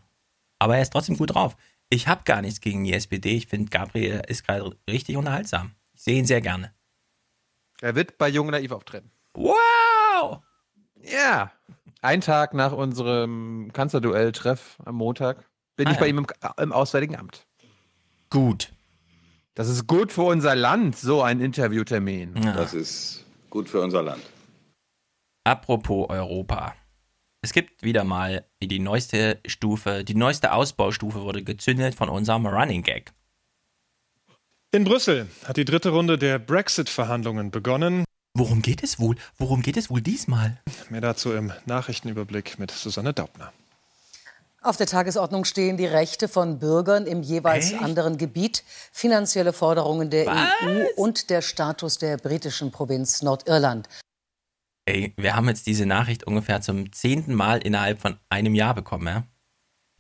[0.59, 1.57] Aber er ist trotzdem gut drauf.
[1.91, 3.37] Ich habe gar nichts gegen die SPD.
[3.37, 5.75] Ich finde, Gabriel ist gerade richtig unterhaltsam.
[5.93, 6.73] Ich sehe ihn sehr gerne.
[7.81, 9.11] Er wird bei Jung Naiv auftreten.
[9.35, 10.43] Wow!
[11.03, 11.53] Ja.
[12.01, 15.45] Ein Tag nach unserem Kanzlerduell-Treff am Montag
[15.77, 16.11] bin Ah, ich bei ja.
[16.11, 16.27] ihm im,
[16.59, 17.47] im Auswärtigen Amt.
[18.33, 18.73] Gut.
[19.55, 22.35] Das ist gut für unser Land, so ein Interviewtermin.
[22.35, 24.23] Das ist gut für unser Land.
[25.45, 26.75] Apropos Europa.
[27.43, 32.83] Es gibt wieder mal die neueste Stufe, die neueste Ausbaustufe wurde gezündet von unserem Running
[32.83, 33.13] Gag.
[34.71, 38.05] In Brüssel hat die dritte Runde der Brexit-Verhandlungen begonnen.
[38.33, 39.17] Worum geht es wohl?
[39.37, 40.59] Worum geht es wohl diesmal?
[40.89, 43.53] Mehr dazu im Nachrichtenüberblick mit Susanne Daubner.
[44.65, 47.83] Auf der Tagesordnung stehen die Rechte von Bürgern im jeweils Echt?
[47.83, 48.63] anderen Gebiet,
[48.93, 50.49] finanzielle Forderungen der Was?
[50.63, 53.89] EU und der Status der britischen Provinz Nordirland.
[54.87, 59.07] Ey, wir haben jetzt diese Nachricht ungefähr zum zehnten Mal innerhalb von einem Jahr bekommen,
[59.09, 59.25] ja?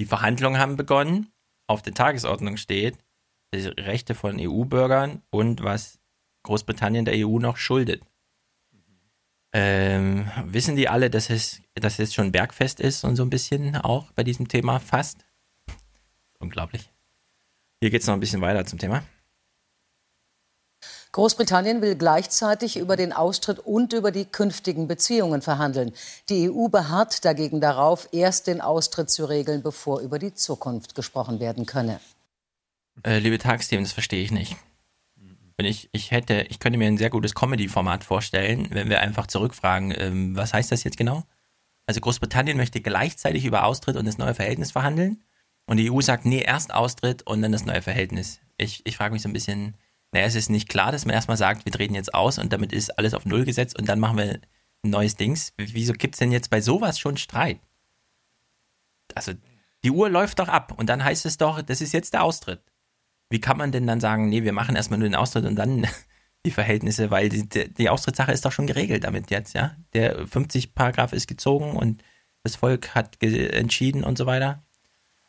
[0.00, 1.32] Die Verhandlungen haben begonnen.
[1.68, 2.98] auf der Tagesordnung steht,
[3.54, 5.98] die Rechte von EU-Bürgern und was
[6.44, 8.04] Großbritannien der EU noch schuldet.
[9.52, 13.76] Ähm, wissen die alle, dass es, dass es schon Bergfest ist und so ein bisschen
[13.76, 15.18] auch bei diesem Thema fast?
[16.38, 16.90] Unglaublich.
[17.80, 19.02] Hier geht es noch ein bisschen weiter zum Thema.
[21.12, 25.92] Großbritannien will gleichzeitig über den Austritt und über die künftigen Beziehungen verhandeln.
[26.30, 31.38] Die EU beharrt dagegen darauf, erst den Austritt zu regeln, bevor über die Zukunft gesprochen
[31.38, 32.00] werden könne.
[33.04, 34.56] Äh, liebe Tagsteam, das verstehe ich nicht.
[35.56, 39.26] Wenn ich, ich hätte, ich könnte mir ein sehr gutes Comedy-Format vorstellen, wenn wir einfach
[39.26, 41.24] zurückfragen, ähm, was heißt das jetzt genau?
[41.86, 45.22] Also Großbritannien möchte gleichzeitig über Austritt und das neue Verhältnis verhandeln
[45.66, 48.40] und die EU sagt, nee, erst Austritt und dann das neue Verhältnis.
[48.56, 49.76] Ich, ich frage mich so ein bisschen,
[50.12, 52.72] naja, es ist nicht klar, dass man erstmal sagt, wir treten jetzt aus und damit
[52.72, 54.40] ist alles auf Null gesetzt und dann machen wir
[54.84, 55.52] ein neues Dings.
[55.56, 57.60] Wieso gibt es denn jetzt bei sowas schon Streit?
[59.14, 59.32] Also
[59.84, 62.62] die Uhr läuft doch ab und dann heißt es doch, das ist jetzt der Austritt
[63.32, 65.86] wie kann man denn dann sagen, nee, wir machen erstmal nur den Austritt und dann
[66.46, 69.74] die Verhältnisse, weil die, die Austrittssache ist doch schon geregelt damit jetzt, ja?
[69.94, 72.02] Der 50-Paragraph ist gezogen und
[72.44, 74.62] das Volk hat entschieden und so weiter.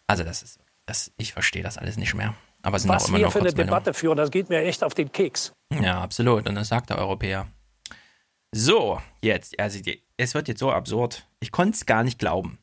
[0.07, 2.35] Also das ist, das, ich verstehe das alles nicht mehr.
[2.61, 4.63] Aber es sind Was auch immer wir noch für eine Debatte führen, das geht mir
[4.63, 5.53] echt auf den Keks.
[5.81, 6.47] Ja, absolut.
[6.47, 7.47] Und das sagt der Europäer.
[8.51, 11.27] So, jetzt, also die, es wird jetzt so absurd.
[11.39, 12.59] Ich konnte es gar nicht glauben.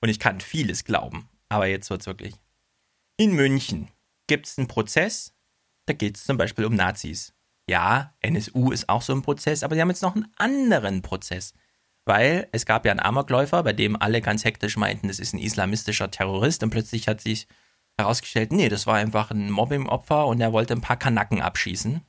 [0.00, 1.28] Und ich kann vieles glauben.
[1.48, 2.34] Aber jetzt wird es wirklich.
[3.16, 3.88] In München
[4.32, 5.34] gibt es einen Prozess,
[5.84, 7.34] da geht es zum Beispiel um Nazis.
[7.68, 11.52] Ja, NSU ist auch so ein Prozess, aber sie haben jetzt noch einen anderen Prozess.
[12.06, 15.38] Weil es gab ja einen Amokläufer, bei dem alle ganz hektisch meinten, das ist ein
[15.38, 17.46] islamistischer Terrorist und plötzlich hat sich
[17.98, 22.00] herausgestellt, nee, das war einfach ein Mobbing-Opfer und er wollte ein paar Kanacken abschießen.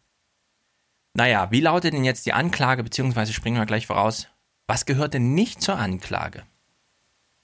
[1.16, 4.30] Naja, wie lautet denn jetzt die Anklage, beziehungsweise springen wir gleich voraus,
[4.66, 6.44] was gehört denn nicht zur Anklage?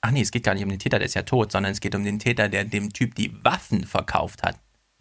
[0.00, 1.80] Ach nee, es geht gar nicht um den Täter, der ist ja tot, sondern es
[1.80, 4.58] geht um den Täter, der dem Typ die Waffen verkauft hat.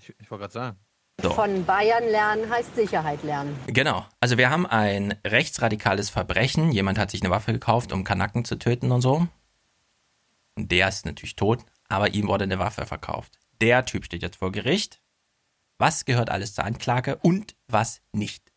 [0.09, 0.79] Ich, ich wollte gerade sagen.
[1.21, 1.31] So.
[1.31, 3.57] Von Bayern lernen heißt Sicherheit lernen.
[3.67, 4.05] Genau.
[4.21, 6.71] Also wir haben ein rechtsradikales Verbrechen.
[6.71, 9.27] Jemand hat sich eine Waffe gekauft, um Kanaken zu töten und so.
[10.55, 11.59] Und der ist natürlich tot,
[11.89, 13.37] aber ihm wurde eine Waffe verkauft.
[13.61, 15.01] Der Typ steht jetzt vor Gericht.
[15.77, 18.48] Was gehört alles zur Anklage und was nicht?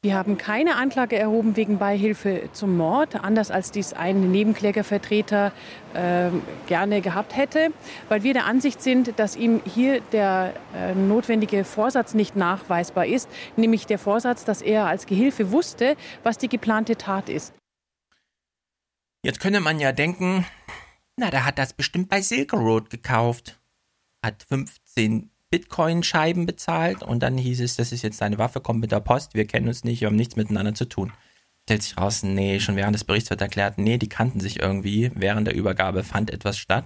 [0.00, 5.52] Wir haben keine Anklage erhoben wegen Beihilfe zum Mord, anders als dies ein Nebenklägervertreter
[5.92, 6.30] äh,
[6.68, 7.72] gerne gehabt hätte,
[8.08, 13.28] weil wir der Ansicht sind, dass ihm hier der äh, notwendige Vorsatz nicht nachweisbar ist,
[13.56, 17.52] nämlich der Vorsatz, dass er als Gehilfe wusste, was die geplante Tat ist.
[19.24, 20.46] Jetzt könnte man ja denken,
[21.16, 23.58] na, der hat das bestimmt bei Silk Road gekauft.
[24.24, 28.92] Hat 15 Bitcoin-Scheiben bezahlt und dann hieß es, das ist jetzt deine Waffe, kommt mit
[28.92, 31.12] der Post, wir kennen uns nicht, wir haben nichts miteinander zu tun.
[31.64, 35.10] Stellt sich raus, nee, schon während des Berichts wird erklärt, nee, die kannten sich irgendwie,
[35.14, 36.84] während der Übergabe fand etwas statt.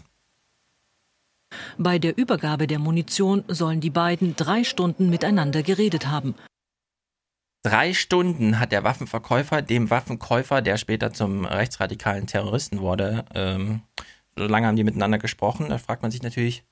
[1.76, 6.34] Bei der Übergabe der Munition sollen die beiden drei Stunden miteinander geredet haben.
[7.62, 13.82] Drei Stunden hat der Waffenverkäufer dem Waffenkäufer, der später zum rechtsradikalen Terroristen wurde, ähm,
[14.36, 15.68] so lange haben die miteinander gesprochen.
[15.68, 16.64] Da fragt man sich natürlich,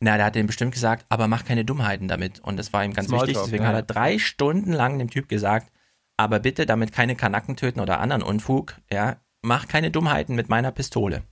[0.00, 2.40] na, der hat dem bestimmt gesagt, aber mach keine Dummheiten damit.
[2.40, 3.44] Und das war ihm ganz Smalltalk, wichtig.
[3.44, 3.68] Deswegen ja.
[3.68, 5.70] hat er drei Stunden lang dem Typ gesagt,
[6.16, 8.76] aber bitte damit keine Kanacken töten oder anderen Unfug.
[8.90, 11.22] Ja, mach keine Dummheiten mit meiner Pistole.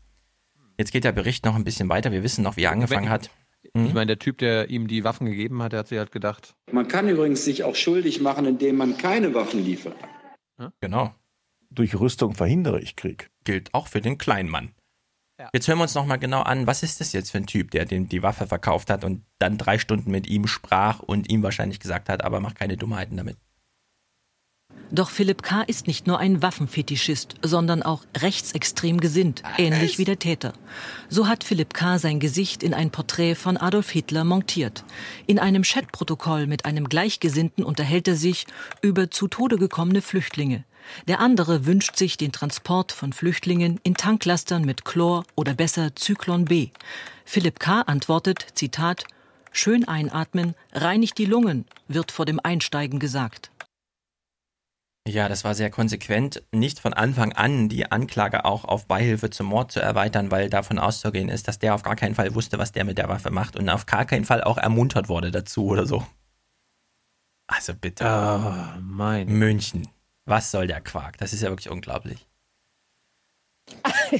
[0.76, 2.12] Jetzt geht der Bericht noch ein bisschen weiter.
[2.12, 3.30] Wir wissen noch, wie er angefangen hat.
[3.74, 3.86] Mhm.
[3.86, 6.54] Ich meine, der Typ, der ihm die Waffen gegeben hat, der hat sich halt gedacht.
[6.70, 9.96] Man kann übrigens sich auch schuldig machen, indem man keine Waffen liefert.
[10.58, 10.72] Ja?
[10.80, 11.14] Genau.
[11.70, 13.30] Durch Rüstung verhindere ich Krieg.
[13.44, 14.72] Gilt auch für den Kleinmann.
[15.38, 15.50] Ja.
[15.52, 17.84] Jetzt hören wir uns nochmal genau an, was ist das jetzt für ein Typ, der
[17.84, 21.78] dem die Waffe verkauft hat und dann drei Stunden mit ihm sprach und ihm wahrscheinlich
[21.78, 23.36] gesagt hat, aber mach keine Dummheiten damit.
[24.90, 25.62] Doch Philipp K.
[25.62, 30.54] ist nicht nur ein Waffenfetischist, sondern auch rechtsextrem gesinnt, ähnlich wie der Täter.
[31.10, 31.98] So hat Philipp K.
[31.98, 34.84] sein Gesicht in ein Porträt von Adolf Hitler montiert.
[35.26, 38.46] In einem Chatprotokoll mit einem Gleichgesinnten unterhält er sich
[38.80, 40.64] über zu Tode gekommene Flüchtlinge.
[41.06, 46.44] Der andere wünscht sich den Transport von Flüchtlingen in Tanklastern mit Chlor oder besser Zyklon
[46.44, 46.68] B.
[47.24, 47.82] Philipp K.
[47.82, 49.04] antwortet, Zitat,
[49.52, 53.50] Schön einatmen, reinigt die Lungen, wird vor dem Einsteigen gesagt.
[55.08, 59.46] Ja, das war sehr konsequent, nicht von Anfang an die Anklage auch auf Beihilfe zum
[59.46, 62.72] Mord zu erweitern, weil davon auszugehen ist, dass der auf gar keinen Fall wusste, was
[62.72, 65.86] der mit der Waffe macht und auf gar keinen Fall auch ermuntert wurde dazu oder
[65.86, 66.06] so.
[67.46, 68.04] Also bitte.
[68.04, 69.28] Oh, mein.
[69.28, 69.88] München.
[70.28, 71.16] Was soll der Quark?
[71.16, 72.26] Das ist ja wirklich unglaublich.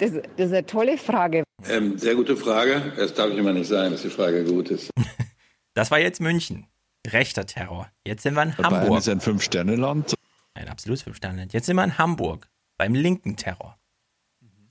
[0.00, 1.44] Das, das ist eine tolle Frage.
[1.68, 2.92] Ähm, sehr gute Frage.
[2.96, 4.90] Es darf immer nicht sein, dass die Frage gut ist.
[5.74, 6.66] das war jetzt München.
[7.06, 7.88] Rechter Terror.
[8.04, 8.70] Jetzt sind wir in Hamburg.
[8.70, 10.14] Bayern ist ein Fünf-Sterne-Land.
[10.54, 11.52] Ein absolutes Fünf-Sterne-Land.
[11.52, 12.48] Jetzt sind wir in Hamburg
[12.78, 13.78] beim linken Terror.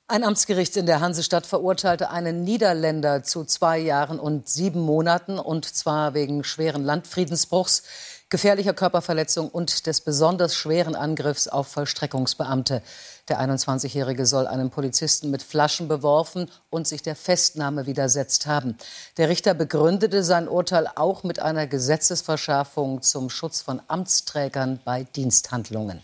[0.10, 5.66] Ein Amtsgericht in der Hansestadt verurteilte einen Niederländer zu zwei Jahren und sieben Monaten, und
[5.66, 7.84] zwar wegen schweren Landfriedensbruchs,
[8.30, 12.82] gefährlicher Körperverletzung und des besonders schweren Angriffs auf Vollstreckungsbeamte.
[13.30, 18.78] Der 21-Jährige soll einen Polizisten mit Flaschen beworfen und sich der Festnahme widersetzt haben.
[19.18, 26.04] Der Richter begründete sein Urteil auch mit einer Gesetzesverschärfung zum Schutz von Amtsträgern bei Diensthandlungen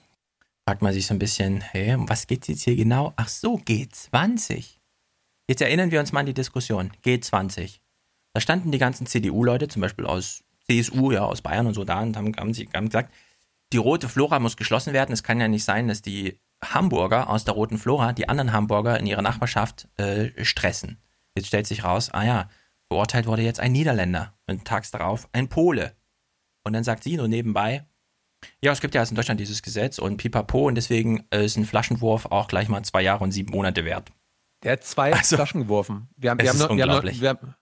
[0.65, 3.13] fragt man sich so ein bisschen, hey, um was geht es jetzt hier genau?
[3.15, 4.77] Ach so, G20.
[5.47, 6.91] Jetzt erinnern wir uns mal an die Diskussion.
[7.03, 7.79] G20.
[8.33, 12.01] Da standen die ganzen CDU-Leute, zum Beispiel aus CSU, ja, aus Bayern und so da,
[12.01, 13.13] und haben, haben, haben gesagt,
[13.71, 15.13] die rote Flora muss geschlossen werden.
[15.13, 18.99] Es kann ja nicht sein, dass die Hamburger aus der roten Flora die anderen Hamburger
[18.99, 21.01] in ihrer Nachbarschaft äh, stressen.
[21.35, 22.49] Jetzt stellt sich raus, ah ja,
[22.87, 25.95] beurteilt wurde jetzt ein Niederländer und tags darauf ein Pole.
[26.63, 27.85] Und dann sagt sie nur nebenbei,
[28.61, 32.27] ja, es gibt ja in Deutschland dieses Gesetz und pipapo und deswegen ist ein Flaschenwurf
[32.27, 34.11] auch gleich mal zwei Jahre und sieben Monate wert.
[34.63, 36.09] Der hat zwei also, Flaschen geworfen.
[36.15, 37.55] Wir haben, wir haben, noch, wir haben, wir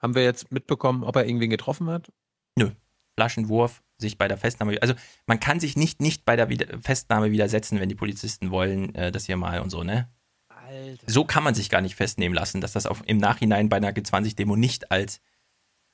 [0.00, 2.12] haben wir jetzt mitbekommen, ob er irgendwen getroffen hat?
[2.58, 2.70] Nö.
[3.16, 4.94] Flaschenwurf, sich bei der Festnahme, also
[5.26, 6.48] man kann sich nicht, nicht bei der
[6.80, 10.08] Festnahme widersetzen, wenn die Polizisten wollen, äh, das hier mal und so, ne?
[10.48, 11.04] Alter.
[11.06, 13.90] So kann man sich gar nicht festnehmen lassen, dass das auf, im Nachhinein bei einer
[13.90, 15.20] G20-Demo nicht als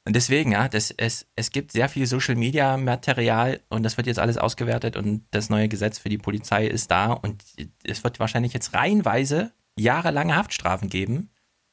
[0.07, 4.07] und deswegen, ja, das, es, es gibt sehr viel Social Media Material und das wird
[4.07, 7.43] jetzt alles ausgewertet und das neue Gesetz für die Polizei ist da und
[7.85, 11.31] es wird wahrscheinlich jetzt reihenweise jahrelange Haftstrafen geben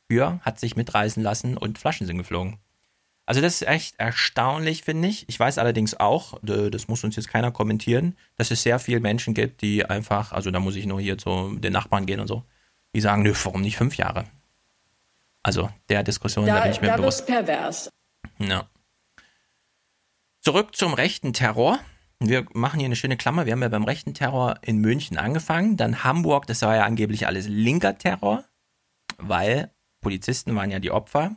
[0.09, 2.57] für hat sich mitreißen lassen und Flaschen sind geflogen.
[3.25, 5.29] Also das ist echt erstaunlich, finde ich.
[5.29, 9.33] Ich weiß allerdings auch, das muss uns jetzt keiner kommentieren, dass es sehr viele Menschen
[9.33, 12.43] gibt, die einfach, also da muss ich nur hier zu den Nachbarn gehen und so,
[12.93, 14.25] die sagen, nö, warum nicht fünf Jahre?
[15.43, 17.25] Also der Diskussion, da, da bin ich mir da bewusst.
[17.25, 17.89] pervers.
[18.39, 18.67] Ja.
[20.41, 21.79] Zurück zum rechten Terror.
[22.19, 23.45] Wir machen hier eine schöne Klammer.
[23.45, 25.77] Wir haben ja beim rechten Terror in München angefangen.
[25.77, 28.43] Dann Hamburg, das war ja angeblich alles linker Terror,
[29.17, 29.71] weil
[30.01, 31.35] Polizisten waren ja die Opfer.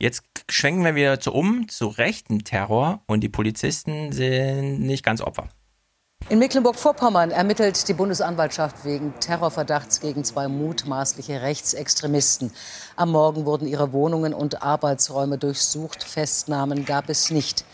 [0.00, 5.20] Jetzt schwenken wir wieder zu um zu rechten Terror und die Polizisten sind nicht ganz
[5.20, 5.48] Opfer.
[6.30, 12.50] In Mecklenburg-Vorpommern ermittelt die Bundesanwaltschaft wegen Terrorverdachts gegen zwei mutmaßliche Rechtsextremisten.
[12.96, 16.02] Am Morgen wurden ihre Wohnungen und Arbeitsräume durchsucht.
[16.02, 17.66] Festnahmen gab es nicht.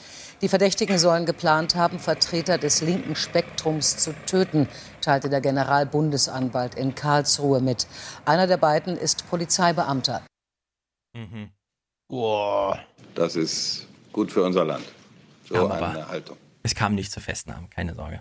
[0.43, 4.69] Die Verdächtigen sollen geplant haben, Vertreter des linken Spektrums zu töten,
[5.01, 7.87] teilte der Generalbundesanwalt in Karlsruhe mit.
[8.25, 10.23] Einer der beiden ist Polizeibeamter.
[11.15, 11.51] Mhm.
[12.11, 12.77] Wow.
[13.15, 14.85] Das ist gut für unser Land.
[15.49, 16.37] So ja, eine Haltung.
[16.63, 18.21] Es kam nicht zu Festnahmen, keine Sorge.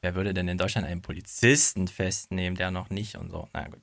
[0.00, 3.48] Wer würde denn in Deutschland einen Polizisten festnehmen, der noch nicht und so?
[3.52, 3.80] Na gut.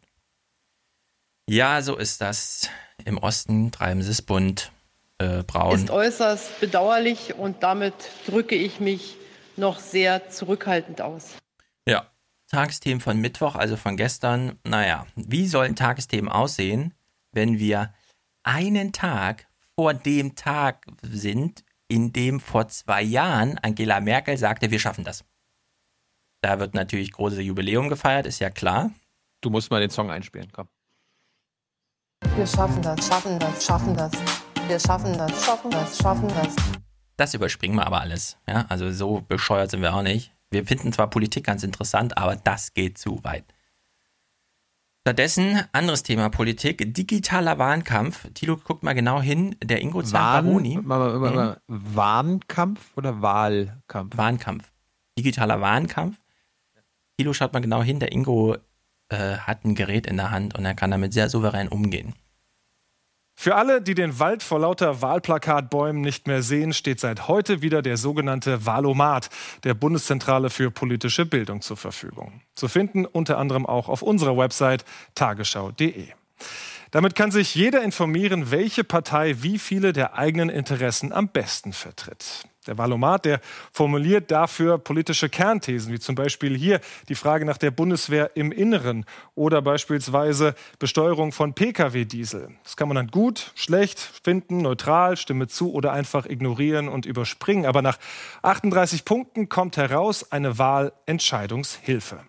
[1.49, 2.69] Ja, so ist das.
[3.05, 4.71] Im Osten treiben sie es bunt,
[5.17, 5.75] äh, braun.
[5.75, 7.93] Ist äußerst bedauerlich und damit
[8.27, 9.15] drücke ich mich
[9.55, 11.35] noch sehr zurückhaltend aus.
[11.87, 12.11] Ja,
[12.49, 14.59] Tagesthemen von Mittwoch, also von gestern.
[14.65, 16.93] Naja, wie sollen Tagesthemen aussehen,
[17.31, 17.93] wenn wir
[18.43, 24.79] einen Tag vor dem Tag sind, in dem vor zwei Jahren Angela Merkel sagte, wir
[24.79, 25.23] schaffen das?
[26.41, 28.91] Da wird natürlich große Jubiläum gefeiert, ist ja klar.
[29.41, 30.67] Du musst mal den Song einspielen, komm.
[32.35, 34.11] Wir schaffen das, schaffen das, schaffen das.
[34.67, 36.55] Wir schaffen das, schaffen das, schaffen das.
[37.17, 38.37] Das überspringen wir aber alles.
[38.47, 40.33] Ja, also so bescheuert sind wir auch nicht.
[40.51, 43.45] Wir finden zwar Politik ganz interessant, aber das geht zu weit.
[45.09, 48.31] Stattdessen, anderes Thema Politik, digitaler Wahlkampf.
[48.35, 50.75] Tilo, guckt mal genau hin, der Ingo Zamparoni.
[50.75, 50.87] Hm?
[51.67, 54.15] Wahlkampf oder Wahlkampf?
[54.15, 54.71] Wahlkampf.
[55.17, 56.15] Digitaler Wahlkampf.
[57.17, 58.55] Thilo, schaut mal genau hin, der Ingo
[59.09, 62.13] äh, hat ein Gerät in der Hand und er kann damit sehr souverän umgehen.
[63.41, 67.81] Für alle, die den Wald vor lauter Wahlplakatbäumen nicht mehr sehen, steht seit heute wieder
[67.81, 69.29] der sogenannte Wahlomat
[69.63, 72.41] der Bundeszentrale für politische Bildung zur Verfügung.
[72.53, 74.83] Zu finden unter anderem auch auf unserer Website
[75.15, 76.09] tagesschau.de.
[76.91, 82.43] Damit kann sich jeder informieren, welche Partei wie viele der eigenen Interessen am besten vertritt.
[82.69, 83.41] Der Valomat, der
[83.71, 89.05] formuliert dafür politische Kernthesen, wie zum Beispiel hier die Frage nach der Bundeswehr im Inneren
[89.33, 92.49] oder beispielsweise Besteuerung von Pkw-Diesel.
[92.63, 97.65] Das kann man dann gut, schlecht finden, neutral, Stimme zu oder einfach ignorieren und überspringen.
[97.65, 97.97] Aber nach
[98.43, 102.19] 38 Punkten kommt heraus eine Wahlentscheidungshilfe.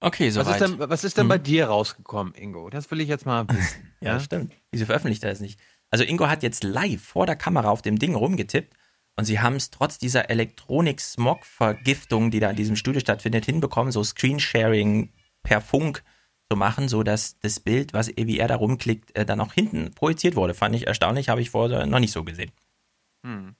[0.00, 0.46] Okay, soweit.
[0.46, 1.28] Was ist denn, was ist denn hm.
[1.28, 2.68] bei dir rausgekommen, Ingo?
[2.68, 3.92] Das will ich jetzt mal wissen.
[4.00, 4.54] ja, ja, stimmt.
[4.72, 5.60] Wieso veröffentlicht er das nicht?
[5.90, 8.74] Also Ingo hat jetzt live vor der Kamera auf dem Ding rumgetippt
[9.20, 14.02] und sie haben es trotz dieser Elektronik-Smog-Vergiftung, die da in diesem Studio stattfindet, hinbekommen, so
[14.02, 16.02] Screensharing per Funk
[16.50, 19.92] zu machen, so dass das Bild, was wie er da rumklickt, äh, dann auch hinten
[19.92, 20.54] projiziert wurde.
[20.54, 22.50] Fand ich erstaunlich, habe ich vorher noch nicht so gesehen.
[23.22, 23.56] Hm.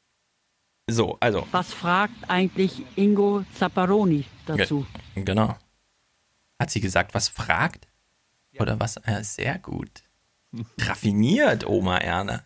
[0.89, 1.47] So, also.
[1.51, 4.87] Was fragt eigentlich Ingo Zapparoni dazu?
[5.15, 5.59] Ge genau.
[6.59, 7.87] Hat sie gesagt, was fragt?
[8.59, 8.99] Oder was?
[9.07, 10.05] Ja, sehr gut.
[10.79, 12.45] Raffiniert, Oma Erne.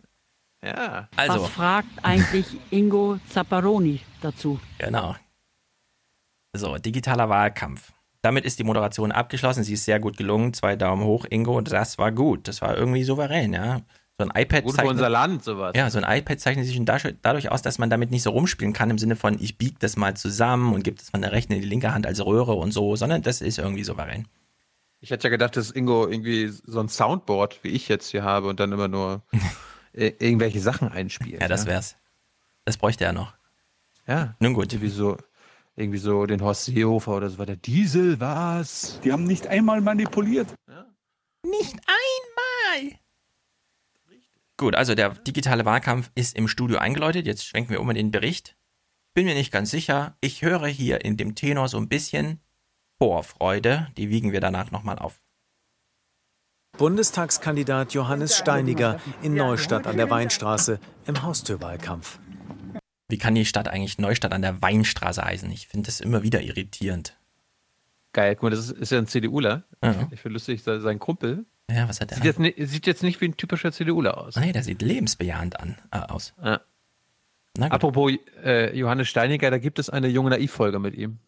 [0.64, 1.08] Ja.
[1.16, 4.58] Also, Was fragt eigentlich Ingo Zapparoni dazu?
[4.78, 5.16] genau.
[6.56, 7.92] So, digitaler Wahlkampf.
[8.22, 9.64] Damit ist die Moderation abgeschlossen.
[9.64, 10.54] Sie ist sehr gut gelungen.
[10.54, 11.58] Zwei Daumen hoch, Ingo.
[11.58, 12.46] Und das war gut.
[12.46, 13.82] Das war irgendwie souverän, ja.
[14.18, 15.72] So ein iPad Gut für unser Land, sowas.
[15.74, 18.72] Ja, so ein iPad zeichnet sich dadurch, dadurch aus, dass man damit nicht so rumspielen
[18.72, 21.52] kann, im Sinne von, ich biege das mal zusammen und gebe das von der rechten
[21.52, 24.28] in die linke Hand als Röhre und so, sondern das ist irgendwie souverän.
[25.00, 28.46] Ich hätte ja gedacht, dass Ingo irgendwie so ein Soundboard, wie ich jetzt hier habe,
[28.46, 29.22] und dann immer nur
[29.94, 31.40] irgendwelche Sachen einspielt.
[31.40, 31.96] Ja, das wär's.
[32.64, 33.34] Das bräuchte er noch.
[34.06, 34.34] Ja.
[34.40, 34.72] Nun gut.
[34.72, 35.16] Irgendwie so,
[35.76, 39.00] irgendwie so den Horst Seehofer oder so war der Diesel, was?
[39.04, 40.54] Die haben nicht einmal manipuliert.
[41.46, 42.98] Nicht einmal!
[44.56, 47.26] Gut, also der digitale Wahlkampf ist im Studio eingeläutet.
[47.26, 48.56] Jetzt schwenken wir um in den Bericht.
[49.12, 50.16] Bin mir nicht ganz sicher.
[50.20, 52.40] Ich höre hier in dem Tenor so ein bisschen
[52.98, 53.88] Vorfreude.
[53.96, 55.22] Die wiegen wir danach nochmal auf.
[56.76, 62.18] Bundestagskandidat Johannes Steiniger in Neustadt an der Weinstraße im Haustürwahlkampf.
[63.08, 65.50] Wie kann die Stadt eigentlich Neustadt an der Weinstraße heißen?
[65.52, 67.16] Ich finde das immer wieder irritierend.
[68.12, 69.64] Geil, guck mal, das ist, ist ja ein CDUler.
[69.82, 70.08] Ja.
[70.10, 71.44] Ich finde lustig, se- sein Kumpel.
[71.70, 72.16] Ja, was hat der?
[72.16, 74.36] Sieht jetzt, ni- sieht jetzt nicht wie ein typischer CDUler aus.
[74.36, 76.34] Nee, der sieht lebensbejahend an, äh, aus.
[76.42, 76.60] Ja.
[77.60, 78.12] Apropos
[78.44, 81.18] äh, Johannes Steiniger, da gibt es eine junge Naiv-Folge mit ihm.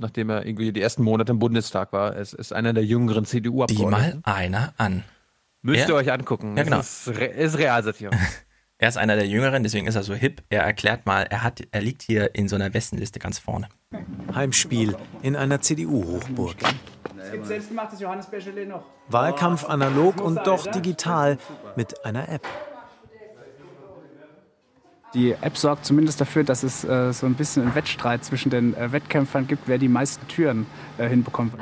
[0.00, 2.16] Nachdem er irgendwie die ersten Monate im Bundestag war.
[2.16, 4.22] Es ist einer der jüngeren Die CDU-Abgeordneten.
[4.24, 5.04] mal einer an.
[5.62, 6.56] Müsst Er- ihr euch angucken.
[6.56, 6.80] Ja, genau.
[6.80, 8.10] Es ist, re ist Realsatire.
[8.76, 10.42] Er ist einer der Jüngeren, deswegen ist er so hip.
[10.50, 13.68] Er erklärt mal, er, hat, er liegt hier in so einer Westenliste ganz vorne.
[14.34, 16.56] Heimspiel in einer CDU-Hochburg.
[17.22, 18.84] Es gibt selbstgemachtes Johannes Bechelet noch.
[19.08, 21.38] Wahlkampf analog und doch digital
[21.76, 22.42] mit einer App.
[25.14, 28.74] Die App sorgt zumindest dafür, dass es äh, so ein bisschen einen Wettstreit zwischen den
[28.74, 30.66] äh, Wettkämpfern gibt, wer die meisten Türen
[30.98, 31.54] äh, hinbekommt.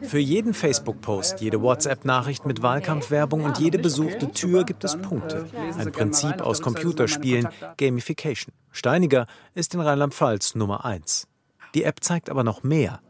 [0.00, 5.46] Für jeden Facebook-Post, jede WhatsApp-Nachricht mit Wahlkampfwerbung und jede besuchte Tür gibt es Punkte.
[5.78, 8.54] Ein Prinzip aus Computerspielen, Gamification.
[8.72, 11.26] Steiniger ist in Rheinland-Pfalz Nummer 1.
[11.74, 13.00] Die App zeigt aber noch mehr,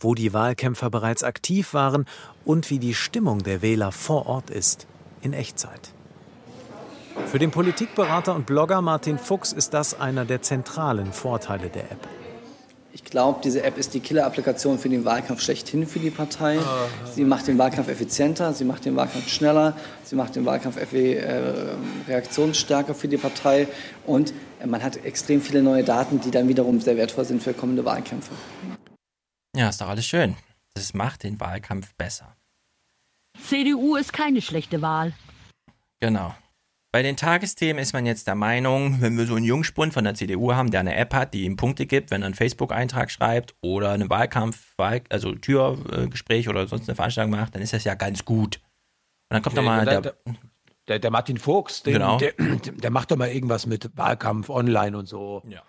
[0.00, 2.06] wo die Wahlkämpfer bereits aktiv waren
[2.44, 4.86] und wie die Stimmung der Wähler vor Ort ist,
[5.20, 5.92] in Echtzeit.
[7.24, 12.06] Für den Politikberater und Blogger Martin Fuchs ist das einer der zentralen Vorteile der App.
[12.92, 16.58] Ich glaube, diese App ist die Killer-Applikation für den Wahlkampf schlechthin für die Partei.
[17.14, 21.76] Sie macht den Wahlkampf effizienter, sie macht den Wahlkampf schneller, sie macht den Wahlkampf äh,
[22.08, 23.68] reaktionsstärker für die Partei
[24.06, 27.52] und äh, man hat extrem viele neue Daten, die dann wiederum sehr wertvoll sind für
[27.52, 28.32] kommende Wahlkämpfe.
[29.54, 30.36] Ja, ist doch alles schön.
[30.74, 32.36] Das macht den Wahlkampf besser.
[33.42, 35.12] CDU ist keine schlechte Wahl.
[36.00, 36.34] Genau.
[36.96, 40.14] Bei den Tagesthemen ist man jetzt der Meinung, wenn wir so einen Jungspund von der
[40.14, 43.54] CDU haben, der eine App hat, die ihm Punkte gibt, wenn er einen Facebook-Eintrag schreibt
[43.60, 47.96] oder einen Wahlkampf, Wahl, also Türgespräch oder sonst eine Veranstaltung macht, dann ist das ja
[47.96, 48.62] ganz gut.
[49.28, 50.14] Und dann kommt nochmal der, der,
[50.88, 52.16] der, der Martin Fuchs, den, Genau.
[52.16, 55.42] der, der macht doch mal irgendwas mit Wahlkampf online und so.
[55.50, 55.60] Ja.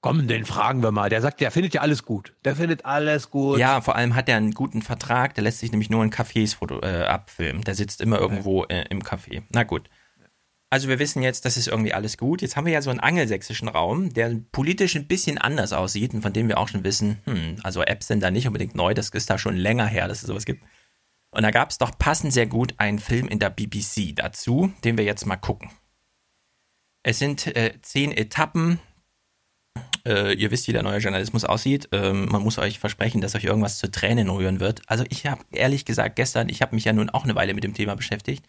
[0.00, 1.10] Komm, den fragen wir mal.
[1.10, 2.32] Der sagt, der findet ja alles gut.
[2.46, 3.58] Der findet alles gut.
[3.58, 6.56] Ja, vor allem hat er einen guten Vertrag, der lässt sich nämlich nur in Cafés
[6.56, 7.62] foto, äh, abfilmen.
[7.62, 9.42] Der sitzt immer irgendwo äh, im Café.
[9.50, 9.90] Na gut.
[10.72, 12.40] Also wir wissen jetzt, das ist irgendwie alles gut.
[12.40, 16.22] Jetzt haben wir ja so einen angelsächsischen Raum, der politisch ein bisschen anders aussieht und
[16.22, 19.10] von dem wir auch schon wissen, hm, also Apps sind da nicht unbedingt neu, das
[19.10, 20.64] ist da schon länger her, dass es sowas gibt.
[21.30, 24.96] Und da gab es doch passend sehr gut einen Film in der BBC dazu, den
[24.96, 25.68] wir jetzt mal gucken.
[27.02, 28.80] Es sind äh, zehn Etappen.
[30.06, 31.90] Äh, ihr wisst, wie der neue Journalismus aussieht.
[31.92, 34.80] Ähm, man muss euch versprechen, dass euch irgendwas zu Tränen rühren wird.
[34.86, 37.62] Also ich habe ehrlich gesagt gestern, ich habe mich ja nun auch eine Weile mit
[37.62, 38.46] dem Thema beschäftigt.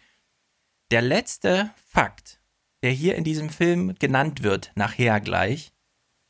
[0.90, 2.40] Der letzte Fakt,
[2.82, 5.72] der hier in diesem Film genannt wird, nachher gleich,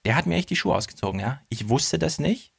[0.06, 1.40] der hat mir echt die Schuhe ausgezogen, ja.
[1.48, 2.52] Ich wusste das nicht.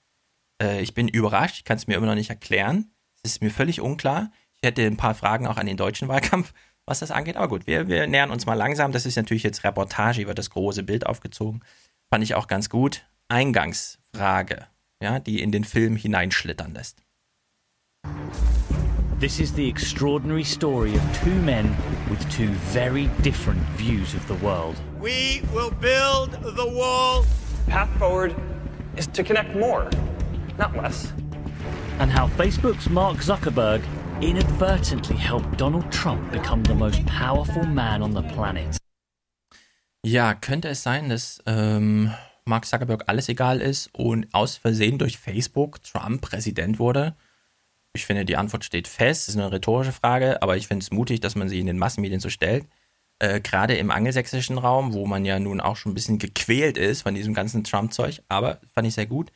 [0.62, 2.92] Äh, ich bin überrascht, ich kann es mir immer noch nicht erklären.
[3.24, 4.32] Es ist mir völlig unklar.
[4.56, 6.54] Ich hätte ein paar Fragen auch an den deutschen Wahlkampf,
[6.86, 7.38] was das angeht.
[7.38, 8.92] Aber gut, wir, wir nähern uns mal langsam.
[8.92, 11.64] Das ist natürlich jetzt Reportage über das große Bild aufgezogen.
[12.10, 13.06] Fand ich auch ganz gut.
[13.30, 14.68] Eingangsfrage,
[15.02, 17.02] ja, die in den Film hineinschlittern lässt.
[19.18, 21.74] This is the extraordinary story of two men
[22.10, 24.76] with two very different views of the world.
[25.00, 27.26] We will build the wall.
[27.68, 28.36] path forward
[28.98, 29.90] is to connect more,
[30.58, 31.14] not less.
[32.00, 33.82] And how Facebook's Mark Zuckerberg
[34.20, 38.78] inadvertently helped Donald Trump become the most powerful man on the planet.
[40.04, 42.12] Ja, könnte es sein, dass ähm,
[42.44, 47.16] Mark Zuckerberg alles egal ist und aus Versehen durch Facebook Trump Präsident wurde?
[47.96, 49.30] Ich finde, die Antwort steht fest.
[49.30, 52.20] Ist eine rhetorische Frage, aber ich finde es mutig, dass man sie in den Massenmedien
[52.20, 52.66] so stellt.
[53.20, 57.04] Äh, Gerade im angelsächsischen Raum, wo man ja nun auch schon ein bisschen gequält ist
[57.04, 59.32] von diesem ganzen Trump-Zeug, aber fand ich sehr gut.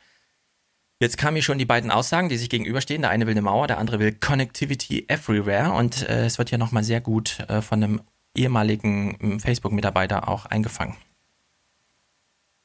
[1.02, 3.00] Jetzt kamen hier schon die beiden Aussagen, die sich gegenüberstehen.
[3.00, 5.72] Der eine will eine Mauer, der andere will Connectivity Everywhere.
[5.72, 8.02] Und äh, es wird hier nochmal sehr gut äh, von einem
[8.36, 10.96] ehemaligen ähm, Facebook-Mitarbeiter auch eingefangen.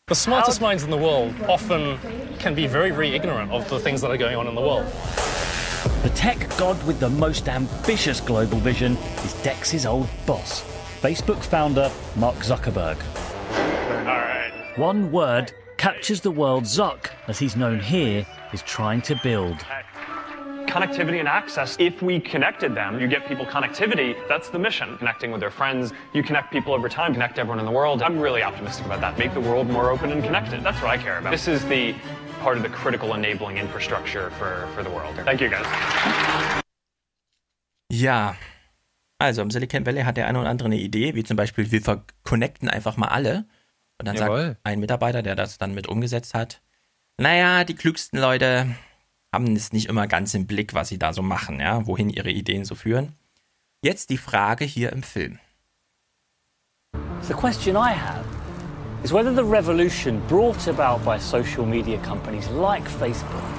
[0.10, 1.98] The smartest minds in the world often
[2.38, 4.86] can be very, very ignorant of the things that are going on in the world.
[6.06, 10.62] The tech god with the most ambitious global vision is Dex's old boss,
[11.02, 12.96] Facebook founder Mark Zuckerberg.
[14.02, 14.74] All right.
[14.76, 18.24] One word captures the world Zuck, as he's known here,
[18.54, 19.58] is trying to build.
[20.68, 21.76] Connectivity and access.
[21.80, 24.16] If we connected them, you get people connectivity.
[24.28, 25.00] That's the mission.
[25.00, 25.92] Connecting with their friends.
[26.14, 28.04] You connect people over time, connect everyone in the world.
[28.04, 29.18] I'm really optimistic about that.
[29.18, 30.62] Make the world more open and connected.
[30.62, 31.32] That's what I care about.
[31.32, 31.96] This is the
[32.42, 35.16] part of the critical enabling infrastructure for, for the world.
[35.26, 35.66] Thank you guys.
[37.92, 38.36] Ja,
[39.20, 42.04] also im Silicon Valley hat der eine oder andere eine Idee, wie zum Beispiel, wir
[42.24, 43.46] connecten einfach mal alle.
[43.98, 44.48] Und dann Jawohl.
[44.48, 46.62] sagt ein Mitarbeiter, der das dann mit umgesetzt hat,
[47.18, 48.76] naja, die klügsten Leute
[49.34, 52.30] haben es nicht immer ganz im Blick, was sie da so machen, ja, wohin ihre
[52.30, 53.14] Ideen so führen.
[53.82, 55.40] Jetzt die Frage hier im Film.
[57.22, 58.45] The question I have
[59.06, 63.52] is whether the revolution brought about by social media companies like Facebook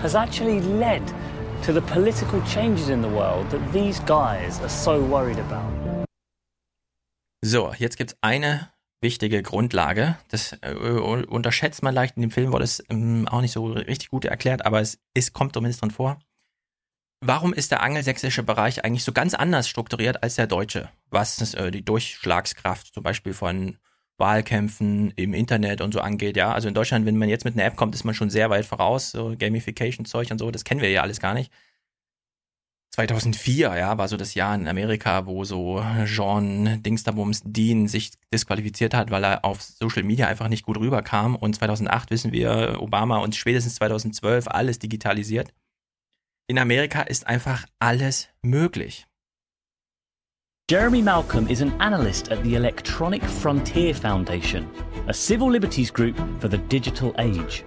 [0.00, 1.02] has actually led
[1.64, 6.06] to the political changes in the world that these guys are so worried about.
[7.42, 8.70] So, jetzt gibt es eine
[9.02, 10.16] wichtige Grundlage.
[10.28, 14.10] Das äh, unterschätzt man leicht in dem Film, wurde es ähm, auch nicht so richtig
[14.10, 16.20] gut erklärt, aber es ist, kommt zumindest drin vor.
[17.22, 20.90] Warum ist der angelsächsische Bereich eigentlich so ganz anders strukturiert als der deutsche?
[21.10, 23.76] Was äh, die Durchschlagskraft zum Beispiel von
[24.20, 26.52] Wahlkämpfen im Internet und so angeht, ja.
[26.52, 28.66] Also in Deutschland, wenn man jetzt mit einer App kommt, ist man schon sehr weit
[28.66, 31.50] voraus, so Gamification-Zeug und so, das kennen wir ja alles gar nicht.
[32.92, 38.94] 2004, ja, war so das Jahr in Amerika, wo so Jean Dingsterbums Dean sich disqualifiziert
[38.94, 41.36] hat, weil er auf Social Media einfach nicht gut rüberkam.
[41.36, 45.52] Und 2008 wissen wir, Obama und spätestens 2012 alles digitalisiert.
[46.48, 49.06] In Amerika ist einfach alles möglich.
[50.70, 54.70] Jeremy Malcolm is an analyst at the Electronic Frontier Foundation,
[55.08, 57.64] a civil liberties group for the digital age.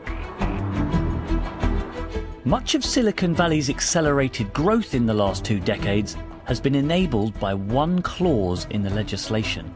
[2.46, 6.16] Much of Silicon Valley's accelerated growth in the last two decades
[6.46, 9.70] has been enabled by one clause in the legislation.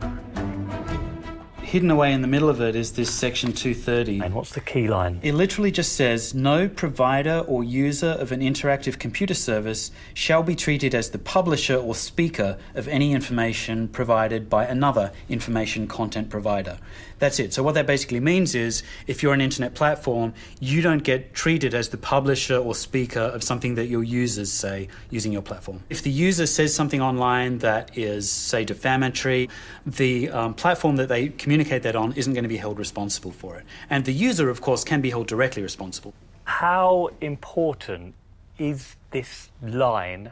[1.68, 4.22] Hidden away in the middle of it is this section 230.
[4.22, 5.20] And what's the key line?
[5.22, 10.56] It literally just says no provider or user of an interactive computer service shall be
[10.56, 16.78] treated as the publisher or speaker of any information provided by another information content provider.
[17.20, 17.54] That's it.
[17.54, 21.74] So, what that basically means is if you're an internet platform, you don't get treated
[21.74, 25.82] as the publisher or speaker of something that your users say using your platform.
[25.90, 29.50] If the user says something online that is, say, defamatory,
[29.86, 33.58] the um, platform that they communicate that on isn't going to be held responsible for
[33.58, 33.66] it.
[33.90, 36.14] And the user, of course, can be held directly responsible.
[36.44, 38.14] How important
[38.58, 40.32] is this line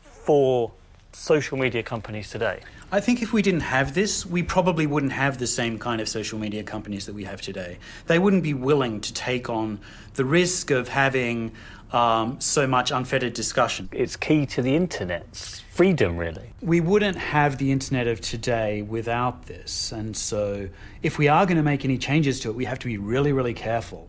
[0.00, 0.72] for
[1.12, 2.60] social media companies today?
[2.90, 6.08] I think if we didn't have this, we probably wouldn't have the same kind of
[6.08, 7.78] social media companies that we have today.
[8.06, 9.80] They wouldn't be willing to take on
[10.14, 11.52] the risk of having
[11.92, 13.90] um, so much unfettered discussion.
[13.92, 16.54] It's key to the internet's freedom, really.
[16.62, 19.92] We wouldn't have the internet of today without this.
[19.92, 20.70] And so,
[21.02, 23.32] if we are going to make any changes to it, we have to be really,
[23.32, 24.08] really careful.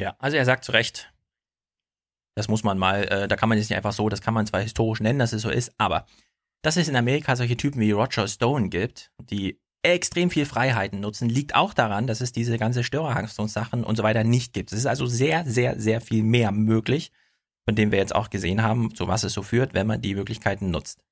[0.00, 1.12] Ja, also er sagt zu Recht,
[2.36, 4.46] das muss man mal, äh, da kann man jetzt nicht einfach so, das kann man
[4.46, 6.06] zwar historisch nennen, dass es so ist, aber
[6.64, 11.28] Dass es in Amerika solche Typen wie Roger Stone gibt, die extrem viel Freiheiten nutzen,
[11.28, 14.72] liegt auch daran, dass es diese ganze Störerhaftung-Sachen und so weiter nicht gibt.
[14.72, 17.12] Es ist also sehr, sehr, sehr viel mehr möglich,
[17.66, 20.14] von dem wir jetzt auch gesehen haben, zu was es so führt, wenn man die
[20.14, 21.04] Möglichkeiten nutzt.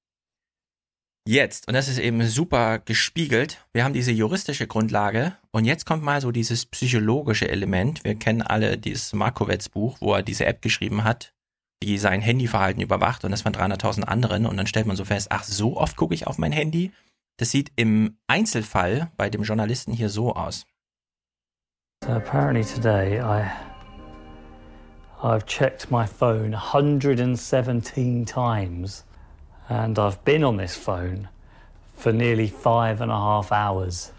[1.28, 6.02] Jetzt, und das ist eben super gespiegelt, wir haben diese juristische Grundlage und jetzt kommt
[6.02, 8.02] mal so dieses psychologische Element.
[8.04, 11.34] Wir kennen alle dieses Markowitz Buch, wo er diese App geschrieben hat,
[11.82, 15.28] die sein Handyverhalten überwacht und das von 300.000 anderen und dann stellt man so fest,
[15.30, 16.92] ach, so oft gucke ich auf mein Handy.
[17.38, 20.64] Das sieht im Einzelfall bei dem Journalisten hier so aus.
[22.04, 23.50] So apparently today I
[25.22, 29.04] I've checked my phone 117 times
[29.68, 31.28] and I've been on this phone
[31.94, 34.12] for nearly five and a half hours.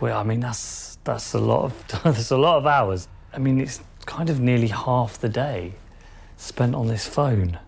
[0.00, 1.72] Well, I mean that's that's a lot of
[2.04, 3.08] that's a lot of hours.
[3.32, 5.74] I mean it's kind of nearly half the day.
[6.40, 7.58] Spent on this phone.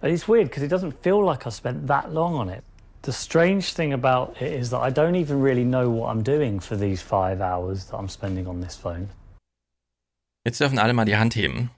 [0.00, 2.64] But it's weird because it doesn't feel like I spent that long on it.
[3.02, 6.60] The strange thing about it is that I don't even really know what I'm doing
[6.60, 9.08] for these five hours that I'm spending on this phone.
[10.44, 11.70] Jetzt dürfen alle mal die Hand heben.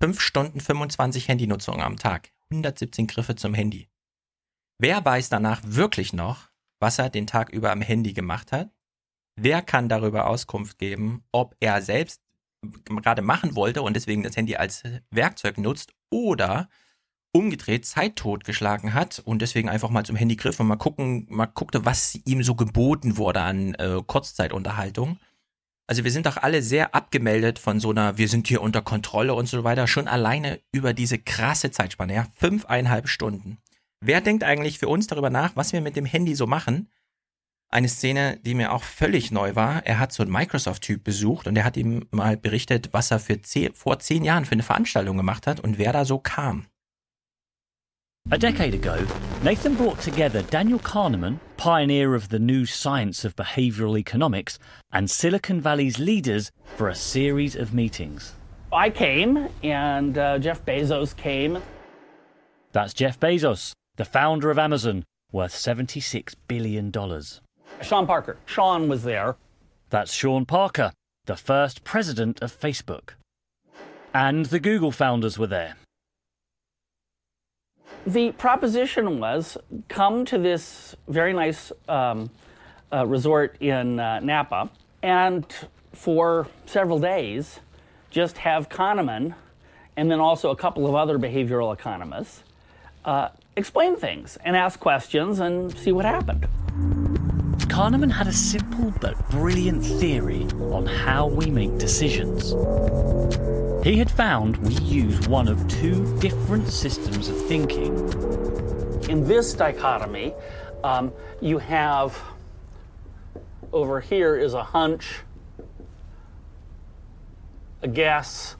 [0.00, 2.30] 5 Stunden 25 Handynutzung am Tag.
[2.50, 3.88] 117 Griffe zum Handy.
[4.78, 6.48] Wer weiß danach wirklich noch,
[6.80, 8.70] was er den Tag über am Handy gemacht hat?
[9.36, 12.22] Wer kann darüber Auskunft geben, ob er selbst
[12.86, 16.68] gerade machen wollte und deswegen das Handy als Werkzeug nutzt oder
[17.32, 21.46] umgedreht Zeit totgeschlagen hat und deswegen einfach mal zum Handy griff und mal gucken, mal
[21.46, 25.18] guckte, was ihm so geboten wurde an äh, Kurzzeitunterhaltung.
[25.86, 29.34] Also wir sind doch alle sehr abgemeldet von so einer, wir sind hier unter Kontrolle
[29.34, 33.58] und so weiter, schon alleine über diese krasse Zeitspanne, ja, fünfeinhalb Stunden.
[34.00, 36.88] Wer denkt eigentlich für uns darüber nach, was wir mit dem Handy so machen?
[37.72, 39.86] Eine Szene, die mir auch völlig neu war.
[39.86, 43.40] Er hat so einen Microsoft-Typ besucht und er hat ihm mal berichtet, was er für
[43.42, 46.66] zehn, vor zehn Jahren für eine Veranstaltung gemacht hat und wer da so kam.
[48.32, 48.96] A decade ago,
[49.44, 54.58] Nathan brought together Daniel Kahneman, pioneer of the new science of behavioral economics,
[54.92, 58.34] and Silicon Valley's leaders for a series of meetings.
[58.72, 61.62] I came, and uh, Jeff Bezos came.
[62.72, 66.92] That's Jeff Bezos, the founder of Amazon, worth $76 billion.
[67.82, 68.36] Sean Parker.
[68.46, 69.36] Sean was there.
[69.90, 70.92] That's Sean Parker,
[71.26, 73.10] the first president of Facebook.
[74.12, 75.76] And the Google founders were there.
[78.06, 82.30] The proposition was come to this very nice um,
[82.92, 84.70] uh, resort in uh, Napa
[85.02, 85.46] and
[85.92, 87.60] for several days
[88.10, 89.34] just have Kahneman
[89.96, 92.42] and then also a couple of other behavioral economists
[93.04, 96.48] uh, explain things and ask questions and see what happened.
[97.70, 100.42] Kahneman had a simple but brilliant theory
[100.72, 102.50] on how we make decisions.
[103.84, 107.94] He had found we use one of two different systems of thinking.
[109.08, 110.34] In this dichotomy,
[110.82, 112.20] um, you have
[113.72, 115.20] over here is a hunch,
[117.82, 118.56] a guess,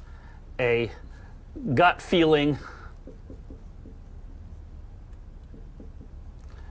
[0.60, 0.88] a
[1.74, 2.58] gut feeling,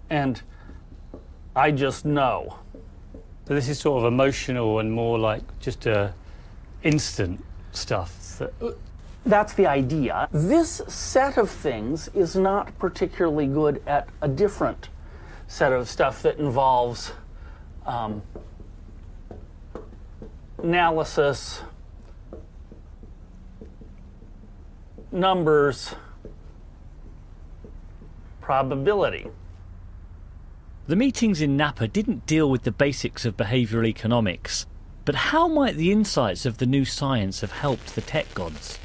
[0.10, 0.42] and
[1.60, 2.56] I just know.
[3.46, 6.14] So this is sort of emotional and more like just a
[6.84, 8.38] instant stuff.
[8.38, 8.78] That...
[9.26, 10.30] That's the idea.
[10.32, 14.88] This set of things is not particularly good at a different
[15.48, 17.12] set of stuff that involves
[17.86, 18.22] um,
[20.64, 21.62] analysis,
[25.12, 25.94] numbers,
[28.40, 29.28] probability.
[30.90, 34.66] The meetings in Napa didn't deal with the basics of behavioural economics,
[35.06, 38.80] but how might the insights of the new science have helped the tech gods?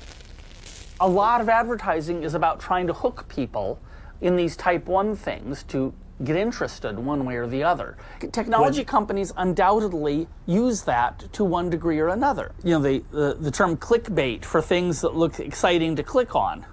[1.01, 3.81] A lot of advertising is about trying to hook people
[4.21, 7.97] in these type 1 things to get interested one way or the other.
[8.33, 12.53] Technology when, companies undoubtedly use that to one degree or another.
[12.63, 16.67] You know, the, the, the term clickbait for things that look exciting to click on.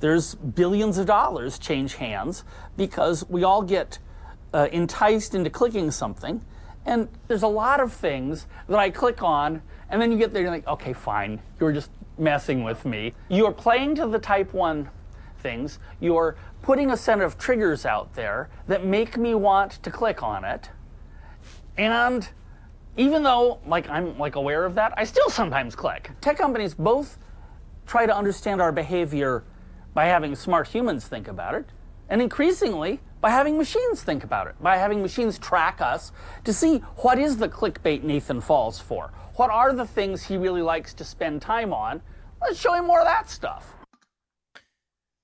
[0.00, 2.42] There's billions of dollars change hands
[2.76, 4.00] because we all get
[4.54, 6.44] uh, enticed into clicking something.
[6.84, 10.40] And there's a lot of things that I click on, and then you get there
[10.40, 13.14] and you're like, okay, fine, you were just messing with me.
[13.28, 14.88] You're playing to the type 1
[15.38, 20.22] things, you're putting a set of triggers out there that make me want to click
[20.22, 20.70] on it.
[21.76, 22.28] And
[22.96, 26.10] even though like I'm like aware of that, I still sometimes click.
[26.20, 27.18] Tech companies both
[27.86, 29.44] try to understand our behavior
[29.94, 31.66] by having smart humans think about it,
[32.08, 36.12] and increasingly by having machines think about it, by having machines track us
[36.44, 39.12] to see what is the clickbait Nathan falls for.
[39.36, 42.02] What are the things he really likes to spend time on?
[42.42, 43.74] Let's show him more of that stuff.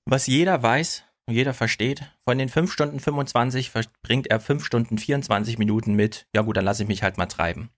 [0.05, 4.97] Was jeder weiß und jeder versteht, von den 5 Stunden 25 verbringt er 5 Stunden
[4.97, 7.69] 24 Minuten mit, ja gut, dann lasse ich mich halt mal treiben.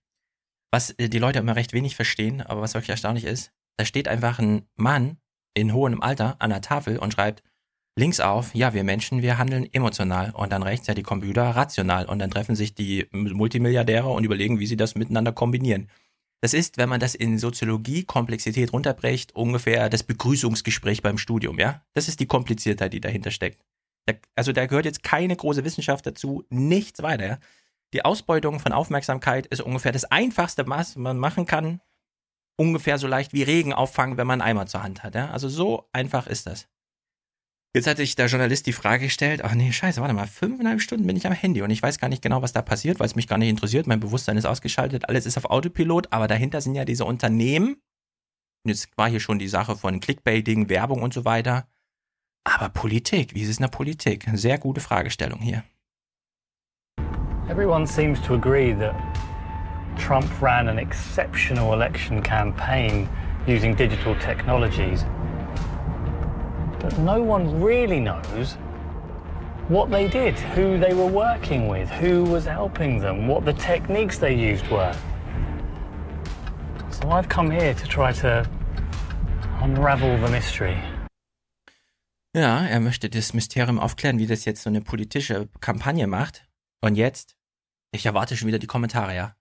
[0.70, 4.08] Was äh, die Leute immer recht wenig verstehen, aber was wirklich erstaunlich ist, da steht
[4.08, 5.18] einfach ein Mann
[5.54, 7.42] in hohem Alter an der Tafel und schreibt,
[7.96, 12.06] links auf, ja, wir Menschen, wir handeln emotional und dann rechts ja die Computer rational
[12.06, 15.88] und dann treffen sich die Multimilliardäre und überlegen, wie sie das miteinander kombinieren.
[16.40, 21.84] Das ist, wenn man das in Soziologie Komplexität runterbricht, ungefähr das Begrüßungsgespräch beim Studium, ja?
[21.94, 23.62] Das ist die Kompliziertheit, die dahinter steckt.
[24.06, 27.26] Da, also da gehört jetzt keine große Wissenschaft dazu, nichts weiter.
[27.26, 27.38] Ja?
[27.92, 31.80] Die Ausbeutung von Aufmerksamkeit ist ungefähr das einfachste, was man machen kann.
[32.56, 35.14] Ungefähr so leicht wie Regen auffangen, wenn man einen Eimer zur Hand hat.
[35.14, 35.30] Ja?
[35.30, 36.68] Also so einfach ist das.
[37.74, 41.06] Jetzt hat sich der Journalist die Frage gestellt, ach nee, scheiße, warte mal, fünfeinhalb Stunden
[41.06, 43.16] bin ich am Handy und ich weiß gar nicht genau, was da passiert, weil es
[43.16, 46.74] mich gar nicht interessiert, mein Bewusstsein ist ausgeschaltet, alles ist auf Autopilot, aber dahinter sind
[46.74, 47.76] ja diese Unternehmen.
[48.64, 51.66] Und jetzt war hier schon die Sache von Clickbaiting, Werbung und so weiter.
[52.44, 54.26] Aber Politik, wie ist es in der Politik?
[54.34, 55.64] Sehr gute Fragestellung hier.
[57.48, 58.94] Everyone seems to agree that
[59.96, 63.08] Trump ran an exceptional election campaign
[63.46, 65.06] using digital technologies.
[66.82, 68.58] But no one really knows
[69.68, 74.18] what they did, who they were working with, who was helping them, what the techniques
[74.18, 74.92] they used were.
[76.90, 78.44] So I've come here to try to
[79.62, 80.76] unravel the mystery.
[82.34, 86.46] Ja, er möchte das Mysterium aufklären, wie das jetzt so eine politische Kampagne macht.
[86.80, 87.36] Und jetzt,
[87.92, 89.36] ich erwarte schon wieder die Kommentare, ja.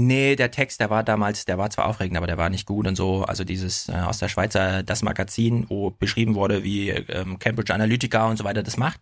[0.00, 2.86] Nee, der Text, der war damals, der war zwar aufregend, aber der war nicht gut
[2.86, 3.24] und so.
[3.24, 8.28] Also dieses äh, aus der Schweizer, das Magazin, wo beschrieben wurde, wie ähm, Cambridge Analytica
[8.28, 9.00] und so weiter das macht.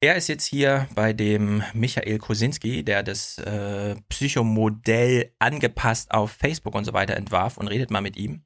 [0.00, 6.74] Er ist jetzt hier bei dem Michael Kosinski, der das äh, Psychomodell angepasst auf Facebook
[6.74, 8.44] und so weiter entwarf und redet mal mit ihm.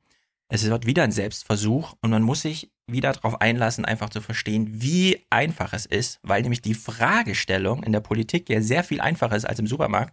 [0.49, 4.83] Es wird wieder ein Selbstversuch und man muss sich wieder darauf einlassen, einfach zu verstehen,
[4.83, 9.37] wie einfach es ist, weil nämlich die Fragestellung in der Politik ja sehr viel einfacher
[9.37, 10.13] ist als im Supermarkt.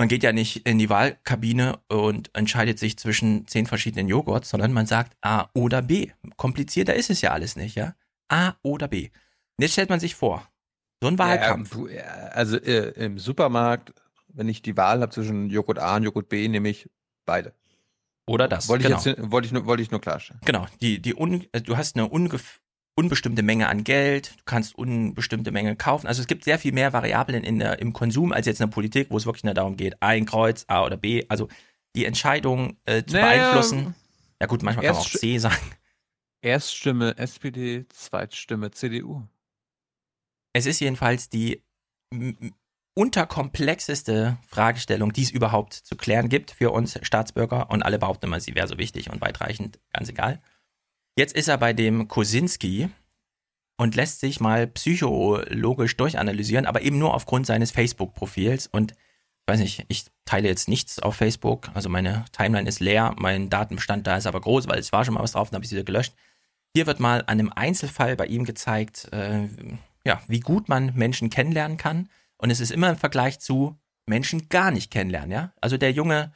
[0.00, 4.72] Man geht ja nicht in die Wahlkabine und entscheidet sich zwischen zehn verschiedenen Joghurts, sondern
[4.72, 6.08] man sagt A oder B.
[6.38, 7.94] Komplizierter ist es ja alles nicht, ja?
[8.28, 9.10] A oder B.
[9.58, 10.48] Und jetzt stellt man sich vor,
[11.02, 11.76] so ein Wahlkampf.
[11.94, 13.92] Ja, also äh, im Supermarkt,
[14.28, 16.88] wenn ich die Wahl habe zwischen Joghurt A und Joghurt B, nehme ich
[17.26, 17.52] beide.
[18.24, 18.70] Oder das.
[18.70, 19.00] Wollte genau.
[19.00, 20.40] ich, jetzt, wollte ich, nur, wollte ich nur klarstellen.
[20.46, 20.66] Genau.
[20.80, 22.62] Die, die un, äh, du hast eine ungef
[23.00, 26.06] unbestimmte Menge an Geld, du kannst unbestimmte Menge kaufen.
[26.06, 28.74] Also es gibt sehr viel mehr Variablen in der, im Konsum als jetzt in der
[28.74, 31.24] Politik, wo es wirklich nur darum geht, ein Kreuz, A oder B.
[31.30, 31.48] Also
[31.96, 33.94] die Entscheidung äh, zu Naja, beeinflussen.
[34.38, 35.72] Ja gut, manchmal kann man auch C sagen.
[36.42, 39.22] Erststimme SPD, Zweitstimme CDU.
[40.52, 41.62] Es ist jedenfalls die
[42.94, 47.70] unterkomplexeste Fragestellung, die es überhaupt zu klären gibt für uns Staatsbürger.
[47.70, 50.42] Und alle behaupten immer, sie wäre so wichtig und weitreichend, ganz egal.
[51.16, 52.88] Jetzt ist er bei dem Kosinski
[53.76, 58.66] und lässt sich mal psychologisch durchanalysieren, aber eben nur aufgrund seines Facebook-Profils.
[58.66, 61.70] Und ich weiß nicht, ich teile jetzt nichts auf Facebook.
[61.74, 65.14] Also meine Timeline ist leer, mein Datenbestand da ist aber groß, weil es war schon
[65.14, 66.14] mal was drauf, dann habe ich sie wieder gelöscht.
[66.74, 69.48] Hier wird mal an einem Einzelfall bei ihm gezeigt, äh,
[70.04, 72.08] ja, wie gut man Menschen kennenlernen kann.
[72.36, 75.52] Und es ist immer im Vergleich zu Menschen gar nicht kennenlernen, ja.
[75.60, 76.32] Also der junge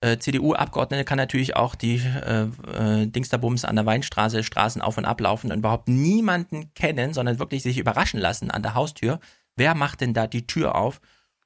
[0.00, 5.06] äh, CDU-Abgeordnete kann natürlich auch die äh, äh, Dingsterbums an der Weinstraße Straßen auf und
[5.06, 9.20] ablaufen und überhaupt niemanden kennen, sondern wirklich sich überraschen lassen an der Haustür.
[9.56, 11.00] Wer macht denn da die Tür auf?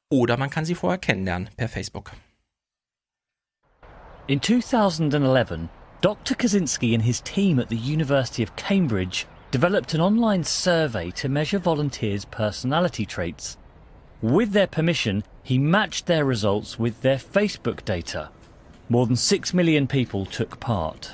[0.08, 2.12] Oder man kann sie vorher kennenlernen per Facebook.
[4.26, 5.68] In 2011,
[6.00, 6.36] Dr.
[6.36, 11.60] Kaczynski and his team at the University of Cambridge developed an online survey to measure
[11.60, 13.58] volunteers' personality traits.
[14.22, 18.30] With their permission, he matched their results with their Facebook data.
[18.92, 21.12] More than 6 million people took part.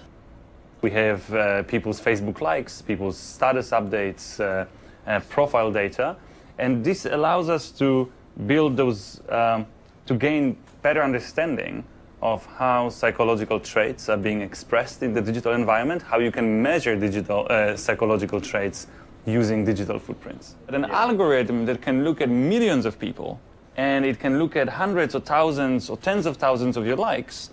[0.80, 4.64] We have uh, people's Facebook likes, people's status updates, uh,
[5.06, 6.16] uh, profile data,
[6.56, 8.10] and this allows us to
[8.46, 9.66] build those, um,
[10.06, 11.84] to gain better understanding
[12.22, 16.96] of how psychological traits are being expressed in the digital environment, how you can measure
[16.96, 18.86] digital uh, psychological traits
[19.26, 20.55] using digital footprints.
[20.68, 23.38] An algorithm that can look at millions of people
[23.76, 27.50] and it can look at hundreds or thousands or tens of thousands of your likes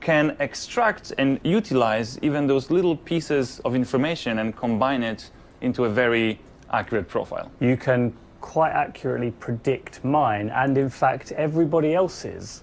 [0.00, 5.88] can extract and utilize even those little pieces of information and combine it into a
[5.88, 6.38] very
[6.72, 7.50] accurate profile.
[7.60, 12.62] You can quite accurately predict mine and, in fact, everybody else's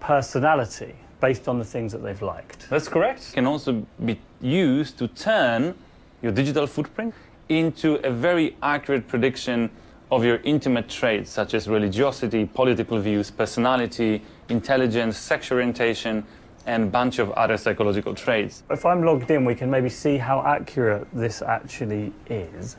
[0.00, 2.68] personality based on the things that they've liked.
[2.68, 3.32] That's correct.
[3.32, 5.74] Can also be used to turn
[6.22, 7.14] your digital footprint
[7.48, 9.70] into a very accurate prediction
[10.10, 16.24] of your intimate traits such as religiosity, political views, personality, intelligence, sexual orientation,
[16.66, 18.62] and a bunch of other psychological traits.
[18.70, 22.76] If I'm logged in, we can maybe see how accurate this actually is.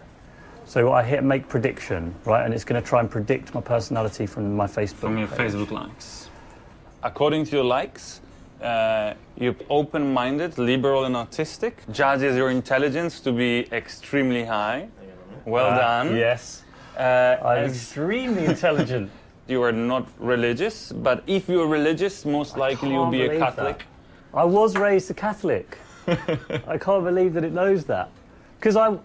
[0.65, 4.25] So I hit make prediction, right, and it's going to try and predict my personality
[4.25, 4.95] from my Facebook.
[4.95, 5.51] From your page.
[5.51, 6.29] Facebook likes.
[7.03, 8.21] According to your likes,
[8.63, 11.73] uh, you're open minded, liberal, and autistic.
[11.91, 14.87] Judges your intelligence to be extremely high.
[15.45, 16.15] Well Uh, done.
[16.15, 16.63] yes.
[16.97, 19.11] Uh, I'm extremely intelligent.
[19.47, 23.79] You are not religious, but if you're religious, most likely you'll be a Catholic.
[23.79, 23.85] that.
[24.33, 25.77] I was raised a Catholic.
[26.07, 28.09] I can't believe that it knows that.
[28.59, 28.97] Because I,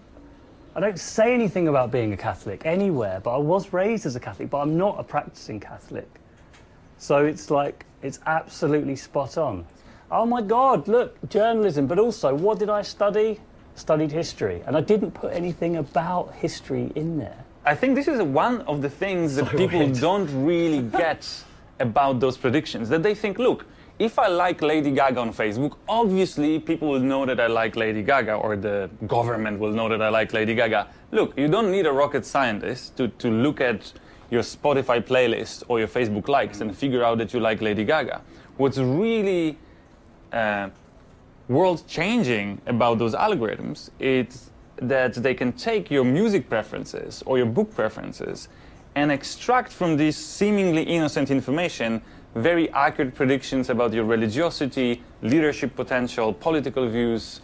[0.75, 4.19] I don't say anything about being a Catholic anywhere, but I was raised as a
[4.19, 6.09] Catholic, but I'm not a practicing Catholic.
[6.97, 9.65] So it's like, it's absolutely spot on.
[10.09, 13.39] Oh my God, look, journalism, but also, what did I study?
[13.75, 14.63] Studied history.
[14.65, 17.45] And I didn't put anything about history in there.
[17.65, 19.99] I think this is one of the things that So people weird.
[19.99, 21.27] don't really get
[21.79, 22.89] about those predictions.
[22.89, 23.65] That they think, look,
[23.99, 28.01] if I like Lady Gaga on Facebook, obviously people will know that I like Lady
[28.01, 30.87] Gaga, or the government will know that I like Lady Gaga.
[31.11, 33.93] Look, you don't need a rocket scientist to, to look at
[34.31, 38.21] your Spotify playlist or your Facebook likes and figure out that you like Lady Gaga.
[38.57, 39.57] What's really
[40.31, 40.69] uh,
[41.47, 44.50] world changing about those algorithms is
[44.81, 48.49] that they can take your music preferences or your book preferences
[48.95, 52.01] and extract from this seemingly innocent information
[52.35, 57.41] very accurate predictions about your religiosity, leadership potential, political views,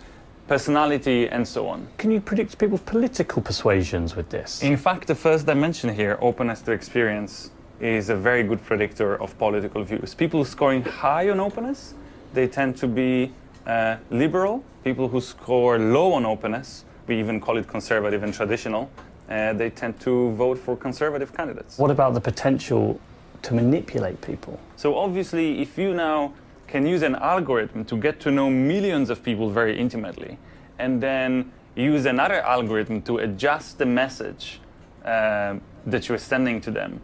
[0.48, 1.88] personality, and so on.
[1.98, 4.64] Can you predict people's political persuasions with this?
[4.64, 9.38] In fact, the first dimension here, openness to experience, is a very good predictor of
[9.38, 10.14] political views.
[10.14, 11.94] People scoring high on openness,
[12.34, 13.34] they tend to be
[13.66, 14.64] uh, liberal.
[14.84, 18.90] People who score low on openness, we even call it conservative and traditional,
[19.30, 21.78] uh, they tend to vote for conservative candidates.
[21.78, 23.00] What about the potential
[23.44, 24.60] to manipulate people?
[24.76, 26.34] So obviously, if you now
[26.68, 30.38] can use an algorithm to get to know millions of people very intimately,
[30.80, 34.60] and then use another algorithm to adjust the message
[35.06, 35.56] uh,
[35.86, 37.00] that you're sending to them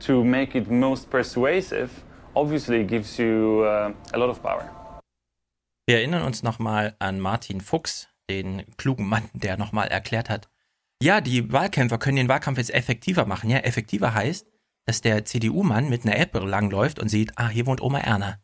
[0.00, 2.02] to make it most persuasive,
[2.34, 4.70] obviously gives you uh, a lot of power.
[5.86, 10.48] Wir erinnern uns nochmal an Martin Fuchs, den klugen Mann, der nochmal erklärt hat,
[11.02, 13.50] ja, die Wahlkämpfer können den Wahlkampf jetzt effektiver machen.
[13.50, 14.46] Ja, effektiver heißt,
[14.86, 18.38] dass der CDU-Mann mit einer App langläuft und sieht, ah, hier wohnt Oma Erna.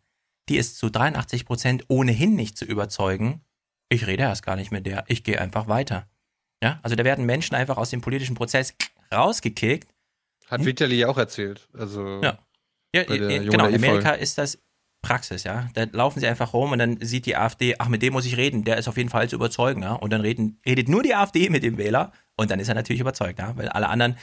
[0.49, 3.44] Die ist zu 83 Prozent ohnehin nicht zu überzeugen.
[3.89, 6.09] Ich rede erst gar nicht mit der, ich gehe einfach weiter.
[6.62, 8.75] Ja, also da werden Menschen einfach aus dem politischen Prozess
[9.15, 9.89] rausgekickt.
[10.47, 11.68] Hat Vitali ja auch erzählt.
[11.73, 12.39] Also ja.
[12.94, 14.59] Ja, genau, in Amerika ist das
[15.02, 15.68] Praxis, ja.
[15.74, 18.36] Da laufen sie einfach rum und dann sieht die AfD, ach, mit dem muss ich
[18.36, 19.94] reden, der ist auf jeden Fall zu überzeugen, ja.
[19.94, 23.00] Und dann reden, redet nur die AfD mit dem Wähler und dann ist er natürlich
[23.00, 23.56] überzeugt, ja.
[23.56, 24.16] Weil alle anderen,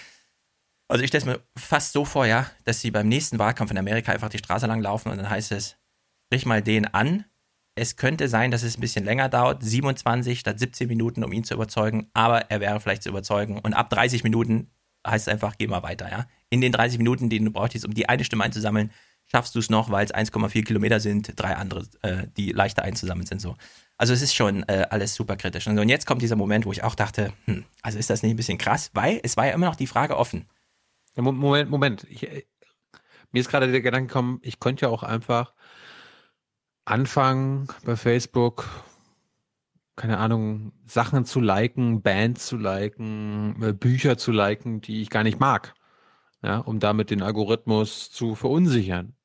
[0.88, 3.77] also ich stelle es mir fast so vor, ja, dass sie beim nächsten Wahlkampf in
[3.77, 5.77] Amerika einfach die Straße lang laufen und dann heißt es,
[6.27, 7.25] sprich mal den an.
[7.75, 11.43] Es könnte sein, dass es ein bisschen länger dauert, 27 statt 17 Minuten, um ihn
[11.43, 13.59] zu überzeugen, aber er wäre vielleicht zu überzeugen.
[13.59, 14.72] Und ab 30 Minuten
[15.06, 16.27] heißt es einfach, geh mal weiter, ja.
[16.49, 18.91] In den 30 Minuten, die du brauchst, um die eine Stimme einzusammeln,
[19.27, 23.27] schaffst du es noch, weil es 1,4 Kilometer sind, drei andere, äh, die leichter einzusammeln
[23.27, 23.41] sind.
[23.41, 23.56] So.
[23.97, 25.67] Also es ist schon äh, alles super kritisch.
[25.67, 28.38] Und jetzt kommt dieser Moment, wo ich auch dachte, hm, also ist das nicht ein
[28.38, 28.91] bisschen krass?
[28.93, 30.47] Weil es war ja immer noch die Frage offen.
[31.15, 32.06] Ja, Moment, Moment.
[32.09, 32.45] Ich, äh,
[33.31, 35.53] mir ist gerade der Gedanke gekommen, ich könnte ja auch einfach
[36.85, 38.69] anfangen bei Facebook,
[39.95, 45.23] keine Ahnung, Sachen zu liken, Bands zu liken, äh, Bücher zu liken, die ich gar
[45.23, 45.73] nicht mag.
[46.43, 49.17] Ja, um damit den Algorithmus zu verunsichern.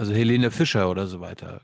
[0.00, 1.60] Also Helene Fischer oder so weiter.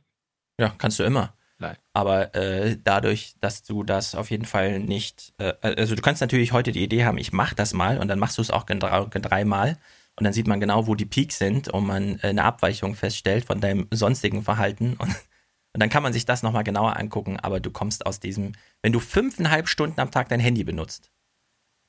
[0.61, 1.33] Ja, kannst du immer.
[1.59, 1.79] Nein.
[1.95, 6.53] Aber äh, dadurch, dass du das auf jeden Fall nicht, äh, also du kannst natürlich
[6.53, 9.79] heute die Idee haben, ich mach das mal und dann machst du es auch dreimal
[10.17, 13.47] und dann sieht man genau, wo die Peaks sind und man äh, eine Abweichung feststellt
[13.47, 15.09] von deinem sonstigen Verhalten und,
[15.73, 18.93] und dann kann man sich das nochmal genauer angucken, aber du kommst aus diesem, wenn
[18.93, 21.11] du fünfeinhalb Stunden am Tag dein Handy benutzt,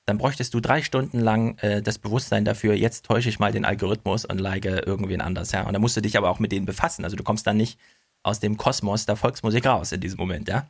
[0.08, 3.66] dann bräuchtest du drei Stunden lang äh, das Bewusstsein dafür, jetzt täusche ich mal den
[3.66, 5.64] Algorithmus und like irgendwen anders, ja.
[5.68, 7.04] Und dann musst du dich aber auch mit denen befassen.
[7.04, 7.78] Also du kommst dann nicht
[8.24, 10.70] aus dem Kosmos der Volksmusik raus in diesem Moment, ja.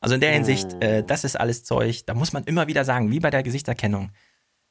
[0.00, 3.10] Also in der Hinsicht, äh, das ist alles Zeug, da muss man immer wieder sagen,
[3.10, 4.10] wie bei der Gesichtserkennung,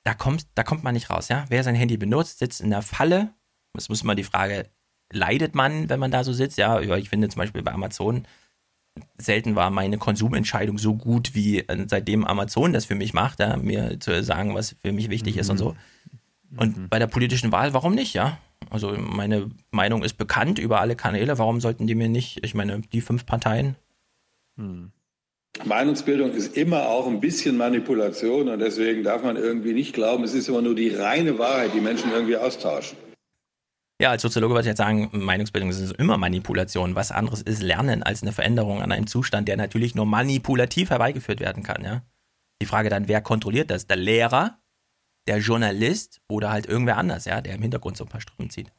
[0.03, 1.45] da kommt, da kommt man nicht raus, ja.
[1.49, 3.33] Wer sein Handy benutzt, sitzt in der Falle.
[3.73, 4.69] Das muss man die Frage,
[5.11, 6.59] leidet man, wenn man da so sitzt?
[6.59, 8.27] Ja, ich finde zum Beispiel bei Amazon,
[9.17, 13.57] selten war meine Konsumentscheidung so gut wie äh, seitdem Amazon das für mich macht, ja,
[13.57, 15.41] mir zu sagen, was für mich wichtig mhm.
[15.41, 15.75] ist und so.
[16.57, 16.89] Und mhm.
[16.89, 18.37] bei der politischen Wahl, warum nicht, ja?
[18.69, 22.81] Also meine Meinung ist bekannt über alle Kanäle, warum sollten die mir nicht, ich meine,
[22.91, 23.75] die fünf Parteien?
[24.55, 24.91] Mhm.
[25.65, 30.33] Meinungsbildung ist immer auch ein bisschen Manipulation und deswegen darf man irgendwie nicht glauben, es
[30.33, 32.97] ist immer nur die reine Wahrheit, die Menschen irgendwie austauschen.
[34.01, 36.95] Ja, als Soziologe würde ich jetzt sagen, Meinungsbildung ist immer Manipulation.
[36.95, 41.39] Was anderes ist Lernen als eine Veränderung an einem Zustand, der natürlich nur manipulativ herbeigeführt
[41.39, 42.01] werden kann, ja.
[42.63, 43.85] Die Frage dann, wer kontrolliert das?
[43.85, 44.57] Der Lehrer,
[45.27, 48.71] der Journalist oder halt irgendwer anders, ja, der im Hintergrund so ein paar Strümpfe zieht.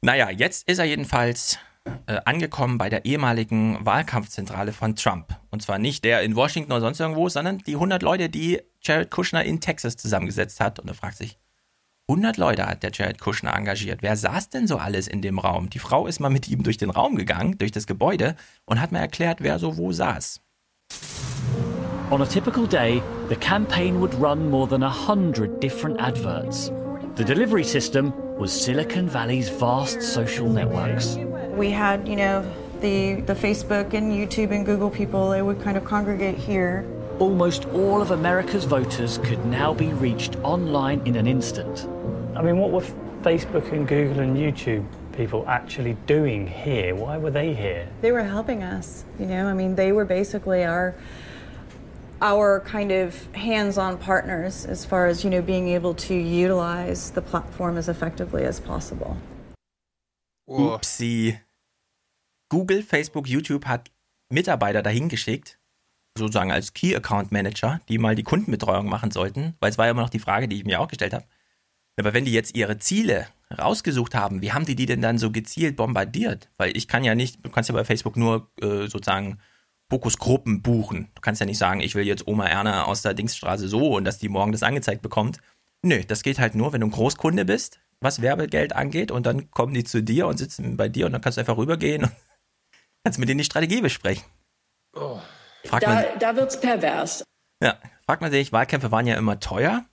[0.00, 1.58] Naja, jetzt ist er jedenfalls
[2.06, 5.38] äh, angekommen bei der ehemaligen Wahlkampfzentrale von Trump.
[5.50, 9.10] Und zwar nicht der in Washington oder sonst irgendwo, sondern die 100 Leute, die Jared
[9.10, 10.80] Kushner in Texas zusammengesetzt hat.
[10.80, 11.38] Und er fragt sich,
[12.12, 14.02] 100 Leute hat der Jared Kushner engagiert.
[14.02, 15.70] Wer saß denn so alles in dem Raum?
[15.70, 18.92] Die Frau ist mal mit ihm durch den Raum gegangen, durch das Gebäude und hat
[18.92, 20.42] mir erklärt, wer so wo saß.
[22.10, 26.70] On a typical day, the campaign would run more than a hundred different adverts.
[27.16, 31.16] The delivery system was Silicon Valley's vast social networks.
[31.56, 32.44] We had, you know,
[32.82, 36.84] the, the Facebook and YouTube and Google people, they would kind of congregate here.
[37.18, 41.86] Almost all of America's voters could now be reached online in an instant.
[42.34, 42.84] I mean, what were
[43.22, 46.94] Facebook and Google and YouTube people actually doing here?
[46.94, 47.86] Why were they here?
[48.00, 49.46] They were helping us, you know.
[49.46, 50.94] I mean, they were basically our
[52.22, 57.20] our kind of hands-on partners as far as, you know, being able to utilize the
[57.20, 59.16] platform as effectively as possible.
[60.48, 61.40] Upsi.
[62.48, 63.90] Google, Facebook, YouTube hat
[64.30, 65.58] Mitarbeiter dahin geschickt,
[66.16, 69.90] sozusagen als Key Account Manager, die mal die Kundenbetreuung machen sollten, weil es war ja
[69.90, 71.24] immer noch die Frage, die ich mir auch gestellt habe.
[71.98, 75.30] Aber wenn die jetzt ihre Ziele rausgesucht haben, wie haben die die denn dann so
[75.30, 76.50] gezielt bombardiert?
[76.56, 79.38] Weil ich kann ja nicht, du kannst ja bei Facebook nur äh, sozusagen
[79.90, 81.10] Fokusgruppen buchen.
[81.14, 84.04] Du kannst ja nicht sagen, ich will jetzt Oma Erna aus der Dingsstraße so und
[84.04, 85.40] dass die morgen das angezeigt bekommt.
[85.82, 89.50] Nö, das geht halt nur, wenn du ein Großkunde bist, was Werbegeld angeht und dann
[89.50, 92.12] kommen die zu dir und sitzen bei dir und dann kannst du einfach rübergehen und
[93.04, 94.24] kannst mit denen die Strategie besprechen.
[94.94, 95.20] Oh.
[95.64, 97.22] Fragt Da, man, da wird's pervers.
[97.62, 99.84] ja, fragt man sich, Wahlkämpfe waren ja immer teuer.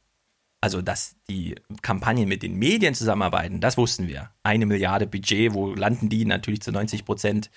[0.61, 4.31] Also, dass die Kampagnen mit den Medien zusammenarbeiten, das wussten wir.
[4.43, 6.25] Eine Milliarde Budget, wo landen die?
[6.25, 7.49] Natürlich zu 90 Prozent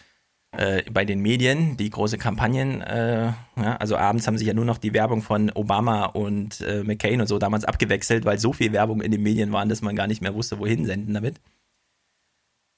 [0.52, 2.80] äh, bei den Medien, die große Kampagnen.
[2.82, 6.84] Äh, ja, also abends haben sich ja nur noch die Werbung von Obama und äh,
[6.84, 9.96] McCain und so damals abgewechselt, weil so viel Werbung in den Medien waren, dass man
[9.96, 11.40] gar nicht mehr wusste, wohin senden damit.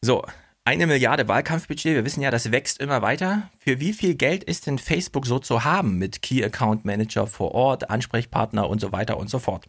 [0.03, 0.25] So,
[0.65, 3.51] eine Milliarde Wahlkampfbudget, wir wissen ja, das wächst immer weiter.
[3.59, 7.53] Für wie viel Geld ist denn Facebook so zu haben mit Key Account Manager vor
[7.53, 9.67] Ort, Ansprechpartner und so weiter und so fort?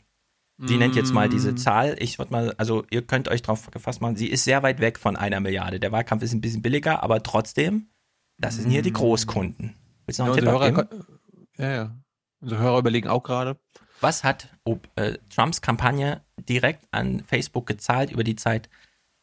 [0.57, 1.57] Sie nennt jetzt mal diese Mm.
[1.57, 1.95] Zahl.
[1.99, 4.97] Ich würde mal, also ihr könnt euch drauf gefasst machen, sie ist sehr weit weg
[4.97, 5.81] von einer Milliarde.
[5.81, 7.89] Der Wahlkampf ist ein bisschen billiger, aber trotzdem,
[8.37, 9.75] das sind hier die Großkunden.
[10.05, 11.05] Willst du noch Ja, einen Tipp unsere Hörer,
[11.57, 11.95] ja, ja.
[12.41, 13.59] Unsere Hörer überlegen auch gerade.
[13.99, 18.69] Was hat ob, äh, Trumps Kampagne direkt an Facebook gezahlt über die Zeit,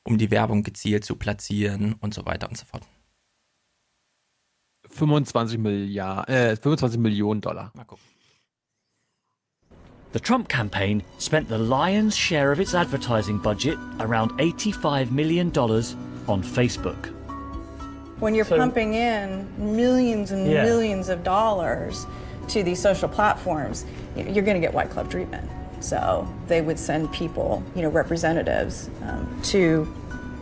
[0.04, 2.82] um die Werbung gezielt zu platzieren und so weiter und so fort?
[4.90, 7.70] 25 Milliarden, äh, 25 Millionen Dollar.
[7.74, 8.04] Mal gucken.
[10.12, 15.48] The Trump campaign spent the lion's share of its advertising budget, around $85 million,
[16.28, 17.06] on Facebook.
[18.20, 20.64] When you're So- pumping in millions and Yeah.
[20.64, 22.06] millions of dollars
[22.48, 25.48] to these social platforms, you're going to get white glove treatment.
[25.80, 29.92] So they would send people, you know, representatives um, to,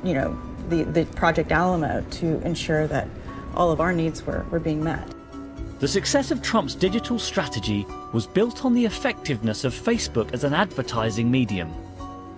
[0.05, 0.37] you know,
[0.69, 3.09] the, the Project Alamo to ensure that
[3.55, 5.07] all of our needs were, were being met.
[5.81, 10.53] The success of Trump's digital strategy was built on the effectiveness of Facebook as an
[10.53, 11.73] advertising medium.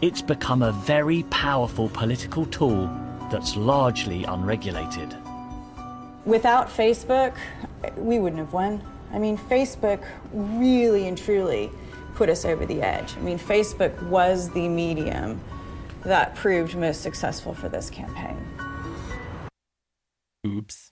[0.00, 2.86] It's become a very powerful political tool
[3.32, 5.16] that's largely unregulated.
[6.24, 7.34] Without Facebook,
[7.96, 8.80] we wouldn't have won.
[9.12, 11.68] I mean, Facebook really and truly
[12.14, 13.16] put us over the edge.
[13.16, 15.40] I mean, Facebook was the medium
[16.04, 18.38] that proved most successful for this campaign.
[20.46, 20.91] Ups.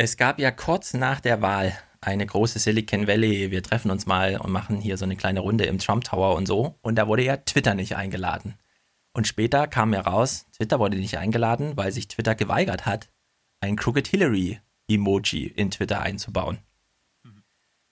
[0.00, 4.36] Es gab ja kurz nach der Wahl eine große Silicon Valley, wir treffen uns mal
[4.36, 6.78] und machen hier so eine kleine Runde im Trump Tower und so.
[6.82, 8.54] Und da wurde ja Twitter nicht eingeladen.
[9.12, 13.10] Und später kam heraus, Twitter wurde nicht eingeladen, weil sich Twitter geweigert hat,
[13.60, 16.58] ein Crooked Hillary Emoji in Twitter einzubauen.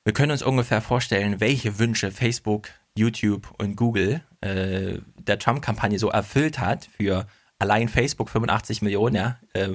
[0.04, 6.10] Wir können uns ungefähr vorstellen, welche Wünsche Facebook, YouTube und Google äh, der Trump-Kampagne so
[6.10, 7.26] erfüllt hat für
[7.58, 9.40] allein Facebook 85 Millionen, ja.
[9.54, 9.70] Äh,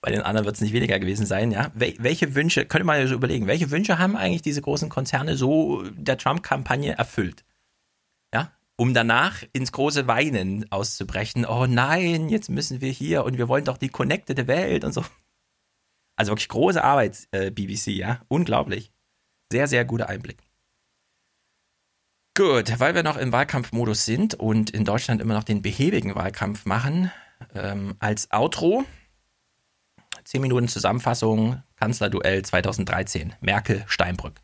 [0.00, 1.70] bei den anderen wird es nicht weniger gewesen sein, ja.
[1.74, 5.36] Wel welche Wünsche, könnte man ja so überlegen, welche Wünsche haben eigentlich diese großen Konzerne
[5.36, 7.44] so der Trump-Kampagne erfüllt?
[8.34, 11.44] Ja, um danach ins große Weinen auszubrechen.
[11.44, 15.04] Oh nein, jetzt müssen wir hier und wir wollen doch die connected Welt und so.
[16.16, 18.22] Also wirklich große Arbeit, äh, BBC, ja.
[18.28, 18.92] Unglaublich.
[19.52, 20.38] Sehr, sehr guter Einblick.
[22.36, 26.64] Gut, weil wir noch im Wahlkampfmodus sind und in Deutschland immer noch den behäbigen Wahlkampf
[26.64, 27.10] machen,
[27.54, 28.84] ähm, als Outro
[30.30, 34.40] 10 Minuten Zusammenfassung, Kanzlerduell 2013, Merkel-Steinbrück.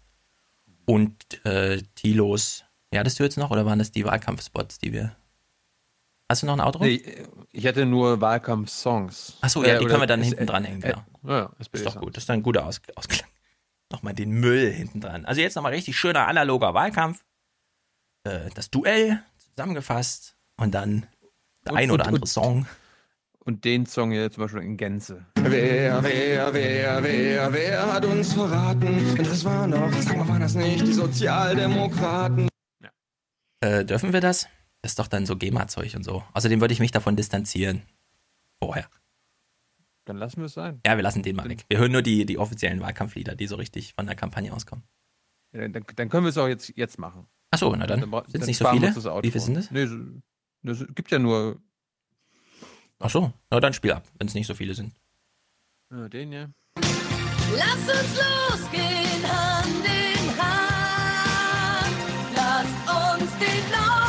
[0.84, 5.14] Und äh, Thilos, ja, hattest du jetzt noch oder waren das die Wahlkampfspots, die wir.
[6.28, 6.82] Hast du noch ein Outro?
[6.82, 7.04] Nee,
[7.52, 9.38] ich hatte nur Wahlkampf-Songs.
[9.42, 11.04] Achso, ja, Äh, die können wir dann hinten dranhängen, äh, genau.
[11.22, 13.30] Ja, Das ist doch gut, das ist dann ein guter Aus Ausklang.
[13.92, 15.24] Nochmal den Müll hinten dran.
[15.24, 17.22] Also jetzt nochmal richtig schöner analoger Wahlkampf.
[18.24, 19.22] Äh, das Duell
[19.54, 21.06] zusammengefasst und dann
[21.64, 22.66] der Und- ein oder und- andere und- Song.
[23.46, 25.24] Und den Song hier zum Beispiel in Gänze.
[25.36, 29.14] Wer, wer, wer, wer, wer hat uns verraten?
[29.16, 32.48] Das war noch, sag mal, waren das nicht die Sozialdemokraten?
[33.60, 34.48] Äh, dürfen wir das?
[34.82, 36.24] Das ist doch dann so GEMA-Zeug und so.
[36.34, 37.82] Außerdem würde ich mich davon distanzieren.
[38.60, 38.88] Vorher.
[40.06, 40.80] Dann lassen wir es sein.
[40.84, 41.64] Ja, wir lassen den mal weg.
[41.68, 44.84] Wir hören nur die, die offiziellen Wahlkampflieder, die so richtig von der Kampagne auskommen.
[45.52, 47.26] Ja, dann, dann können wir es auch jetzt, jetzt machen.
[47.52, 48.10] Achso, na dann.
[48.10, 48.88] bra- Sind's nicht so viele?
[49.22, 49.70] Wie viele sind es?
[49.70, 49.88] Nee,
[50.70, 51.60] es gibt ja nur
[52.98, 54.94] Achso, na dann spiel ab, wenn es nicht so viele sind.
[55.90, 56.50] ja, den hier.
[57.54, 61.96] Lass uns losgehen, Hand in Hand.
[62.34, 64.05] Lass uns die neue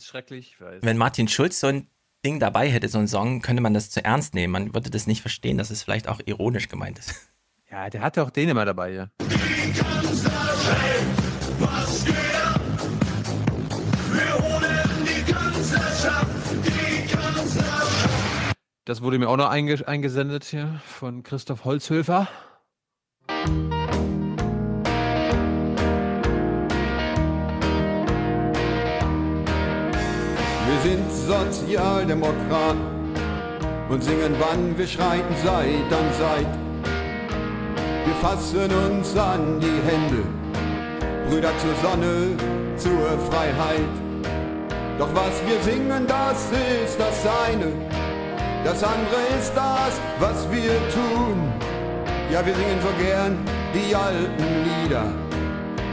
[0.00, 0.56] ist schrecklich.
[0.80, 1.86] Wenn Martin Schulz so ein
[2.24, 4.52] Ding dabei hätte, so ein Song, könnte man das zu ernst nehmen.
[4.52, 7.14] Man würde das nicht verstehen, dass es vielleicht auch ironisch gemeint ist.
[7.72, 9.10] Ja, der hatte auch den immer dabei, ja.
[18.84, 22.26] Das wurde mir auch noch einge eingesendet hier von Christoph Holzhöfer.
[30.82, 32.80] Sind Sozialdemokraten
[33.88, 36.46] und singen, wann wir schreiten, seid an Seid.
[38.06, 40.22] Wir fassen uns an die Hände,
[41.28, 42.36] Brüder zur Sonne,
[42.76, 43.94] zur Freiheit.
[44.98, 46.48] Doch was wir singen, das
[46.84, 47.72] ist das eine,
[48.64, 51.52] das andere ist das, was wir tun.
[52.32, 53.38] Ja, wir singen so gern
[53.74, 55.06] die alten Lieder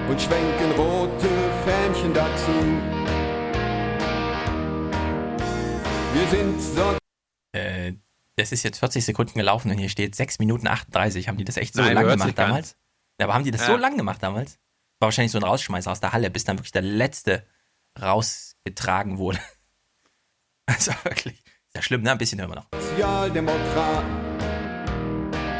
[0.09, 1.27] und schwenken rote
[1.65, 3.16] Fähnchen dazu.
[6.17, 6.97] Wir sind so.
[7.53, 7.93] Äh,
[8.35, 11.27] das ist jetzt 40 Sekunden gelaufen und hier steht 6 Minuten 38.
[11.27, 12.75] Haben die das echt so Nein, lang gemacht damals?
[13.19, 13.67] Ja, aber haben die das Ja.
[13.67, 14.59] so lang gemacht damals?
[14.99, 17.45] War wahrscheinlich so ein Rausschmeißer aus der Halle, bis dann wirklich der letzte
[18.01, 19.39] rausgetragen wurde.
[20.69, 21.35] Also wirklich.
[21.67, 22.11] Ist ja schlimm, ne?
[22.11, 22.67] Ein bisschen hören wir noch.
[22.77, 24.11] Sozialdemokraten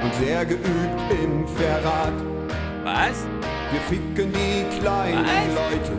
[0.04, 2.14] und sehr geübt im Verrat.
[2.84, 3.26] Was?
[3.72, 5.92] Wir ficken die kleinen Leute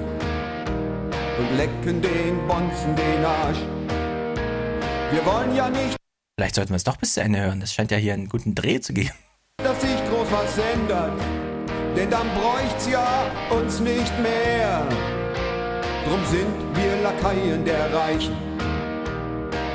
[1.38, 3.58] und lecken den Bonzen den Arsch.
[5.10, 5.96] Wir wollen ja nicht,
[6.38, 7.58] Vielleicht sollten wir es doch bis zu Ende hören.
[7.58, 9.10] Das scheint ja hier einen guten Dreh zu geben.
[9.56, 11.18] dass sich groß was ändert,
[11.96, 14.86] denn dann bräucht's ja uns nicht mehr.
[16.06, 18.36] Drum sind wir Lakaien der Reichen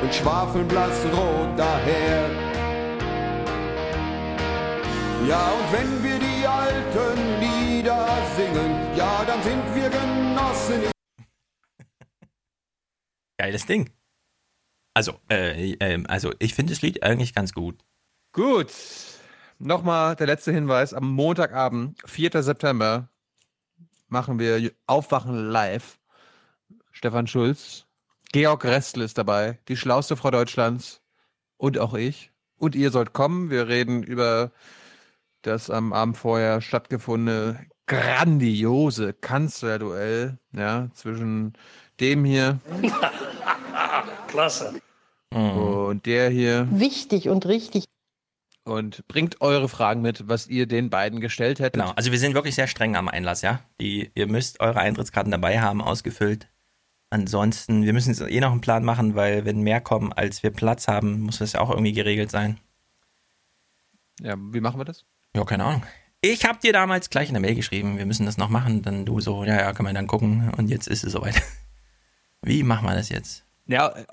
[0.02, 2.30] und schwafeln blassrot daher.
[5.28, 10.92] Ja, und wenn wir die alten Lieder singen, ja, dann sind wir Genossen.
[13.38, 13.90] Geiles Ding.
[14.94, 17.80] Also, äh, äh, also ich finde das Lied eigentlich ganz gut.
[18.32, 18.72] Gut.
[19.60, 20.94] Nochmal der letzte Hinweis.
[20.94, 22.44] Am Montagabend, 4.
[22.44, 23.10] September,
[24.08, 26.00] machen wir Aufwachen live.
[26.92, 27.86] Stefan Schulz,
[28.32, 31.02] Georg Restl ist dabei, die schlauste Frau Deutschlands
[31.58, 32.32] und auch ich.
[32.58, 33.50] Und ihr sollt kommen.
[33.50, 34.52] Wir reden über
[35.42, 41.54] das am Abend vorher stattgefundene grandiose Kanzlerduell ja, zwischen
[42.00, 42.60] dem hier
[44.28, 44.82] Klasse.
[45.32, 46.68] und der hier.
[46.72, 47.86] Wichtig und richtig.
[48.66, 51.74] Und bringt eure Fragen mit, was ihr den beiden gestellt hättet.
[51.74, 53.60] Genau, also wir sind wirklich sehr streng am Einlass, ja.
[53.82, 56.48] Die, ihr müsst eure Eintrittskarten dabei haben, ausgefüllt.
[57.10, 60.50] Ansonsten, wir müssen jetzt eh noch einen Plan machen, weil wenn mehr kommen, als wir
[60.52, 62.60] Platz haben, muss das ja auch irgendwie geregelt sein.
[64.22, 65.06] Ja, wie machen wir das?
[65.36, 65.84] Ja, keine Ahnung.
[66.22, 68.82] Ich habe dir damals gleich in der Mail geschrieben, wir müssen das noch machen.
[68.82, 70.52] Dann du so, ja, ja, kann man dann gucken.
[70.58, 71.42] Und jetzt ist es soweit.
[72.44, 73.46] Wie machen wir das jetzt?
[73.68, 74.06] Ja, äh,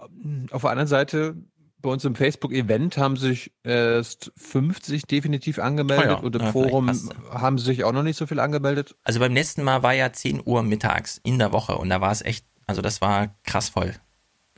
[0.51, 1.37] auf der anderen Seite,
[1.79, 6.53] bei uns im Facebook-Event haben sich erst 50 definitiv angemeldet Oh ja, und im ja,
[6.53, 6.89] Forum
[7.31, 8.97] haben sich auch noch nicht so viel angemeldet.
[9.03, 12.13] Also beim letzten Mal war ja 10 Uhr mittags in der Woche und da war
[12.13, 13.95] es echt, also das war krass voll.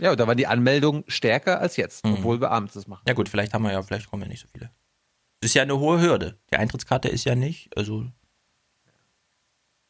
[0.00, 2.14] Ja, und da waren die Anmeldungen stärker als jetzt, Mhm.
[2.14, 3.04] obwohl wir abends das machen.
[3.06, 4.70] Ja gut, vielleicht haben wir ja, vielleicht kommen ja nicht so viele.
[5.40, 6.38] Das ist ja eine hohe Hürde.
[6.52, 8.04] Die Eintrittskarte ist ja nicht, also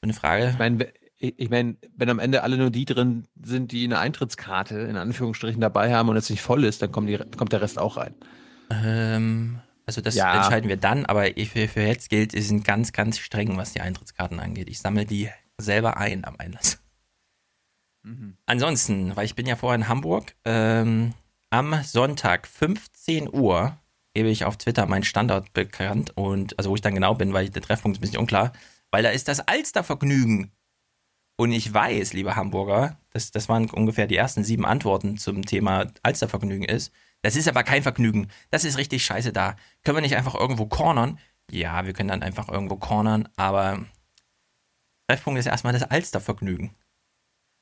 [0.02, 0.51] eine Frage.
[0.51, 3.99] Ich meine, ich ich mein, wenn am Ende alle nur die drin sind, die eine
[3.99, 7.62] Eintrittskarte in Anführungsstrichen dabei haben und es nicht voll ist, dann kommt, die, kommt der
[7.62, 8.15] Rest auch rein.
[8.70, 10.34] Ähm, also das Ja.
[10.34, 13.81] entscheiden wir dann, aber für, für jetzt gilt, sie sind ganz, ganz streng, was die
[13.81, 14.68] Eintrittskarten angeht.
[14.68, 15.28] Ich sammle die
[15.59, 16.78] selber ein am Einlass.
[18.47, 21.15] Ansonsten, weil ich bin ja vorher in Hamburg, ähm,
[21.51, 23.78] am Sonntag 15 Uhr
[24.15, 27.49] gebe ich auf Twitter meinen Standort bekannt und also wo ich dann genau bin, weil
[27.49, 28.52] der Treffpunkt ist ein bisschen unklar,
[28.91, 30.51] weil da ist das Alstervergnügen.
[31.36, 35.86] Und ich weiß, liebe Hamburger, das, das waren ungefähr die ersten sieben Antworten zum Thema
[36.02, 36.93] Alstervergnügen ist.
[37.23, 38.28] Das ist aber kein Vergnügen.
[38.51, 39.57] Das ist richtig scheiße da.
[39.83, 41.19] Können wir nicht einfach irgendwo cornern?
[41.51, 43.85] Ja, wir können dann einfach irgendwo cornern, aber
[45.09, 46.75] Treffpunkt ist erstmal das Alstervergnügen.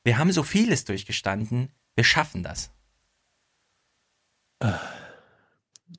[0.04, 1.72] Wir haben so vieles durchgestanden.
[1.94, 2.70] Wir schaffen das.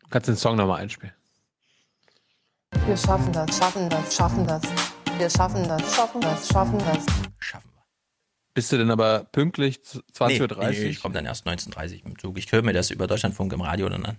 [0.09, 1.13] Kannst du den Song nochmal einspielen?
[2.85, 4.61] Wir schaffen das, schaffen das, schaffen das.
[5.21, 7.05] Wir schaffen das, schaffen das, schaffen das.
[8.55, 10.57] Bist du denn aber pünktlich 20.30 Uhr?
[10.57, 12.39] Nee, nee, ich komme dann erst 19.30 Uhr im Zug.
[12.39, 14.17] Ich höre mir das über Deutschlandfunk im Radio dann an.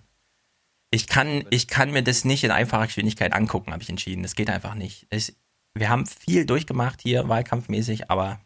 [0.91, 4.23] Ich kann, ich kann mir das nicht in einfacher Geschwindigkeit angucken, habe ich entschieden.
[4.23, 5.05] Das geht einfach nicht.
[5.09, 5.35] Es,
[5.73, 8.39] wir haben viel durchgemacht hier, wahlkampfmäßig, aber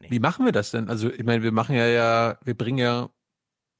[0.00, 0.88] Wie machen wir das denn?
[0.88, 3.10] Also, ich meine, wir machen ja, ja, wir bringen ja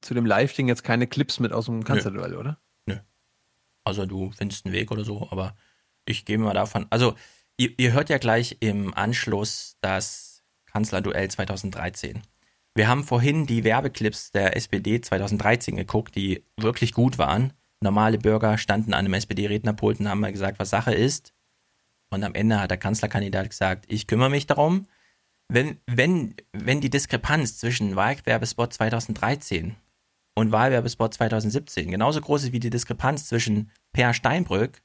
[0.01, 2.59] zu dem Live-Ding jetzt keine Clips mit aus dem Kanzlerduell, oder?
[3.83, 5.55] Also du findest einen Weg oder so, aber
[6.09, 6.87] ich gehe mal davon.
[6.89, 7.15] Also
[7.57, 12.21] ihr, ihr hört ja gleich im Anschluss das Kanzlerduell 2013.
[12.75, 17.53] Wir haben vorhin die Werbeclips der SPD 2013 geguckt, die wirklich gut waren.
[17.81, 21.33] normale Bürger standen an einem SPD-Rednerpult und haben mal gesagt, was Sache ist.
[22.09, 24.87] Und am Ende hat der Kanzlerkandidat gesagt, ich kümmere mich darum.
[25.47, 29.75] Wenn, wenn, wenn die Diskrepanz zwischen Wahlwerbespot 2013
[30.35, 34.81] und Wahlwerbespot 2017 genauso groß ist wie die Diskrepanz zwischen Per Steinbrück,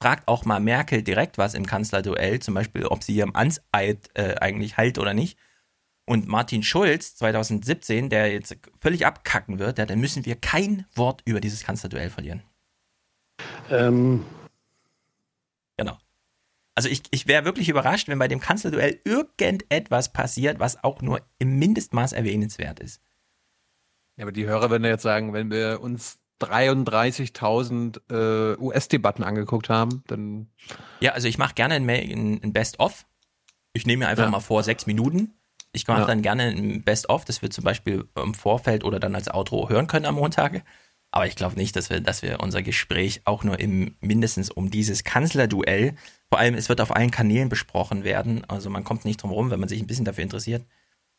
[0.00, 4.36] fragt auch mal Merkel direkt was im Kanzlerduell, zum Beispiel, ob sie ihrem Amtseid äh,
[4.36, 5.38] eigentlich halt oder nicht.
[6.04, 11.22] Und Martin Schulz 2017, der jetzt völlig abkacken wird, ja, dann müssen wir kein Wort
[11.24, 12.42] über dieses Kanzlerduell verlieren.
[13.70, 14.24] Ähm,
[15.76, 15.98] Genau.
[16.74, 21.22] Also ich, ich wäre wirklich überrascht, wenn bei dem Kanzlerduell irgendetwas passiert, was auch nur
[21.38, 23.00] im Mindestmaß erwähnenswert ist.
[24.16, 29.68] Ja, aber die Hörer werden ja jetzt sagen, wenn wir uns 33.000 äh, US-Debatten angeguckt
[29.68, 30.48] haben, dann
[31.00, 33.06] Ja, also ich mache gerne ein, ein Best-of.
[33.72, 34.30] Ich nehme mir einfach Ja.
[34.30, 35.34] mal vor sechs Minuten.
[35.72, 36.06] Ich mache Ja.
[36.06, 39.86] dann gerne ein Best-of, das wir zum Beispiel im Vorfeld oder dann als Outro hören
[39.86, 40.62] können am Montag.
[41.10, 44.70] Aber ich glaube nicht, dass wir, dass wir unser Gespräch auch nur im mindestens um
[44.70, 45.94] dieses Kanzlerduell,
[46.28, 49.50] vor allem es wird auf allen Kanälen besprochen werden, also man kommt nicht drum rum,
[49.50, 50.66] wenn man sich ein bisschen dafür interessiert.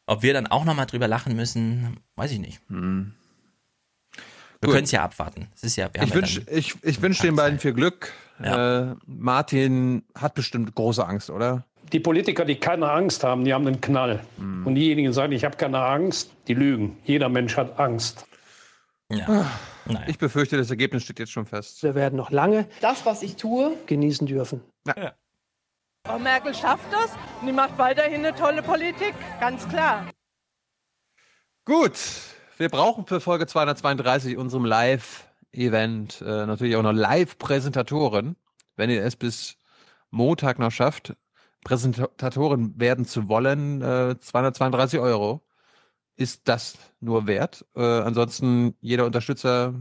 [0.06, 2.60] Ob wir dann auch nochmal drüber lachen müssen, weiß ich nicht.
[2.70, 3.14] Hm.
[4.62, 4.72] Gut.
[4.74, 5.48] können es ja abwarten.
[5.56, 8.12] Es ist ja, wir ich ja wünsche dann- ich, ich wünsch den beiden viel Glück.
[8.42, 11.64] Äh, Martin hat bestimmt große Angst, oder?
[11.94, 14.20] die Politiker, die keine Angst haben, die haben einen Knall.
[14.38, 16.98] Und diejenigen, die sagen, ich habe keine Angst, die lügen.
[17.06, 18.26] Jeder Mensch hat Angst.
[19.10, 19.50] Ja.
[20.08, 21.82] Ich befürchte, das Ergebnis steht jetzt schon fest.
[21.84, 24.60] Wir werden noch lange das, was ich tue, genießen dürfen.
[26.06, 30.10] Frau Merkel schafft das und die macht weiterhin eine tolle Politik, ganz klar.
[31.64, 31.98] Gut,
[32.58, 38.36] wir brauchen für Folge 232 unserem Live-Event äh, natürlich auch noch Live-Präsentatoren.
[38.76, 39.58] Wenn ihr es bis
[40.10, 41.16] Montag noch schafft,
[41.64, 45.44] Präsentatoren werden zu wollen, äh, 232 Euro.
[46.16, 47.66] Ist das nur wert?
[47.76, 49.76] Äh, ansonsten jeder Unterstützer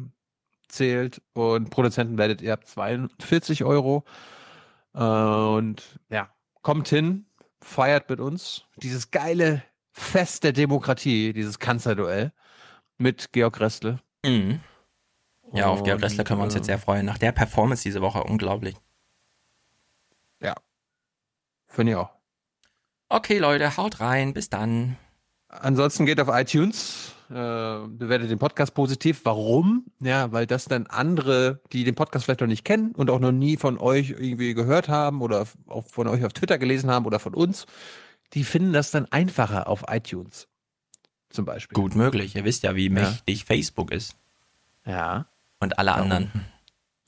[0.68, 4.04] zählt und Produzenten werdet ihr ab 42 Euro.
[4.94, 6.28] Äh, und ja,
[6.62, 7.26] kommt hin,
[7.62, 12.32] feiert mit uns dieses geile Fest der Demokratie, dieses Kanzlerduell
[12.98, 14.00] mit Georg Restle.
[14.24, 14.60] Mhm.
[15.52, 17.06] Ja, auf Georg Und, Ressler können wir uns jetzt sehr freuen.
[17.06, 18.76] Nach der Performance diese Woche, unglaublich.
[20.40, 20.54] Ja.
[21.68, 22.10] Finde ich auch.
[23.08, 24.34] Okay, Leute, haut rein.
[24.34, 24.96] Bis dann.
[25.48, 29.20] Ansonsten geht auf iTunes, äh, bewertet den Podcast positiv.
[29.24, 29.86] Warum?
[30.00, 33.32] Ja, weil das dann andere, die den Podcast vielleicht noch nicht kennen und auch noch
[33.32, 37.20] nie von euch irgendwie gehört haben oder auch von euch auf Twitter gelesen haben oder
[37.20, 37.66] von uns,
[38.34, 40.48] die finden das dann einfacher auf iTunes.
[41.30, 41.74] Zum Beispiel.
[41.74, 42.36] Gut möglich.
[42.36, 44.16] Ihr wisst ja, wie mächtig Facebook ist.
[44.86, 45.26] Ja.
[45.60, 46.02] Und alle Darum.
[46.12, 46.30] anderen.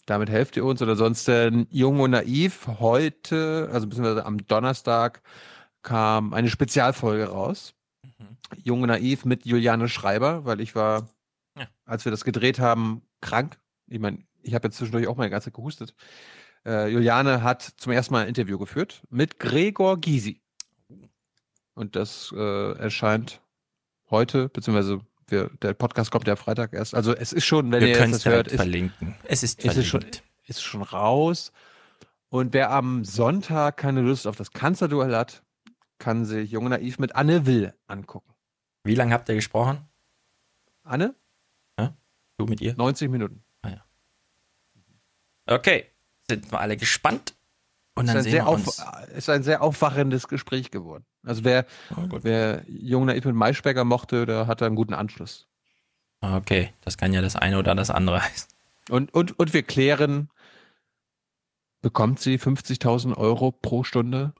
[0.06, 2.66] Damit helft ihr uns oder sonst äh, Jung und Naiv.
[2.80, 5.22] Heute, also beziehungsweise am Donnerstag,
[5.82, 7.74] kam eine Spezialfolge raus.
[8.64, 11.08] Jung und Naiv mit Juliane Schreiber, weil ich war,
[11.58, 11.66] Ja.
[11.84, 13.58] als wir das gedreht haben, krank.
[13.86, 15.94] Ich meine, ich habe jetzt zwischendurch auch mal die ganze Zeit gehustet.
[16.64, 20.40] Äh, Juliane hat zum ersten Mal ein Interview geführt mit Gregor Gysi.
[21.74, 23.40] Und das äh, erscheint
[24.10, 26.94] heute, beziehungsweise wir, der Podcast kommt ja Freitag erst.
[26.94, 29.14] Also es ist schon, wenn Wir ihr es hört, ist, verlinken.
[29.24, 30.24] Es ist ist es schon, verlinkt.
[30.46, 31.52] ist schon raus.
[32.30, 35.42] Und wer am Sonntag keine Lust auf das Kanzlerduell hat,
[35.98, 38.32] kann sich Jung und Naiv mit Anne Will angucken.
[38.84, 39.86] Wie lange habt ihr gesprochen?
[40.84, 41.14] Anne?
[42.38, 42.74] Du mit ihr?
[42.76, 43.42] 90 Minuten.
[45.46, 45.86] Okay.
[46.28, 47.34] Sind wir alle gespannt.
[47.98, 48.78] Und ist dann ein, sehen sehr wir uns.
[48.80, 51.04] auf, ist ein sehr aufwachendes Gespräch geworden.
[51.24, 51.66] Also wer,
[52.22, 55.46] wer Jung Naiv mit Maischberger mochte, der hatte einen guten Anschluss.
[56.20, 58.48] Okay, das kann ja das eine oder das andere heißen.
[58.90, 60.30] Und, und, und wir klären,
[61.82, 64.32] bekommt sie 50.000 Euro pro Stunde?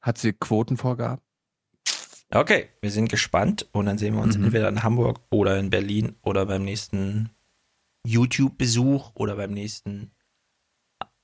[0.00, 1.20] Hat sie Quotenvorgaben?
[2.32, 4.44] Okay, wir sind gespannt und dann sehen wir uns Mhm.
[4.44, 7.30] entweder in Hamburg oder in Berlin oder beim nächsten
[8.04, 10.12] YouTube-Besuch oder beim nächsten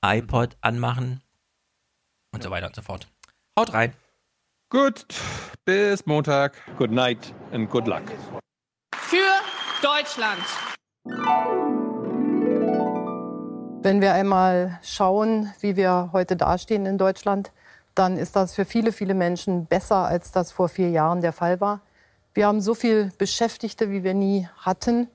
[0.03, 1.21] iPod anmachen
[2.33, 3.07] und so weiter und so fort.
[3.57, 3.93] Haut rein.
[4.69, 5.05] Gut,
[5.65, 6.57] bis Montag.
[6.77, 8.03] Good night and good luck.
[8.95, 9.17] Für
[9.81, 10.43] Deutschland.
[13.83, 17.51] Wenn wir einmal schauen, wie wir heute dastehen in Deutschland,
[17.95, 21.61] dann ist das für viele, viele Menschen besser, als das vor vier Jahren der Fall
[21.61, 21.81] war.
[22.33, 25.07] Wir haben so viele Beschäftigte, wie wir nie hatten.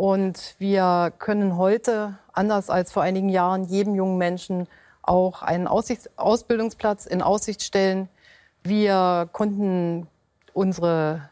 [0.00, 4.66] Und wir können heute, anders als vor einigen Jahren, jedem jungen Menschen
[5.02, 8.08] auch einen Aussichts Ausbildungsplatz in Aussicht stellen.
[8.62, 10.06] Wir konnten
[10.54, 11.28] unsere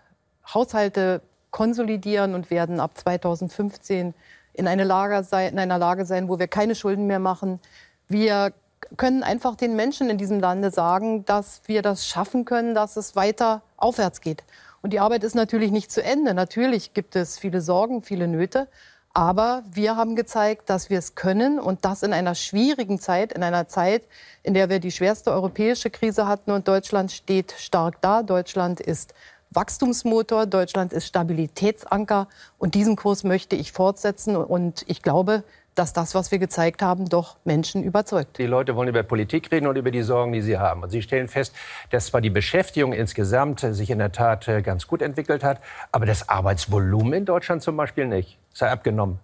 [0.52, 4.12] Haushalte konsolidieren und werden ab 2015
[4.52, 7.60] in, eine Lage sein, in einer Lage sein, wo wir keine Schulden mehr machen.
[8.06, 8.52] Wir
[8.98, 13.16] können einfach den Menschen in diesem Lande sagen, dass wir das schaffen können, dass es
[13.16, 14.44] weiter aufwärts geht.
[14.82, 16.34] Und die Arbeit ist natürlich nicht zu Ende.
[16.34, 18.68] Natürlich gibt es viele Sorgen, viele Nöte.
[19.14, 23.42] Aber wir haben gezeigt, dass wir es können und das in einer schwierigen Zeit, in
[23.42, 24.04] einer Zeit,
[24.42, 28.22] in der wir die schwerste europäische Krise hatten und Deutschland steht stark da.
[28.22, 29.14] Deutschland ist
[29.50, 35.42] Wachstumsmotor, Deutschland ist Stabilitätsanker und diesen Kurs möchte ich fortsetzen und ich glaube,
[35.78, 38.38] dass das, was wir gezeigt haben, doch Menschen überzeugt.
[38.38, 40.82] Die Leute wollen über Politik reden und über die Sorgen, die sie haben.
[40.82, 41.54] Und sie stellen fest,
[41.90, 45.60] dass zwar die Beschäftigung insgesamt sich in der Tat äh, ganz gut entwickelt hat,
[45.92, 48.38] aber das Arbeitsvolumen in Deutschland zum Beispiel nicht.
[48.52, 49.20] Sei abgenommen.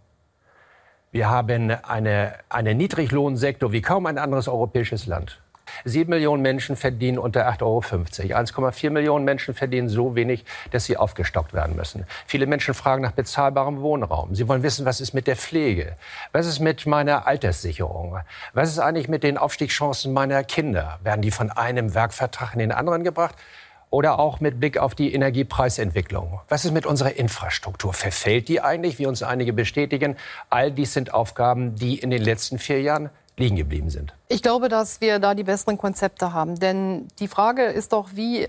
[1.11, 5.41] Wir haben eine, einen Niedriglohnsektor wie kaum ein anderes europäisches Land.
[5.85, 8.41] Sieben Millionen Menschen verdienen unter 8,50 Euro.
[8.41, 12.07] 1,4 Millionen Menschen verdienen so wenig, dass sie aufgestockt werden müssen.
[12.27, 14.35] Viele Menschen fragen nach bezahlbarem Wohnraum.
[14.35, 15.97] Sie wollen wissen, was ist mit der Pflege?
[16.33, 18.19] Was ist mit meiner Alterssicherung?
[18.55, 20.99] Was ist eigentlich mit den Aufstiegschancen meiner Kinder?
[21.03, 23.35] Werden die von einem Werkvertrag in den anderen gebracht?
[23.91, 26.41] Oder auch mit Blick auf die Energiepreisentwicklung.
[26.49, 27.93] Was ist mit unserer Infrastruktur?
[27.93, 30.17] Verfällt die eigentlich, wie uns einige bestätigen?
[30.51, 34.15] All dies sind Aufgaben, die in den letzten vier Jahren liegen geblieben sind.
[34.29, 36.59] Ich glaube, dass wir da die besseren Konzepte haben.
[36.59, 38.47] Denn die Frage ist doch, wie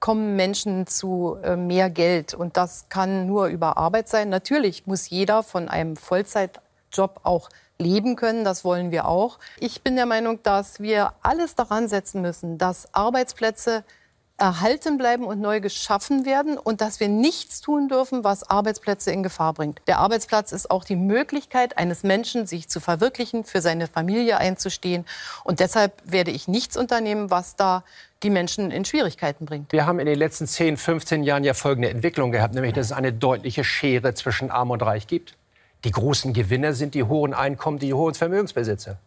[0.00, 2.34] kommen Menschen zu äh, mehr Geld?
[2.34, 4.28] Und das kann nur über Arbeit sein.
[4.28, 7.48] Natürlich muss jeder von einem Vollzeitjob auch
[7.78, 8.44] leben können.
[8.44, 9.38] Das wollen wir auch.
[9.58, 13.84] Ich bin der Meinung, dass wir alles daran setzen müssen, dass Arbeitsplätze
[14.38, 19.24] erhalten bleiben und neu geschaffen werden und dass wir nichts tun dürfen, was Arbeitsplätze in
[19.24, 19.80] Gefahr bringt.
[19.88, 25.04] Der Arbeitsplatz ist auch die Möglichkeit eines Menschen, sich zu verwirklichen, für seine Familie einzustehen.
[25.42, 27.82] Und deshalb werde ich nichts unternehmen, was da
[28.22, 29.72] die Menschen in Schwierigkeiten bringt.
[29.72, 32.92] Wir haben in den letzten 10, 15 Jahren ja folgende Entwicklung gehabt, nämlich dass es
[32.92, 35.34] eine deutliche Schere zwischen Arm und Reich gibt.
[35.84, 38.98] Die großen Gewinner sind die hohen Einkommen, die hohen Vermögensbesitzer.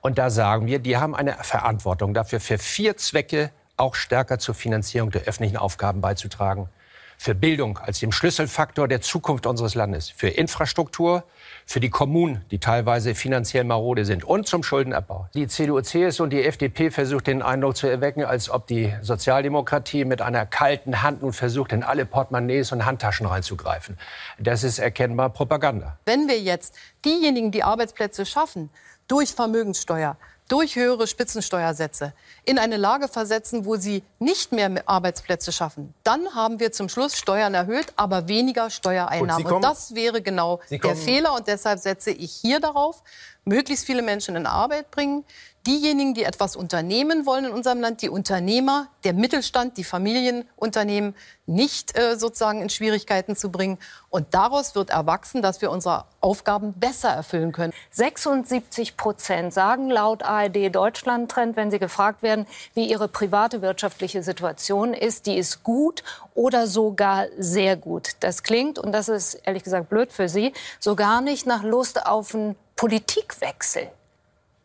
[0.00, 4.54] Und da sagen wir, die haben eine Verantwortung dafür, für vier Zwecke auch stärker zur
[4.54, 6.68] Finanzierung der öffentlichen Aufgaben beizutragen.
[7.16, 10.10] Für Bildung als dem Schlüsselfaktor der Zukunft unseres Landes.
[10.10, 11.24] Für Infrastruktur,
[11.64, 14.24] für die Kommunen, die teilweise finanziell marode sind.
[14.24, 15.28] Und zum Schuldenabbau.
[15.32, 20.04] Die CDU, CSU und die FDP versucht den Eindruck zu erwecken, als ob die Sozialdemokratie
[20.04, 23.96] mit einer kalten Hand nun versucht, in alle Portemonnaies und Handtaschen reinzugreifen.
[24.38, 25.96] Das ist erkennbar Propaganda.
[26.04, 28.70] Wenn wir jetzt diejenigen, die Arbeitsplätze schaffen,
[29.08, 30.16] durch Vermögenssteuer,
[30.48, 32.12] durch höhere Spitzensteuersätze
[32.44, 37.16] in eine Lage versetzen, wo sie nicht mehr Arbeitsplätze schaffen, dann haben wir zum Schluss
[37.16, 39.44] Steuern erhöht, aber weniger Steuereinnahmen.
[39.44, 41.34] kommen- und das wäre genau der Fehler.
[41.34, 43.02] Und deshalb setze ich hier darauf,
[43.44, 45.24] möglichst viele Menschen in Arbeit bringen.
[45.66, 51.14] Diejenigen, die etwas unternehmen wollen in unserem Land, die Unternehmer, der Mittelstand, die Familienunternehmen
[51.46, 53.78] nicht äh, sozusagen in Schwierigkeiten zu bringen.
[54.10, 57.72] Und daraus wird erwachsen, dass wir unsere Aufgaben besser erfüllen können.
[57.92, 64.22] 76 Prozent sagen laut ARD Deutschland Trend, wenn sie gefragt werden, wie ihre private wirtschaftliche
[64.22, 66.02] Situation ist, die ist gut
[66.34, 68.10] oder sogar sehr gut.
[68.20, 72.04] Das klingt, und das ist ehrlich gesagt blöd für Sie, so gar nicht nach Lust
[72.04, 73.88] auf einen Politikwechsel.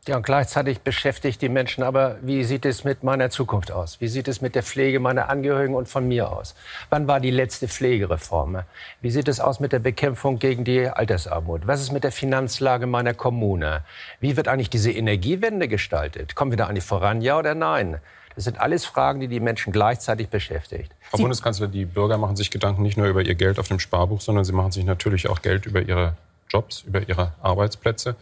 [0.08, 4.00] Ja, und gleichzeitig beschäftigt die Menschen aber, wie sieht es mit meiner Zukunft aus?
[4.00, 6.56] Wie sieht es mit der Pflege meiner Angehörigen und von mir aus?
[6.90, 8.62] Wann war die letzte Pflegereform?
[9.02, 11.68] Wie sieht es aus mit der Bekämpfung gegen die Altersarmut?
[11.68, 13.84] Was ist mit der Finanzlage meiner Kommune?
[14.22, 16.34] Wie wird eigentlich diese Energiewende gestaltet?
[16.34, 18.00] Kommen wir da eigentlich voran, ja oder nein?
[18.36, 20.92] Das sind alles Fragen, die die Menschen gleichzeitig beschäftigt.
[21.02, 24.22] Frau Bundeskanzler, die Bürger machen sich Gedanken nicht nur über ihr Geld auf dem Sparbuch,
[24.22, 26.16] sondern sie machen sich natürlich auch Geld über ihre
[26.48, 28.16] Jobs, über ihre Arbeitsplätze.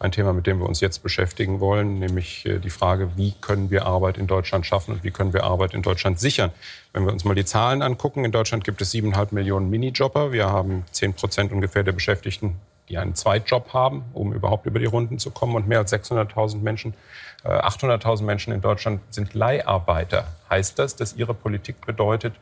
[0.00, 3.70] Ein Thema, mit dem wir uns jetzt beschäftigen wollen, nämlich äh, die Frage, wie können
[3.70, 6.50] wir Arbeit in Deutschland schaffen und wie können wir Arbeit in Deutschland sichern.
[6.92, 10.32] Wenn wir uns mal die Zahlen angucken, in Deutschland gibt es siebeneinhalb Millionen Minijobber.
[10.32, 12.56] Wir haben zehn Prozent ungefähr der Beschäftigten,
[12.88, 15.54] die einen Zweitjob haben, um überhaupt über die Runden zu kommen.
[15.54, 16.94] Und mehr als 600.000 Menschen,
[17.44, 20.26] äh, 800.000 Menschen in Deutschland sind Leiharbeiter.
[20.50, 22.34] Heißt das, dass Ihre Politik bedeutet,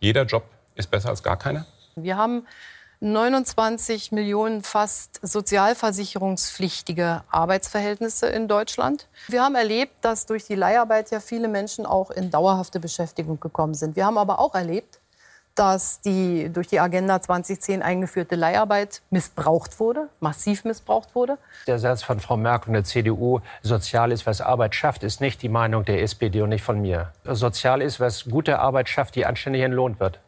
[0.00, 0.44] jeder Job
[0.74, 1.64] ist besser als gar keiner?
[1.94, 2.46] Wir haben
[3.02, 9.08] 29 Millionen fast sozialversicherungspflichtige Arbeitsverhältnisse in Deutschland.
[9.26, 13.74] Wir haben erlebt, dass durch die Leiharbeit ja viele Menschen auch in dauerhafte Beschäftigung gekommen
[13.74, 13.96] sind.
[13.96, 15.00] Wir haben aber auch erlebt,
[15.56, 21.38] dass die durch die Agenda 2010 eingeführte Leiharbeit missbraucht wurde, massiv missbraucht wurde.
[21.66, 25.42] Der Satz von Frau Merkel und der CDU, sozial ist, was Arbeit schafft, ist nicht
[25.42, 27.10] die Meinung der SPD und nicht von mir.
[27.24, 30.20] Sozial ist, was gute Arbeit schafft, die anständig entlohnt wird.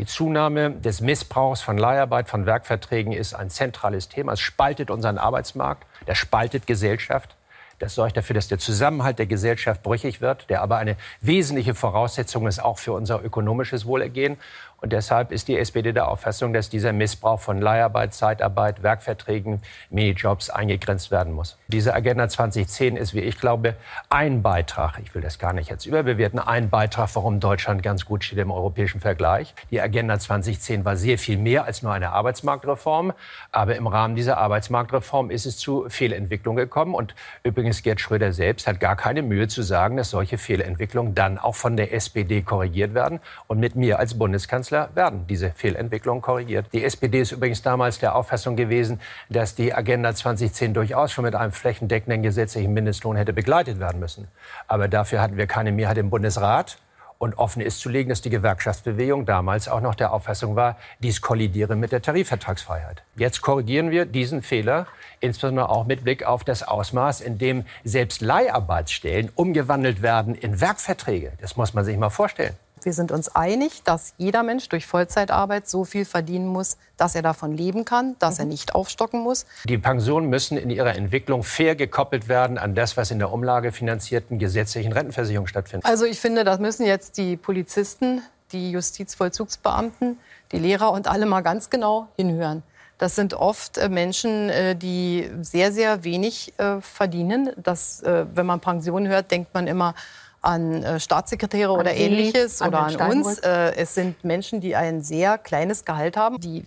[0.00, 4.32] Die Zunahme des Missbrauchs von Leiharbeit, von Werkverträgen ist ein zentrales Thema.
[4.32, 7.36] Es spaltet unseren Arbeitsmarkt, das spaltet Gesellschaft.
[7.80, 12.46] Das sorgt dafür, dass der Zusammenhalt der Gesellschaft brüchig wird, der aber eine wesentliche Voraussetzung
[12.46, 14.38] ist auch für unser ökonomisches Wohlergehen.
[14.80, 19.60] Und deshalb ist die SPD der Auffassung, dass dieser Missbrauch von Leiharbeit, Zeitarbeit, Werkverträgen,
[19.90, 21.58] Minijobs eingegrenzt werden muss.
[21.68, 23.74] Diese Agenda 2010 ist, wie ich glaube,
[24.08, 28.24] ein Beitrag, ich will das gar nicht jetzt überbewerten, ein Beitrag, warum Deutschland ganz gut
[28.24, 29.54] steht im europäischen Vergleich.
[29.70, 33.12] Die Agenda 2010 war sehr viel mehr als nur eine Arbeitsmarktreform.
[33.52, 36.94] Aber im Rahmen dieser Arbeitsmarktreform ist es zu Fehlentwicklungen gekommen.
[36.94, 41.38] Und übrigens, Gerd Schröder selbst hat gar keine Mühe zu sagen, dass solche Fehlentwicklungen dann
[41.38, 43.20] auch von der SPD korrigiert werden.
[43.46, 46.66] Und mit mir als Bundeskanzler werden diese Fehlentwicklungen korrigiert.
[46.72, 51.34] Die SPD ist übrigens damals der Auffassung gewesen, dass die Agenda 2010 durchaus schon mit
[51.34, 54.28] einem flächendeckenden gesetzlichen Mindestlohn hätte begleitet werden müssen.
[54.68, 56.78] Aber dafür hatten wir keine Mehrheit im Bundesrat.
[57.18, 61.20] Und offen ist zu legen, dass die Gewerkschaftsbewegung damals auch noch der Auffassung war, dies
[61.20, 63.02] kollidiere mit der Tarifvertragsfreiheit.
[63.14, 64.86] Jetzt korrigieren wir diesen Fehler,
[65.20, 71.32] insbesondere auch mit Blick auf das Ausmaß, in dem selbst Leiharbeitsstellen umgewandelt werden in Werkverträge.
[71.42, 72.56] Das muss man sich mal vorstellen.
[72.84, 77.22] Wir sind uns einig, dass jeder Mensch durch Vollzeitarbeit so viel verdienen muss, dass er
[77.22, 79.46] davon leben kann, dass er nicht aufstocken muss.
[79.64, 84.38] Die Pensionen müssen in ihrer Entwicklung fair gekoppelt werden an das, was in der umlagefinanzierten
[84.38, 85.86] gesetzlichen Rentenversicherung stattfindet.
[85.86, 90.18] Also ich finde, das müssen jetzt die Polizisten, die Justizvollzugsbeamten,
[90.52, 92.62] die Lehrer und alle mal ganz genau hinhören.
[93.00, 97.50] Das sind oft äh, Menschen, äh, die sehr, sehr wenig äh, verdienen.
[97.56, 99.94] Das, wenn man Pension hört, denkt man immer
[100.42, 103.38] an äh, Staatssekretäre An oder Sie, ähnliches an oder an uns.
[103.38, 106.38] Äh, es sind Menschen, die ein sehr kleines Gehalt haben.
[106.40, 106.64] Die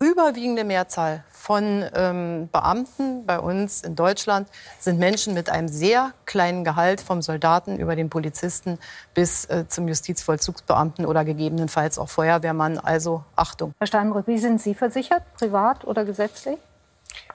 [0.00, 6.64] überwiegende Mehrzahl von ähm, Beamten bei uns in Deutschland sind Menschen mit einem sehr kleinen
[6.64, 8.78] Gehalt, vom Soldaten über den Polizisten
[9.14, 12.78] bis äh, zum Justizvollzugsbeamten oder gegebenenfalls auch Feuerwehrmann.
[12.78, 13.72] Also Achtung.
[13.78, 16.58] Herr Steinbrück, wie sind Sie versichert, privat oder gesetzlich?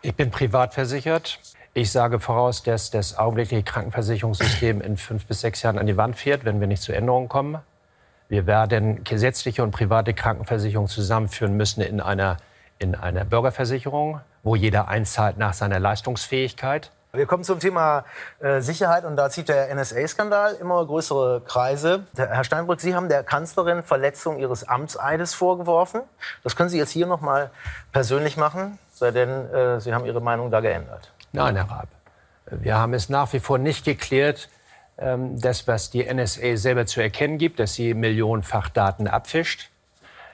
[0.02, 1.40] Ich bin privat versichert.
[1.76, 6.16] Ich sage voraus, dass das augenblickliche Krankenversicherungssystem in fünf bis sechs Jahren an die Wand
[6.16, 7.60] fährt, wenn wir nicht zu Änderungen kommen.
[8.28, 12.38] Wir werden gesetzliche und private Krankenversicherung zusammenführen müssen in einer,
[12.80, 16.92] in einer Bürgerversicherung, wo jeder einzahlt nach seiner Leistungsfähigkeit.
[17.12, 18.06] Wir kommen zum Thema
[18.40, 22.04] äh, Sicherheit und da zieht der NSA-Skandal immer größere Kreise.
[22.16, 26.02] Herr Steinbrück, Sie haben der Kanzlerin Verletzung Ihres Amtseides vorgeworfen.
[26.44, 27.50] Das können Sie jetzt hier noch mal
[27.92, 31.12] persönlich machen, sei denn äh, Sie haben Ihre Meinung da geändert.
[31.32, 31.88] Nein, Herr Raab.
[32.52, 34.50] Wir haben es nach wie vor nicht geklärt,
[34.98, 39.70] ähm, das, was die NSA selber zu erkennen gibt, dass sie millionenfach Daten abfischt,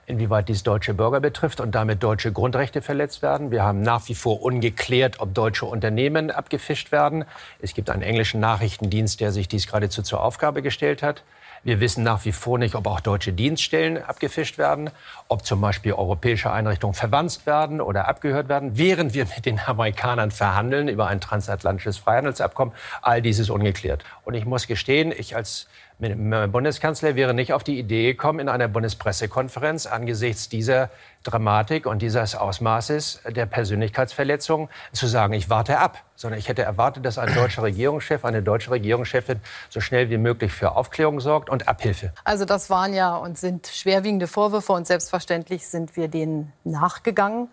[0.05, 3.51] inwieweit dies deutsche Bürger betrifft und damit deutsche Grundrechte verletzt werden.
[3.51, 7.25] Wir haben nach wie vor ungeklärt, ob deutsche Unternehmen abgefischt werden.
[7.59, 11.23] Es gibt einen englischen Nachrichtendienst, der sich dies geradezu zur Aufgabe gestellt hat.
[11.65, 14.91] Wir wissen nach wie vor nicht, ob auch deutsche Dienststellen abgefischt werden,
[15.29, 20.29] ob zum Beispiel europäische Einrichtungen verwandt werden oder abgehört werden, während wir mit den Amerikanern
[20.29, 22.71] verhandeln über ein transatlantisches Freihandelsabkommen.
[23.01, 24.03] All dies ist ungeklärt.
[24.25, 25.65] Und ich muss gestehen, ich als
[25.97, 30.89] Bundeskanzler wäre nicht auf die Idee gekommen, in einer Bundespressekonferenz angesichts dieser
[31.23, 37.05] Dramatik und dieses Ausmaßes der Persönlichkeitsverletzung zu sagen, ich warte ab, sondern ich hätte erwartet,
[37.05, 41.67] dass ein deutscher Regierungschef, eine deutsche Regierungschefin so schnell wie möglich für Aufklärung sorgt und
[41.69, 42.11] Abhilfe.
[42.25, 47.47] Also das waren ja und sind schwerwiegende Vorwürfe und selbstverständlich sind wir denen nachgegangen.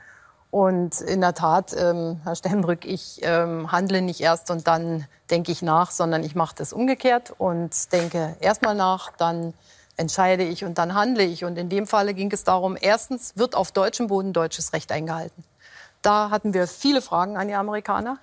[0.53, 5.51] Und in der Tat, ähm, Herr Steinbrück, ich ähm, handle nicht erst und dann denke
[5.51, 9.55] ich nach, sondern ich mache das umgekehrt und denke erstmal nach, dann
[9.97, 11.47] entscheide ich und dann handle ich.
[11.47, 15.43] Und in dem Falle ging es darum, erstens wird auf deutschem Boden deutsches Recht eingehalten.
[16.03, 18.19] Da hatten wir viele Fragen an die Amerikaner.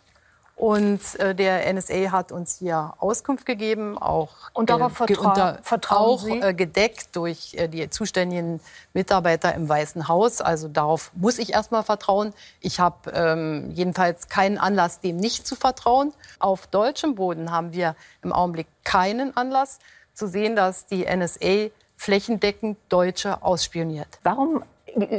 [0.60, 5.58] Und äh, der NSA hat uns hier Auskunft gegeben, auch, Und darauf äh, ge- vertra-
[5.64, 6.38] vertrauen auch Sie?
[6.42, 8.60] äh, gedeckt durch äh, die zuständigen
[8.94, 10.42] Mitarbeiter im Weißen Haus.
[10.42, 12.34] Also darauf muss ich erstmal vertrauen.
[12.60, 16.12] Ich habe ähm, jedenfalls keinen Anlass, dem nicht zu vertrauen.
[16.40, 19.80] Auf deutschem Boden haben wir im Augenblick keinen Anlass
[20.14, 24.08] zu sehen, dass die NSA flächendeckend Deutsche ausspioniert.
[24.24, 24.64] Warum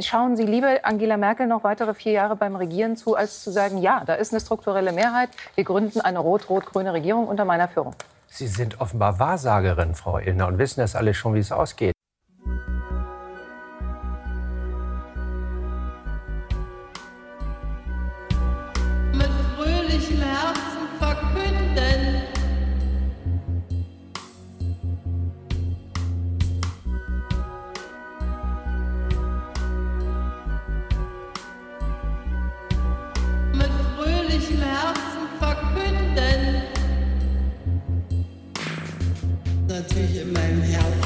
[0.01, 3.77] schauen Sie lieber Angela Merkel noch weitere vier Jahre beim Regieren zu, als zu sagen,
[3.77, 7.95] ja, da ist eine strukturelle Mehrheit, wir gründen eine rot-rot-grüne Regierung unter meiner Führung?
[8.27, 11.93] Sie sind offenbar Wahrsagerin, Frau Illner, und wissen das alle schon, wie es ausgeht.
[39.87, 41.00] to my mouth.